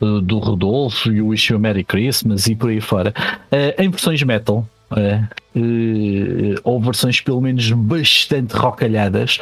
do 0.00 0.38
Rodolfo 0.38 1.12
e 1.12 1.22
o 1.22 1.28
Wish 1.28 1.52
You 1.52 1.56
a 1.56 1.60
Merry 1.60 1.84
Christmas 1.84 2.48
e 2.48 2.56
por 2.56 2.70
aí 2.70 2.80
fora, 2.80 3.14
uh, 3.52 3.82
em 3.82 3.88
versões 3.88 4.22
metal. 4.22 4.66
Uh, 4.90 5.24
uh, 5.56 6.60
ou 6.64 6.80
versões 6.80 7.20
pelo 7.20 7.40
menos 7.40 7.70
bastante 7.70 8.54
rocalhadas. 8.54 9.38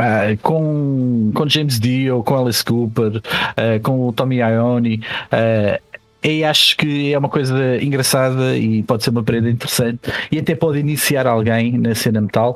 Uh, 0.00 0.36
com, 0.42 1.30
com 1.34 1.48
James 1.48 1.78
Dio, 1.78 2.22
com 2.22 2.36
Alice 2.36 2.64
Cooper, 2.64 3.16
uh, 3.18 3.80
com 3.82 4.08
o 4.08 4.12
Tommy 4.12 4.38
Ione. 4.38 5.02
Uh, 5.30 5.90
e 6.22 6.44
acho 6.44 6.76
que 6.76 7.12
é 7.12 7.18
uma 7.18 7.28
coisa 7.28 7.82
engraçada 7.82 8.56
e 8.56 8.82
pode 8.82 9.04
ser 9.04 9.10
uma 9.10 9.22
prenda 9.22 9.48
interessante 9.48 10.00
e 10.30 10.38
até 10.38 10.54
pode 10.54 10.78
iniciar 10.78 11.26
alguém 11.26 11.78
na 11.78 11.94
cena 11.94 12.20
metal. 12.20 12.54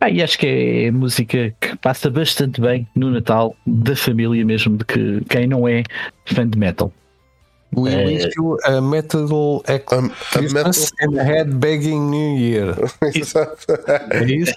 Ah, 0.00 0.08
e 0.08 0.22
acho 0.22 0.38
que 0.38 0.86
é 0.86 0.90
música 0.90 1.54
que 1.60 1.76
passa 1.76 2.10
bastante 2.10 2.60
bem 2.60 2.86
no 2.94 3.10
Natal, 3.10 3.54
da 3.66 3.94
família 3.94 4.44
mesmo, 4.44 4.78
de 4.78 4.84
que 4.84 5.20
quem 5.28 5.46
não 5.46 5.68
é 5.68 5.82
fã 6.26 6.48
de 6.48 6.58
metal. 6.58 6.92
We 7.76 7.92
é... 7.92 8.04
wish 8.06 8.30
you 8.36 8.56
a 8.64 8.80
metal 8.80 9.62
Christmas 10.30 10.92
a, 11.00 11.06
metal... 11.10 11.18
and 11.18 11.20
a 11.20 11.24
headbanging 11.24 12.10
New 12.10 12.38
Year. 12.38 12.74
é 14.10 14.24
isso? 14.24 14.54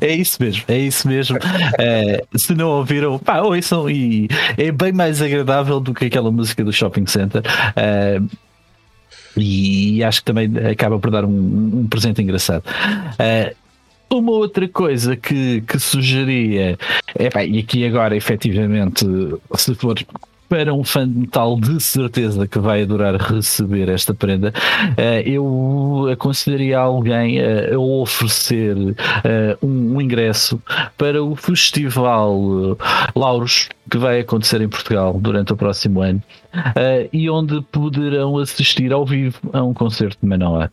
É 0.00 0.14
isso 0.14 0.42
mesmo, 0.42 0.64
é 0.68 0.78
isso 0.78 1.08
mesmo. 1.08 1.38
É, 1.78 2.24
se 2.34 2.54
não 2.54 2.68
ouviram, 2.68 3.18
pá, 3.18 3.40
ouçam 3.40 3.88
e 3.88 4.28
é 4.56 4.70
bem 4.72 4.92
mais 4.92 5.22
agradável 5.22 5.80
do 5.80 5.94
que 5.94 6.06
aquela 6.06 6.30
música 6.30 6.64
do 6.64 6.72
Shopping 6.72 7.06
Center. 7.06 7.42
É, 7.76 8.20
e 9.36 10.02
acho 10.02 10.20
que 10.20 10.26
também 10.26 10.50
acaba 10.70 10.98
por 10.98 11.10
dar 11.10 11.24
um, 11.24 11.80
um 11.80 11.86
presente 11.88 12.20
engraçado. 12.20 12.64
É, 13.18 13.54
uma 14.10 14.32
outra 14.32 14.66
coisa 14.68 15.16
que, 15.16 15.60
que 15.62 15.78
sugeria, 15.78 16.78
epá, 17.18 17.44
e 17.44 17.58
aqui 17.58 17.86
agora 17.86 18.16
efetivamente, 18.16 19.06
se 19.54 19.74
for 19.74 19.98
para 20.48 20.72
um 20.72 20.82
fã 20.82 21.08
de 21.08 21.18
metal 21.18 21.58
de 21.60 21.80
certeza 21.80 22.46
que 22.46 22.58
vai 22.58 22.82
adorar 22.82 23.16
receber 23.16 23.88
esta 23.88 24.14
prenda, 24.14 24.52
eh, 24.96 25.22
eu 25.26 26.08
aconselharia 26.10 26.78
alguém 26.78 27.38
a 27.40 27.78
oferecer 27.78 28.76
eh, 29.24 29.56
um 29.62 30.00
ingresso 30.00 30.60
para 30.96 31.22
o 31.22 31.36
Festival 31.36 32.38
eh, 32.72 33.10
Lauros 33.14 33.68
que 33.90 33.98
vai 33.98 34.20
acontecer 34.20 34.60
em 34.60 34.68
Portugal 34.68 35.18
durante 35.20 35.52
o 35.52 35.56
próximo 35.56 36.00
ano 36.02 36.22
e 37.12 37.28
onde 37.30 37.60
poderão 37.72 38.38
assistir 38.38 38.92
ao 38.92 39.04
vivo 39.06 39.38
a 39.52 39.62
um 39.62 39.72
concerto 39.72 40.18
de 40.22 40.28
Manoa. 40.28 40.70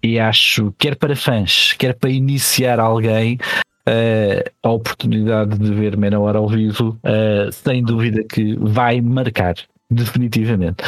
E 0.00 0.18
acho, 0.18 0.72
quer 0.78 0.94
para 0.94 1.16
fãs, 1.16 1.72
quer 1.72 1.94
para 1.94 2.10
iniciar 2.10 2.78
alguém, 2.78 3.36
uh, 3.88 4.50
a 4.62 4.70
oportunidade 4.70 5.58
de 5.58 5.74
ver 5.74 5.96
Menor 5.96 6.36
ao 6.36 6.48
vivo, 6.48 6.98
uh, 7.04 7.50
sem 7.50 7.82
dúvida 7.82 8.22
que 8.24 8.56
vai 8.60 9.00
marcar, 9.00 9.54
definitivamente. 9.90 10.84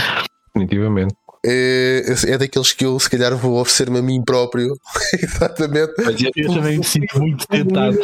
Definitivamente 0.54 1.14
é, 1.44 2.04
é 2.26 2.38
daqueles 2.38 2.72
que 2.72 2.84
eu 2.84 2.98
se 3.00 3.08
calhar 3.08 3.34
vou 3.36 3.60
oferecer-me 3.60 3.98
a 3.98 4.02
mim 4.02 4.22
próprio. 4.22 4.78
Exatamente. 5.20 5.92
Mas 5.98 6.20
eu, 6.20 6.30
eu 6.36 6.54
também 6.54 6.78
me 6.78 6.84
sinto 6.84 7.18
muito 7.18 7.46
tentado. 7.46 7.98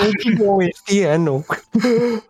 este 0.63 1.03
ano. 1.03 1.45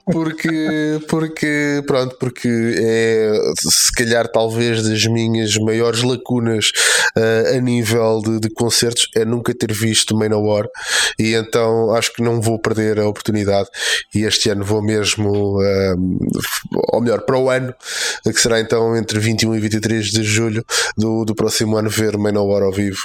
Porque, 0.05 1.01
porque, 1.09 1.83
pronto, 1.87 2.17
porque 2.19 2.49
é 2.49 3.33
se 3.59 3.93
calhar 3.93 4.29
talvez 4.29 4.83
das 4.83 5.05
minhas 5.07 5.57
maiores 5.57 6.03
lacunas 6.03 6.71
uh, 7.17 7.57
a 7.57 7.61
nível 7.61 8.21
de, 8.25 8.41
de, 8.41 8.51
concertos 8.51 9.09
é 9.15 9.25
nunca 9.25 9.55
ter 9.55 9.73
visto 9.73 10.17
Manowar 10.17 10.67
e 11.19 11.35
então 11.35 11.95
acho 11.95 12.13
que 12.13 12.23
não 12.23 12.41
vou 12.41 12.59
perder 12.59 12.99
a 12.99 13.09
oportunidade 13.09 13.69
e 14.15 14.23
este 14.23 14.51
ano 14.51 14.65
vou 14.65 14.83
mesmo, 14.83 15.59
uh, 15.61 16.19
ou 16.93 17.01
melhor, 17.01 17.23
para 17.23 17.39
o 17.39 17.49
ano, 17.49 17.75
que 18.25 18.41
será 18.41 18.61
então 18.61 18.97
entre 18.97 19.19
21 19.19 19.55
e 19.55 19.61
23 19.61 20.07
de 20.07 20.23
julho 20.23 20.65
do, 20.97 21.25
do 21.25 21.35
próximo 21.35 21.77
ano 21.77 21.91
ver 21.91 22.17
Manowar 22.17 22.63
ao 22.63 22.73
vivo, 22.73 22.99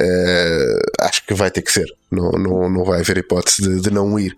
uh, 0.00 1.04
acho 1.04 1.24
que 1.24 1.34
vai 1.34 1.50
ter 1.50 1.62
que 1.62 1.72
ser. 1.72 1.86
Não, 2.10 2.30
não, 2.32 2.70
não 2.70 2.84
vai 2.84 3.00
haver 3.00 3.18
hipótese 3.18 3.62
de, 3.62 3.80
de 3.80 3.90
não 3.90 4.18
ir. 4.18 4.34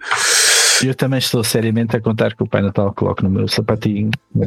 Eu 0.82 0.94
também 0.94 1.18
estou 1.18 1.44
seriamente 1.44 1.94
a 1.94 2.00
contar 2.00 2.34
que 2.34 2.42
o 2.42 2.46
Pai 2.46 2.62
Natal 2.62 2.92
coloque 2.94 3.22
no 3.22 3.28
meu 3.28 3.46
sapatinho, 3.46 4.10
na, 4.34 4.46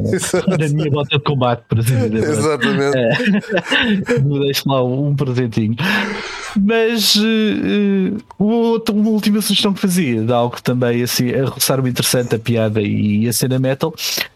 na 0.58 0.68
minha 0.68 0.90
bota 0.90 1.16
de 1.16 1.22
combate, 1.22 1.62
por 1.68 1.78
assim 1.78 2.08
dizer. 2.08 2.28
Exatamente. 2.28 2.98
É, 2.98 4.18
me 4.20 4.40
deixe 4.40 4.62
lá 4.66 4.82
um 4.82 5.14
presentinho. 5.14 5.76
Mas 6.60 7.14
uh, 7.16 7.22
uh, 8.40 8.92
uma 8.92 9.10
última 9.10 9.40
sugestão 9.40 9.72
que 9.72 9.80
fazia, 9.80 10.22
de 10.22 10.32
algo 10.32 10.60
também 10.60 11.02
assim, 11.02 11.32
a 11.32 11.46
roçar-me 11.46 11.90
interessante, 11.90 12.34
a 12.34 12.38
piada 12.38 12.80
e 12.80 13.28
a 13.28 13.32
cena 13.32 13.58
metal, 13.58 13.94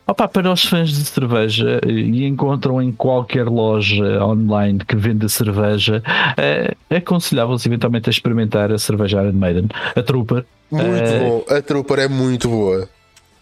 opa, 0.08 0.26
para 0.26 0.50
os 0.50 0.64
fãs 0.64 0.88
de 0.90 1.04
cerveja 1.04 1.80
uh, 1.84 1.90
e 1.90 2.24
encontram 2.26 2.80
em 2.80 2.90
qualquer 2.90 3.44
loja 3.44 4.24
online 4.24 4.78
que 4.78 4.96
venda 4.96 5.28
cerveja, 5.28 6.02
uh, 6.02 6.94
aconselhava-vos 6.94 7.64
eventualmente 7.66 8.08
a 8.08 8.10
experimentar 8.10 8.72
a 8.72 8.78
cerveja 8.78 9.22
Iron 9.22 9.32
Maiden, 9.32 9.68
a 9.94 10.02
Trooper. 10.02 10.44
Muito 10.70 11.18
bom, 11.20 11.44
a 11.54 11.60
Trooper 11.60 11.98
é 11.98 12.08
muito 12.08 12.48
boa. 12.48 12.88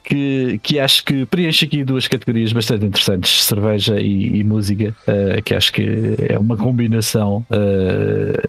Que, 0.04 0.60
que, 0.62 0.78
acho 0.78 1.04
que 1.04 1.26
preenche 1.26 1.64
aqui 1.64 1.82
duas 1.82 2.06
categorias 2.06 2.52
bastante 2.52 2.84
interessantes, 2.84 3.42
cerveja 3.42 4.00
e, 4.00 4.38
e 4.38 4.44
música, 4.44 4.94
uh, 5.08 5.42
que 5.42 5.54
acho 5.54 5.72
que 5.72 6.16
é 6.28 6.38
uma 6.38 6.56
combinação 6.56 7.44
uh, 7.50 8.48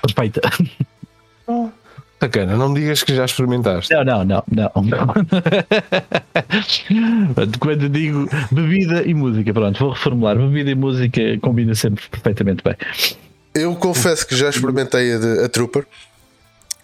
perfeita. 0.00 0.40
Bacana, 2.20 2.54
não 2.54 2.68
me 2.68 2.80
digas 2.80 3.02
que 3.02 3.14
já 3.14 3.24
experimentaste. 3.24 3.94
Não, 3.94 4.04
não, 4.04 4.22
não, 4.24 4.44
não. 4.50 4.70
Quando 7.58 7.88
digo 7.88 8.28
bebida 8.52 9.02
e 9.04 9.14
música, 9.14 9.54
pronto, 9.54 9.78
vou 9.78 9.92
reformular. 9.92 10.36
Bebida 10.36 10.70
e 10.70 10.74
música 10.74 11.22
combina 11.40 11.74
sempre 11.74 12.06
perfeitamente 12.10 12.62
bem. 12.62 12.76
Eu 13.54 13.74
confesso 13.74 14.26
que 14.26 14.36
já 14.36 14.50
experimentei 14.50 15.14
a, 15.14 15.18
de, 15.18 15.44
a 15.44 15.48
Trooper. 15.48 15.86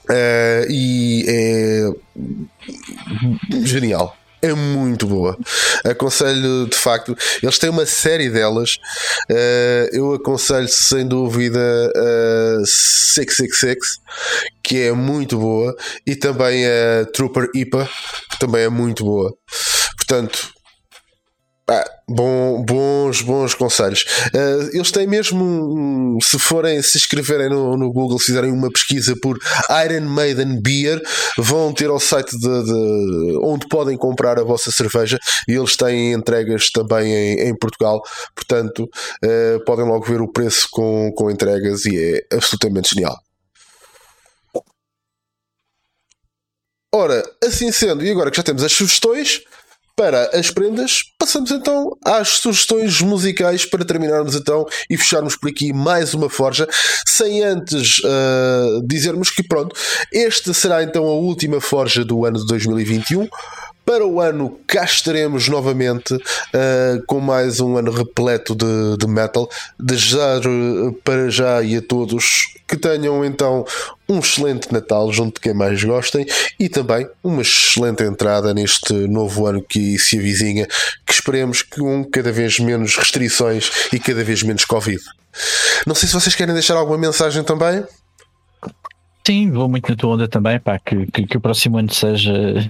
Uh, 0.08 0.64
e 0.70 1.24
é 1.28 1.90
genial. 3.64 4.16
É 4.47 4.55
muito 4.55 5.09
boa. 5.09 5.36
Aconselho 5.85 6.68
de 6.68 6.77
facto. 6.77 7.16
Eles 7.43 7.59
têm 7.59 7.68
uma 7.68 7.85
série 7.85 8.31
delas. 8.31 8.77
Uh, 9.28 9.89
eu 9.93 10.14
aconselho 10.14 10.68
sem 10.68 11.05
dúvida 11.05 11.59
a 11.59 12.60
uh, 12.60 12.66
666, 12.66 13.78
que 14.62 14.82
é 14.82 14.93
muito 14.93 15.36
boa, 15.36 15.74
e 16.06 16.14
também 16.14 16.64
a 16.64 17.05
Trooper 17.12 17.48
IPA, 17.56 17.89
que 18.31 18.39
também 18.39 18.62
é 18.62 18.68
muito 18.68 19.05
boa. 19.05 19.35
Portanto, 19.97 20.56
ah, 21.68 21.84
bom, 22.09 22.62
bons, 22.64 23.22
bons 23.22 23.52
conselhos. 23.55 24.05
Uh, 24.32 24.70
eles 24.72 24.93
têm 24.93 25.05
mesmo, 25.05 26.16
se 26.22 26.38
forem, 26.38 26.80
se 26.80 26.97
escreverem 26.97 27.48
no, 27.48 27.76
no, 27.76 27.93
Google, 27.93 28.20
se 28.20 28.26
fizerem 28.26 28.52
uma 28.52 28.70
pesquisa 28.70 29.16
por 29.20 29.36
Iron 29.84 30.09
Maiden 30.09 30.60
Beer, 30.62 31.02
vão 31.36 31.72
ter 31.72 31.90
ao 31.90 31.98
site 31.98 32.38
de, 32.38 32.64
de, 32.64 33.38
onde 33.43 33.66
podem 33.66 33.97
comprar 33.97 34.38
a 34.38 34.44
vossa 34.44 34.70
cerveja 34.70 35.18
e 35.48 35.55
eles 35.55 35.76
têm 35.76 36.12
entregas 36.12 36.70
também 36.70 37.12
em, 37.12 37.48
em 37.48 37.59
Portugal, 37.59 38.01
portanto, 38.32 38.88
uh, 39.24 39.64
podem 39.64 39.86
logo 39.86 40.05
ver 40.05 40.20
o 40.20 40.30
preço 40.30 40.68
com, 40.70 41.10
com 41.16 41.28
entregas 41.32 41.84
e 41.84 41.98
é 41.98 42.36
absolutamente 42.36 42.94
genial. 42.94 43.18
Ora, 46.94 47.22
assim 47.44 47.72
sendo, 47.72 48.05
e 48.05 48.10
agora 48.10 48.30
que 48.30 48.36
já 48.36 48.43
temos 48.43 48.62
as 48.62 48.72
sugestões, 48.72 49.43
para 49.97 50.39
as 50.39 50.51
prendas, 50.51 51.05
passamos 51.18 51.51
então 51.51 51.97
às 52.05 52.28
sugestões 52.28 53.01
musicais 53.01 53.64
para 53.64 53.85
terminarmos 53.85 54.35
então 54.35 54.66
e 54.90 54.97
fecharmos 54.97 55.36
por 55.36 55.48
aqui 55.48 55.73
mais 55.73 56.12
uma 56.12 56.28
forja, 56.28 56.68
sem 57.06 57.43
antes 57.43 57.98
uh, 58.01 58.86
dizermos 58.86 59.31
que 59.31 59.43
pronto, 59.43 59.74
esta 60.12 60.52
será 60.52 60.82
então 60.82 61.05
a 61.05 61.14
última 61.14 61.60
forja 61.60 62.05
do 62.05 62.27
ano 62.27 62.39
de 62.39 62.47
2021. 62.47 63.27
Para 63.86 64.04
o 64.04 64.20
ano 64.20 64.58
cá 64.66 64.82
estaremos 64.82 65.48
novamente 65.48 66.12
uh, 66.12 67.06
com 67.06 67.20
mais 67.20 67.60
um 67.60 67.76
ano 67.76 67.92
repleto 67.92 68.52
de, 68.52 68.96
de 68.98 69.06
metal. 69.06 69.48
Desejar 69.78 70.40
uh, 70.44 70.92
para 71.04 71.30
já 71.30 71.62
e 71.62 71.76
a 71.76 71.80
todos 71.80 72.48
que 72.66 72.76
tenham 72.76 73.24
então 73.24 73.64
um 74.08 74.18
excelente 74.18 74.72
Natal 74.72 75.12
junto 75.12 75.36
de 75.36 75.40
quem 75.40 75.54
mais 75.54 75.84
gostem 75.84 76.26
e 76.58 76.68
também 76.68 77.08
uma 77.22 77.42
excelente 77.42 78.02
entrada 78.02 78.52
neste 78.52 78.92
novo 78.92 79.46
ano 79.46 79.62
que 79.62 79.96
se 80.00 80.18
avizinha, 80.18 80.66
que 81.06 81.12
esperemos 81.12 81.62
com 81.62 82.04
cada 82.06 82.32
vez 82.32 82.58
menos 82.58 82.96
restrições 82.96 83.70
e 83.92 84.00
cada 84.00 84.24
vez 84.24 84.42
menos 84.42 84.64
Covid. 84.64 85.00
Não 85.86 85.94
sei 85.94 86.08
se 86.08 86.14
vocês 86.14 86.34
querem 86.34 86.54
deixar 86.54 86.74
alguma 86.74 86.98
mensagem 86.98 87.44
também. 87.44 87.84
Sim, 89.24 89.52
vou 89.52 89.68
muito 89.68 89.88
na 89.88 89.96
tua 89.96 90.14
onda 90.14 90.26
também, 90.26 90.58
pá, 90.58 90.76
que, 90.76 91.06
que, 91.06 91.24
que 91.24 91.36
o 91.36 91.40
próximo 91.40 91.78
ano 91.78 91.92
seja 91.94 92.68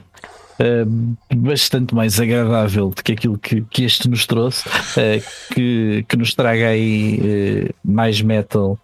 Uh, 0.58 1.16
bastante 1.34 1.94
mais 1.94 2.18
agradável 2.18 2.88
do 2.88 3.02
que 3.02 3.12
aquilo 3.12 3.36
que, 3.36 3.60
que 3.62 3.84
este 3.84 4.08
nos 4.08 4.24
trouxe, 4.24 4.66
uh, 4.68 5.52
que, 5.54 6.04
que 6.08 6.16
nos 6.16 6.32
traga 6.34 6.68
aí 6.68 7.20
uh, 7.20 7.74
mais 7.84 8.22
metal 8.22 8.78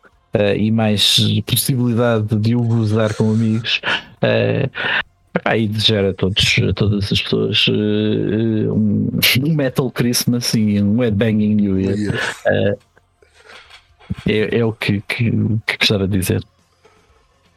e 0.56 0.70
mais 0.70 1.18
possibilidade 1.46 2.34
de 2.36 2.56
o 2.56 2.62
gozar 2.62 3.12
com 3.12 3.30
amigos. 3.30 3.82
Epá, 5.34 5.58
e 5.58 5.68
desejar 5.68 6.06
a, 6.06 6.14
todos, 6.14 6.56
a 6.66 6.72
todas 6.72 7.12
as 7.12 7.20
pessoas 7.20 7.66
um, 7.68 9.10
um, 9.46 9.54
Metal 9.54 9.90
Christmas 9.90 10.54
e 10.54 10.80
um 10.80 11.02
Headbanging 11.02 11.54
New 11.54 11.78
Year. 11.78 12.18
É, 14.26 14.58
é, 14.58 14.64
o 14.64 14.72
que, 14.72 15.02
que, 15.02 15.30
que 15.66 15.76
gostava 15.78 16.08
de 16.08 16.18
dizer. 16.18 16.42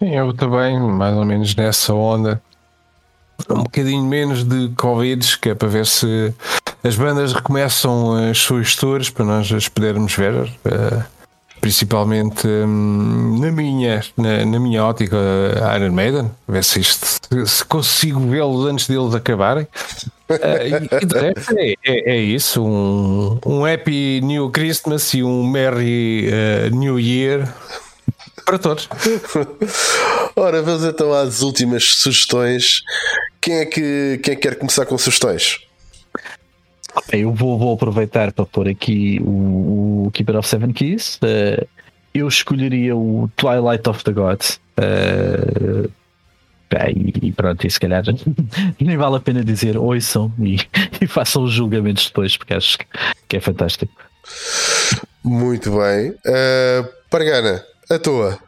Eu 0.02 0.34
também, 0.34 0.78
mais 0.78 1.16
ou 1.16 1.24
menos 1.24 1.56
nessa 1.56 1.94
onda 1.94 2.42
um 3.50 3.64
bocadinho 3.64 4.04
menos 4.04 4.44
de 4.44 4.70
Covid, 4.76 5.38
que 5.40 5.50
é 5.50 5.56
para 5.56 5.68
ver 5.68 5.86
se 5.86 6.34
as 6.84 6.96
bandas 6.96 7.34
recomeçam 7.34 8.30
as 8.30 8.38
suas 8.38 8.76
tours 8.76 9.10
para 9.10 9.26
nós 9.26 9.52
as 9.52 9.68
podermos 9.68 10.14
ver. 10.16 10.44
Uh, 10.66 11.16
principalmente 11.66 12.48
um, 12.48 13.40
na 13.40 13.52
minha 13.52 14.04
na, 14.16 14.46
na, 14.46 14.60
minha 14.60 14.84
ótica 14.84 15.18
Iron 15.76 15.94
Maiden 15.94 16.30
ver 16.48 16.64
se, 16.64 16.80
isto, 16.80 17.08
se 17.48 17.66
consigo 17.66 18.20
vê-los 18.20 18.68
antes 18.68 18.88
deles 18.88 19.16
acabarem 19.16 19.68
uh, 20.30 20.36
e, 20.64 21.06
de 21.08 21.20
resto 21.20 21.58
é, 21.58 21.74
é, 21.84 22.12
é, 22.12 22.18
isso 22.18 22.64
um, 22.64 23.40
um 23.44 23.66
Happy 23.66 24.22
New 24.22 24.52
Christmas 24.52 25.12
e 25.16 25.24
um 25.24 25.44
Merry 25.44 26.28
uh, 26.28 26.76
New 26.76 27.00
Year 27.00 27.52
para 28.46 28.60
todos. 28.60 28.88
Ora, 30.36 30.62
vamos 30.62 30.84
então 30.84 31.12
às 31.14 31.42
últimas 31.42 31.84
sugestões. 31.84 32.82
Quem 33.42 33.56
é 33.56 33.66
que, 33.66 34.20
quem 34.24 34.34
é 34.34 34.36
que 34.36 34.42
quer 34.48 34.56
começar 34.56 34.86
com 34.86 34.98
sugestões? 34.98 35.60
Eu 37.12 37.34
vou, 37.34 37.58
vou 37.58 37.74
aproveitar 37.74 38.32
para 38.32 38.46
pôr 38.46 38.70
aqui 38.70 39.20
o, 39.22 40.06
o 40.08 40.12
Keeper 40.12 40.38
of 40.38 40.48
Seven 40.48 40.72
Keys. 40.72 41.16
Uh, 41.18 41.68
eu 42.14 42.28
escolheria 42.28 42.96
o 42.96 43.30
Twilight 43.36 43.90
of 43.90 44.04
the 44.04 44.12
Gods. 44.12 44.60
Uh, 44.78 45.92
e, 46.90 47.28
e 47.28 47.32
pronto, 47.32 47.66
e 47.66 47.70
se 47.70 47.80
calhar 47.80 48.04
nem 48.80 48.98
vale 48.98 49.16
a 49.18 49.20
pena 49.20 49.44
dizer 49.44 49.78
ouçam 49.78 50.32
e, 50.40 50.58
e 51.00 51.08
façam 51.08 51.44
os 51.44 51.54
julgamentos 51.54 52.08
depois, 52.08 52.36
porque 52.36 52.54
acho 52.54 52.78
que 53.28 53.38
é 53.38 53.40
fantástico. 53.40 53.94
Muito 55.24 55.72
bem. 55.72 56.12
Uh, 56.12 56.88
Pargana, 57.10 57.64
a 57.90 58.00
tua. 58.00 58.40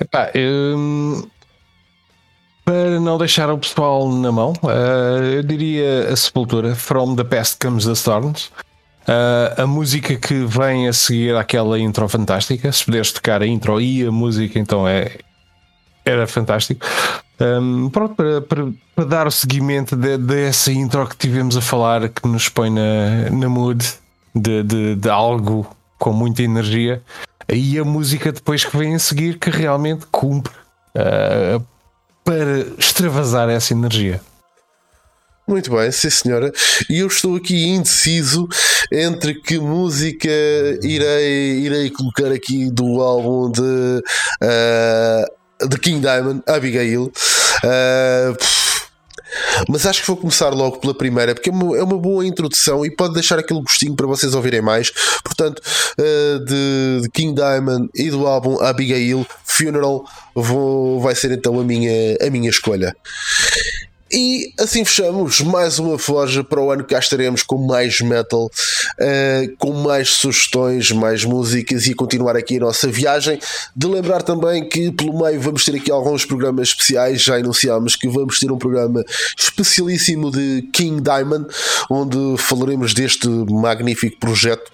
Epá, 0.00 0.30
hum, 0.36 1.26
para 2.64 3.00
não 3.00 3.16
deixar 3.16 3.50
o 3.50 3.58
pessoal 3.58 4.10
na 4.10 4.30
mão, 4.30 4.52
uh, 4.62 5.22
eu 5.22 5.42
diria 5.42 6.08
a 6.08 6.16
Sepultura, 6.16 6.74
From 6.74 7.14
the 7.14 7.24
Past 7.24 7.58
Comes 7.58 7.84
the 7.84 7.92
Storms. 7.92 8.50
Uh, 9.08 9.62
a 9.62 9.66
música 9.66 10.16
que 10.16 10.44
vem 10.44 10.88
a 10.88 10.92
seguir 10.92 11.36
àquela 11.36 11.78
intro 11.78 12.08
fantástica, 12.08 12.70
se 12.72 12.84
puderes 12.84 13.12
tocar 13.12 13.40
a 13.40 13.46
intro 13.46 13.80
e 13.80 14.04
a 14.04 14.10
música, 14.10 14.58
então 14.58 14.86
é, 14.86 15.16
era 16.04 16.26
fantástico. 16.26 16.84
Um, 17.40 17.88
pronto, 17.88 18.16
para, 18.16 18.40
para, 18.40 18.72
para, 18.94 19.04
dar 19.04 19.26
o 19.26 19.30
seguimento 19.30 19.94
de, 19.94 20.18
dessa 20.18 20.72
intro 20.72 21.06
que 21.06 21.16
tivemos 21.16 21.56
a 21.56 21.60
falar, 21.60 22.08
que 22.08 22.26
nos 22.26 22.48
põe 22.48 22.68
na, 22.68 23.30
na 23.30 23.48
mood 23.48 23.86
de, 24.34 24.62
de, 24.64 24.96
de 24.96 25.08
algo 25.08 25.66
com 25.98 26.12
muita 26.12 26.42
energia 26.42 27.00
e 27.48 27.78
a 27.78 27.84
música 27.84 28.32
depois 28.32 28.64
que 28.64 28.76
vem 28.76 28.94
a 28.94 28.98
seguir 28.98 29.38
que 29.38 29.50
realmente 29.50 30.06
cumpre 30.10 30.52
uh, 30.96 31.64
para 32.24 32.58
extravasar 32.78 33.48
essa 33.48 33.72
energia. 33.72 34.20
Muito 35.48 35.70
bem, 35.70 35.92
sim 35.92 36.10
senhora. 36.10 36.52
E 36.90 36.98
eu 36.98 37.06
estou 37.06 37.36
aqui 37.36 37.68
indeciso 37.68 38.48
entre 38.92 39.34
que 39.34 39.60
música 39.60 40.28
irei, 40.82 41.60
irei 41.60 41.90
colocar 41.90 42.32
aqui 42.32 42.68
do 42.68 43.00
álbum 43.00 43.52
de, 43.52 43.62
uh, 43.62 45.68
de 45.68 45.78
King 45.78 46.00
Diamond, 46.00 46.42
Abigail. 46.48 47.04
Uh, 47.04 48.65
mas 49.68 49.86
acho 49.86 50.00
que 50.00 50.06
vou 50.06 50.16
começar 50.16 50.50
logo 50.50 50.78
pela 50.78 50.94
primeira, 50.94 51.34
porque 51.34 51.50
é 51.50 51.52
uma, 51.52 51.76
é 51.76 51.82
uma 51.82 51.98
boa 51.98 52.26
introdução 52.26 52.84
e 52.84 52.90
pode 52.90 53.14
deixar 53.14 53.38
aquele 53.38 53.60
gostinho 53.60 53.94
para 53.94 54.06
vocês 54.06 54.34
ouvirem 54.34 54.60
mais. 54.60 54.92
Portanto, 55.24 55.60
uh, 55.98 56.44
de, 56.44 57.02
de, 57.02 57.10
King 57.10 57.34
Diamond 57.34 57.88
e 57.94 58.10
do 58.10 58.26
álbum 58.26 58.60
Abigail 58.60 59.26
Funeral 59.44 60.04
vou, 60.34 61.00
vai 61.00 61.14
ser 61.14 61.32
então 61.32 61.58
a 61.58 61.64
minha, 61.64 62.16
a 62.20 62.30
minha 62.30 62.50
escolha. 62.50 62.94
E 64.18 64.50
assim 64.58 64.82
fechamos 64.82 65.42
mais 65.42 65.78
uma 65.78 65.98
Forja 65.98 66.42
para 66.42 66.58
o 66.58 66.70
ano. 66.70 66.82
Cá 66.84 66.98
estaremos 66.98 67.42
com 67.42 67.58
mais 67.58 68.00
metal, 68.00 68.46
uh, 68.46 69.56
com 69.58 69.74
mais 69.74 70.08
sugestões, 70.08 70.90
mais 70.90 71.22
músicas 71.22 71.86
e 71.86 71.92
continuar 71.92 72.34
aqui 72.34 72.56
a 72.56 72.60
nossa 72.60 72.88
viagem. 72.88 73.38
De 73.76 73.86
lembrar 73.86 74.22
também 74.22 74.66
que 74.66 74.90
pelo 74.90 75.22
meio 75.22 75.38
vamos 75.38 75.66
ter 75.66 75.76
aqui 75.76 75.90
alguns 75.90 76.24
programas 76.24 76.68
especiais. 76.68 77.20
Já 77.20 77.36
anunciámos 77.36 77.94
que 77.94 78.08
vamos 78.08 78.38
ter 78.38 78.50
um 78.50 78.56
programa 78.56 79.04
especialíssimo 79.38 80.30
de 80.30 80.66
King 80.72 81.02
Diamond, 81.02 81.46
onde 81.90 82.38
falaremos 82.38 82.94
deste 82.94 83.28
magnífico 83.28 84.18
projeto. 84.18 84.72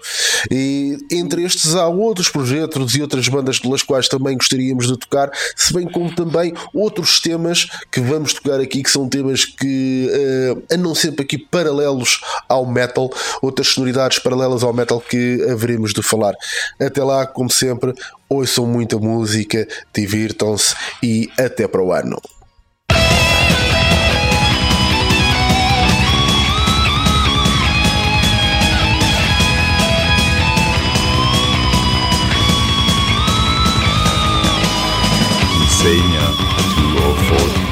E 0.52 0.96
entre 1.10 1.42
estes 1.42 1.74
há 1.74 1.88
outros 1.88 2.28
projetos 2.28 2.94
e 2.94 3.02
outras 3.02 3.26
bandas 3.26 3.58
pelas 3.58 3.82
quais 3.82 4.06
também 4.06 4.36
gostaríamos 4.36 4.86
de 4.86 4.96
tocar, 4.96 5.32
se 5.56 5.72
bem 5.72 5.90
como 5.90 6.14
também 6.14 6.54
outros 6.72 7.18
temas 7.18 7.66
que 7.90 8.00
vamos 8.00 8.34
tocar 8.34 8.60
aqui 8.60 8.84
que 8.84 8.90
são 8.90 9.08
temas 9.08 9.31
que 9.44 10.10
uh, 10.10 10.62
andam 10.70 10.94
sempre 10.94 11.24
aqui 11.24 11.38
paralelos 11.38 12.20
ao 12.48 12.66
metal, 12.66 13.10
outras 13.40 13.68
sonoridades 13.68 14.18
paralelas 14.18 14.62
ao 14.62 14.72
metal 14.72 15.00
que 15.00 15.44
haveremos 15.50 15.92
de 15.92 16.02
falar. 16.02 16.34
Até 16.80 17.02
lá, 17.02 17.26
como 17.26 17.50
sempre, 17.50 17.92
ouçam 18.28 18.66
muita 18.66 18.98
música, 18.98 19.66
divirtam-se 19.94 20.74
e 21.02 21.30
até 21.38 21.66
para 21.66 21.82
o 21.82 21.92
ano. 21.92 22.20
Senha 35.82 36.20
204 36.94 37.71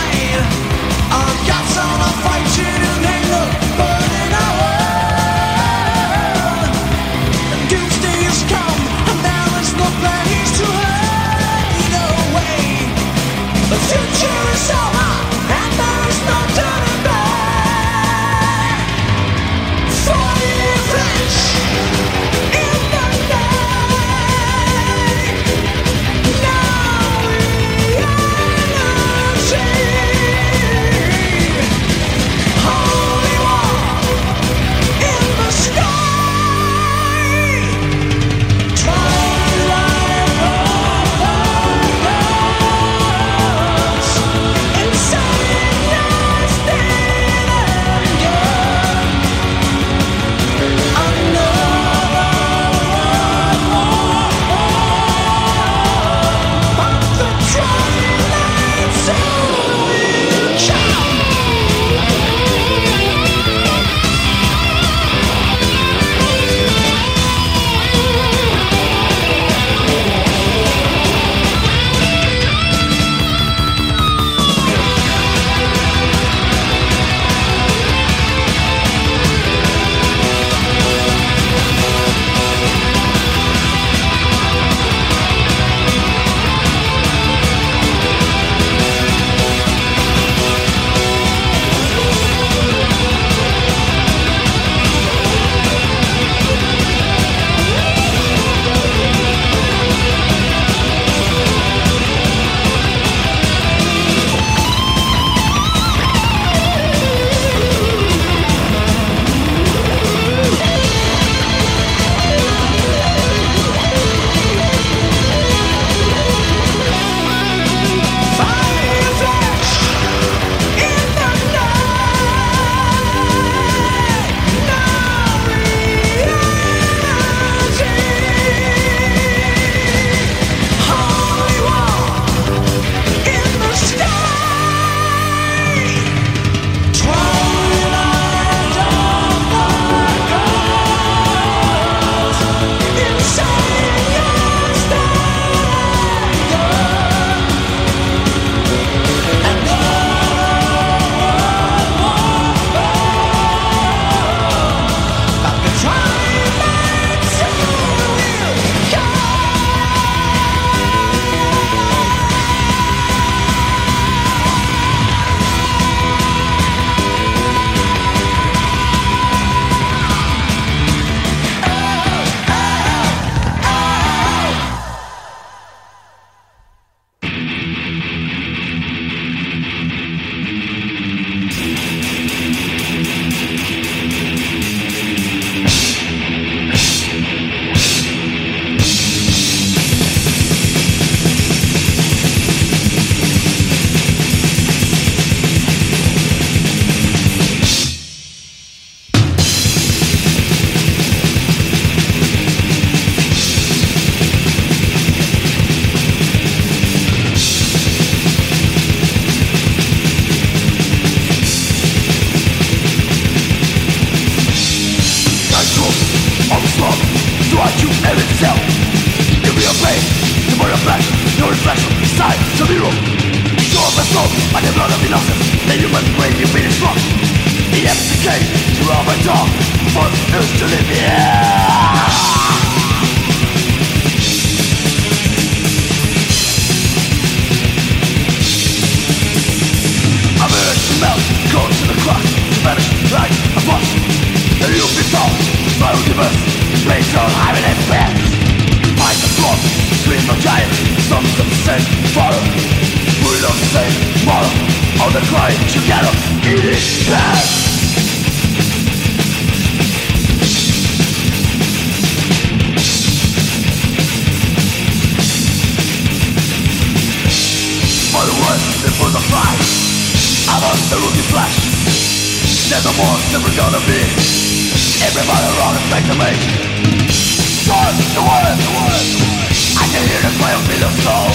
never 280.61 280.73
be 280.73 280.79
the 280.79 280.89
soul 281.01 281.31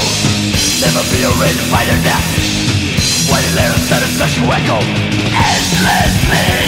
Never 0.80 1.02
be 1.10 1.22
a 1.22 1.30
reason 1.42 1.70
by 1.70 1.84
the 1.84 1.96
neck 2.02 2.22
Waiting 3.32 3.54
there 3.54 3.72
instead 3.72 4.02
of 4.02 4.08
such 4.08 4.38
echo 4.38 4.78
Endlessly. 5.34 6.66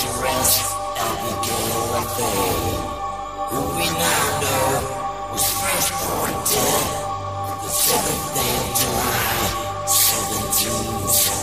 to 0.00 0.08
rest 0.22 0.64
and 0.96 1.14
begin 1.28 1.70
our 1.92 2.04
thing. 2.16 2.80
Who 3.50 3.60
we 3.76 3.84
now 3.84 4.40
know 4.40 4.68
was 5.32 5.44
first 5.60 5.90
born 6.00 6.32
dead 6.48 6.86
the 7.60 7.68
7th 7.68 8.34
day 8.34 8.54
of 8.60 8.68
July, 8.80 9.36
1770. 9.84 11.39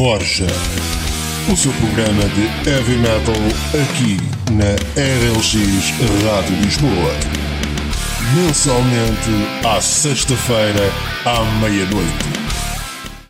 Forja. 0.00 0.46
O 1.52 1.54
seu 1.54 1.70
programa 1.74 2.22
de 2.30 2.70
heavy 2.70 2.96
metal 2.96 3.34
aqui 3.82 4.16
na 4.50 4.72
RLX 4.96 5.92
Rádio 6.24 6.56
Lisboa. 6.56 7.12
Mensalmente 8.34 9.28
à 9.62 9.78
sexta-feira 9.78 10.90
à 11.26 11.44
meia-noite. 11.60 12.39